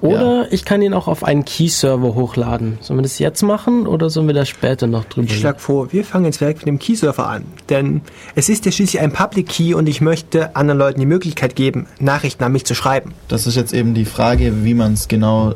Oder 0.00 0.50
ich 0.50 0.64
kann 0.64 0.80
ihn 0.80 0.94
auch 0.94 1.08
auf 1.08 1.24
einen 1.24 1.44
Key-Server 1.44 2.14
hochladen. 2.14 2.78
Sollen 2.80 2.98
wir 2.98 3.02
das 3.02 3.18
jetzt 3.18 3.42
machen 3.42 3.86
oder 3.86 4.08
sollen 4.08 4.26
wir 4.26 4.34
da 4.34 4.46
später 4.46 4.86
noch 4.86 5.04
drüber 5.04 5.28
Ich 5.28 5.38
schlage 5.38 5.58
vor, 5.58 5.92
wir 5.92 6.04
fangen 6.04 6.24
jetzt 6.24 6.40
direkt 6.40 6.60
mit 6.60 6.68
dem 6.68 6.78
Keysurfer 6.78 7.28
an. 7.28 7.44
Denn 7.68 8.00
es 8.34 8.48
ist 8.48 8.64
ja 8.64 8.72
schließlich 8.72 9.02
ein 9.02 9.12
Public 9.12 9.48
Key 9.48 9.74
und 9.74 9.88
ich 9.88 10.00
möchte 10.00 10.56
anderen 10.56 10.78
Leuten 10.78 11.00
die 11.00 11.06
Möglichkeit 11.06 11.54
geben, 11.54 11.86
Nachrichten 11.98 12.42
an 12.44 12.52
mich 12.52 12.64
zu 12.64 12.74
schreiben. 12.74 13.12
Das 13.28 13.46
ist 13.46 13.56
jetzt 13.56 13.74
eben 13.74 13.92
die 13.92 14.06
Frage, 14.06 14.64
wie 14.64 14.74
man 14.74 14.94
es 14.94 15.08
genau 15.08 15.54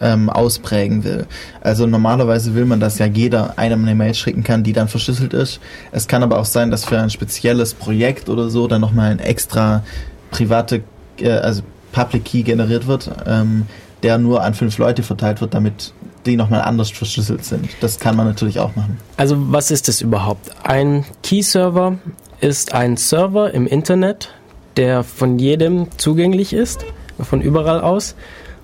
ähm, 0.00 0.30
ausprägen 0.30 1.04
will. 1.04 1.26
Also 1.60 1.86
normalerweise 1.86 2.54
will 2.54 2.64
man, 2.64 2.80
dass 2.80 2.98
ja 2.98 3.06
jeder 3.06 3.58
einem 3.58 3.82
eine 3.82 3.94
Mail 3.94 4.14
schicken 4.14 4.42
kann, 4.42 4.62
die 4.62 4.72
dann 4.72 4.88
verschlüsselt 4.88 5.32
ist. 5.32 5.60
Es 5.92 6.08
kann 6.08 6.22
aber 6.22 6.38
auch 6.38 6.44
sein, 6.44 6.70
dass 6.70 6.84
für 6.84 6.98
ein 6.98 7.10
spezielles 7.10 7.74
Projekt 7.74 8.28
oder 8.28 8.50
so 8.50 8.68
dann 8.68 8.80
nochmal 8.80 9.10
ein 9.10 9.18
extra 9.18 9.82
private, 10.30 10.82
äh, 11.18 11.30
also 11.30 11.62
Public 11.92 12.24
Key 12.24 12.42
generiert 12.42 12.86
wird, 12.86 13.10
ähm, 13.26 13.66
der 14.02 14.18
nur 14.18 14.42
an 14.42 14.54
fünf 14.54 14.76
Leute 14.78 15.02
verteilt 15.02 15.40
wird, 15.40 15.54
damit 15.54 15.92
die 16.26 16.36
nochmal 16.36 16.62
anders 16.62 16.90
verschlüsselt 16.90 17.44
sind. 17.44 17.68
Das 17.80 17.98
kann 17.98 18.16
man 18.16 18.26
natürlich 18.26 18.58
auch 18.58 18.74
machen. 18.76 18.98
Also 19.16 19.36
was 19.52 19.70
ist 19.70 19.88
das 19.88 20.00
überhaupt? 20.00 20.50
Ein 20.64 21.04
Key-Server 21.22 21.98
ist 22.40 22.74
ein 22.74 22.96
Server 22.96 23.54
im 23.54 23.66
Internet, 23.66 24.30
der 24.76 25.04
von 25.04 25.38
jedem 25.38 25.86
zugänglich 25.96 26.52
ist, 26.52 26.84
von 27.18 27.40
überall 27.40 27.80
aus. 27.80 28.14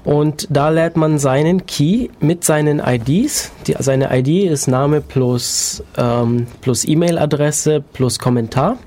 Und 0.05 0.48
da 0.50 0.68
lädt 0.68 0.96
man 0.96 1.18
seinen 1.18 1.64
Key 1.66 2.09
mit 2.18 2.42
seinen 2.44 2.80
IDs. 2.80 3.53
Die, 3.66 3.76
seine 3.78 4.16
ID 4.18 4.50
ist 4.50 4.66
Name 4.66 5.00
plus, 5.00 5.82
ähm, 5.96 6.48
plus 6.61 6.84
E-Mail-Adresse 6.84 7.82
plus 7.92 8.18
Kommentar. 8.18 8.78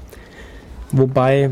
Wobei 0.92 1.52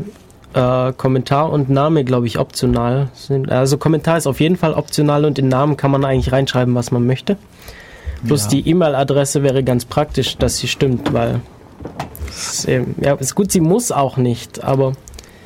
äh, 0.52 0.92
Kommentar 0.92 1.50
und 1.50 1.70
Name, 1.70 2.04
glaube 2.04 2.26
ich, 2.26 2.38
optional 2.38 3.08
sind. 3.14 3.50
Also 3.50 3.78
Kommentar 3.78 4.18
ist 4.18 4.26
auf 4.26 4.40
jeden 4.40 4.56
Fall 4.56 4.74
optional 4.74 5.24
und 5.24 5.38
in 5.38 5.48
Namen 5.48 5.76
kann 5.76 5.90
man 5.90 6.04
eigentlich 6.04 6.32
reinschreiben, 6.32 6.74
was 6.74 6.90
man 6.90 7.06
möchte. 7.06 7.36
Plus 8.26 8.44
Ja. 8.44 8.50
die 8.50 8.68
E-Mail-Adresse 8.68 9.42
wäre 9.42 9.64
ganz 9.64 9.84
praktisch, 9.84 10.36
dass 10.36 10.58
sie 10.58 10.68
stimmt, 10.68 11.12
weil 11.12 11.40
es, 12.28 12.66
ja, 13.00 13.14
ist 13.14 13.34
gut, 13.34 13.50
sie 13.52 13.60
muss 13.60 13.92
auch 13.92 14.16
nicht, 14.16 14.62
aber 14.64 14.92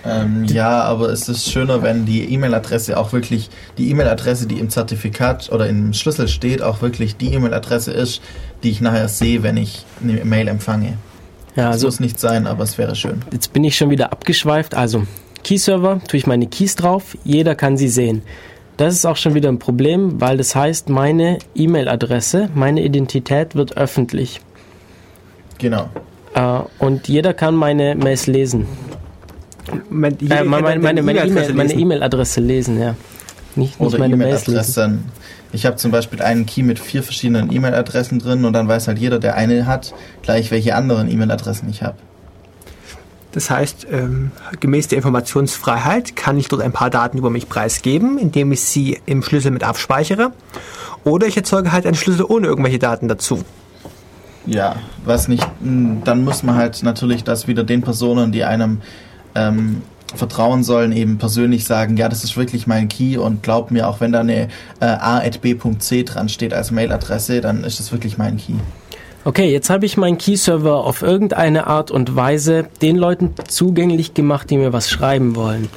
Ähm, 0.08 0.44
ja, 0.46 0.82
aber 0.82 1.10
es 1.10 1.28
ist 1.28 1.50
schöner, 1.50 1.82
wenn 1.82 2.06
die 2.06 2.32
E-Mail-Adresse 2.32 2.96
auch 2.98 3.12
wirklich 3.12 3.50
die 3.76 3.90
E-Mail-Adresse, 3.90 4.46
die 4.46 4.58
im 4.58 4.70
Zertifikat 4.70 5.50
oder 5.52 5.68
im 5.68 5.92
Schlüssel 5.92 6.28
steht, 6.28 6.62
auch 6.62 6.80
wirklich 6.82 7.16
die 7.16 7.32
E-Mail-Adresse 7.34 7.92
ist, 7.92 8.20
die 8.62 8.70
ich 8.70 8.80
nachher 8.80 9.08
sehe, 9.08 9.42
wenn 9.42 9.56
ich 9.56 9.84
eine 10.02 10.24
Mail 10.24 10.48
empfange. 10.48 10.94
Ja, 11.56 11.64
Das 11.66 11.74
also 11.74 11.86
muss 11.88 12.00
nicht 12.00 12.20
sein, 12.20 12.46
aber 12.46 12.64
es 12.64 12.78
wäre 12.78 12.94
schön. 12.94 13.22
jetzt 13.32 13.52
bin 13.52 13.64
ich 13.64 13.76
schon 13.76 13.90
wieder 13.90 14.12
abgeschweift. 14.12 14.74
Also 14.74 15.04
Key-Server, 15.44 16.00
tue 16.08 16.18
ich 16.18 16.26
meine 16.26 16.46
Keys 16.46 16.74
drauf, 16.76 17.16
jeder 17.24 17.54
kann 17.54 17.76
sie 17.76 17.88
sehen. 17.88 18.22
Das 18.76 18.94
ist 18.94 19.04
auch 19.06 19.16
schon 19.16 19.34
wieder 19.34 19.48
ein 19.48 19.58
Problem, 19.58 20.20
weil 20.20 20.36
das 20.36 20.54
heißt, 20.54 20.88
meine 20.88 21.38
E-Mail-Adresse, 21.56 22.48
meine 22.54 22.82
Identität 22.84 23.56
wird 23.56 23.76
öffentlich. 23.76 24.40
Genau. 25.58 25.88
Äh, 26.34 26.60
und 26.78 27.08
jeder 27.08 27.34
kann 27.34 27.56
meine 27.56 27.96
Mails 27.96 28.26
lesen. 28.28 28.66
Mein, 29.90 30.18
Äh, 30.20 30.44
meine 30.44 30.62
meine, 30.62 30.80
deine 30.80 31.02
meine 31.02 31.20
E-Mail-Adresse 31.20 31.52
lesen. 31.52 31.78
E-Mail-Adresse 31.78 32.40
lesen, 32.40 32.80
ja. 32.80 32.94
Nicht, 33.56 33.80
nicht 33.80 33.80
Oder 33.80 33.98
meine. 33.98 34.14
E-Mail-Adressen. 34.14 35.04
Ich 35.52 35.64
habe 35.64 35.76
zum 35.76 35.90
Beispiel 35.90 36.20
einen 36.20 36.44
Key 36.46 36.62
mit 36.62 36.78
vier 36.78 37.02
verschiedenen 37.02 37.50
E-Mail-Adressen 37.50 38.18
drin 38.18 38.44
und 38.44 38.52
dann 38.52 38.68
weiß 38.68 38.88
halt 38.88 38.98
jeder, 38.98 39.18
der 39.18 39.34
eine 39.36 39.66
hat, 39.66 39.94
gleich 40.22 40.50
welche 40.50 40.74
anderen 40.74 41.10
E-Mail-Adressen 41.10 41.68
ich 41.70 41.82
habe. 41.82 41.96
Das 43.32 43.50
heißt, 43.50 43.86
ähm, 43.90 44.30
gemäß 44.60 44.88
der 44.88 44.96
Informationsfreiheit 44.96 46.16
kann 46.16 46.38
ich 46.38 46.48
dort 46.48 46.62
ein 46.62 46.72
paar 46.72 46.90
Daten 46.90 47.18
über 47.18 47.30
mich 47.30 47.48
preisgeben, 47.48 48.18
indem 48.18 48.52
ich 48.52 48.62
sie 48.62 48.98
im 49.06 49.22
Schlüssel 49.22 49.50
mit 49.50 49.64
abspeichere. 49.64 50.32
Oder 51.04 51.26
ich 51.26 51.36
erzeuge 51.36 51.72
halt 51.72 51.86
einen 51.86 51.94
Schlüssel 51.94 52.24
ohne 52.28 52.46
irgendwelche 52.46 52.78
Daten 52.78 53.08
dazu. 53.08 53.44
Ja, 54.46 54.76
was 55.04 55.28
nicht, 55.28 55.46
dann 55.60 56.24
muss 56.24 56.42
man 56.42 56.56
halt 56.56 56.82
natürlich 56.82 57.22
das 57.22 57.46
wieder 57.46 57.64
den 57.64 57.82
Personen, 57.82 58.32
die 58.32 58.44
einem 58.44 58.80
ähm, 59.38 59.82
vertrauen 60.14 60.64
sollen, 60.64 60.92
eben 60.92 61.18
persönlich 61.18 61.64
sagen, 61.64 61.96
ja, 61.96 62.08
das 62.08 62.24
ist 62.24 62.36
wirklich 62.36 62.66
mein 62.66 62.88
Key 62.88 63.18
und 63.18 63.42
glaub 63.42 63.70
mir, 63.70 63.88
auch 63.88 64.00
wenn 64.00 64.12
da 64.12 64.20
eine 64.20 64.48
äh, 64.80 64.86
a.b.c 64.86 66.04
dran 66.04 66.28
steht 66.28 66.54
als 66.54 66.70
Mailadresse, 66.70 67.40
dann 67.40 67.64
ist 67.64 67.78
das 67.78 67.92
wirklich 67.92 68.16
mein 68.16 68.38
Key. 68.38 68.54
Okay, 69.24 69.52
jetzt 69.52 69.68
habe 69.68 69.84
ich 69.84 69.96
meinen 69.96 70.16
Key-Server 70.16 70.84
auf 70.84 71.02
irgendeine 71.02 71.66
Art 71.66 71.90
und 71.90 72.16
Weise 72.16 72.68
den 72.80 72.96
Leuten 72.96 73.34
zugänglich 73.46 74.14
gemacht, 74.14 74.48
die 74.48 74.56
mir 74.56 74.72
was 74.72 74.88
schreiben 74.88 75.36
wollen. 75.36 75.68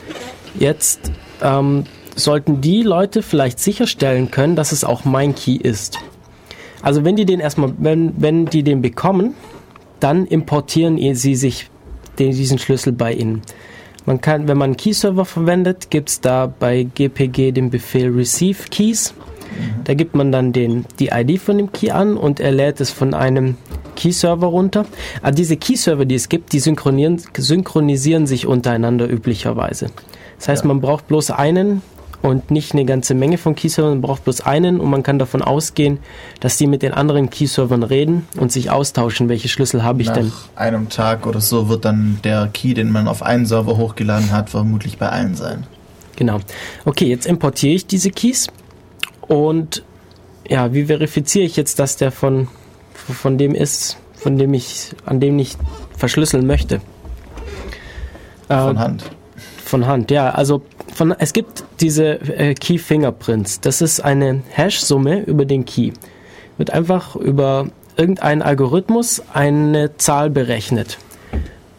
Jetzt 0.58 1.12
ähm, 1.42 1.84
sollten 2.16 2.62
die 2.62 2.84
Leute 2.84 3.24
vielleicht 3.24 3.60
sicherstellen 3.60 4.32
können, 4.32 4.56
dass 4.56 4.72
es 4.72 4.84
auch 4.84 5.04
mein 5.04 5.36
Key 5.36 5.56
ist. 5.56 5.98
Also 6.82 7.04
wenn 7.04 7.16
die 7.16 7.26
den 7.26 7.40
erstmal, 7.40 7.74
wenn, 7.78 8.14
wenn 8.18 8.46
die 8.46 8.64
den 8.64 8.82
bekommen, 8.82 9.34
dann 10.00 10.26
importieren 10.26 10.98
sie 11.16 11.36
sich 11.36 11.71
diesen 12.30 12.58
Schlüssel 12.60 12.94
bei 12.94 13.14
ihnen. 13.14 13.42
Man 14.06 14.20
kann, 14.22 14.48
wenn 14.48 14.58
man 14.58 14.72
einen 14.72 14.78
Key-Server 14.78 15.26
verwendet, 15.26 15.90
gibt 15.90 16.10
es 16.10 16.22
da 16.22 16.48
bei 16.48 16.84
GPG 16.96 17.52
den 17.52 17.70
Befehl 17.70 18.10
Receive 18.10 18.70
Keys. 18.70 19.14
Da 19.84 19.94
gibt 19.94 20.16
man 20.16 20.32
dann 20.32 20.54
den, 20.54 20.86
die 21.00 21.10
ID 21.10 21.40
von 21.40 21.58
dem 21.58 21.72
Key 21.72 21.92
an 21.92 22.18
und 22.18 22.40
er 22.40 22.52
lädt 22.52 22.80
es 22.82 22.90
von 22.90 23.14
einem 23.14 23.58
Key-Server 23.96 24.48
runter. 24.48 24.86
Aber 25.22 25.32
diese 25.32 25.58
Key-Server, 25.58 26.06
die 26.06 26.16
es 26.16 26.30
gibt, 26.30 26.54
die 26.54 26.60
synchronisieren, 26.60 27.22
synchronisieren 27.38 28.28
sich 28.28 28.48
untereinander 28.48 29.10
üblicherweise. 29.10 29.88
Das 30.38 30.48
heißt, 30.48 30.64
Ja. 30.64 30.68
man 30.70 30.82
braucht 30.82 31.08
bloß 31.08 31.32
einen 31.32 31.82
und 32.22 32.52
nicht 32.52 32.74
eine 32.74 32.86
ganze 32.86 33.14
Menge 33.16 33.38
von 33.38 33.56
Key-Servern, 33.56 33.94
man 33.94 34.02
braucht 34.02 34.24
bloß 34.26 34.42
einen 34.42 34.80
und 34.80 34.90
man 34.90 35.02
kann 35.04 35.18
davon 35.20 35.42
ausgehen, 35.42 36.00
dass 36.40 36.58
die 36.58 36.68
mit 36.68 36.82
den 36.84 36.94
anderen 36.94 37.30
Key-Servern 37.30 37.84
reden 37.84 38.28
und 38.38 38.52
sich 38.52 38.70
austauschen, 38.70 39.28
welche 39.30 39.50
Schlüssel 39.50 39.84
habe 39.84 40.02
ich 40.02 40.08
Nach 40.10 40.16
denn. 40.18 40.32
einem 40.56 40.90
Tag 40.90 41.26
oder 41.26 41.42
so 41.42 41.68
wird 41.70 41.86
dann 41.86 42.20
der 42.24 42.48
Key, 42.54 42.74
den 42.74 42.92
man 42.92 43.08
auf 43.08 43.24
einen 43.24 43.46
Server 43.46 43.78
hochgeladen 43.78 44.32
hat, 44.32 44.50
vermutlich 44.50 44.98
bei 44.98 45.10
allen 45.10 45.36
sein. 45.36 45.66
Genau. 46.16 46.40
Okay, 46.86 47.06
jetzt 47.06 47.26
importiere 47.26 47.74
ich 47.74 47.88
diese 47.88 48.12
Keys 48.12 48.48
und 49.28 49.84
ja, 50.48 50.74
wie 50.74 50.86
verifiziere 50.86 51.46
ich 51.46 51.56
jetzt, 51.56 51.80
dass 51.80 51.98
der 51.98 52.12
von, 52.12 52.48
von 52.94 53.38
dem 53.38 53.56
ist, 53.56 53.98
von 54.16 54.38
dem 54.38 54.54
ich, 54.54 54.90
an 55.06 55.20
dem 55.20 55.40
ich 55.40 55.56
verschlüsseln 55.98 56.46
möchte? 56.46 56.82
Von 58.48 58.76
Äh, 58.76 58.80
Hand. 58.80 59.06
Von 59.72 59.88
Hand, 59.88 60.12
ja. 60.12 60.32
Also 60.32 60.64
von, 60.94 61.16
es 61.18 61.32
gibt 61.32 61.64
diese 61.80 62.20
äh, 62.38 62.56
Key 62.56 62.78
Fingerprints. 62.78 63.62
Das 63.62 63.82
ist 63.82 64.02
eine 64.02 64.44
Hash-Summe 64.50 65.22
über 65.22 65.46
den 65.46 65.64
Key. 65.64 65.94
Wird 66.58 66.72
einfach 66.72 67.16
über 67.16 67.70
irgendeinen 67.96 68.42
Algorithmus 68.42 69.24
eine 69.32 69.96
Zahl 69.96 70.30
berechnet. 70.30 70.98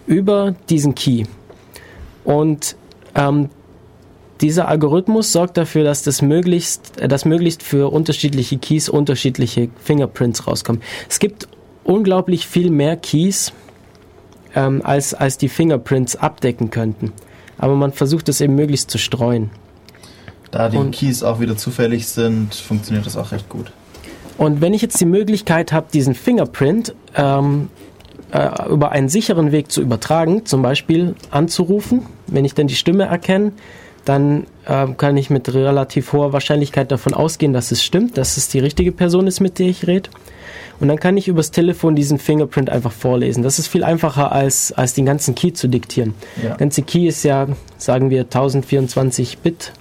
Über 0.06 0.54
diesen 0.70 0.94
Key. 0.94 1.24
Und 2.24 2.76
ähm, 3.14 3.50
dieser 4.40 4.68
Algorithmus 4.68 5.30
sorgt 5.30 5.58
dafür, 5.58 5.84
dass 5.84 6.02
das 6.02 6.22
möglichst, 6.22 6.98
äh, 6.98 7.08
dass 7.08 7.26
möglichst 7.26 7.62
für 7.62 7.92
unterschiedliche 7.92 8.56
Keys 8.56 8.88
unterschiedliche 8.88 9.68
Fingerprints 9.84 10.46
rauskommen. 10.46 10.80
Es 11.10 11.18
gibt 11.18 11.46
unglaublich 11.84 12.46
viel 12.46 12.70
mehr 12.70 12.96
Keys, 12.96 13.52
ähm, 14.54 14.80
als, 14.82 15.12
als 15.12 15.36
die 15.36 15.50
Fingerprints 15.50 16.16
abdecken 16.16 16.70
könnten. 16.70 17.12
Aber 17.62 17.76
man 17.76 17.92
versucht 17.92 18.28
es 18.28 18.40
eben 18.40 18.56
möglichst 18.56 18.90
zu 18.90 18.98
streuen. 18.98 19.50
Da 20.50 20.68
die 20.68 20.76
Und- 20.76 20.90
Keys 20.90 21.22
auch 21.22 21.38
wieder 21.38 21.56
zufällig 21.56 22.08
sind, 22.08 22.56
funktioniert 22.56 23.06
das 23.06 23.16
auch 23.16 23.30
recht 23.30 23.48
gut. 23.48 23.70
Und 24.36 24.60
wenn 24.60 24.74
ich 24.74 24.82
jetzt 24.82 25.00
die 25.00 25.04
Möglichkeit 25.06 25.70
habe, 25.72 25.86
diesen 25.92 26.14
Fingerprint 26.14 26.92
ähm, 27.14 27.68
äh, 28.32 28.68
über 28.68 28.90
einen 28.90 29.08
sicheren 29.08 29.52
Weg 29.52 29.70
zu 29.70 29.80
übertragen, 29.80 30.44
zum 30.44 30.60
Beispiel 30.60 31.14
anzurufen, 31.30 32.06
wenn 32.26 32.44
ich 32.44 32.54
dann 32.54 32.66
die 32.66 32.74
Stimme 32.74 33.04
erkenne, 33.04 33.52
dann 34.04 34.46
ähm, 34.66 34.96
kann 34.96 35.16
ich 35.16 35.30
mit 35.30 35.52
relativ 35.54 36.12
hoher 36.12 36.32
Wahrscheinlichkeit 36.32 36.90
davon 36.90 37.14
ausgehen, 37.14 37.52
dass 37.52 37.70
es 37.70 37.84
stimmt, 37.84 38.18
dass 38.18 38.36
es 38.36 38.48
die 38.48 38.58
richtige 38.58 38.92
Person 38.92 39.26
ist, 39.26 39.40
mit 39.40 39.58
der 39.58 39.68
ich 39.68 39.86
rede. 39.86 40.10
Und 40.80 40.88
dann 40.88 40.98
kann 40.98 41.16
ich 41.16 41.28
übers 41.28 41.52
Telefon 41.52 41.94
diesen 41.94 42.18
Fingerprint 42.18 42.68
einfach 42.68 42.90
vorlesen. 42.90 43.44
Das 43.44 43.60
ist 43.60 43.68
viel 43.68 43.84
einfacher, 43.84 44.32
als, 44.32 44.72
als 44.72 44.94
den 44.94 45.06
ganzen 45.06 45.36
Key 45.36 45.52
zu 45.52 45.68
diktieren. 45.68 46.14
Ja. 46.42 46.48
Der 46.50 46.56
ganze 46.56 46.82
Key 46.82 47.06
ist 47.06 47.22
ja, 47.22 47.46
sagen 47.78 48.10
wir, 48.10 48.22
1024 48.22 49.38
Bit 49.38 49.72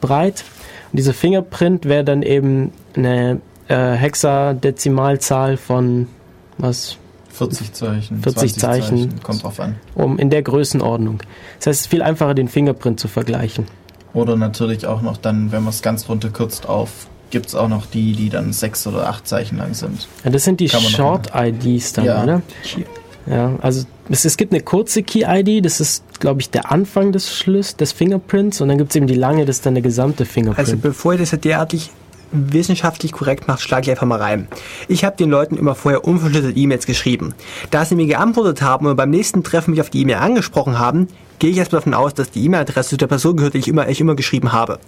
breit. 0.00 0.44
Und 0.92 0.98
dieser 0.98 1.14
Fingerprint 1.14 1.86
wäre 1.86 2.04
dann 2.04 2.22
eben 2.22 2.72
eine 2.94 3.40
äh, 3.66 3.92
Hexadezimalzahl 3.92 5.56
von 5.56 6.06
was 6.58 6.96
40 7.36 7.72
Zeichen, 7.72 8.22
40 8.22 8.54
20 8.54 8.60
Zeichen. 8.60 9.22
kommt 9.22 9.42
drauf 9.42 9.60
an. 9.60 9.76
um 9.94 10.18
in 10.18 10.30
der 10.30 10.42
Größenordnung. 10.42 11.18
Das 11.58 11.66
heißt, 11.66 11.80
es 11.80 11.80
ist 11.82 11.86
viel 11.88 12.02
einfacher, 12.02 12.34
den 12.34 12.48
Fingerprint 12.48 12.98
zu 13.00 13.08
vergleichen. 13.08 13.66
Oder 14.14 14.36
natürlich 14.36 14.86
auch 14.86 15.02
noch 15.02 15.16
dann, 15.18 15.52
wenn 15.52 15.62
man 15.62 15.70
es 15.72 15.82
ganz 15.82 16.08
runterkürzt 16.08 16.66
auf, 16.68 17.06
gibt 17.30 17.46
es 17.46 17.54
auch 17.54 17.68
noch 17.68 17.86
die, 17.86 18.12
die 18.12 18.30
dann 18.30 18.52
sechs 18.52 18.86
oder 18.86 19.08
acht 19.08 19.26
Zeichen 19.28 19.58
lang 19.58 19.74
sind. 19.74 20.08
Ja, 20.24 20.30
das 20.30 20.44
sind 20.44 20.60
die 20.60 20.68
Short-IDs 20.68 21.92
dann, 21.92 22.04
Ja. 22.04 22.22
oder? 22.22 22.42
Ja, 23.26 23.56
also 23.60 23.84
es, 24.08 24.24
es 24.24 24.36
gibt 24.36 24.52
eine 24.52 24.62
kurze 24.62 25.02
Key-ID, 25.02 25.64
das 25.64 25.80
ist, 25.80 26.04
glaube 26.20 26.40
ich, 26.40 26.50
der 26.50 26.70
Anfang 26.70 27.10
des 27.10 27.34
Schlüs 27.34 27.74
des 27.76 27.90
Fingerprints 27.92 28.60
und 28.60 28.68
dann 28.68 28.78
gibt 28.78 28.90
es 28.90 28.96
eben 28.96 29.08
die 29.08 29.14
lange, 29.16 29.44
das 29.44 29.56
ist 29.56 29.66
dann 29.66 29.74
der 29.74 29.82
gesamte 29.82 30.24
Fingerprint. 30.24 30.60
Also 30.60 30.76
bevor 30.76 31.14
ihr 31.14 31.18
das 31.18 31.32
ja 31.32 31.38
derartig 31.38 31.90
wissenschaftlich 32.32 33.12
korrekt 33.12 33.48
macht, 33.48 33.60
schlage 33.60 33.82
ich 33.82 33.90
einfach 33.90 34.06
mal 34.06 34.20
rein. 34.20 34.48
Ich 34.88 35.04
habe 35.04 35.16
den 35.16 35.30
Leuten 35.30 35.56
immer 35.56 35.74
vorher 35.74 36.04
unverschlüsselte 36.04 36.58
E-Mails 36.58 36.86
geschrieben. 36.86 37.34
Da 37.70 37.84
sie 37.84 37.94
mir 37.94 38.06
geantwortet 38.06 38.62
haben 38.62 38.86
und 38.86 38.96
beim 38.96 39.10
nächsten 39.10 39.42
Treffen 39.42 39.72
mich 39.72 39.80
auf 39.80 39.90
die 39.90 40.02
E-Mail 40.02 40.16
angesprochen 40.16 40.78
haben, 40.78 41.08
gehe 41.38 41.50
ich 41.50 41.58
erstmal 41.58 41.80
davon 41.80 41.94
aus, 41.94 42.14
dass 42.14 42.30
die 42.30 42.44
E-Mail-Adresse 42.44 42.90
zu 42.90 42.96
der 42.96 43.06
Person 43.06 43.36
gehört, 43.36 43.54
die 43.54 43.58
ich 43.58 43.68
immer, 43.68 43.88
ich 43.88 44.00
immer 44.00 44.14
geschrieben 44.14 44.52
habe. 44.52 44.78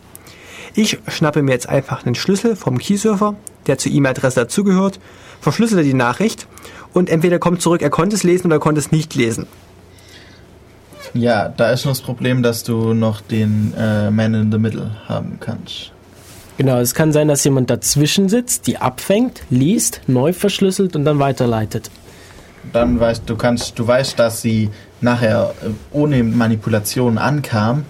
Ich 0.75 0.99
schnappe 1.09 1.43
mir 1.43 1.53
jetzt 1.53 1.69
einfach 1.69 2.05
einen 2.05 2.15
Schlüssel 2.15 2.57
vom 2.57 2.79
Key-Server, 2.79 3.35
der 3.67 3.79
zur 3.79 3.93
E-Mail-Adresse 3.93 4.41
dazugehört, 4.41 5.01
verschlüssele 5.41 5.83
die 5.83 5.95
Nachricht 5.95 6.47
und 6.93 7.11
entweder 7.11 7.39
kommt 7.39 7.63
zurück, 7.63 7.83
er 7.83 7.91
konnte 7.91 8.17
es 8.17 8.23
lesen 8.23 8.47
oder 8.47 8.57
er 8.57 8.61
konnte 8.61 8.81
es 8.81 8.93
nicht 8.93 9.15
lesen. 9.15 9.47
Ja, 11.15 11.49
da 11.49 11.71
ist 11.71 11.83
schon 11.83 11.91
das 11.91 12.03
Problem, 12.03 12.43
dass 12.43 12.65
du 12.65 12.93
noch 12.93 13.21
den 13.21 13.73
äh, 13.79 14.11
Man 14.11 14.35
in 14.35 14.53
the 14.53 14.59
Middle 14.59 14.91
haben 15.09 15.39
kannst. 15.41 15.93
Genau, 16.59 16.81
es 16.81 16.93
kann 16.93 17.13
sein, 17.13 17.29
dass 17.29 17.45
jemand 17.45 17.71
dazwischen 17.71 18.29
sitzt, 18.29 18.67
die 18.67 18.79
abfängt, 18.79 19.43
liest, 19.49 20.01
neu 20.09 20.33
verschlüsselt 20.33 20.97
und 20.97 21.05
dann 21.05 21.21
weiterleitet. 21.21 21.89
Dann 22.73 22.99
weißt 22.99 23.23
du 23.27 23.37
kannst, 23.37 23.79
du 23.79 23.87
weißt, 23.87 24.19
dass 24.19 24.43
sie 24.43 24.69
nachher 25.01 25.55
äh, 25.63 25.69
ohne 25.93 26.25
Manipulation 26.25 27.17
ankam, 27.17 27.85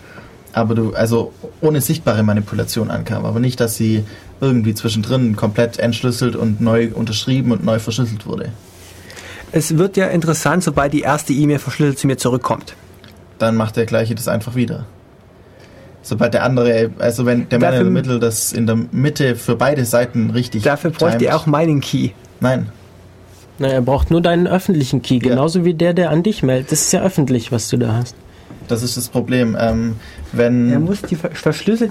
aber 0.53 0.75
du, 0.75 0.93
also 0.93 1.33
ohne 1.63 1.81
sichtbare 1.81 2.23
Manipulation 2.23 2.91
ankam, 2.91 3.25
aber 3.25 3.41
nicht, 3.41 3.59
dass 3.59 3.77
sie 3.77 4.05
irgendwie 4.43 4.75
zwischendrin 4.75 5.35
komplett 5.35 5.79
entschlüsselt 5.79 6.37
und 6.37 6.61
neu 6.61 6.91
unterschrieben 6.95 7.53
und 7.53 7.65
neu 7.65 7.79
verschlüsselt 7.79 8.27
wurde. 8.27 8.53
Es 9.51 9.79
wird 9.79 9.97
ja 9.97 10.09
interessant, 10.09 10.63
sobald 10.63 10.93
die 10.93 11.01
erste 11.01 11.33
E-Mail 11.33 11.59
verschlüsselt 11.59 11.99
zu 11.99 12.07
mir 12.07 12.19
zurückkommt. 12.19 12.75
Dann 13.39 13.57
macht 13.57 13.77
der 13.77 13.87
gleiche 13.87 14.15
das 14.15 14.29
einfach 14.29 14.57
wieder. 14.57 14.85
Sobald 16.03 16.33
der 16.35 16.45
andere, 16.45 16.91
also 16.99 17.27
wenn 17.27 17.49
der 17.49 17.59
Man 17.59 17.71
Dafür- 17.73 17.81
in 17.81 17.87
the 17.87 17.93
Middle 17.93 18.19
das 18.19 18.53
in 18.53 18.67
der 18.67 18.77
Mitte 18.93 19.37
für 19.37 19.57
beide 19.57 19.85
Seiten 19.85 20.31
richtig 20.31 20.63
Dafür 20.63 20.91
bräuchte 20.91 21.27
er 21.27 21.37
auch 21.37 21.47
meinen 21.47 21.81
Key. 21.81 22.11
Nein, 22.41 22.69
Na, 23.59 23.69
er 23.69 23.81
braucht 23.83 24.11
nur 24.11 24.21
deinen 24.23 24.47
öffentlichen 24.47 25.03
Key, 25.03 25.15
Ja. 25.17 25.31
genauso 25.31 25.65
wie 25.65 25.75
der, 25.75 25.93
der 25.93 26.11
an 26.11 26.23
dich 26.23 26.43
meldet. 26.45 26.71
Das 26.73 26.81
ist 26.83 26.93
ja 26.93 27.03
öffentlich, 27.03 27.51
was 27.51 27.69
du 27.69 27.77
da 27.77 27.93
hast. 27.95 28.15
Das 28.69 28.83
ist 28.85 28.97
das 28.97 29.09
Problem. 29.09 29.57
Ähm, 29.59 29.97
wenn 30.33 30.71
Er 30.71 30.79
muss 30.79 31.03
die 31.03 31.17
ver- 31.17 31.31
verschlüsselt, 31.33 31.91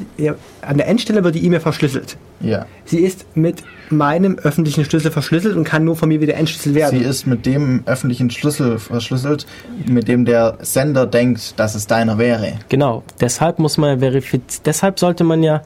an 0.61 0.77
der 0.77 0.87
Endstelle 0.87 1.23
wird 1.23 1.35
die 1.35 1.43
E-Mail 1.45 1.59
verschlüsselt. 1.59 2.15
Ja, 2.39 2.65
Sie 2.85 2.99
ist 2.99 3.25
mit 3.35 3.63
meinem 3.89 4.37
öffentlichen 4.37 4.85
Schlüssel 4.85 5.11
verschlüsselt 5.11 5.55
und 5.55 5.63
kann 5.63 5.83
nur 5.83 5.95
von 5.95 6.09
mir 6.09 6.21
wieder 6.21 6.35
entschlüsselt 6.35 6.75
werden. 6.75 6.99
sie 6.99 7.05
ist 7.05 7.25
mit 7.25 7.45
dem 7.45 7.83
öffentlichen 7.85 8.29
Schlüssel 8.29 8.79
verschlüsselt, 8.79 9.45
mit 9.85 10.07
dem 10.07 10.25
der 10.25 10.57
Sender 10.61 11.05
denkt, 11.05 11.59
dass 11.59 11.75
es 11.75 11.87
deiner 11.87 12.17
wäre. 12.17 12.53
Genau, 12.69 13.03
deshalb 13.19 13.59
muss 13.59 13.77
man 13.77 13.89
ja 13.89 13.97
verifizieren, 13.99 14.63
deshalb 14.65 14.99
sollte 14.99 15.23
man 15.23 15.43
ja 15.43 15.61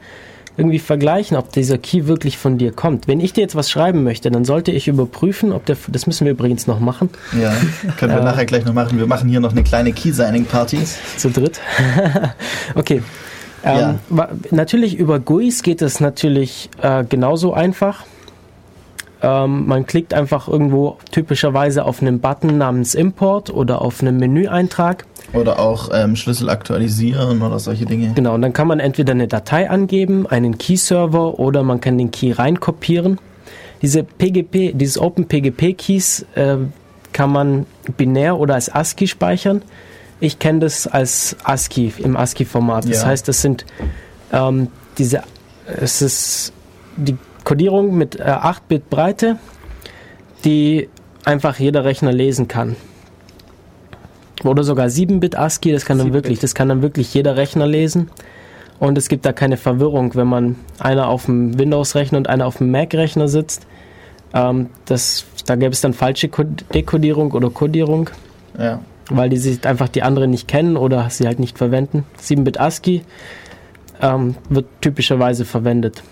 irgendwie 0.56 0.78
vergleichen, 0.78 1.36
ob 1.36 1.50
dieser 1.52 1.78
Key 1.78 2.06
wirklich 2.06 2.36
von 2.36 2.58
dir 2.58 2.72
kommt. 2.72 3.08
Wenn 3.08 3.20
ich 3.20 3.32
dir 3.32 3.40
jetzt 3.40 3.54
was 3.54 3.70
schreiben 3.70 4.02
möchte, 4.04 4.30
dann 4.30 4.44
sollte 4.44 4.70
ich 4.70 4.86
überprüfen, 4.86 5.52
ob 5.52 5.64
der, 5.64 5.76
das 5.88 6.06
müssen 6.06 6.26
wir 6.26 6.32
übrigens 6.32 6.66
noch 6.66 6.78
machen, 6.78 7.08
Ja, 7.40 7.54
können 7.96 8.14
wir 8.14 8.22
nachher 8.24 8.44
gleich 8.44 8.64
noch 8.64 8.74
machen. 8.74 8.98
Wir 8.98 9.06
machen 9.06 9.28
hier 9.30 9.40
noch 9.40 9.52
eine 9.52 9.62
kleine 9.62 9.92
Key-Signing-Party. 9.92 10.78
zu 11.16 11.30
dritt. 11.30 11.60
okay. 12.74 13.02
Ähm, 13.64 13.98
Ja. 14.10 14.28
Natürlich 14.50 14.96
über 14.96 15.18
GUIs 15.20 15.62
geht 15.62 15.82
es 15.82 16.00
natürlich 16.00 16.68
äh, 16.80 17.04
genauso 17.04 17.52
einfach. 17.52 18.04
Ähm, 19.22 19.66
man 19.66 19.86
klickt 19.86 20.14
einfach 20.14 20.48
irgendwo 20.48 20.98
typischerweise 21.12 21.84
auf 21.84 22.02
einen 22.02 22.18
Button 22.20 22.58
namens 22.58 22.94
Import 22.94 23.50
oder 23.50 23.80
auf 23.80 24.00
einen 24.00 24.16
Menüeintrag. 24.16 25.06
Oder 25.32 25.60
auch 25.60 25.90
ähm, 25.92 26.16
Schlüssel 26.16 26.50
aktualisieren 26.50 27.40
oder 27.40 27.58
solche 27.58 27.86
Dinge. 27.86 28.12
Genau, 28.14 28.34
und 28.34 28.42
dann 28.42 28.52
kann 28.52 28.66
man 28.66 28.80
entweder 28.80 29.12
eine 29.12 29.28
Datei 29.28 29.70
angeben, 29.70 30.26
einen 30.26 30.58
Key-Server 30.58 31.38
oder 31.38 31.62
man 31.62 31.80
kann 31.80 31.96
den 31.98 32.10
Key 32.10 32.32
reinkopieren. 32.32 33.18
Diese 33.80 34.02
PGP, 34.02 34.72
dieses 34.74 34.98
OpenPGP-Keys 34.98 36.26
äh, 36.34 36.56
kann 37.12 37.30
man 37.30 37.66
binär 37.96 38.38
oder 38.38 38.54
als 38.54 38.74
ASCII 38.74 39.06
speichern. 39.06 39.62
Ich 40.22 40.38
kenne 40.38 40.60
das 40.60 40.86
als 40.86 41.34
ASCII 41.42 41.92
im 41.98 42.16
ASCII-Format. 42.16 42.84
Das 42.88 43.02
Ja. 43.02 43.08
heißt, 43.08 43.26
das 43.26 43.42
sind 43.42 43.66
ähm, 44.32 44.68
diese, 44.96 45.22
es 45.66 46.00
ist 46.00 46.52
die 46.96 47.16
Codierung 47.42 47.96
mit 47.96 48.20
äh, 48.20 48.22
8-Bit 48.22 48.88
Breite, 48.88 49.36
die 50.44 50.88
einfach 51.24 51.58
jeder 51.58 51.84
Rechner 51.84 52.12
lesen 52.12 52.46
kann. 52.46 52.76
Oder 54.44 54.62
sogar 54.62 54.86
7-Bit 54.86 55.34
ASCII, 55.36 55.72
das 55.72 55.84
kann 55.84 55.98
dann 55.98 56.08
7-Bit. 56.08 56.14
wirklich, 56.14 56.38
das 56.38 56.54
kann 56.54 56.68
dann 56.68 56.82
wirklich 56.82 57.12
jeder 57.14 57.36
Rechner 57.36 57.66
lesen. 57.66 58.08
Und 58.78 58.98
es 58.98 59.08
gibt 59.08 59.24
da 59.26 59.32
keine 59.32 59.56
Verwirrung, 59.56 60.14
wenn 60.14 60.28
man 60.28 60.54
einer 60.78 61.08
auf 61.08 61.24
dem 61.26 61.58
Windows-Rechner 61.58 62.18
und 62.18 62.28
einer 62.28 62.46
auf 62.46 62.58
dem 62.58 62.70
Mac-Rechner 62.70 63.26
sitzt. 63.26 63.66
Ähm, 64.34 64.68
das, 64.86 65.24
da 65.46 65.56
gäbe 65.56 65.72
es 65.72 65.80
dann 65.80 65.94
falsche 65.94 66.28
Ko- 66.28 66.44
Dekodierung 66.72 67.32
oder 67.32 67.50
Kodierung, 67.50 68.08
Ja. 68.56 68.80
Weil 69.10 69.28
die 69.28 69.36
sich 69.36 69.66
einfach 69.66 69.88
die 69.88 70.02
anderen 70.02 70.30
nicht 70.30 70.48
kennen 70.48 70.76
oder 70.76 71.08
sie 71.10 71.26
halt 71.26 71.38
nicht 71.38 71.58
verwenden. 71.58 72.04
7-Bit 72.20 72.60
ASCII 72.60 73.02
ähm, 74.00 74.36
wird 74.48 74.66
typischerweise 74.80 75.44
verwendet. 75.44 76.02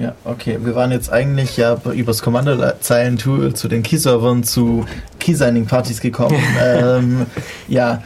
Ja, 0.00 0.14
okay. 0.24 0.58
Wir 0.62 0.74
waren 0.74 0.90
jetzt 0.90 1.12
eigentlich 1.12 1.56
ja 1.56 1.76
übers 1.92 2.22
Kommandozeilen-Tool 2.22 3.54
zu 3.54 3.68
den 3.68 3.82
Key-Servern 3.82 4.42
zu 4.42 4.84
Key-Signing-Partys 5.20 6.00
gekommen. 6.00 6.42
ähm, 6.62 7.26
ja, 7.68 8.02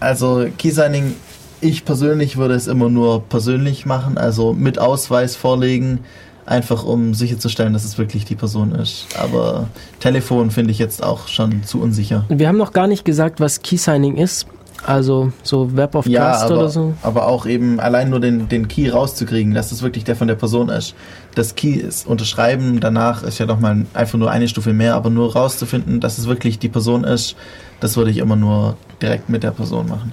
also 0.00 0.46
Key-Signing, 0.56 1.14
ich 1.60 1.84
persönlich 1.84 2.36
würde 2.36 2.54
es 2.54 2.66
immer 2.66 2.88
nur 2.88 3.22
persönlich 3.28 3.86
machen, 3.86 4.18
also 4.18 4.52
mit 4.52 4.78
Ausweis 4.78 5.36
vorlegen, 5.36 6.00
einfach 6.46 6.84
um 6.84 7.12
sicherzustellen, 7.14 7.72
dass 7.72 7.84
es 7.84 7.98
wirklich 7.98 8.24
die 8.24 8.36
Person 8.36 8.72
ist. 8.72 9.06
Aber 9.20 9.68
Telefon 10.00 10.50
finde 10.50 10.70
ich 10.70 10.78
jetzt 10.78 11.02
auch 11.02 11.28
schon 11.28 11.64
zu 11.64 11.80
unsicher. 11.80 12.24
Wir 12.28 12.48
haben 12.48 12.56
noch 12.56 12.72
gar 12.72 12.86
nicht 12.86 13.04
gesagt, 13.04 13.40
was 13.40 13.62
Key-Signing 13.62 14.16
ist. 14.16 14.46
Also 14.84 15.32
so 15.42 15.74
Web 15.76 15.94
of 15.96 16.06
Ja, 16.06 16.30
Trust 16.32 16.44
aber, 16.44 16.54
oder 16.58 16.68
so. 16.68 16.94
aber 17.02 17.26
auch 17.26 17.46
eben 17.46 17.80
allein 17.80 18.08
nur 18.10 18.20
den, 18.20 18.48
den 18.48 18.68
Key 18.68 18.88
rauszukriegen, 18.88 19.52
dass 19.54 19.72
es 19.72 19.82
wirklich 19.82 20.04
der 20.04 20.14
von 20.14 20.28
der 20.28 20.36
Person 20.36 20.68
ist. 20.68 20.94
Das 21.34 21.56
Key 21.56 21.72
ist 21.72 22.06
unterschreiben, 22.06 22.78
danach 22.78 23.24
ist 23.24 23.38
ja 23.38 23.46
nochmal 23.46 23.86
einfach 23.94 24.18
nur 24.18 24.30
eine 24.30 24.46
Stufe 24.46 24.72
mehr, 24.72 24.94
aber 24.94 25.10
nur 25.10 25.32
rauszufinden, 25.32 25.98
dass 26.00 26.18
es 26.18 26.28
wirklich 26.28 26.58
die 26.60 26.68
Person 26.68 27.02
ist, 27.02 27.34
das 27.80 27.96
würde 27.96 28.10
ich 28.12 28.18
immer 28.18 28.36
nur 28.36 28.76
direkt 29.02 29.28
mit 29.28 29.42
der 29.42 29.50
Person 29.50 29.88
machen. 29.88 30.12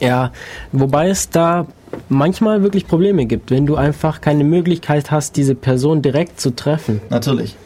Ja, 0.00 0.32
wobei 0.72 1.10
es 1.10 1.28
da 1.30 1.66
manchmal 2.08 2.62
wirklich 2.62 2.86
Probleme 2.86 3.26
gibt, 3.26 3.50
wenn 3.50 3.66
du 3.66 3.76
einfach 3.76 4.20
keine 4.20 4.44
Möglichkeit 4.44 5.10
hast, 5.10 5.36
diese 5.36 5.54
Person 5.54 6.02
direkt 6.02 6.40
zu 6.40 6.54
treffen. 6.54 7.00
Natürlich. 7.10 7.56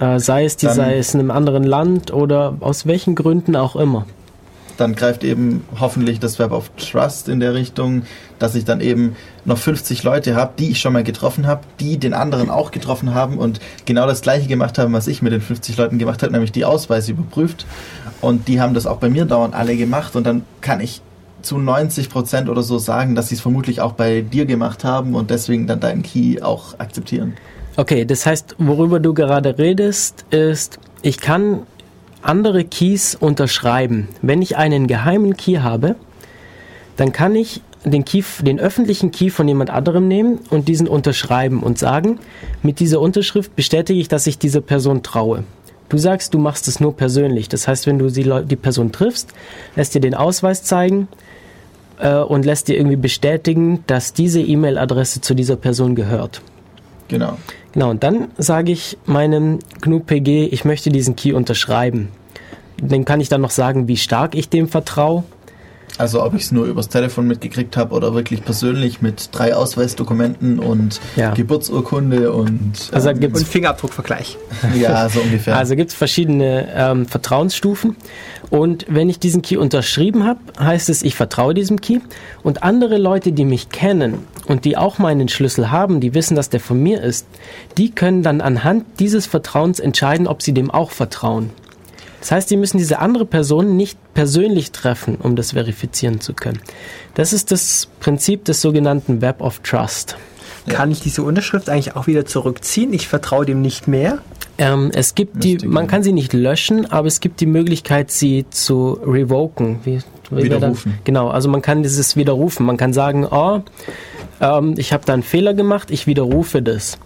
Äh, 0.00 0.18
sei 0.18 0.44
es 0.44 0.56
die, 0.56 0.66
Dann- 0.66 0.76
sei 0.76 0.98
es 0.98 1.14
in 1.14 1.20
einem 1.20 1.30
anderen 1.30 1.64
Land 1.64 2.12
oder 2.12 2.56
aus 2.60 2.86
welchen 2.86 3.14
Gründen 3.14 3.56
auch 3.56 3.76
immer. 3.76 4.06
Dann 4.76 4.96
greift 4.96 5.22
eben 5.22 5.62
hoffentlich 5.78 6.18
das 6.18 6.40
Web 6.40 6.50
of 6.50 6.68
Trust 6.76 7.28
in 7.28 7.38
der 7.38 7.54
Richtung, 7.54 8.02
dass 8.40 8.56
ich 8.56 8.64
dann 8.64 8.80
eben 8.80 9.14
noch 9.44 9.56
50 9.56 10.02
Leute 10.02 10.34
habe, 10.34 10.54
die 10.58 10.70
ich 10.72 10.80
schon 10.80 10.92
mal 10.92 11.04
getroffen 11.04 11.46
habe, 11.46 11.60
die 11.78 11.96
den 11.96 12.12
anderen 12.12 12.50
auch 12.50 12.72
getroffen 12.72 13.14
haben 13.14 13.38
und 13.38 13.60
genau 13.84 14.08
das 14.08 14.20
gleiche 14.20 14.48
gemacht 14.48 14.76
haben, 14.78 14.92
was 14.92 15.06
ich 15.06 15.22
mit 15.22 15.32
den 15.32 15.40
50 15.40 15.76
Leuten 15.76 15.98
gemacht 15.98 16.24
habe, 16.24 16.32
nämlich 16.32 16.50
die 16.50 16.64
Ausweise 16.64 17.12
überprüft. 17.12 17.66
Und 18.20 18.48
die 18.48 18.60
haben 18.60 18.74
das 18.74 18.86
auch 18.86 18.96
bei 18.96 19.08
mir 19.08 19.26
dauernd 19.26 19.54
alle 19.54 19.76
gemacht 19.76 20.16
und 20.16 20.26
dann 20.26 20.42
kann 20.60 20.80
ich 20.80 21.02
zu 21.44 21.58
90 21.58 22.10
Prozent 22.10 22.48
oder 22.48 22.62
so 22.62 22.78
sagen, 22.78 23.14
dass 23.14 23.28
sie 23.28 23.36
es 23.36 23.40
vermutlich 23.40 23.80
auch 23.80 23.92
bei 23.92 24.22
dir 24.22 24.46
gemacht 24.46 24.84
haben 24.84 25.14
und 25.14 25.30
deswegen 25.30 25.66
dann 25.66 25.80
deinen 25.80 26.02
Key 26.02 26.40
auch 26.42 26.78
akzeptieren. 26.78 27.34
Okay, 27.76 28.04
das 28.04 28.24
heißt, 28.24 28.56
worüber 28.58 29.00
du 29.00 29.14
gerade 29.14 29.58
redest, 29.58 30.24
ist, 30.30 30.78
ich 31.02 31.18
kann 31.20 31.62
andere 32.22 32.64
Keys 32.64 33.14
unterschreiben. 33.14 34.08
Wenn 34.22 34.42
ich 34.42 34.56
einen 34.56 34.86
geheimen 34.86 35.36
Key 35.36 35.56
habe, 35.56 35.96
dann 36.96 37.12
kann 37.12 37.34
ich 37.34 37.60
den, 37.84 38.04
Key, 38.04 38.22
den 38.40 38.60
öffentlichen 38.60 39.10
Key 39.10 39.30
von 39.30 39.46
jemand 39.46 39.70
anderem 39.70 40.08
nehmen 40.08 40.38
und 40.50 40.68
diesen 40.68 40.88
unterschreiben 40.88 41.62
und 41.62 41.78
sagen, 41.78 42.18
mit 42.62 42.80
dieser 42.80 43.00
Unterschrift 43.00 43.54
bestätige 43.56 44.00
ich, 44.00 44.08
dass 44.08 44.26
ich 44.26 44.38
dieser 44.38 44.60
Person 44.60 45.02
traue. 45.02 45.44
Du 45.88 45.98
sagst, 45.98 46.32
du 46.32 46.38
machst 46.38 46.66
es 46.66 46.80
nur 46.80 46.96
persönlich. 46.96 47.48
Das 47.48 47.68
heißt, 47.68 47.86
wenn 47.86 47.98
du 47.98 48.10
die, 48.10 48.56
Person 48.56 48.90
triffst, 48.90 49.30
lässt 49.76 49.94
dir 49.94 50.00
den 50.00 50.14
Ausweis 50.14 50.62
zeigen 50.62 51.08
äh, 51.98 52.16
und 52.16 52.44
lässt 52.44 52.68
dir 52.68 52.76
irgendwie 52.76 52.96
bestätigen, 52.96 53.84
dass 53.86 54.12
diese 54.12 54.40
E-Mail-Adresse 54.40 55.20
zu 55.20 55.34
dieser 55.34 55.56
Person 55.56 55.94
gehört. 55.94 56.42
Genau. 57.08 57.36
Genau, 57.72 57.90
und 57.90 58.02
dann 58.02 58.28
sage 58.38 58.72
ich 58.72 58.96
meinem 59.04 59.58
GNU-PG, 59.80 60.48
ich 60.52 60.64
möchte 60.64 60.90
diesen 60.90 61.16
Key 61.16 61.32
unterschreiben. 61.32 62.08
Dann 62.80 63.04
kann 63.04 63.20
ich 63.20 63.28
dann 63.28 63.40
noch 63.40 63.50
sagen, 63.50 63.88
wie 63.88 63.96
stark 63.96 64.34
ich 64.34 64.48
dem 64.48 64.68
vertraue. 64.68 65.24
Also 65.96 66.24
ob 66.24 66.34
ich 66.34 66.42
es 66.42 66.52
nur 66.52 66.66
übers 66.66 66.88
Telefon 66.88 67.28
mitgekriegt 67.28 67.76
habe 67.76 67.94
oder 67.94 68.14
wirklich 68.14 68.44
persönlich 68.44 69.00
mit 69.00 69.28
drei 69.30 69.54
Ausweisdokumenten 69.54 70.58
und 70.58 71.00
Ja. 71.14 71.32
Geburtsurkunde 71.34 72.32
und 72.32 72.72
Also 72.92 73.10
ähm, 73.10 73.20
gibt's- 73.20 73.40
Und 73.40 73.46
Fingerabdruckvergleich. 73.48 74.36
ja 74.74 75.08
so 75.08 75.20
ungefähr. 75.20 75.56
Also 75.56 75.76
gibt 75.76 75.90
es 75.90 75.96
verschiedene 75.96 76.68
ähm, 76.74 77.06
Vertrauensstufen. 77.06 77.94
Und 78.50 78.86
wenn 78.88 79.08
ich 79.08 79.18
diesen 79.20 79.42
Key 79.42 79.56
unterschrieben 79.56 80.24
habe, 80.26 80.40
heißt 80.58 80.88
es, 80.88 81.02
ich 81.02 81.14
vertraue 81.14 81.54
diesem 81.54 81.80
Key. 81.80 82.00
Und 82.42 82.62
andere 82.64 82.98
Leute, 82.98 83.30
die 83.32 83.44
mich 83.44 83.68
kennen 83.68 84.18
und 84.48 84.64
die 84.64 84.76
auch 84.76 84.98
meinen 84.98 85.28
Schlüssel 85.28 85.70
haben, 85.70 86.00
die 86.00 86.12
wissen, 86.14 86.34
dass 86.34 86.50
der 86.50 86.60
von 86.60 86.82
mir 86.82 87.02
ist, 87.02 87.26
die 87.78 87.90
können 87.92 88.22
dann 88.22 88.40
anhand 88.40 88.84
dieses 88.98 89.26
Vertrauens 89.26 89.78
entscheiden, 89.80 90.26
ob 90.26 90.42
sie 90.42 90.52
dem 90.52 90.70
auch 90.70 90.90
vertrauen. 90.90 91.50
Das 92.24 92.30
heißt, 92.30 92.48
sie 92.48 92.56
müssen 92.56 92.78
diese 92.78 93.00
andere 93.00 93.26
Person 93.26 93.76
nicht 93.76 93.98
persönlich 94.14 94.72
treffen, 94.72 95.16
um 95.16 95.36
das 95.36 95.52
verifizieren 95.52 96.22
zu 96.22 96.32
können. 96.32 96.58
Das 97.12 97.34
ist 97.34 97.52
das 97.52 97.90
Prinzip 98.00 98.46
des 98.46 98.62
sogenannten 98.62 99.20
Web 99.20 99.42
of 99.42 99.58
Trust. 99.58 100.16
Kann 100.66 100.90
ich 100.90 101.00
diese 101.00 101.22
Unterschrift 101.22 101.68
eigentlich 101.68 101.96
auch 101.96 102.06
wieder 102.06 102.24
zurückziehen? 102.24 102.94
Ich 102.94 103.08
vertraue 103.08 103.44
dem 103.44 103.60
nicht 103.60 103.88
mehr. 103.88 104.20
Ähm, 104.56 104.90
es 104.94 105.14
gibt 105.14 105.44
die, 105.44 105.58
man 105.66 105.86
kann 105.86 106.02
sie 106.02 106.12
nicht 106.12 106.32
löschen, 106.32 106.90
aber 106.90 107.08
es 107.08 107.20
gibt 107.20 107.40
die 107.40 107.46
Möglichkeit, 107.46 108.10
sie 108.10 108.46
zu 108.48 108.98
revoken. 109.04 109.80
Wie, 109.84 109.98
wie 110.30 110.44
Widerrufen. 110.44 110.92
Dann, 110.92 111.00
genau, 111.04 111.28
also 111.28 111.50
man 111.50 111.60
kann 111.60 111.82
dieses 111.82 112.16
widerrufen. 112.16 112.64
Man 112.64 112.78
kann 112.78 112.94
sagen, 112.94 113.26
oh, 113.30 113.60
ähm, 114.40 114.76
ich 114.78 114.94
habe 114.94 115.04
da 115.04 115.12
einen 115.12 115.22
Fehler 115.22 115.52
gemacht, 115.52 115.90
ich 115.90 116.06
widerrufe 116.06 116.62
das. 116.62 116.96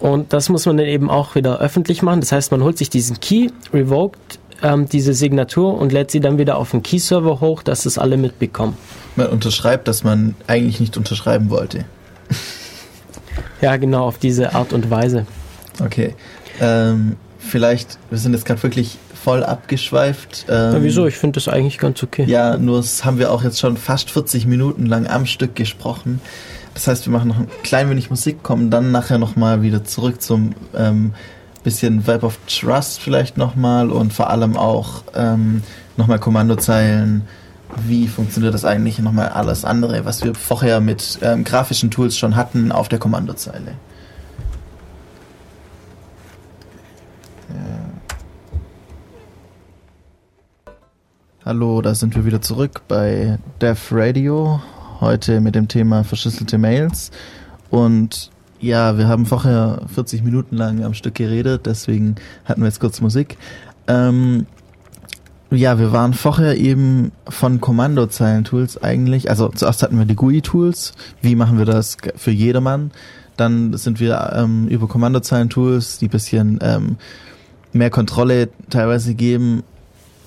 Und 0.00 0.32
das 0.32 0.48
muss 0.48 0.66
man 0.66 0.76
dann 0.76 0.86
eben 0.86 1.10
auch 1.10 1.34
wieder 1.34 1.58
öffentlich 1.60 2.02
machen. 2.02 2.20
Das 2.20 2.32
heißt, 2.32 2.50
man 2.52 2.62
holt 2.62 2.78
sich 2.78 2.90
diesen 2.90 3.20
Key, 3.20 3.48
revoked 3.72 4.38
ähm, 4.62 4.88
diese 4.88 5.14
Signatur 5.14 5.78
und 5.78 5.92
lädt 5.92 6.10
sie 6.10 6.20
dann 6.20 6.38
wieder 6.38 6.56
auf 6.56 6.70
den 6.70 6.82
Key-Server 6.82 7.40
hoch, 7.40 7.62
dass 7.62 7.86
es 7.86 7.98
alle 7.98 8.16
mitbekommen. 8.16 8.76
man 9.16 9.28
unterschreibt, 9.28 9.88
dass 9.88 10.04
man 10.04 10.34
eigentlich 10.46 10.80
nicht 10.80 10.96
unterschreiben 10.96 11.50
wollte. 11.50 11.84
Ja, 13.60 13.76
genau, 13.76 14.06
auf 14.06 14.18
diese 14.18 14.54
Art 14.54 14.72
und 14.72 14.90
Weise. 14.90 15.26
Okay. 15.80 16.14
Ähm, 16.60 17.16
vielleicht, 17.38 17.98
wir 18.10 18.18
sind 18.18 18.32
jetzt 18.32 18.44
gerade 18.44 18.62
wirklich 18.62 18.98
voll 19.14 19.42
abgeschweift. 19.42 20.46
Ähm, 20.48 20.74
Ja, 20.74 20.82
wieso? 20.82 21.06
Ich 21.06 21.16
finde 21.16 21.40
das 21.40 21.48
eigentlich 21.48 21.78
ganz 21.78 22.02
okay. 22.02 22.24
Ja, 22.26 22.56
nur 22.56 22.76
das 22.78 23.04
haben 23.04 23.18
wir 23.18 23.32
auch 23.32 23.42
jetzt 23.42 23.58
schon 23.58 23.76
fast 23.76 24.10
40 24.10 24.46
Minuten 24.46 24.86
lang 24.86 25.06
am 25.06 25.26
Stück 25.26 25.56
gesprochen. 25.56 26.20
Das 26.78 26.86
heißt, 26.86 27.06
wir 27.06 27.12
machen 27.12 27.26
noch 27.26 27.38
ein 27.40 27.48
klein 27.64 27.90
wenig 27.90 28.08
Musik, 28.08 28.44
kommen 28.44 28.70
dann 28.70 28.92
nachher 28.92 29.18
nochmal 29.18 29.62
wieder 29.62 29.82
zurück 29.82 30.22
zum 30.22 30.54
ähm, 30.76 31.12
bisschen 31.64 32.06
Web 32.06 32.22
of 32.22 32.38
Trust 32.46 33.00
vielleicht 33.00 33.36
nochmal 33.36 33.90
und 33.90 34.12
vor 34.12 34.30
allem 34.30 34.56
auch 34.56 35.02
ähm, 35.16 35.64
nochmal 35.96 36.20
Kommandozeilen 36.20 37.22
wie 37.84 38.06
funktioniert 38.06 38.54
das 38.54 38.64
eigentlich 38.64 39.00
nochmal 39.00 39.30
alles 39.30 39.64
andere, 39.64 40.04
was 40.04 40.22
wir 40.22 40.36
vorher 40.36 40.80
mit 40.80 41.18
ähm, 41.20 41.42
grafischen 41.42 41.90
Tools 41.90 42.16
schon 42.16 42.36
hatten 42.36 42.70
auf 42.70 42.88
der 42.88 43.00
Kommandozeile. 43.00 43.72
Hallo, 51.44 51.82
da 51.82 51.96
sind 51.96 52.14
wir 52.14 52.24
wieder 52.24 52.40
zurück 52.40 52.82
bei 52.86 53.38
Dev 53.60 53.80
Radio. 53.90 54.60
Heute 55.00 55.40
mit 55.40 55.54
dem 55.54 55.68
Thema 55.68 56.02
verschlüsselte 56.02 56.58
Mails. 56.58 57.10
Und 57.70 58.30
ja, 58.60 58.98
wir 58.98 59.06
haben 59.06 59.26
vorher 59.26 59.82
40 59.94 60.24
Minuten 60.24 60.56
lang 60.56 60.82
am 60.82 60.94
Stück 60.94 61.14
geredet, 61.14 61.66
deswegen 61.66 62.16
hatten 62.44 62.62
wir 62.62 62.66
jetzt 62.66 62.80
kurz 62.80 63.00
Musik. 63.00 63.38
Ähm, 63.86 64.46
ja, 65.50 65.78
wir 65.78 65.92
waren 65.92 66.12
vorher 66.12 66.56
eben 66.58 67.12
von 67.28 67.60
Kommandozeilen-Tools 67.60 68.82
eigentlich. 68.82 69.30
Also 69.30 69.48
zuerst 69.48 69.82
hatten 69.82 69.98
wir 69.98 70.04
die 70.04 70.16
GUI-Tools. 70.16 70.92
Wie 71.22 71.36
machen 71.36 71.58
wir 71.58 71.64
das 71.64 71.96
für 72.16 72.32
jedermann? 72.32 72.90
Dann 73.36 73.74
sind 73.76 74.00
wir 74.00 74.32
ähm, 74.34 74.68
über 74.68 74.88
Kommandozeilen-Tools, 74.88 75.98
die 75.98 76.08
bisschen 76.08 76.58
ähm, 76.60 76.96
mehr 77.72 77.90
Kontrolle 77.90 78.48
teilweise 78.68 79.14
geben, 79.14 79.62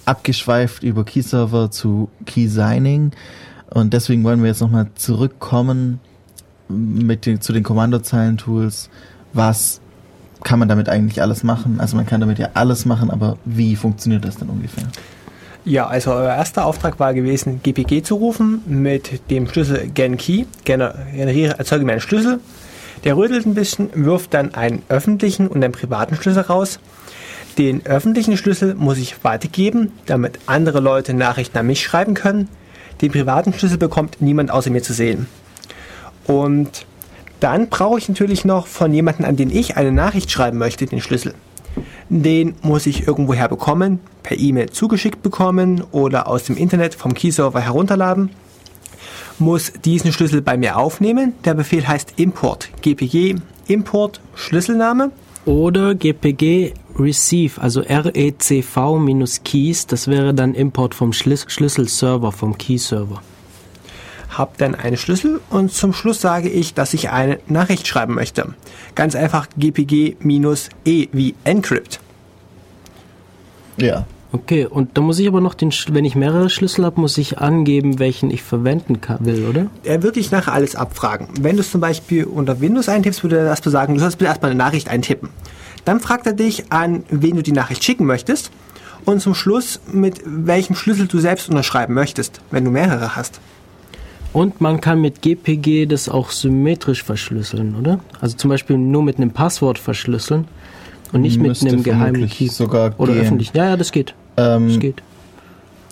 abgeschweift 0.06 0.82
über 0.82 1.04
Key-Server 1.04 1.70
zu 1.70 2.10
Key-Signing. 2.26 3.12
Und 3.74 3.94
deswegen 3.94 4.24
wollen 4.24 4.42
wir 4.42 4.50
jetzt 4.50 4.62
nochmal 4.62 4.88
zurückkommen 4.96 6.00
mit 6.68 7.26
den, 7.26 7.42
zu 7.42 7.54
den 7.54 7.64
Kommandozeilen-Tools. 7.64 8.90
Was 9.34 9.82
kann 10.44 10.60
man 10.60 10.68
damit 10.68 10.90
eigentlich 10.90 11.22
alles 11.22 11.44
machen? 11.44 11.80
Also 11.80 11.96
man 11.96 12.06
kann 12.06 12.20
damit 12.20 12.38
ja 12.40 12.50
alles 12.54 12.86
machen, 12.86 13.10
aber 13.10 13.38
wie 13.46 13.76
funktioniert 13.76 14.26
das 14.26 14.38
denn 14.38 14.50
ungefähr? 14.50 14.88
Ja, 15.64 15.88
also 15.88 16.12
euer 16.12 16.34
erster 16.36 16.66
Auftrag 16.66 17.00
war 17.00 17.14
gewesen, 17.14 17.62
GPG 17.62 18.02
zu 18.02 18.16
rufen 18.16 18.62
mit 18.66 19.30
dem 19.30 19.48
Schlüssel 19.48 19.88
GenKey, 19.94 20.48
generiere, 20.66 21.60
erzeuge 21.60 21.86
mir 21.86 21.92
einen 21.92 22.02
Schlüssel. 22.02 22.40
Der 23.04 23.16
rödelt 23.16 23.46
ein 23.46 23.54
bisschen, 23.54 23.90
wirft 23.94 24.34
dann 24.34 24.54
einen 24.54 24.82
öffentlichen 24.90 25.48
und 25.48 25.64
einen 25.64 25.72
privaten 25.72 26.16
Schlüssel 26.16 26.42
raus. 26.42 26.80
Den 27.58 27.86
öffentlichen 27.86 28.38
Schlüssel 28.38 28.76
muss 28.76 28.98
ich 28.98 29.24
weitergeben, 29.24 29.92
damit 30.08 30.40
andere 30.46 30.80
Leute 30.80 31.14
Nachrichten 31.14 31.58
an 31.58 31.68
mich 31.68 31.82
schreiben 31.82 32.16
können. 32.16 32.48
Den 33.02 33.12
privaten 33.12 33.54
Schlüssel 33.54 33.78
bekommt 33.78 34.22
niemand 34.22 34.52
außer 34.52 34.70
mir 34.70 34.84
zu 34.84 34.94
sehen. 34.94 35.28
Und 36.26 36.86
dann 37.40 37.70
brauche 37.70 37.98
ich 37.98 38.08
natürlich 38.08 38.46
noch 38.46 38.68
von 38.68 38.94
jemandem, 38.94 39.26
an 39.26 39.36
den 39.36 39.50
ich 39.50 39.76
eine 39.78 39.92
Nachricht 39.92 40.32
schreiben 40.32 40.58
möchte, 40.58 40.86
den 40.86 41.02
Schlüssel. 41.02 41.34
Den 42.10 42.56
muss 42.62 42.86
ich 42.86 43.08
irgendwoher 43.08 43.48
bekommen, 43.48 44.00
per 44.22 44.38
E-Mail 44.38 44.70
zugeschickt 44.70 45.24
bekommen 45.24 45.84
oder 45.92 46.28
aus 46.28 46.44
dem 46.44 46.58
Internet 46.58 46.94
vom 46.94 47.14
Keyserver 47.14 47.62
herunterladen. 47.62 48.30
Muss 49.40 49.72
diesen 49.86 50.12
Schlüssel 50.12 50.42
bei 50.42 50.58
mir 50.58 50.78
aufnehmen. 50.78 51.34
Der 51.46 51.56
Befehl 51.56 51.88
heißt 51.88 52.14
import 52.18 52.70
gpg 52.82 53.38
import 53.68 54.22
Schlüsselname 54.36 55.12
oder 55.46 55.96
GPG 55.96 56.74
Receive, 56.98 57.60
also 57.62 57.82
RECV 57.82 59.00
minus 59.00 59.44
Keys, 59.44 59.88
das 59.88 60.08
wäre 60.08 60.34
dann 60.34 60.54
Import 60.54 60.94
vom 60.94 61.14
Schlüs 61.14 61.46
Schlüsselserver, 61.48 62.32
vom 62.32 62.58
Key-Server. 62.58 63.22
Hab 64.30 64.58
dann 64.58 64.76
einen 64.76 64.98
Schlüssel 64.98 65.42
und 65.50 65.72
zum 65.74 65.94
Schluss 65.94 66.22
sage 66.22 66.50
ich, 66.50 66.74
dass 66.74 66.94
ich 66.94 67.10
eine 67.10 67.40
Nachricht 67.48 67.88
schreiben 67.88 68.14
möchte. 68.14 68.54
Ganz 68.96 69.16
einfach 69.16 69.48
GPG 69.58 70.18
minus 70.20 70.70
E 70.86 71.08
wie 71.12 71.36
Encrypt. 71.44 72.00
Ja. 73.78 74.06
Okay, 74.34 74.66
und 74.66 74.98
da 74.98 75.02
muss 75.02 75.20
ich 75.20 75.28
aber 75.28 75.42
noch 75.42 75.54
den, 75.54 75.74
wenn 75.90 76.06
ich 76.06 76.16
mehrere 76.16 76.50
Schlüssel 76.50 76.86
habe, 76.86 77.02
muss 77.02 77.18
ich 77.18 77.40
angeben, 77.40 78.00
welchen 78.00 78.32
ich 78.32 78.44
verwenden 78.44 79.02
kann, 79.02 79.26
will, 79.26 79.46
oder? 79.46 79.68
Er 79.84 80.04
wird 80.04 80.16
dich 80.16 80.32
nachher 80.32 80.54
alles 80.54 80.76
abfragen. 80.76 81.28
Wenn 81.42 81.58
du 81.58 81.62
es 81.62 81.72
zum 81.72 81.82
Beispiel 81.82 82.24
unter 82.24 82.62
Windows 82.62 82.88
eintippst, 82.88 83.24
würde 83.24 83.40
er 83.40 83.48
erstmal 83.48 83.72
sagen, 83.72 83.94
du 83.94 84.00
sollst 84.00 84.20
bitte 84.20 84.30
erstmal 84.30 84.52
eine 84.52 84.58
Nachricht 84.58 84.90
eintippen. 84.90 85.30
Dann 85.84 86.00
fragt 86.00 86.28
er 86.28 86.34
dich 86.34 86.72
an, 86.72 87.04
wen 87.10 87.36
du 87.36 87.44
die 87.44 87.52
Nachricht 87.52 87.84
schicken 87.84 88.06
möchtest 88.06 88.52
und 89.04 89.20
zum 89.20 89.36
Schluss, 89.36 89.82
mit 89.92 90.22
welchem 90.26 90.76
Schlüssel 90.76 91.08
du 91.08 91.20
selbst 91.20 91.50
unterschreiben 91.50 91.94
möchtest, 91.94 92.40
wenn 92.52 92.64
du 92.64 92.72
mehrere 92.72 93.16
hast. 93.16 93.42
Und 94.32 94.62
man 94.62 94.80
kann 94.80 95.02
mit 95.02 95.22
GPG 95.22 95.88
das 95.88 96.08
auch 96.08 96.32
symmetrisch 96.32 97.04
verschlüsseln, 97.04 97.76
oder? 97.76 98.00
Also 98.22 98.38
zum 98.38 98.50
Beispiel 98.50 98.78
nur 98.78 99.04
mit 99.04 99.18
einem 99.18 99.32
Passwort 99.32 99.78
verschlüsseln 99.78 100.48
und 101.12 101.22
nicht 101.22 101.38
Müsste 101.40 101.66
mit 101.66 101.74
einem 101.74 101.84
geheimen 101.84 102.30
Key. 102.30 102.48
Sogar 102.48 102.94
oder 102.98 103.12
gehen. 103.12 103.24
öffentlich. 103.24 103.52
Ja, 103.54 103.66
ja, 103.66 103.78
das 103.78 103.92
geht. 103.92 104.14
Ähm, 104.42 104.68
das 104.68 104.80
geht. 104.80 105.04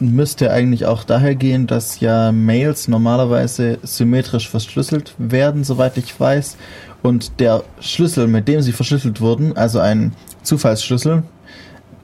Müsste 0.02 0.52
eigentlich 0.52 0.86
auch 0.86 1.04
daher 1.04 1.36
gehen, 1.36 1.68
dass 1.68 2.00
ja 2.00 2.32
Mails 2.32 2.88
normalerweise 2.88 3.80
symmetrisch 3.84 4.50
verschlüsselt 4.50 5.14
werden, 5.18 5.66
soweit 5.66 5.98
ich 5.98 6.18
weiß. 6.18 6.56
Und 7.02 7.40
der 7.40 7.64
Schlüssel, 7.82 8.28
mit 8.28 8.48
dem 8.48 8.62
sie 8.62 8.72
verschlüsselt 8.72 9.20
wurden, 9.20 9.58
also 9.58 9.80
ein 9.80 10.14
Zufallsschlüssel, 10.44 11.24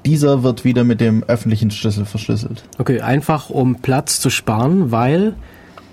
dieser 0.06 0.44
wird 0.44 0.64
wieder 0.64 0.84
mit 0.84 1.02
dem 1.02 1.24
öffentlichen 1.24 1.72
Schlüssel 1.72 2.06
verschlüsselt. 2.06 2.64
Okay, 2.78 3.02
einfach 3.02 3.50
um 3.50 3.82
Platz 3.82 4.20
zu 4.20 4.30
sparen, 4.30 4.92
weil 4.92 5.34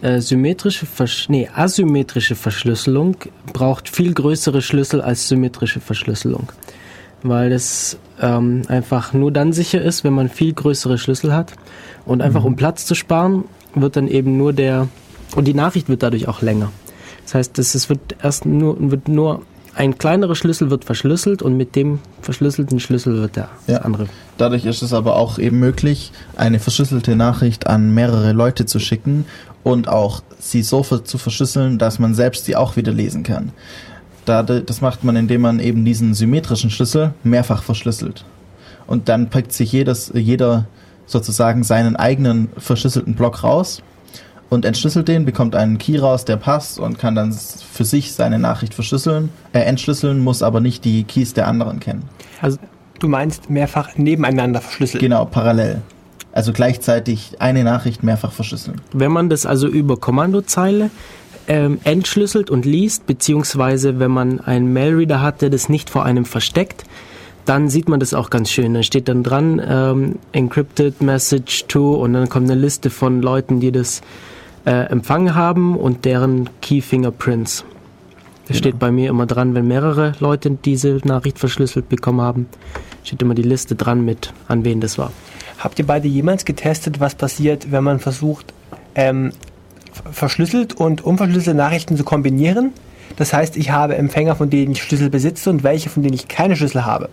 äh, 0.02 0.20
symmetrische 0.20 0.86
Versch 0.86 1.28
nee, 1.28 1.48
asymmetrische 1.54 2.34
Verschlüsselung 2.34 3.16
braucht 3.52 3.88
viel 3.88 4.12
größere 4.12 4.60
Schlüssel 4.60 5.00
als 5.00 5.28
symmetrische 5.28 5.80
Verschlüsselung. 5.80 6.48
Weil 7.22 7.52
es 7.52 7.98
ähm, 8.20 8.62
einfach 8.68 9.12
nur 9.12 9.30
dann 9.30 9.52
sicher 9.52 9.80
ist, 9.80 10.04
wenn 10.04 10.12
man 10.12 10.28
viel 10.28 10.52
größere 10.52 10.98
Schlüssel 10.98 11.34
hat. 11.34 11.52
Und 12.04 12.20
einfach 12.20 12.40
mhm. 12.40 12.48
um 12.48 12.56
Platz 12.56 12.86
zu 12.86 12.94
sparen, 12.94 13.44
wird 13.74 13.96
dann 13.96 14.08
eben 14.08 14.36
nur 14.36 14.52
der, 14.52 14.88
und 15.36 15.46
die 15.46 15.54
Nachricht 15.54 15.88
wird 15.88 16.02
dadurch 16.02 16.28
auch 16.28 16.42
länger. 16.42 16.70
Das 17.24 17.34
heißt, 17.34 17.58
es 17.58 17.88
wird 17.88 18.16
erst 18.22 18.44
nur, 18.44 18.76
wird 18.90 19.08
nur 19.08 19.42
ein 19.74 19.96
kleinerer 19.96 20.34
Schlüssel 20.34 20.70
wird 20.70 20.84
verschlüsselt 20.84 21.42
und 21.42 21.56
mit 21.56 21.76
dem 21.76 22.00
verschlüsselten 22.20 22.78
Schlüssel 22.78 23.14
wird 23.20 23.36
der 23.36 23.48
ja. 23.66 23.78
andere. 23.78 24.06
Dadurch 24.36 24.66
ist 24.66 24.82
es 24.82 24.92
aber 24.92 25.16
auch 25.16 25.38
eben 25.38 25.58
möglich, 25.58 26.12
eine 26.36 26.58
verschlüsselte 26.58 27.16
Nachricht 27.16 27.66
an 27.66 27.94
mehrere 27.94 28.32
Leute 28.32 28.66
zu 28.66 28.78
schicken 28.78 29.24
und 29.62 29.88
auch 29.88 30.22
sie 30.38 30.62
so 30.62 30.82
zu 30.82 31.18
verschlüsseln, 31.18 31.78
dass 31.78 31.98
man 31.98 32.14
selbst 32.14 32.44
sie 32.44 32.56
auch 32.56 32.76
wieder 32.76 32.92
lesen 32.92 33.22
kann. 33.22 33.52
Das 34.24 34.80
macht 34.80 35.04
man, 35.04 35.16
indem 35.16 35.40
man 35.40 35.58
eben 35.58 35.84
diesen 35.84 36.14
symmetrischen 36.14 36.70
Schlüssel 36.70 37.12
mehrfach 37.24 37.62
verschlüsselt. 37.62 38.24
Und 38.86 39.08
dann 39.08 39.30
pickt 39.30 39.52
sich 39.52 39.72
jedes, 39.72 40.12
jeder 40.14 40.66
sozusagen 41.06 41.62
seinen 41.62 41.96
eigenen 41.96 42.48
verschlüsselten 42.56 43.14
Block 43.14 43.42
raus 43.42 43.82
und 44.52 44.64
entschlüsselt 44.64 45.08
den, 45.08 45.24
bekommt 45.24 45.54
einen 45.54 45.78
Key 45.78 45.98
raus, 45.98 46.24
der 46.24 46.36
passt 46.36 46.78
und 46.78 46.98
kann 46.98 47.14
dann 47.14 47.32
für 47.32 47.84
sich 47.84 48.12
seine 48.12 48.38
Nachricht 48.38 48.74
verschlüsseln, 48.74 49.30
äh, 49.52 49.60
entschlüsseln, 49.60 50.20
muss 50.20 50.42
aber 50.42 50.60
nicht 50.60 50.84
die 50.84 51.04
Keys 51.04 51.32
der 51.34 51.48
anderen 51.48 51.80
kennen. 51.80 52.04
Also 52.40 52.58
du 52.98 53.08
meinst 53.08 53.50
mehrfach 53.50 53.96
nebeneinander 53.96 54.60
verschlüsseln? 54.60 55.00
Genau, 55.00 55.24
parallel. 55.24 55.80
Also 56.32 56.52
gleichzeitig 56.52 57.36
eine 57.40 57.64
Nachricht 57.64 58.02
mehrfach 58.02 58.32
verschlüsseln. 58.32 58.80
Wenn 58.92 59.12
man 59.12 59.28
das 59.28 59.44
also 59.46 59.68
über 59.68 59.98
Kommandozeile 59.98 60.90
ähm, 61.48 61.78
entschlüsselt 61.84 62.50
und 62.50 62.64
liest, 62.64 63.06
beziehungsweise 63.06 63.98
wenn 63.98 64.10
man 64.10 64.40
einen 64.40 64.72
Mailreader 64.72 65.20
hat, 65.20 65.42
der 65.42 65.50
das 65.50 65.68
nicht 65.68 65.90
vor 65.90 66.04
einem 66.04 66.24
versteckt, 66.24 66.84
dann 67.44 67.68
sieht 67.68 67.88
man 67.88 68.00
das 68.00 68.14
auch 68.14 68.30
ganz 68.30 68.50
schön. 68.50 68.74
Da 68.74 68.82
steht 68.82 69.08
dann 69.08 69.22
dran, 69.22 69.60
ähm, 69.66 70.18
Encrypted 70.32 71.00
Message 71.00 71.64
to 71.66 71.94
und 71.94 72.12
dann 72.12 72.28
kommt 72.28 72.50
eine 72.50 72.60
Liste 72.60 72.90
von 72.90 73.20
Leuten, 73.20 73.60
die 73.60 73.72
das 73.72 74.00
äh, 74.64 74.86
empfangen 74.86 75.34
haben 75.34 75.76
und 75.76 76.04
deren 76.04 76.48
Key 76.60 76.80
Fingerprints. 76.80 77.64
Das 78.46 78.56
genau. 78.56 78.58
steht 78.58 78.78
bei 78.78 78.90
mir 78.90 79.10
immer 79.10 79.26
dran, 79.26 79.54
wenn 79.54 79.66
mehrere 79.66 80.12
Leute 80.20 80.50
diese 80.50 81.00
Nachricht 81.04 81.38
verschlüsselt 81.38 81.88
bekommen 81.88 82.20
haben, 82.20 82.46
steht 83.04 83.22
immer 83.22 83.34
die 83.34 83.42
Liste 83.42 83.74
dran 83.74 84.04
mit, 84.04 84.32
an 84.48 84.64
wen 84.64 84.80
das 84.80 84.98
war. 84.98 85.12
Habt 85.58 85.78
ihr 85.78 85.86
beide 85.86 86.08
jemals 86.08 86.44
getestet, 86.44 87.00
was 87.00 87.14
passiert, 87.14 87.70
wenn 87.70 87.84
man 87.84 88.00
versucht, 88.00 88.52
ähm, 88.94 89.32
verschlüsselt 90.10 90.74
und 90.74 91.04
unverschlüsselte 91.04 91.54
Nachrichten 91.54 91.96
zu 91.96 92.04
kombinieren? 92.04 92.72
Das 93.16 93.32
heißt, 93.32 93.56
ich 93.56 93.70
habe 93.70 93.96
Empfänger, 93.96 94.36
von 94.36 94.50
denen 94.50 94.72
ich 94.72 94.82
Schlüssel 94.82 95.10
besitze 95.10 95.50
und 95.50 95.62
welche, 95.62 95.90
von 95.90 96.02
denen 96.02 96.14
ich 96.14 96.28
keine 96.28 96.56
Schlüssel 96.56 96.84
habe. 96.84 97.08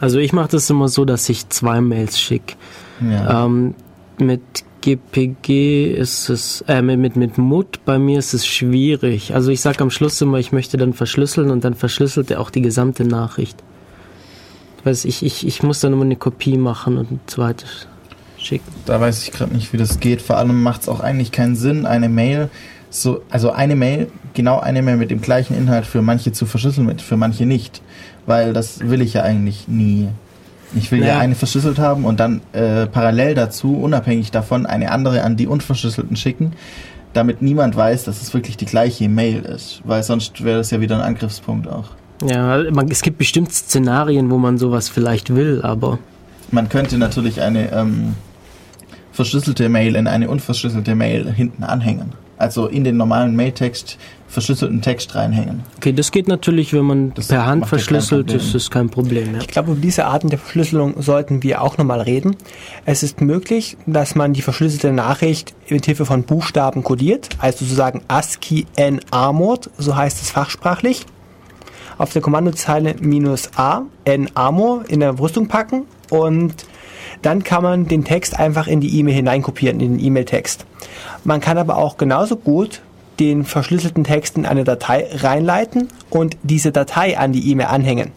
Also 0.00 0.18
ich 0.18 0.32
mache 0.32 0.48
das 0.52 0.70
immer 0.70 0.88
so, 0.88 1.04
dass 1.04 1.28
ich 1.28 1.48
zwei 1.48 1.80
Mails 1.80 2.18
schicke. 2.18 2.54
Ja. 3.00 3.44
Ähm, 3.44 3.74
mit 4.18 4.40
GPG 4.80 5.92
ist 5.92 6.30
es, 6.30 6.64
äh, 6.66 6.80
mit, 6.80 7.16
mit 7.16 7.36
MUT 7.36 7.84
bei 7.84 7.98
mir 7.98 8.18
ist 8.18 8.32
es 8.32 8.46
schwierig. 8.46 9.34
Also 9.34 9.50
ich 9.50 9.60
sage 9.60 9.80
am 9.80 9.90
Schluss 9.90 10.20
immer, 10.20 10.38
ich 10.38 10.52
möchte 10.52 10.78
dann 10.78 10.94
verschlüsseln 10.94 11.50
und 11.50 11.64
dann 11.64 11.74
verschlüsselt 11.74 12.30
er 12.30 12.40
auch 12.40 12.50
die 12.50 12.62
gesamte 12.62 13.04
Nachricht. 13.04 13.62
Weiß 14.84 15.04
ich, 15.04 15.22
ich, 15.22 15.46
ich 15.46 15.62
muss 15.62 15.80
dann 15.80 15.92
immer 15.92 16.04
eine 16.04 16.16
Kopie 16.16 16.56
machen 16.56 16.96
und 16.96 17.10
ein 17.10 17.20
zweites 17.26 17.86
schicken. 18.40 18.70
Da 18.86 19.00
weiß 19.00 19.22
ich 19.22 19.32
gerade 19.32 19.54
nicht, 19.54 19.72
wie 19.72 19.76
das 19.76 20.00
geht. 20.00 20.22
Vor 20.22 20.36
allem 20.36 20.62
macht 20.62 20.82
es 20.82 20.88
auch 20.88 21.00
eigentlich 21.00 21.32
keinen 21.32 21.56
Sinn, 21.56 21.86
eine 21.86 22.08
Mail, 22.08 22.48
so, 22.90 23.22
also 23.30 23.52
eine 23.52 23.76
Mail, 23.76 24.08
genau 24.34 24.58
eine 24.58 24.82
Mail 24.82 24.96
mit 24.96 25.10
dem 25.10 25.20
gleichen 25.20 25.56
Inhalt 25.56 25.86
für 25.86 26.02
manche 26.02 26.32
zu 26.32 26.46
verschlüsseln, 26.46 26.98
für 26.98 27.16
manche 27.16 27.46
nicht. 27.46 27.82
Weil 28.26 28.52
das 28.52 28.80
will 28.80 29.00
ich 29.02 29.14
ja 29.14 29.22
eigentlich 29.22 29.68
nie. 29.68 30.08
Ich 30.74 30.90
will 30.92 31.00
Naja. 31.00 31.14
ja 31.14 31.18
eine 31.20 31.34
verschlüsselt 31.34 31.78
haben 31.78 32.04
und 32.04 32.20
dann 32.20 32.42
äh, 32.52 32.86
parallel 32.86 33.34
dazu, 33.34 33.76
unabhängig 33.76 34.30
davon, 34.30 34.66
eine 34.66 34.92
andere 34.92 35.22
an 35.22 35.36
die 35.36 35.46
unverschlüsselten 35.48 36.16
schicken, 36.16 36.52
damit 37.12 37.42
niemand 37.42 37.74
weiß, 37.76 38.04
dass 38.04 38.22
es 38.22 38.32
wirklich 38.34 38.56
die 38.56 38.66
gleiche 38.66 39.08
Mail 39.08 39.40
ist. 39.42 39.80
Weil 39.84 40.02
sonst 40.04 40.44
wäre 40.44 40.58
das 40.58 40.70
ja 40.70 40.80
wieder 40.80 40.94
ein 40.96 41.02
Angriffspunkt 41.02 41.68
auch. 41.68 41.86
Ja, 42.24 42.62
man, 42.70 42.88
es 42.88 43.02
gibt 43.02 43.18
bestimmt 43.18 43.50
Szenarien, 43.52 44.30
wo 44.30 44.38
man 44.38 44.58
sowas 44.58 44.88
vielleicht 44.88 45.34
will, 45.34 45.60
aber 45.62 45.98
Man 46.52 46.68
könnte 46.68 46.98
natürlich 46.98 47.40
eine 47.40 47.72
ähm, 47.72 48.14
verschlüsselte 49.20 49.68
Mail 49.68 49.96
in 49.96 50.06
eine 50.06 50.30
unverschlüsselte 50.30 50.94
Mail 50.94 51.30
hinten 51.30 51.62
anhängen. 51.62 52.14
Also 52.38 52.68
in 52.68 52.84
den 52.84 52.96
normalen 52.96 53.36
Mailtext 53.36 53.98
verschlüsselten 54.28 54.80
Text 54.80 55.14
reinhängen. 55.14 55.62
okay, 55.76 55.92
das 55.92 56.10
geht 56.10 56.26
natürlich, 56.26 56.72
wenn 56.72 56.84
man 56.86 57.12
Das 57.12 57.28
per 57.28 57.44
Hand 57.44 57.66
verschlüsselt, 57.66 58.32
ist 58.32 58.54
das 58.54 58.70
kein 58.70 58.88
Problem. 58.88 59.34
Ja. 59.34 59.40
Ich 59.42 59.48
glaube, 59.48 59.72
über 59.72 59.80
diese 59.80 60.06
Arten 60.06 60.30
der 60.30 60.38
Verschlüsselung 60.38 61.02
sollten 61.02 61.42
wir 61.42 61.60
auch 61.60 61.76
nochmal 61.76 62.00
reden. 62.00 62.34
Es 62.86 63.02
ist 63.02 63.20
möglich, 63.20 63.76
dass 63.84 64.14
man 64.14 64.32
die 64.32 64.40
verschlüsselte 64.40 64.90
Nachricht 64.90 65.52
mit 65.68 65.84
Hilfe 65.84 66.06
von 66.06 66.22
Buchstaben 66.22 66.82
kodiert, 66.82 67.28
also 67.40 67.58
sozusagen 67.66 68.00
ASCII 68.08 68.66
N-Armored, 68.76 69.68
so 69.76 69.96
heißt 69.96 70.22
es 70.22 70.30
fachsprachlich. 70.30 71.04
Auf 71.98 72.14
der 72.14 72.22
Kommandozeile 72.22 72.94
minus 73.00 73.50
A, 73.56 73.82
N-Armor 74.06 74.84
in 74.88 75.00
der 75.00 75.12
Brüstung 75.12 75.48
packen 75.48 75.82
und 76.08 76.64
dann 77.22 77.44
kann 77.44 77.62
man 77.62 77.86
den 77.86 78.04
Text 78.04 78.38
einfach 78.38 78.66
in 78.66 78.80
die 78.80 78.98
E-Mail 78.98 79.14
hineinkopieren, 79.14 79.80
in 79.80 79.98
den 79.98 80.04
E-Mail-Text. 80.04 80.64
Man 81.24 81.40
kann 81.40 81.58
aber 81.58 81.76
auch 81.76 81.96
genauso 81.96 82.36
gut 82.36 82.80
den 83.18 83.44
verschlüsselten 83.44 84.04
Text 84.04 84.38
in 84.38 84.46
eine 84.46 84.64
Datei 84.64 85.06
reinleiten 85.12 85.88
und 86.08 86.36
diese 86.42 86.72
Datei 86.72 87.18
an 87.18 87.32
die 87.32 87.50
E-Mail 87.50 87.66
anhängen 87.66 88.12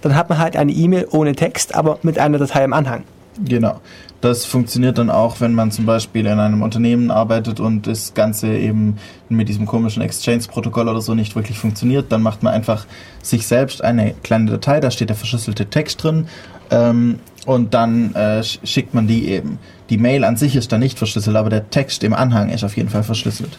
dann 0.00 0.16
hat 0.16 0.28
man 0.28 0.38
halt 0.38 0.56
eine 0.56 0.72
E-Mail 0.72 1.06
ohne 1.10 1.34
Text, 1.34 1.74
aber 1.74 1.98
mit 2.02 2.18
einer 2.18 2.38
Datei 2.38 2.64
im 2.64 2.72
Anhang. 2.72 3.04
Genau. 3.44 3.80
Das 4.20 4.44
funktioniert 4.44 4.98
dann 4.98 5.08
auch, 5.08 5.40
wenn 5.40 5.54
man 5.54 5.70
zum 5.70 5.86
Beispiel 5.86 6.26
in 6.26 6.38
einem 6.38 6.60
Unternehmen 6.60 7.10
arbeitet 7.10 7.58
und 7.58 7.86
das 7.86 8.12
Ganze 8.12 8.54
eben 8.54 8.98
mit 9.30 9.48
diesem 9.48 9.64
komischen 9.64 10.02
Exchange-Protokoll 10.02 10.88
oder 10.88 11.00
so 11.00 11.14
nicht 11.14 11.34
wirklich 11.36 11.58
funktioniert. 11.58 12.12
Dann 12.12 12.20
macht 12.20 12.42
man 12.42 12.52
einfach 12.52 12.84
sich 13.22 13.46
selbst 13.46 13.82
eine 13.82 14.12
kleine 14.22 14.50
Datei, 14.50 14.80
da 14.80 14.90
steht 14.90 15.08
der 15.08 15.16
verschlüsselte 15.16 15.66
Text 15.66 16.02
drin 16.02 16.28
ähm, 16.70 17.18
und 17.46 17.72
dann 17.72 18.14
äh, 18.14 18.40
sch- 18.40 18.58
schickt 18.64 18.92
man 18.92 19.06
die 19.06 19.28
eben. 19.28 19.58
Die 19.88 19.96
Mail 19.96 20.24
an 20.24 20.36
sich 20.36 20.54
ist 20.54 20.70
dann 20.70 20.80
nicht 20.80 20.98
verschlüsselt, 20.98 21.36
aber 21.36 21.48
der 21.48 21.70
Text 21.70 22.04
im 22.04 22.12
Anhang 22.12 22.50
ist 22.50 22.62
auf 22.62 22.76
jeden 22.76 22.90
Fall 22.90 23.02
verschlüsselt. 23.02 23.58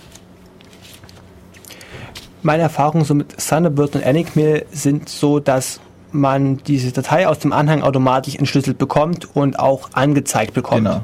Meine 2.44 2.62
Erfahrungen 2.64 3.04
so 3.04 3.16
mit 3.16 3.36
Thunderbird 3.38 3.96
und 3.96 4.02
Enigmail 4.02 4.66
sind 4.72 5.10
so, 5.10 5.40
dass 5.40 5.80
man 6.12 6.58
diese 6.58 6.92
Datei 6.92 7.28
aus 7.28 7.40
dem 7.40 7.54
Anhang 7.54 7.82
automatisch 7.82 8.36
entschlüsselt 8.36 8.78
bekommt 8.78 9.36
und 9.36 9.60
auch 9.60 9.90
angezeigt 9.94 10.54
bekommt. 10.54 10.86
Genau. 10.86 11.02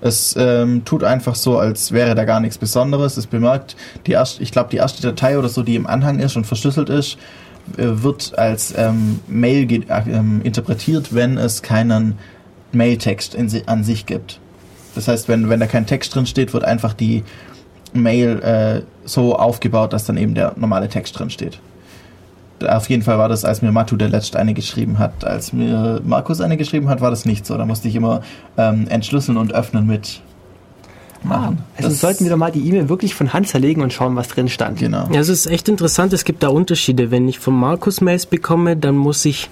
Es 0.00 0.34
ähm, 0.38 0.84
tut 0.84 1.04
einfach 1.04 1.34
so, 1.34 1.58
als 1.58 1.92
wäre 1.92 2.14
da 2.14 2.24
gar 2.24 2.40
nichts 2.40 2.58
Besonderes. 2.58 3.16
Es 3.16 3.26
bemerkt, 3.26 3.76
die 4.06 4.12
erste, 4.12 4.42
ich 4.42 4.50
glaube, 4.50 4.70
die 4.70 4.76
erste 4.78 5.02
Datei 5.02 5.38
oder 5.38 5.48
so, 5.48 5.62
die 5.62 5.76
im 5.76 5.86
Anhang 5.86 6.18
ist 6.18 6.36
und 6.36 6.44
verschlüsselt 6.44 6.88
ist, 6.88 7.18
äh, 7.76 7.84
wird 7.84 8.36
als 8.36 8.74
ähm, 8.76 9.20
Mail 9.28 9.70
äh, 9.72 10.02
ähm, 10.08 10.40
interpretiert, 10.42 11.14
wenn 11.14 11.38
es 11.38 11.62
keinen 11.62 12.18
Mailtext 12.72 13.36
si 13.46 13.62
an 13.66 13.84
sich 13.84 14.06
gibt. 14.06 14.40
Das 14.94 15.08
heißt, 15.08 15.28
wenn, 15.28 15.48
wenn 15.48 15.60
da 15.60 15.66
kein 15.66 15.86
Text 15.86 16.14
drin 16.14 16.26
steht, 16.26 16.52
wird 16.52 16.64
einfach 16.64 16.94
die 16.94 17.22
Mail 17.92 18.40
äh, 18.40 18.82
so 19.04 19.36
aufgebaut, 19.36 19.92
dass 19.92 20.04
dann 20.04 20.16
eben 20.16 20.34
der 20.34 20.54
normale 20.56 20.88
Text 20.88 21.18
drin 21.18 21.30
steht. 21.30 21.60
Auf 22.64 22.88
jeden 22.90 23.02
Fall 23.02 23.18
war 23.18 23.28
das, 23.28 23.44
als 23.44 23.62
mir 23.62 23.72
Matu 23.72 23.96
der 23.96 24.08
letzte 24.08 24.38
eine 24.38 24.54
geschrieben 24.54 24.98
hat. 24.98 25.24
Als 25.24 25.52
mir 25.52 26.00
Markus 26.04 26.40
eine 26.40 26.56
geschrieben 26.56 26.88
hat, 26.88 27.00
war 27.00 27.10
das 27.10 27.24
nicht 27.24 27.46
so. 27.46 27.56
Da 27.56 27.64
musste 27.66 27.88
ich 27.88 27.94
immer 27.96 28.22
ähm, 28.56 28.86
entschlüsseln 28.88 29.36
und 29.38 29.52
öffnen 29.54 29.86
mit 29.86 30.20
machen. 31.24 31.58
Also 31.76 31.88
Das- 31.88 32.00
sollten 32.00 32.24
wir 32.24 32.30
doch 32.30 32.36
mal 32.38 32.50
die 32.50 32.66
E-Mail 32.68 32.88
wirklich 32.88 33.14
von 33.14 33.32
Hand 33.32 33.48
zerlegen 33.48 33.82
und 33.82 33.92
schauen, 33.92 34.16
was 34.16 34.28
drin 34.28 34.48
stand. 34.48 34.78
Genau. 34.78 35.08
Ja, 35.12 35.20
es 35.20 35.28
ist 35.28 35.46
echt 35.46 35.68
interessant, 35.68 36.12
es 36.12 36.24
gibt 36.24 36.42
da 36.42 36.48
Unterschiede. 36.48 37.10
Wenn 37.10 37.28
ich 37.28 37.38
von 37.38 37.54
Markus 37.54 38.00
Mails 38.00 38.26
bekomme, 38.26 38.76
dann 38.76 38.96
muss 38.96 39.24
ich, 39.24 39.48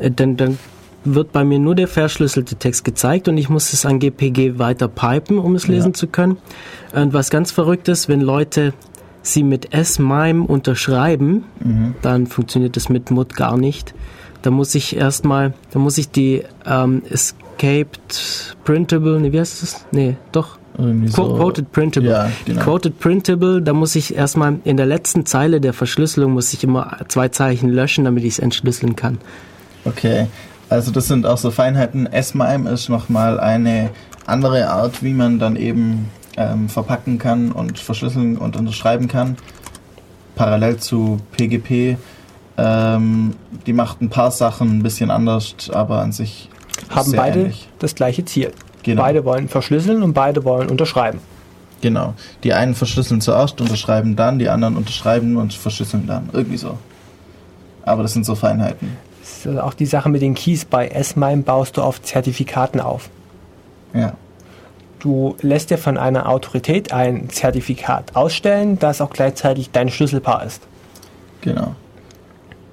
äh, 0.00 0.10
dann, 0.10 0.36
dann 0.36 0.58
wird 1.04 1.32
bei 1.32 1.44
mir 1.44 1.58
nur 1.58 1.74
der 1.74 1.88
verschlüsselte 1.88 2.56
Text 2.56 2.84
gezeigt 2.84 3.28
und 3.28 3.38
ich 3.38 3.48
muss 3.48 3.72
es 3.72 3.86
an 3.86 3.98
GPG 4.00 4.58
weiter 4.58 4.88
pipen, 4.88 5.38
um 5.38 5.54
es 5.54 5.66
lesen 5.66 5.92
Ja. 5.92 5.94
zu 5.94 6.06
können. 6.08 6.36
Und 6.92 7.14
was 7.14 7.30
ganz 7.30 7.52
verrückt 7.52 7.88
ist, 7.88 8.08
wenn 8.08 8.20
Leute 8.20 8.74
sie 9.22 9.42
mit 9.42 9.72
S-MIME 9.74 10.44
unterschreiben, 10.46 11.44
Mhm. 11.62 11.94
dann 12.02 12.26
funktioniert 12.26 12.76
das 12.76 12.88
mit 12.88 13.10
MUT 13.10 13.34
gar 13.36 13.56
nicht. 13.56 13.94
Da 14.42 14.50
muss 14.50 14.74
ich 14.74 14.96
erstmal, 14.96 15.52
da 15.72 15.78
muss 15.78 15.98
ich 15.98 16.10
die 16.10 16.42
ähm, 16.64 17.02
Escaped 17.10 18.56
Printable, 18.64 19.20
nee, 19.20 19.32
wie 19.32 19.40
heißt 19.40 19.62
das? 19.62 19.84
Nee, 19.90 20.16
doch. 20.32 20.58
Qu- 20.78 21.10
Quoted 21.36 21.72
Printable. 21.72 22.08
Ja, 22.10 22.30
genau. 22.44 22.62
Quoted 22.62 23.00
Printable, 23.00 23.60
da 23.60 23.72
muss 23.72 23.96
ich 23.96 24.14
erstmal 24.14 24.58
in 24.62 24.76
der 24.76 24.86
letzten 24.86 25.26
Zeile 25.26 25.60
der 25.60 25.72
Verschlüsselung 25.72 26.32
muss 26.34 26.52
ich 26.52 26.62
immer 26.62 26.98
zwei 27.08 27.28
Zeichen 27.30 27.68
löschen, 27.68 28.04
damit 28.04 28.22
ich 28.22 28.34
es 28.34 28.38
entschlüsseln 28.38 28.94
kann. 28.94 29.18
Okay, 29.84 30.28
also 30.68 30.92
das 30.92 31.08
sind 31.08 31.26
auch 31.26 31.38
so 31.38 31.50
Feinheiten. 31.50 32.06
S-MIME 32.06 32.70
ist 32.70 32.88
nochmal 32.90 33.40
eine 33.40 33.90
andere 34.24 34.68
Art, 34.70 35.02
wie 35.02 35.14
man 35.14 35.40
dann 35.40 35.56
eben 35.56 36.10
ähm, 36.38 36.68
verpacken 36.68 37.18
kann 37.18 37.52
und 37.52 37.78
verschlüsseln 37.78 38.38
und 38.38 38.56
unterschreiben 38.56 39.08
kann. 39.08 39.36
Parallel 40.36 40.76
zu 40.78 41.18
PGP. 41.32 41.98
Ähm, 42.56 43.34
die 43.66 43.72
macht 43.72 44.00
ein 44.00 44.08
paar 44.08 44.30
Sachen 44.30 44.78
ein 44.78 44.82
bisschen 44.82 45.10
anders, 45.10 45.54
aber 45.72 46.00
an 46.00 46.12
sich 46.12 46.48
Haben 46.88 47.12
beide 47.12 47.40
ähnlich. 47.40 47.68
das 47.78 47.94
gleiche 47.94 48.24
Ziel. 48.24 48.52
Genau. 48.84 49.02
Beide 49.02 49.24
wollen 49.24 49.48
verschlüsseln 49.48 50.02
und 50.02 50.14
beide 50.14 50.44
wollen 50.44 50.70
unterschreiben. 50.70 51.18
Genau. 51.80 52.14
Die 52.42 52.52
einen 52.52 52.74
verschlüsseln 52.74 53.20
zuerst, 53.20 53.60
unterschreiben 53.60 54.16
dann, 54.16 54.38
die 54.38 54.48
anderen 54.48 54.76
unterschreiben 54.76 55.36
und 55.36 55.52
verschlüsseln 55.54 56.06
dann. 56.06 56.30
Irgendwie 56.32 56.56
so. 56.56 56.78
Aber 57.82 58.02
das 58.02 58.12
sind 58.12 58.24
so 58.24 58.34
Feinheiten. 58.34 58.96
Das 59.20 59.38
ist 59.38 59.46
also 59.46 59.60
auch 59.60 59.74
die 59.74 59.86
Sache 59.86 60.08
mit 60.08 60.22
den 60.22 60.34
Keys 60.34 60.64
bei 60.64 60.88
S-MIME 60.88 61.42
baust 61.42 61.76
du 61.76 61.82
auf 61.82 62.02
Zertifikaten 62.02 62.80
auf. 62.80 63.10
Ja. 63.94 64.14
Du 64.98 65.36
lässt 65.40 65.70
dir 65.70 65.78
von 65.78 65.96
einer 65.96 66.28
Autorität 66.28 66.92
ein 66.92 67.30
Zertifikat 67.30 68.16
ausstellen, 68.16 68.78
das 68.78 69.00
auch 69.00 69.10
gleichzeitig 69.10 69.70
dein 69.70 69.90
Schlüsselpaar 69.90 70.44
ist. 70.44 70.62
Genau. 71.40 71.74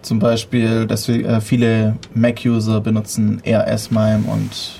Zum 0.01 0.19
Beispiel, 0.19 0.85
dass 0.85 1.07
wir, 1.07 1.27
äh, 1.27 1.41
viele 1.41 1.97
Mac-User 2.13 2.81
benutzen 2.81 3.41
eher 3.43 3.67
S-MIME 3.67 4.23
und 4.27 4.79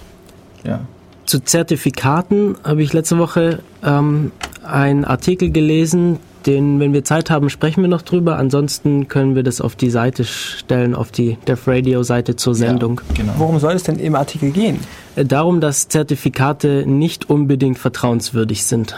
ja. 0.64 0.82
Zu 1.26 1.40
Zertifikaten 1.40 2.56
habe 2.64 2.84
ich 2.84 2.94
letzte 2.94 3.18
Woche 3.18 3.60
ähm, 3.84 4.32
einen 4.64 5.06
Artikel 5.06 5.52
gelesen, 5.52 6.20
den, 6.46 6.80
wenn 6.80 6.94
wir 6.94 7.04
Zeit 7.04 7.30
haben, 7.30 7.50
sprechen 7.50 7.82
wir 7.82 7.88
noch 7.88 8.02
drüber. 8.02 8.38
Ansonsten 8.38 9.08
können 9.08 9.36
wir 9.36 9.44
das 9.44 9.62
auf 9.62 9.76
die 9.76 9.90
Seite 9.90 10.24
stellen, 10.26 10.96
auf 10.96 11.12
die 11.12 11.38
Def 11.48 11.68
Radio 11.68 12.04
Seite 12.04 12.36
zur 12.36 12.56
Sendung. 12.56 13.02
Ja, 13.10 13.24
genau. 13.24 13.34
Worum 13.38 13.60
soll 13.60 13.74
es 13.74 13.84
denn 13.84 14.00
im 14.00 14.16
Artikel 14.16 14.52
gehen? 14.52 14.80
Äh, 15.16 15.26
Darum, 15.26 15.62
dass 15.62 15.88
Zertifikate 15.88 16.86
nicht 16.86 17.30
unbedingt 17.30 17.80
vertrauenswürdig 17.80 18.64
sind. 18.66 18.96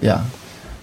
Ja. 0.00 0.24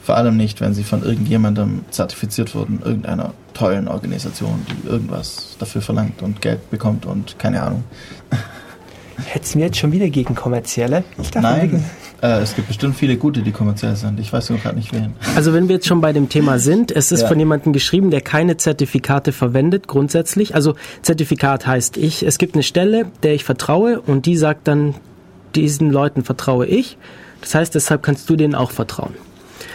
Vor 0.03 0.17
allem 0.17 0.35
nicht, 0.35 0.61
wenn 0.61 0.73
sie 0.73 0.83
von 0.83 1.03
irgendjemandem 1.03 1.85
zertifiziert 1.91 2.55
wurden, 2.55 2.81
irgendeiner 2.83 3.33
tollen 3.53 3.87
Organisation, 3.87 4.65
die 4.67 4.87
irgendwas 4.87 5.55
dafür 5.59 5.81
verlangt 5.81 6.23
und 6.23 6.41
Geld 6.41 6.71
bekommt 6.71 7.05
und 7.05 7.37
keine 7.37 7.61
Ahnung. 7.61 7.83
Hätten 9.25 9.59
wir 9.59 9.67
jetzt 9.67 9.77
schon 9.77 9.91
wieder 9.91 10.09
gegen 10.09 10.33
kommerzielle? 10.33 11.03
Ich 11.21 11.29
dachte, 11.29 11.47
Nein, 11.47 11.85
äh, 12.21 12.39
es 12.41 12.55
gibt 12.55 12.67
bestimmt 12.67 12.95
viele 12.95 13.17
gute, 13.17 13.41
die 13.41 13.51
kommerziell 13.51 13.95
sind. 13.95 14.19
Ich 14.19 14.31
weiß 14.31 14.49
nur 14.49 14.59
gerade 14.59 14.75
nicht 14.77 14.93
wen. 14.93 15.13
Also 15.35 15.53
wenn 15.53 15.67
wir 15.67 15.75
jetzt 15.75 15.87
schon 15.87 16.01
bei 16.01 16.13
dem 16.13 16.29
Thema 16.29 16.59
sind, 16.59 16.91
es 16.91 17.11
ist 17.11 17.21
Ja. 17.21 17.27
von 17.27 17.39
jemandem 17.39 17.73
geschrieben, 17.73 18.11
der 18.11 18.21
keine 18.21 18.57
Zertifikate 18.57 19.31
verwendet 19.31 19.87
grundsätzlich. 19.87 20.55
Also 20.55 20.75
Zertifikat 21.01 21.65
heißt 21.67 21.97
ich, 21.97 22.23
es 22.23 22.37
gibt 22.37 22.55
eine 22.55 22.63
Stelle, 22.63 23.05
der 23.23 23.33
ich 23.33 23.43
vertraue 23.43 23.99
und 24.01 24.25
die 24.25 24.37
sagt 24.37 24.67
dann, 24.67 24.95
diesen 25.55 25.91
Leuten 25.91 26.23
vertraue 26.23 26.65
ich. 26.65 26.97
Das 27.41 27.55
heißt, 27.55 27.75
deshalb 27.75 28.03
kannst 28.03 28.29
du 28.29 28.35
denen 28.35 28.55
auch 28.55 28.71
vertrauen. 28.71 29.13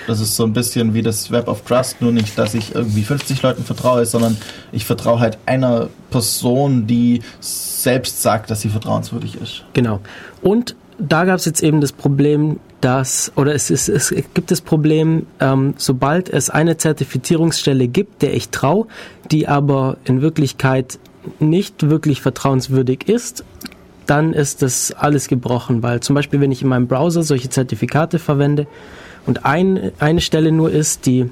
Das 0.06 0.20
ist 0.20 0.36
so 0.36 0.44
ein 0.44 0.52
bisschen 0.52 0.94
wie 0.94 1.02
das 1.02 1.32
Web 1.32 1.48
of 1.48 1.62
Trust, 1.62 2.00
nur 2.00 2.12
nicht, 2.12 2.38
dass 2.38 2.54
ich 2.54 2.76
irgendwie 2.76 3.02
50 3.02 3.42
Leuten 3.42 3.64
vertraue, 3.64 4.06
sondern 4.06 4.36
ich 4.70 4.84
vertraue 4.84 5.18
halt 5.18 5.36
einer 5.46 5.88
Person, 6.10 6.86
die 6.86 7.22
selbst 7.40 8.22
sagt, 8.22 8.50
dass 8.50 8.60
sie 8.60 8.68
vertrauenswürdig 8.68 9.34
ist. 9.42 9.64
Genau. 9.72 9.98
Und 10.42 10.76
da 10.98 11.24
gab 11.24 11.36
es 11.36 11.44
jetzt 11.44 11.62
eben 11.62 11.80
das 11.80 11.92
Problem, 11.92 12.60
dass, 12.80 13.32
oder 13.36 13.54
es, 13.54 13.70
ist, 13.70 13.88
es 13.88 14.14
gibt 14.34 14.50
das 14.50 14.60
Problem, 14.60 15.26
ähm, 15.40 15.74
sobald 15.76 16.28
es 16.28 16.50
eine 16.50 16.76
Zertifizierungsstelle 16.76 17.88
gibt, 17.88 18.22
der 18.22 18.34
ich 18.34 18.50
traue, 18.50 18.86
die 19.30 19.48
aber 19.48 19.96
in 20.04 20.20
Wirklichkeit 20.22 20.98
nicht 21.40 21.88
wirklich 21.88 22.22
vertrauenswürdig 22.22 23.08
ist, 23.08 23.44
dann 24.06 24.32
ist 24.32 24.62
das 24.62 24.92
alles 24.92 25.28
gebrochen, 25.28 25.82
weil 25.82 26.00
zum 26.00 26.14
Beispiel, 26.14 26.40
wenn 26.40 26.52
ich 26.52 26.62
in 26.62 26.68
meinem 26.68 26.86
Browser 26.86 27.22
solche 27.22 27.50
Zertifikate 27.50 28.18
verwende 28.18 28.66
und 29.26 29.44
ein, 29.44 29.90
eine 29.98 30.20
Stelle 30.20 30.52
nur 30.52 30.70
ist, 30.70 31.06
die 31.06 31.28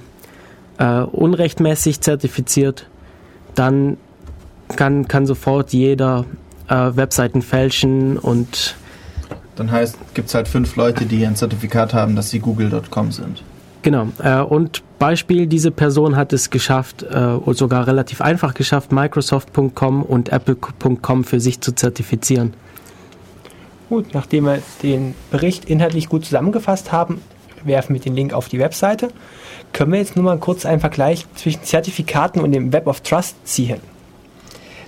äh, 0.78 1.00
unrechtmäßig 1.00 2.00
zertifiziert, 2.00 2.88
dann 3.54 3.96
kann, 4.74 5.06
kann 5.06 5.26
sofort 5.26 5.72
jeder 5.72 6.24
äh, 6.68 6.74
Webseiten 6.74 7.42
fälschen 7.42 8.18
und 8.18 8.74
Dann 9.56 9.70
heißt, 9.70 9.96
gibt 10.14 10.28
es 10.28 10.34
halt 10.34 10.48
fünf 10.48 10.76
Leute, 10.76 11.06
die 11.06 11.24
ein 11.26 11.36
Zertifikat 11.36 11.94
haben, 11.94 12.16
dass 12.16 12.30
sie 12.30 12.40
google.com 12.40 13.12
sind. 13.12 13.42
Genau. 13.82 14.08
Äh, 14.22 14.40
und 14.40 14.82
Beispiel, 14.98 15.46
diese 15.46 15.70
Person 15.70 16.16
hat 16.16 16.32
es 16.32 16.50
geschafft, 16.50 17.02
äh, 17.02 17.18
und 17.18 17.56
sogar 17.56 17.86
relativ 17.86 18.20
einfach 18.20 18.54
geschafft, 18.54 18.92
Microsoft.com 18.92 20.02
und 20.02 20.30
Apple.com 20.30 21.24
für 21.24 21.38
sich 21.38 21.60
zu 21.60 21.72
zertifizieren. 21.72 22.54
Gut, 23.90 24.14
nachdem 24.14 24.46
wir 24.46 24.62
den 24.82 25.14
Bericht 25.30 25.66
inhaltlich 25.66 26.08
gut 26.08 26.24
zusammengefasst 26.24 26.90
haben, 26.90 27.20
werfen 27.64 27.92
wir 27.92 28.00
den 28.00 28.14
Link 28.14 28.32
auf 28.32 28.48
die 28.48 28.58
Webseite. 28.58 29.08
Können 29.72 29.92
wir 29.92 29.98
jetzt 29.98 30.16
nur 30.16 30.24
mal 30.24 30.38
kurz 30.38 30.64
einen 30.64 30.80
Vergleich 30.80 31.26
zwischen 31.34 31.62
Zertifikaten 31.62 32.40
und 32.40 32.52
dem 32.52 32.72
Web 32.72 32.86
of 32.86 33.00
Trust 33.02 33.36
ziehen. 33.46 33.80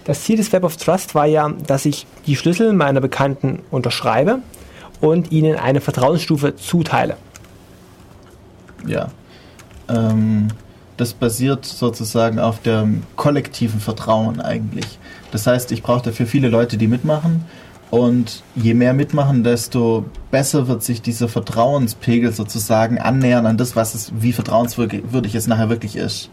Das 0.06 0.22
Ziel 0.22 0.36
des 0.36 0.52
Web 0.52 0.62
of 0.62 0.76
Trust 0.76 1.16
war 1.16 1.26
ja, 1.26 1.48
dass 1.66 1.84
ich 1.84 2.06
die 2.26 2.36
Schlüssel 2.36 2.72
meiner 2.72 3.00
Bekannten 3.00 3.58
unterschreibe 3.72 4.38
und 5.00 5.32
ihnen 5.32 5.56
eine 5.56 5.80
Vertrauensstufe 5.80 6.54
zuteile. 6.54 7.16
Ja. 8.86 9.08
Ähm, 9.88 10.48
das 10.96 11.12
basiert 11.12 11.64
sozusagen 11.64 12.38
auf 12.38 12.62
dem 12.62 13.02
kollektiven 13.16 13.80
Vertrauen 13.80 14.40
eigentlich. 14.40 14.98
Das 15.32 15.48
heißt, 15.48 15.72
ich 15.72 15.82
brauche 15.82 16.04
dafür 16.04 16.26
viele 16.26 16.48
Leute, 16.48 16.76
die 16.76 16.86
mitmachen. 16.86 17.44
Und 17.90 18.44
je 18.54 18.74
mehr 18.74 18.94
mitmachen, 18.94 19.42
desto 19.42 20.04
besser 20.30 20.68
wird 20.68 20.84
sich 20.84 21.02
dieser 21.02 21.28
Vertrauenspegel 21.28 22.32
sozusagen 22.32 22.98
annähern 22.98 23.46
an 23.46 23.56
das, 23.56 23.74
was 23.74 23.94
es, 23.94 24.12
wie 24.18 24.32
vertrauenswürdig 24.32 25.34
es 25.34 25.46
nachher 25.48 25.68
wirklich 25.68 25.96
ist. 25.96 26.30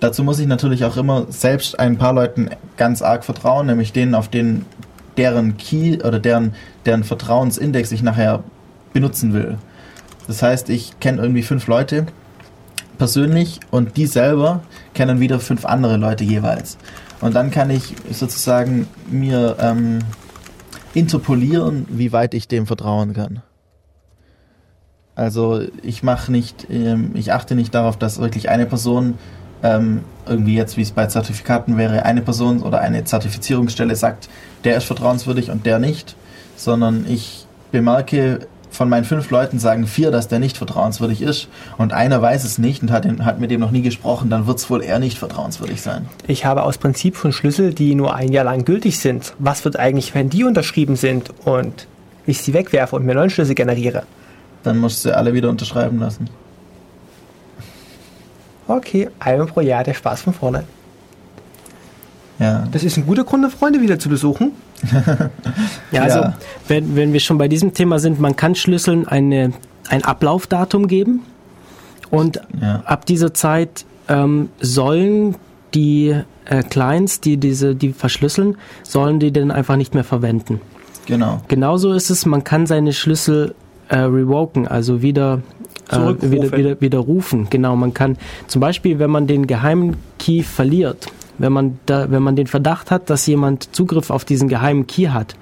Dazu 0.00 0.22
muss 0.22 0.38
ich 0.38 0.46
natürlich 0.46 0.84
auch 0.84 0.96
immer 0.96 1.26
selbst 1.28 1.78
ein 1.78 1.98
paar 1.98 2.12
Leuten 2.12 2.50
ganz 2.76 3.02
arg 3.02 3.24
vertrauen, 3.24 3.66
nämlich 3.66 3.92
denen, 3.92 4.14
auf 4.14 4.28
denen 4.28 4.64
deren 5.16 5.56
Key 5.56 5.98
oder 6.04 6.20
deren, 6.20 6.54
deren 6.86 7.02
Vertrauensindex 7.02 7.90
ich 7.90 8.02
nachher 8.02 8.44
benutzen 8.92 9.34
will. 9.34 9.58
Das 10.28 10.42
heißt, 10.42 10.70
ich 10.70 11.00
kenne 11.00 11.20
irgendwie 11.20 11.42
fünf 11.42 11.66
Leute 11.66 12.06
persönlich 12.98 13.60
und 13.70 13.96
die 13.96 14.06
selber 14.06 14.62
kennen 14.94 15.20
wieder 15.20 15.40
fünf 15.40 15.64
andere 15.64 15.96
Leute 15.96 16.24
jeweils. 16.24 16.78
Und 17.20 17.34
dann 17.34 17.50
kann 17.50 17.70
ich 17.70 17.96
sozusagen 18.10 18.86
mir 19.10 19.56
ähm, 19.60 20.00
interpolieren, 20.94 21.86
wie 21.90 22.12
weit 22.12 22.34
ich 22.34 22.46
dem 22.46 22.66
vertrauen 22.66 23.12
kann. 23.12 23.42
Also 25.14 25.62
ich 25.82 26.04
mache 26.04 26.30
nicht, 26.30 26.68
ähm, 26.70 27.10
ich 27.14 27.32
achte 27.32 27.56
nicht 27.56 27.74
darauf, 27.74 27.96
dass 27.96 28.20
wirklich 28.20 28.50
eine 28.50 28.66
Person 28.66 29.14
ähm, 29.62 30.02
irgendwie 30.26 30.54
jetzt, 30.54 30.76
wie 30.76 30.82
es 30.82 30.90
bei 30.90 31.06
Zertifikaten 31.06 31.76
wäre, 31.76 32.04
eine 32.04 32.20
Person 32.20 32.62
oder 32.62 32.80
eine 32.80 33.04
Zertifizierungsstelle 33.04 33.96
sagt, 33.96 34.28
der 34.64 34.76
ist 34.76 34.84
vertrauenswürdig 34.84 35.50
und 35.50 35.66
der 35.66 35.78
nicht, 35.78 36.16
sondern 36.56 37.06
ich 37.08 37.46
bemerke, 37.70 38.40
von 38.70 38.88
meinen 38.88 39.04
fünf 39.04 39.30
Leuten 39.30 39.58
sagen 39.58 39.86
vier, 39.86 40.10
dass 40.10 40.28
der 40.28 40.38
nicht 40.38 40.56
vertrauenswürdig 40.56 41.22
ist 41.22 41.48
und 41.78 41.92
einer 41.92 42.20
weiß 42.20 42.44
es 42.44 42.58
nicht 42.58 42.82
und 42.82 42.90
hat, 42.90 43.04
den, 43.04 43.24
hat 43.24 43.40
mit 43.40 43.50
dem 43.50 43.60
noch 43.60 43.70
nie 43.70 43.82
gesprochen, 43.82 44.30
dann 44.30 44.46
wird 44.46 44.58
es 44.58 44.70
wohl 44.70 44.82
eher 44.82 44.98
nicht 44.98 45.18
vertrauenswürdig 45.18 45.80
sein. 45.80 46.06
Ich 46.26 46.44
habe 46.44 46.62
aus 46.62 46.78
Prinzip 46.78 47.16
schon 47.16 47.32
Schlüssel, 47.32 47.72
die 47.72 47.94
nur 47.94 48.14
ein 48.14 48.30
Jahr 48.30 48.44
lang 48.44 48.64
gültig 48.64 48.98
sind. 48.98 49.34
Was 49.38 49.64
wird 49.64 49.78
eigentlich, 49.78 50.14
wenn 50.14 50.30
die 50.30 50.44
unterschrieben 50.44 50.96
sind 50.96 51.32
und 51.44 51.86
ich 52.26 52.42
sie 52.42 52.52
wegwerfe 52.52 52.96
und 52.96 53.06
mir 53.06 53.14
neuen 53.14 53.30
Schlüssel 53.30 53.54
generiere? 53.54 54.02
Dann 54.62 54.78
musst 54.78 55.04
du 55.04 55.08
sie 55.08 55.16
alle 55.16 55.32
wieder 55.34 55.48
unterschreiben 55.48 55.98
lassen. 55.98 56.28
Okay, 58.68 59.08
einmal 59.18 59.46
pro 59.46 59.60
Jahr 59.62 59.82
der 59.82 59.94
Spaß 59.94 60.22
von 60.22 60.34
vorne. 60.34 60.64
Ja. 62.38 62.66
Das 62.70 62.84
ist 62.84 62.96
ein 62.96 63.06
guter 63.06 63.24
Grund, 63.24 63.50
Freunde 63.52 63.80
wieder 63.80 63.98
zu 63.98 64.08
besuchen. 64.08 64.52
Ja, 65.90 66.02
also 66.02 66.18
Ja. 66.20 66.34
wenn, 66.68 66.94
wenn 66.94 67.12
wir 67.12 67.18
schon 67.20 67.36
bei 67.38 67.48
diesem 67.48 67.74
Thema 67.74 67.98
sind, 67.98 68.20
man 68.20 68.36
kann 68.36 68.54
Schlüsseln 68.54 69.08
eine, 69.08 69.52
ein 69.88 70.04
Ablaufdatum 70.04 70.86
geben 70.86 71.22
und 72.10 72.40
Ja. 72.60 72.82
ab 72.84 73.06
dieser 73.06 73.34
Zeit 73.34 73.84
ähm, 74.08 74.50
sollen 74.60 75.34
die 75.74 76.14
äh, 76.44 76.62
Clients, 76.62 77.20
die 77.20 77.38
diese, 77.38 77.74
die 77.74 77.92
verschlüsseln, 77.92 78.56
sollen 78.84 79.18
die 79.18 79.32
dann 79.32 79.50
einfach 79.50 79.76
nicht 79.76 79.94
mehr 79.94 80.04
verwenden. 80.04 80.60
Genau. 81.06 81.40
Genauso 81.48 81.92
ist 81.92 82.10
es, 82.10 82.24
man 82.26 82.44
kann 82.44 82.66
seine 82.66 82.92
Schlüssel 82.92 83.54
äh, 83.88 83.98
revoken, 83.98 84.68
also 84.68 85.02
wieder, 85.02 85.40
äh, 85.88 85.94
Zurückrufen. 85.94 86.32
wieder, 86.32 86.56
wieder, 86.56 86.80
widerrufen. 86.80 87.46
Genau, 87.50 87.76
man 87.76 87.94
kann 87.94 88.16
zum 88.46 88.60
Beispiel, 88.60 88.98
wenn 88.98 89.10
man 89.10 89.26
den 89.26 89.46
geheimen 89.46 89.96
Key 90.18 90.42
verliert, 90.42 91.06
wenn 91.38 91.52
man, 91.52 91.78
da, 91.86 92.10
wenn 92.10 92.22
man 92.22 92.36
den 92.36 92.46
Verdacht 92.46 92.90
hat, 92.90 93.10
dass 93.10 93.26
jemand 93.26 93.74
Zugriff 93.74 94.10
auf 94.10 94.24
diesen 94.24 94.48
geheimen 94.48 94.86
Key 94.86 95.08
hat, 95.08 95.36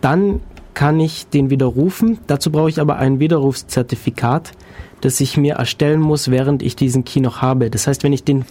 dann 0.00 0.40
kann 0.74 0.98
ich 0.98 1.26
den 1.28 1.50
widerrufen. 1.50 2.18
Dazu 2.26 2.50
brauche 2.50 2.68
ich 2.68 2.80
aber 2.80 2.96
ein 2.96 3.20
Widerrufszertifikat, 3.20 4.52
das 5.00 5.20
ich 5.20 5.36
mir 5.36 5.54
erstellen 5.54 6.00
muss, 6.00 6.30
während 6.30 6.62
ich 6.62 6.76
diesen 6.76 7.04
Key 7.04 7.20
noch 7.20 7.42
habe. 7.42 7.70
Das 7.70 7.86
heißt, 7.86 8.02
wenn 8.02 8.12
ich 8.12 8.24
den 8.24 8.44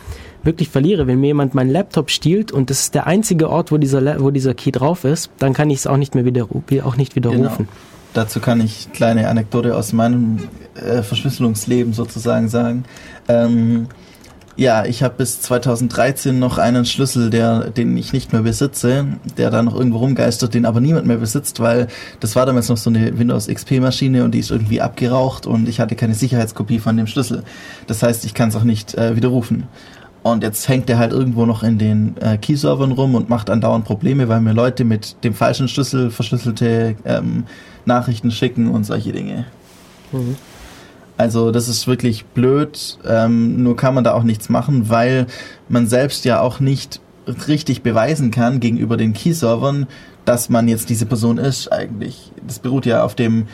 wirklich 0.44 0.70
verliere, 0.70 1.08
wenn 1.08 1.20
mir 1.20 1.28
jemand 1.28 1.54
meinen 1.54 1.70
Laptop 1.70 2.10
stiehlt 2.10 2.52
und 2.52 2.70
das 2.70 2.82
ist 2.82 2.96
der 2.96 3.08
einzige 3.08 3.50
Ort, 3.50 3.72
wo 3.72 3.78
dieser, 3.78 4.22
wo 4.22 4.32
dieser 4.32 4.54
Key 4.54 4.72
drauf 4.72 5.04
ist, 5.04 5.30
dann 5.40 5.54
kann 5.54 5.70
ich 5.70 5.80
es 5.80 5.88
auch 5.88 5.98
nicht 5.98 6.16
mehr 6.16 6.26
widerru 6.26 6.64
auch 6.84 6.98
nicht 6.98 7.16
widerrufen. 7.16 7.68
Dazu 8.14 8.40
kann 8.40 8.62
ich 8.62 8.92
kleine 8.94 9.28
Anekdote 9.28 9.76
aus 9.76 9.92
meinem 9.94 10.48
äh, 10.76 11.02
Verschlüsselungsleben 11.02 11.94
sozusagen 11.94 12.48
sagen. 12.48 12.86
Ähm, 13.28 13.88
ja, 14.56 14.86
ich 14.86 15.02
habe 15.02 15.16
bis 15.18 15.42
2013 15.42 16.38
noch 16.38 16.60
einen 16.60 16.86
Schlüssel, 16.86 17.32
der, 17.32 17.72
den 17.72 17.98
ich 17.98 18.14
nicht 18.14 18.34
mehr 18.34 18.44
besitze, 18.44 19.08
der 19.36 19.50
da 19.50 19.64
noch 19.64 19.76
irgendwo 19.76 19.98
rumgeistert, 19.98 20.54
den 20.54 20.68
aber 20.68 20.80
niemand 20.80 21.08
mehr 21.08 21.18
besitzt, 21.18 21.60
weil 21.60 21.88
das 22.20 22.36
war 22.36 22.46
damals 22.46 22.70
noch 22.70 22.78
so 22.78 22.92
eine 22.92 23.18
Windows 23.18 23.48
XP 23.48 23.80
Maschine 23.80 24.24
und 24.24 24.32
die 24.32 24.40
ist 24.40 24.52
irgendwie 24.52 24.80
abgeraucht 24.80 25.48
und 25.48 25.68
ich 25.68 25.80
hatte 25.80 25.96
keine 25.96 26.14
Sicherheitskopie 26.14 26.78
von 26.78 26.96
dem 26.98 27.08
Schlüssel. 27.08 27.44
Das 27.88 28.04
heißt, 28.04 28.26
ich 28.26 28.36
kann 28.36 28.50
es 28.50 28.56
auch 28.56 28.64
nicht 28.64 28.94
äh, 28.94 29.16
widerrufen. 29.16 29.64
Und 30.24 30.42
jetzt 30.42 30.70
hängt 30.70 30.88
der 30.88 30.98
halt 30.98 31.12
irgendwo 31.12 31.46
noch 31.46 31.64
in 31.64 31.78
den 31.78 32.16
äh, 32.18 32.38
Key-Servern 32.38 32.94
rum 32.94 33.14
und 33.14 33.30
macht 33.30 33.50
andauernd 33.50 33.84
Probleme, 33.84 34.30
weil 34.30 34.40
mir 34.40 34.54
Leute 34.54 34.86
mit 34.86 35.18
dem 35.26 35.34
falschen 35.34 35.68
Schlüssel 35.68 36.12
verschlüsselte 36.12 36.96
ähm, 37.04 37.44
Nachrichten 37.86 38.32
schicken 38.32 38.72
und 38.72 38.86
solche 38.86 39.12
Dinge. 39.12 39.46
Mhm. 40.14 40.38
Also 41.18 41.52
das 41.52 41.68
ist 41.68 41.88
wirklich 41.88 42.26
blöd, 42.26 42.98
ähm, 43.06 43.62
nur 43.62 43.76
kann 43.76 43.94
man 43.94 44.06
da 44.06 44.14
auch 44.14 44.24
nichts 44.24 44.50
machen, 44.50 44.90
weil 44.90 45.28
man 45.68 45.88
selbst 45.88 46.26
ja 46.26 46.40
auch 46.40 46.60
nicht 46.60 47.02
richtig 47.48 47.84
beweisen 47.84 48.32
kann 48.32 48.60
gegenüber 48.60 48.98
den 48.98 49.14
Key-Servern, 49.14 49.88
dass 50.26 50.50
man 50.50 50.68
jetzt 50.68 50.90
diese 50.90 51.06
Person 51.06 51.38
ist 51.38 51.72
eigentlich. 51.72 52.32
Das 52.48 52.60
beruht 52.60 52.86
ja 52.86 53.04
auf 53.04 53.14
dem 53.16 53.48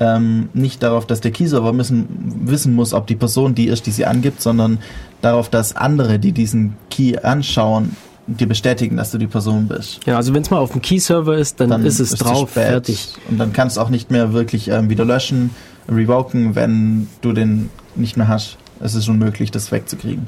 ähm, 0.00 0.48
nicht 0.52 0.82
darauf, 0.82 1.06
dass 1.06 1.20
der 1.20 1.30
Key-Server 1.30 1.76
wissen 1.76 2.74
muss, 2.74 2.92
ob 2.92 3.06
die 3.06 3.16
Person 3.16 3.54
die 3.54 3.66
ist, 3.66 3.86
die 3.86 3.90
sie 3.90 4.04
angibt, 4.04 4.40
sondern 4.40 4.78
darauf, 5.20 5.48
dass 5.48 5.76
andere, 5.76 6.18
die 6.18 6.32
diesen 6.32 6.76
Key 6.90 7.16
anschauen, 7.18 7.96
dir 8.28 8.46
bestätigen, 8.46 8.96
dass 8.96 9.10
du 9.10 9.18
die 9.18 9.26
Person 9.26 9.68
bist. 9.68 10.04
Ja, 10.06 10.16
also 10.16 10.34
wenn 10.34 10.42
es 10.42 10.50
mal 10.50 10.58
auf 10.58 10.72
dem 10.72 10.82
Key-Server 10.82 11.36
ist, 11.36 11.60
dann, 11.60 11.84
ist 11.84 11.98
es 11.98 12.10
drauf, 12.10 12.50
spät. 12.50 12.64
fertig. 12.64 13.14
Und 13.30 13.38
dann 13.38 13.52
kannst 13.52 13.76
du 13.76 13.80
auch 13.80 13.88
nicht 13.88 14.10
mehr 14.10 14.32
wirklich 14.32 14.68
ähm, 14.68 14.90
wieder 14.90 15.04
löschen, 15.04 15.50
revoken, 15.88 16.54
wenn 16.54 17.08
du 17.22 17.32
den 17.32 17.70
nicht 17.94 18.16
mehr 18.16 18.28
hast. 18.28 18.58
Es 18.80 18.94
ist 18.94 19.08
unmöglich, 19.08 19.50
das 19.50 19.72
wegzukriegen. 19.72 20.26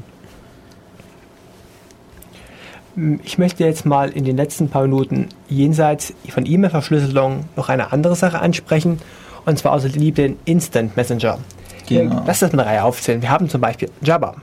Ich 3.22 3.38
möchte 3.38 3.64
jetzt 3.64 3.86
mal 3.86 4.10
in 4.10 4.24
den 4.24 4.36
letzten 4.36 4.68
paar 4.68 4.82
Minuten 4.82 5.28
jenseits 5.48 6.12
von 6.28 6.44
E-Mail-Verschlüsselung 6.44 7.44
noch 7.56 7.68
eine 7.68 7.92
andere 7.92 8.16
Sache 8.16 8.40
ansprechen, 8.40 8.98
und 9.46 9.58
zwar 9.58 9.72
also 9.72 9.88
die 9.88 9.98
lieben 9.98 10.36
Instant 10.44 10.96
Messenger. 10.96 11.38
Genau. 11.86 12.22
Lass 12.26 12.40
das 12.40 12.52
mal 12.52 12.62
eine 12.62 12.70
Reihe 12.70 12.84
aufzählen. 12.84 13.22
Wir 13.22 13.30
haben 13.30 13.48
zum 13.48 13.60
Beispiel 13.60 13.90
Jabba. 14.02 14.36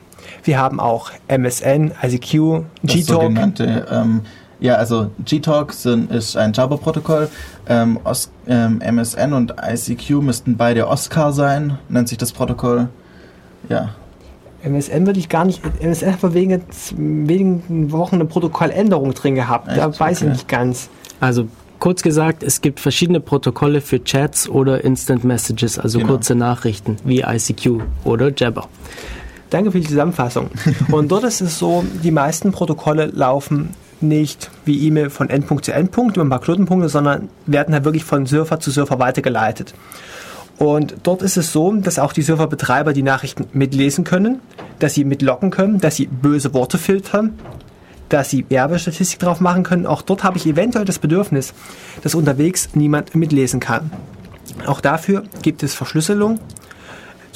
Wir 0.43 0.59
haben 0.59 0.79
auch 0.79 1.11
MSN, 1.27 1.91
ICQ, 2.01 2.63
Das 2.83 2.95
Gtalk. 3.05 3.59
ähm, 3.91 4.21
ja, 4.59 4.75
also 4.75 5.11
Gtalk 5.25 5.73
ist 6.09 6.35
ein 6.37 6.53
Java-Protokoll. 6.53 7.29
Ähm, 7.69 7.99
ähm, 8.47 8.81
MSN 8.81 9.33
und 9.33 9.53
ICQ 9.61 10.21
müssten 10.21 10.57
beide 10.57 10.87
Oscar 10.87 11.31
sein, 11.31 11.77
nennt 11.89 12.09
sich 12.09 12.17
das 12.17 12.31
Protokoll. 12.31 12.89
Ja, 13.69 13.89
MSN 14.63 15.05
würde 15.05 15.19
ich 15.19 15.29
gar 15.29 15.45
nicht. 15.45 15.61
MSN 15.81 16.13
hat 16.13 16.19
vor 16.19 16.33
wenigen, 16.33 16.63
wenigen 16.97 17.91
Wochen 17.91 18.15
eine 18.15 18.25
Protokolländerung 18.25 19.13
drin 19.13 19.35
gehabt. 19.35 19.67
da 19.67 19.89
Echt? 19.89 19.99
weiß 19.99 20.17
ich 20.21 20.23
Okay. 20.23 20.31
nicht 20.33 20.47
ganz. 20.47 20.89
Also 21.19 21.47
kurz 21.79 22.01
gesagt, 22.01 22.41
es 22.43 22.61
gibt 22.61 22.79
verschiedene 22.79 23.19
Protokolle 23.19 23.81
für 23.81 24.03
Chats 24.03 24.49
oder 24.49 24.83
Instant 24.83 25.23
Messages, 25.23 25.77
also 25.77 25.99
Genau. 25.99 26.13
kurze 26.13 26.33
Nachrichten 26.35 26.97
wie 27.05 27.21
ICQ 27.21 27.81
oder 28.03 28.31
Jabber. 28.35 28.67
Danke 29.49 29.71
für 29.71 29.79
die 29.79 29.87
Zusammenfassung. 29.87 30.49
Und 30.91 31.11
dort 31.11 31.23
ist 31.23 31.41
es 31.41 31.57
so, 31.57 31.83
die 32.03 32.11
meisten 32.11 32.51
Protokolle 32.51 33.07
laufen 33.07 33.69
nicht 34.01 34.51
wie 34.65 34.85
E-Mail 34.87 35.09
von 35.09 35.29
Endpunkt 35.29 35.65
zu 35.65 35.73
Endpunkt 35.73 36.17
über 36.17 36.25
ein 36.25 36.29
paar 36.29 36.41
Knotenpunkte, 36.41 36.89
sondern 36.89 37.29
werden 37.45 37.73
halt 37.73 37.85
wirklich 37.85 38.03
von 38.03 38.25
Surfer 38.25 38.59
zu 38.59 38.69
Surfer 38.71 38.99
weitergeleitet. 38.99 39.73
Und 40.59 40.95
dort 41.03 41.21
ist 41.21 41.37
es 41.37 41.51
so, 41.51 41.71
dass 41.73 41.99
auch 41.99 42.13
die 42.13 42.23
Surferbetreiber 42.23 42.93
die 42.93 43.03
Nachrichten 43.03 43.45
mitlesen 43.53 44.03
können, 44.03 44.39
dass 44.79 44.93
sie 44.93 45.03
mitloggen 45.03 45.51
können, 45.51 45.79
dass 45.79 45.95
sie 45.95 46.07
böse 46.07 46.53
Worte 46.53 46.77
filtern, 46.77 47.37
dass 48.09 48.29
Sie 48.29 48.45
Werbestatistik 48.49 49.19
drauf 49.19 49.41
machen 49.41 49.63
können. 49.63 49.85
Auch 49.85 50.01
dort 50.01 50.23
habe 50.23 50.37
ich 50.37 50.45
eventuell 50.45 50.85
das 50.85 50.99
Bedürfnis, 50.99 51.53
dass 52.03 52.15
unterwegs 52.15 52.69
niemand 52.73 53.15
mitlesen 53.15 53.59
kann. 53.59 53.91
Auch 54.65 54.81
dafür 54.81 55.23
gibt 55.41 55.61
es 55.63 55.75
Verschlüsselung, 55.75 56.39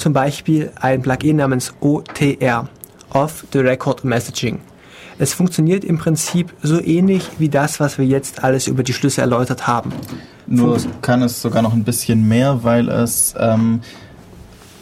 zum 0.02 0.12
Beispiel 0.12 0.72
ein 0.80 1.00
Plugin 1.00 1.36
namens 1.36 1.72
OTR, 1.78 2.68
Off 3.10 3.46
the 3.52 3.60
Record 3.60 4.02
Messaging. 4.02 4.58
Es 5.16 5.32
funktioniert 5.32 5.84
im 5.84 5.96
Prinzip 5.96 6.52
so 6.60 6.82
ähnlich 6.82 7.30
wie 7.38 7.48
das, 7.48 7.78
was 7.78 7.98
wir 7.98 8.04
jetzt 8.04 8.42
alles 8.42 8.66
über 8.66 8.82
die 8.82 8.94
Schlüsse 8.94 9.20
erläutert 9.20 9.68
haben. 9.68 9.92
Nur 10.48 10.76
kann 11.02 11.22
es 11.22 11.40
sogar 11.40 11.62
noch 11.62 11.72
ein 11.72 11.84
bisschen 11.84 12.26
mehr, 12.26 12.64
weil 12.64 12.88
es, 12.88 13.36
ähm, 13.38 13.80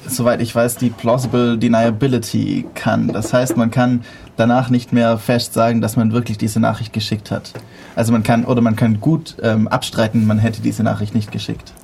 soweit 0.06 0.40
ich 0.40 0.54
weiß, 0.54 0.76
die 0.76 0.88
Plausible 0.88 1.58
Deniability 1.58 2.64
kann. 2.74 3.08
Das 3.08 3.34
heißt, 3.34 3.58
man 3.58 3.70
kann 3.70 4.04
danach 4.38 4.70
nicht 4.70 4.94
mehr 4.94 5.18
fest 5.18 5.52
sagen, 5.52 5.82
dass 5.82 5.96
man 5.96 6.12
wirklich 6.12 6.38
diese 6.38 6.60
Nachricht 6.60 6.94
geschickt 6.94 7.30
hat. 7.30 7.52
Also 7.94 8.10
man 8.12 8.22
kann, 8.22 8.46
oder 8.46 8.62
man 8.62 8.74
kann 8.74 9.00
gut 9.00 9.36
ähm, 9.42 9.68
abstreiten, 9.68 10.26
man 10.26 10.38
hätte 10.38 10.62
diese 10.62 10.82
Nachricht 10.82 11.14
nicht 11.14 11.30
geschickt. 11.30 11.74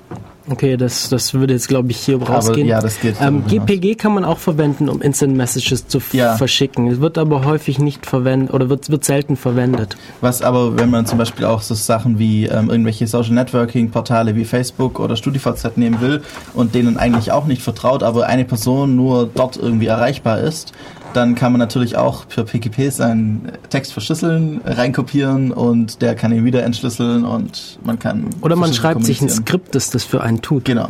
Okay, 0.49 0.77
das, 0.77 1.09
das 1.09 1.35
würde 1.35 1.55
jetzt, 1.55 1.67
glaube 1.67 1.91
ich, 1.91 1.97
hier 1.99 2.23
rausgehen. 2.23 2.69
ja, 2.69 2.81
das 2.81 3.01
geht 3.01 3.17
Ähm, 3.21 3.43
darüber 3.45 3.51
hinaus. 3.51 3.67
GPG 3.67 3.95
kann 3.97 4.15
man 4.15 4.25
auch 4.25 4.39
verwenden, 4.39 4.89
um 4.89 5.03
Instant 5.03 5.37
Messages 5.37 5.89
zu 5.89 5.99
Ja. 6.13 6.37
verschicken. 6.37 6.87
Es 6.89 7.01
wird 7.01 7.19
aber 7.19 7.45
häufig 7.45 7.81
nicht 7.81 8.07
verwendet 8.07 8.55
oder 8.55 8.69
wird, 8.69 8.89
wird 8.89 9.05
selten 9.05 9.37
verwendet. 9.37 9.97
Was 10.21 10.43
aber, 10.43 10.79
wenn 10.79 10.91
man 10.91 11.05
zum 11.07 11.19
Beispiel 11.19 11.45
auch 11.47 11.63
so 11.63 11.75
Sachen 11.75 12.19
wie 12.21 12.47
ähm, 12.47 12.71
irgendwelche 12.71 13.07
Social 13.09 13.33
Networking 13.35 13.91
Portale 13.91 14.37
wie 14.37 14.45
Facebook 14.45 15.01
oder 15.01 15.17
StudiVZ 15.17 15.77
nehmen 15.77 16.01
will 16.01 16.23
und 16.55 16.75
denen 16.77 16.97
eigentlich 16.97 17.33
auch 17.33 17.47
nicht 17.47 17.63
vertraut, 17.63 18.05
aber 18.05 18.27
eine 18.27 18.45
Person 18.45 18.95
nur 18.95 19.29
dort 19.35 19.57
irgendwie 19.57 19.87
erreichbar 19.87 20.39
ist, 20.41 20.73
dann 21.13 21.35
kann 21.35 21.53
man 21.53 21.59
natürlich 21.59 21.97
auch 21.97 22.29
per 22.29 22.45
PGP 22.45 22.91
seinen 22.91 23.53
Text 23.71 23.93
verschlüsseln, 23.93 24.61
reinkopieren 24.65 25.51
und 25.53 26.03
der 26.03 26.15
kann 26.15 26.33
ihn 26.33 26.45
wieder 26.45 26.63
entschlüsseln 26.63 27.25
und 27.25 27.79
man 27.85 27.99
kann. 27.99 28.27
Oder 28.43 28.57
man 28.57 28.73
schreibt 28.75 29.05
sich 29.05 29.21
ein. 29.23 29.29
Skript, 29.29 29.75
das 29.75 29.91
das 29.91 30.05
für 30.05 30.23
einen 30.23 30.43
tut. 30.43 30.65
Genau. 30.65 30.89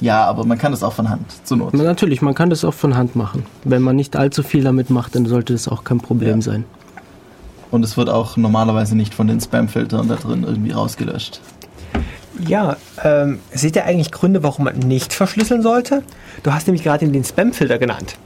Ja, 0.00 0.24
aber 0.24 0.44
man 0.44 0.58
kann 0.58 0.72
das 0.72 0.82
auch 0.82 0.92
von 0.92 1.08
Hand, 1.08 1.24
zur 1.44 1.56
Not. 1.56 1.72
Natürlich, 1.72 2.20
man 2.20 2.34
kann 2.34 2.50
das 2.50 2.64
auch 2.64 2.74
von 2.74 2.96
Hand 2.96 3.16
machen. 3.16 3.46
Wenn 3.64 3.80
man 3.80 3.96
nicht 3.96 4.14
allzu 4.14 4.42
viel 4.42 4.62
damit 4.62 4.90
macht, 4.90 5.14
dann 5.14 5.24
sollte 5.26 5.54
das 5.54 5.68
auch 5.68 5.84
kein 5.84 5.98
Problem 5.98 6.36
Ja. 6.36 6.42
sein. 6.42 6.64
Und 7.70 7.82
es 7.82 7.96
wird 7.96 8.10
auch 8.10 8.36
normalerweise 8.36 8.94
nicht 8.96 9.14
von 9.14 9.26
den 9.26 9.40
Spam-Filtern 9.40 10.06
da 10.08 10.16
drin 10.16 10.44
irgendwie 10.46 10.70
rausgelöscht. 10.72 11.40
Ja, 12.46 12.76
ähm, 13.02 13.40
seht 13.52 13.76
ihr 13.76 13.84
eigentlich 13.84 14.10
Gründe, 14.10 14.42
warum 14.42 14.64
man 14.66 14.78
nicht 14.78 15.12
verschlüsseln 15.12 15.62
sollte? 15.62 16.02
Du 16.42 16.52
hast 16.52 16.66
nämlich 16.66 16.82
gerade 16.82 17.08
den 17.08 17.24
Spam-Filter 17.24 17.78
genannt. 17.78 18.16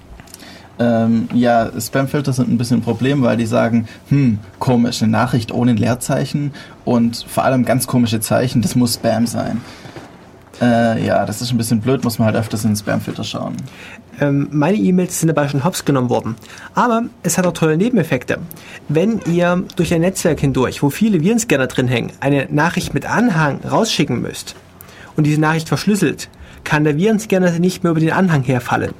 Ähm, 0.80 1.28
ja, 1.34 1.70
Spamfilter 1.78 2.32
sind 2.32 2.48
ein 2.48 2.56
bisschen 2.56 2.78
ein 2.78 2.82
Problem, 2.82 3.22
weil 3.22 3.36
die 3.36 3.44
sagen, 3.44 3.86
hm, 4.08 4.38
komisch, 4.58 5.02
eine 5.02 5.12
Nachricht 5.12 5.52
ohne 5.52 5.74
Leerzeichen 5.74 6.54
und 6.86 7.22
vor 7.28 7.44
allem 7.44 7.66
ganz 7.66 7.86
komische 7.86 8.20
Zeichen, 8.20 8.62
das 8.62 8.76
muss 8.76 8.94
Spam 8.94 9.26
sein. 9.26 9.60
Äh, 10.60 11.06
ja, 11.06 11.24
das 11.24 11.40
ist 11.40 11.52
ein 11.52 11.56
bisschen 11.56 11.80
blöd, 11.80 12.04
muss 12.04 12.18
man 12.18 12.26
halt 12.26 12.36
öfters 12.36 12.64
in 12.64 12.70
den 12.72 12.76
Spamfilter 12.76 13.24
schauen. 13.24 13.56
Ähm, 14.20 14.48
meine 14.50 14.76
E-Mails 14.76 15.18
sind 15.18 15.28
dabei 15.28 15.48
schon 15.48 15.64
hops 15.64 15.86
genommen 15.86 16.10
worden. 16.10 16.36
Aber 16.74 17.04
es 17.22 17.38
hat 17.38 17.46
auch 17.46 17.52
tolle 17.54 17.78
Nebeneffekte. 17.78 18.38
Wenn 18.88 19.20
ihr 19.26 19.64
durch 19.76 19.94
ein 19.94 20.02
Netzwerk 20.02 20.40
hindurch, 20.40 20.82
wo 20.82 20.90
viele 20.90 21.22
Virenscanner 21.22 21.66
drin 21.66 21.88
hängen, 21.88 22.12
eine 22.20 22.46
Nachricht 22.50 22.92
mit 22.92 23.06
Anhang 23.06 23.60
rausschicken 23.64 24.20
müsst 24.20 24.54
und 25.16 25.24
diese 25.24 25.40
Nachricht 25.40 25.68
verschlüsselt, 25.68 26.28
kann 26.62 26.84
der 26.84 26.98
Virenscanner 26.98 27.52
nicht 27.58 27.82
mehr 27.82 27.92
über 27.92 28.00
den 28.00 28.12
Anhang 28.12 28.42
herfallen. 28.42 28.92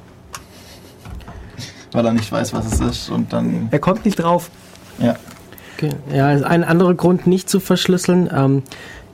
Weil 1.91 2.05
er 2.05 2.13
nicht 2.13 2.31
weiß, 2.31 2.53
was 2.53 2.65
es 2.73 2.79
ist 2.79 3.09
und 3.09 3.33
dann, 3.33 3.67
Er 3.71 3.79
kommt 3.79 4.05
nicht 4.05 4.15
drauf. 4.17 4.49
ja. 4.99 5.15
Okay. 5.77 5.93
Ja, 6.13 6.27
ein 6.27 6.63
anderer 6.63 6.93
Grund, 6.93 7.25
nicht 7.25 7.49
zu 7.49 7.59
verschlüsseln. 7.59 8.29
Ähm, 8.31 8.61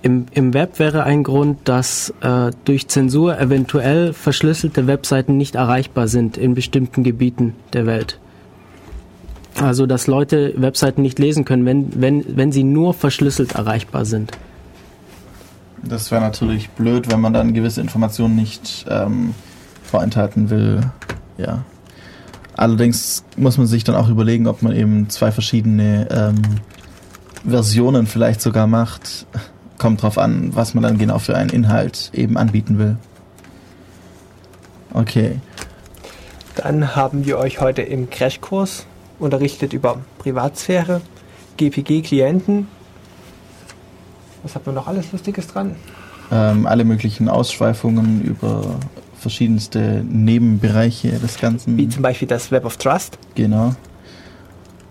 im, 0.02 0.26
Im 0.32 0.54
Web 0.54 0.80
wäre 0.80 1.04
ein 1.04 1.24
Grund, 1.24 1.60
dass 1.66 2.14
äh, 2.22 2.52
durch 2.66 2.88
Zensur 2.88 3.40
eventuell 3.40 4.14
verschlüsselte 4.14 4.88
Webseiten 4.88 5.38
nicht 5.38 5.56
erreichbar 5.56 6.08
sind 6.08 6.38
in 6.38 6.54
bestimmten 6.54 7.04
Gebieten 7.04 7.56
der 7.74 7.86
Welt. 7.86 8.20
Also, 9.60 9.88
dass 9.88 10.06
Leute 10.06 10.54
Webseiten 10.58 11.02
nicht 11.02 11.18
lesen 11.18 11.44
können, 11.44 11.66
wenn, 11.66 12.00
wenn, 12.00 12.24
wenn 12.38 12.52
sie 12.52 12.64
nur 12.64 12.94
verschlüsselt 12.94 13.56
erreichbar 13.56 14.06
sind. 14.06 14.32
Das 15.84 16.12
wäre 16.12 16.22
natürlich 16.22 16.70
blöd, 16.70 17.12
wenn 17.12 17.22
man 17.22 17.34
dann 17.34 17.54
gewisse 17.54 17.82
Informationen 17.82 18.36
nicht 18.36 18.86
ähm, 18.90 19.34
vorenthalten 19.84 20.50
will. 20.50 20.82
Ja. 21.38 21.64
Allerdings 22.56 23.24
muss 23.36 23.58
man 23.58 23.68
sich 23.68 23.84
dann 23.84 23.96
auch 23.96 24.10
überlegen, 24.10 24.48
ob 24.48 24.62
man 24.62 24.76
eben 24.76 25.10
zwei 25.10 25.32
verschiedene 25.32 26.08
ähm, 26.12 26.42
Versionen 27.48 28.08
vielleicht 28.08 28.42
sogar 28.42 28.68
macht. 28.68 29.26
Kommt 29.78 30.02
drauf 30.02 30.18
an, 30.18 30.56
was 30.56 30.74
man 30.74 30.84
dann 30.84 30.98
genau 30.98 31.20
für 31.20 31.36
einen 31.36 31.50
Inhalt 31.50 32.12
eben 32.14 32.38
anbieten 32.38 32.80
will. 32.80 32.98
Okay. 34.94 35.40
Dann 36.56 36.96
haben 36.96 37.26
wir 37.26 37.38
euch 37.38 37.62
heute 37.62 37.84
im 37.84 38.10
Crashkurs 38.10 38.86
unterrichtet 39.20 39.74
über 39.74 40.00
Privatsphäre, 40.18 41.02
GPG-Klienten. 41.58 42.68
Was 44.44 44.56
hat 44.56 44.66
man 44.66 44.76
noch 44.76 44.88
alles 44.88 45.12
Lustiges 45.12 45.48
dran? 45.48 45.76
Ähm, 46.32 46.66
alle 46.66 46.84
möglichen 46.84 47.30
Ausschweifungen 47.30 48.24
über 48.24 48.80
verschiedenste 49.20 50.04
Nebenbereiche 50.08 51.12
des 51.20 51.40
Ganzen. 51.40 51.78
Wie 51.78 51.90
zum 51.90 52.02
Beispiel 52.02 52.28
das 52.28 52.52
Web 52.52 52.66
of 52.66 52.78
Trust. 52.78 53.18
Genau. 53.36 53.76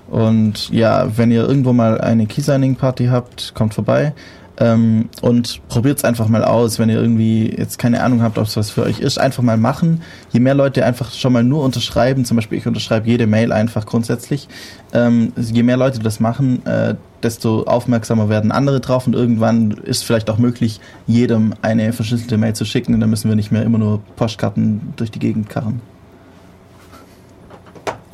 Und 0.09 0.71
ja, 0.71 1.17
wenn 1.17 1.31
ihr 1.31 1.47
irgendwo 1.47 1.73
mal 1.73 2.01
eine 2.01 2.27
Keysigning-Party 2.27 3.07
habt, 3.07 3.55
kommt 3.55 3.75
vorbei. 3.75 4.15
Ähm, 4.59 5.11
und 5.21 5.61
probiert 5.69 5.99
es 5.99 6.05
einfach 6.05 6.29
mal 6.29 6.43
aus, 6.43 6.79
wenn 6.79 6.89
ihr 6.89 6.99
irgendwie 6.99 7.55
jetzt 7.57 7.79
keine 7.79 8.03
Ahnung 8.03 8.23
habt, 8.23 8.39
ob 8.39 8.47
es 8.47 8.57
was 8.57 8.71
für 8.71 8.85
euch 8.85 9.01
ist, 9.01 9.19
einfach 9.19 9.43
mal 9.43 9.59
machen. 9.59 10.01
Je 10.33 10.41
mehr 10.41 10.55
Leute 10.55 10.85
einfach 10.87 11.13
schon 11.13 11.35
mal 11.35 11.45
nur 11.45 11.63
unterschreiben, 11.63 12.25
zum 12.25 12.37
Beispiel 12.37 12.57
ich 12.57 12.67
unterschreibe 12.67 13.07
jede 13.07 13.27
Mail 13.27 13.53
einfach 13.53 13.85
grundsätzlich, 13.85 14.49
ähm, 14.95 15.33
je 15.37 15.63
mehr 15.63 15.77
Leute 15.77 15.99
das 15.99 16.21
machen, 16.21 16.65
äh, 16.65 16.95
desto 17.23 17.65
aufmerksamer 17.65 18.31
werden 18.31 18.51
andere 18.51 18.81
drauf 18.81 19.07
und 19.07 19.15
irgendwann 19.15 19.73
ist 19.73 20.05
vielleicht 20.05 20.31
auch 20.31 20.39
möglich, 20.39 20.81
jedem 21.07 21.55
eine 21.61 21.93
verschlüsselte 21.93 22.39
Mail 22.39 22.55
zu 22.55 22.65
schicken 22.65 22.95
und 22.95 23.01
dann 23.01 23.11
müssen 23.11 23.29
wir 23.29 23.37
nicht 23.37 23.53
mehr 23.53 23.63
immer 23.63 23.79
nur 23.79 24.01
Postkarten 24.17 24.95
durch 24.97 25.11
die 25.11 25.19
Gegend 25.19 25.51
karren. 25.51 25.81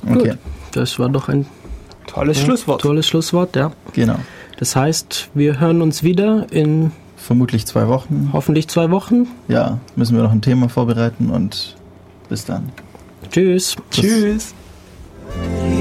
Okay, 0.08 0.30
Gut. 0.30 0.38
Das 0.72 0.98
war 0.98 1.08
doch 1.08 1.28
ein 1.28 1.46
Tolles 2.06 2.38
ja, 2.38 2.46
Schlusswort. 2.46 2.80
tolles 2.80 3.06
Schlusswort, 3.06 3.54
ja. 3.56 3.72
genau. 3.92 4.16
Das 4.58 4.76
heißt, 4.76 5.30
wir 5.34 5.60
hören 5.60 5.82
uns 5.82 6.02
wieder 6.02 6.46
in. 6.50 6.92
Vermutlich 7.16 7.66
zwei 7.66 7.88
Wochen. 7.88 8.30
Hoffentlich 8.32 8.68
zwei 8.68 8.90
Wochen. 8.90 9.28
Ja, 9.48 9.78
müssen 9.96 10.16
wir 10.16 10.22
noch 10.22 10.32
ein 10.32 10.42
Thema 10.42 10.68
vorbereiten 10.68 11.30
und 11.30 11.76
bis 12.28 12.44
dann. 12.44 12.70
Tschüss. 13.30 13.76
Tschüss. 13.90 14.04
Tschüss. 14.04 14.54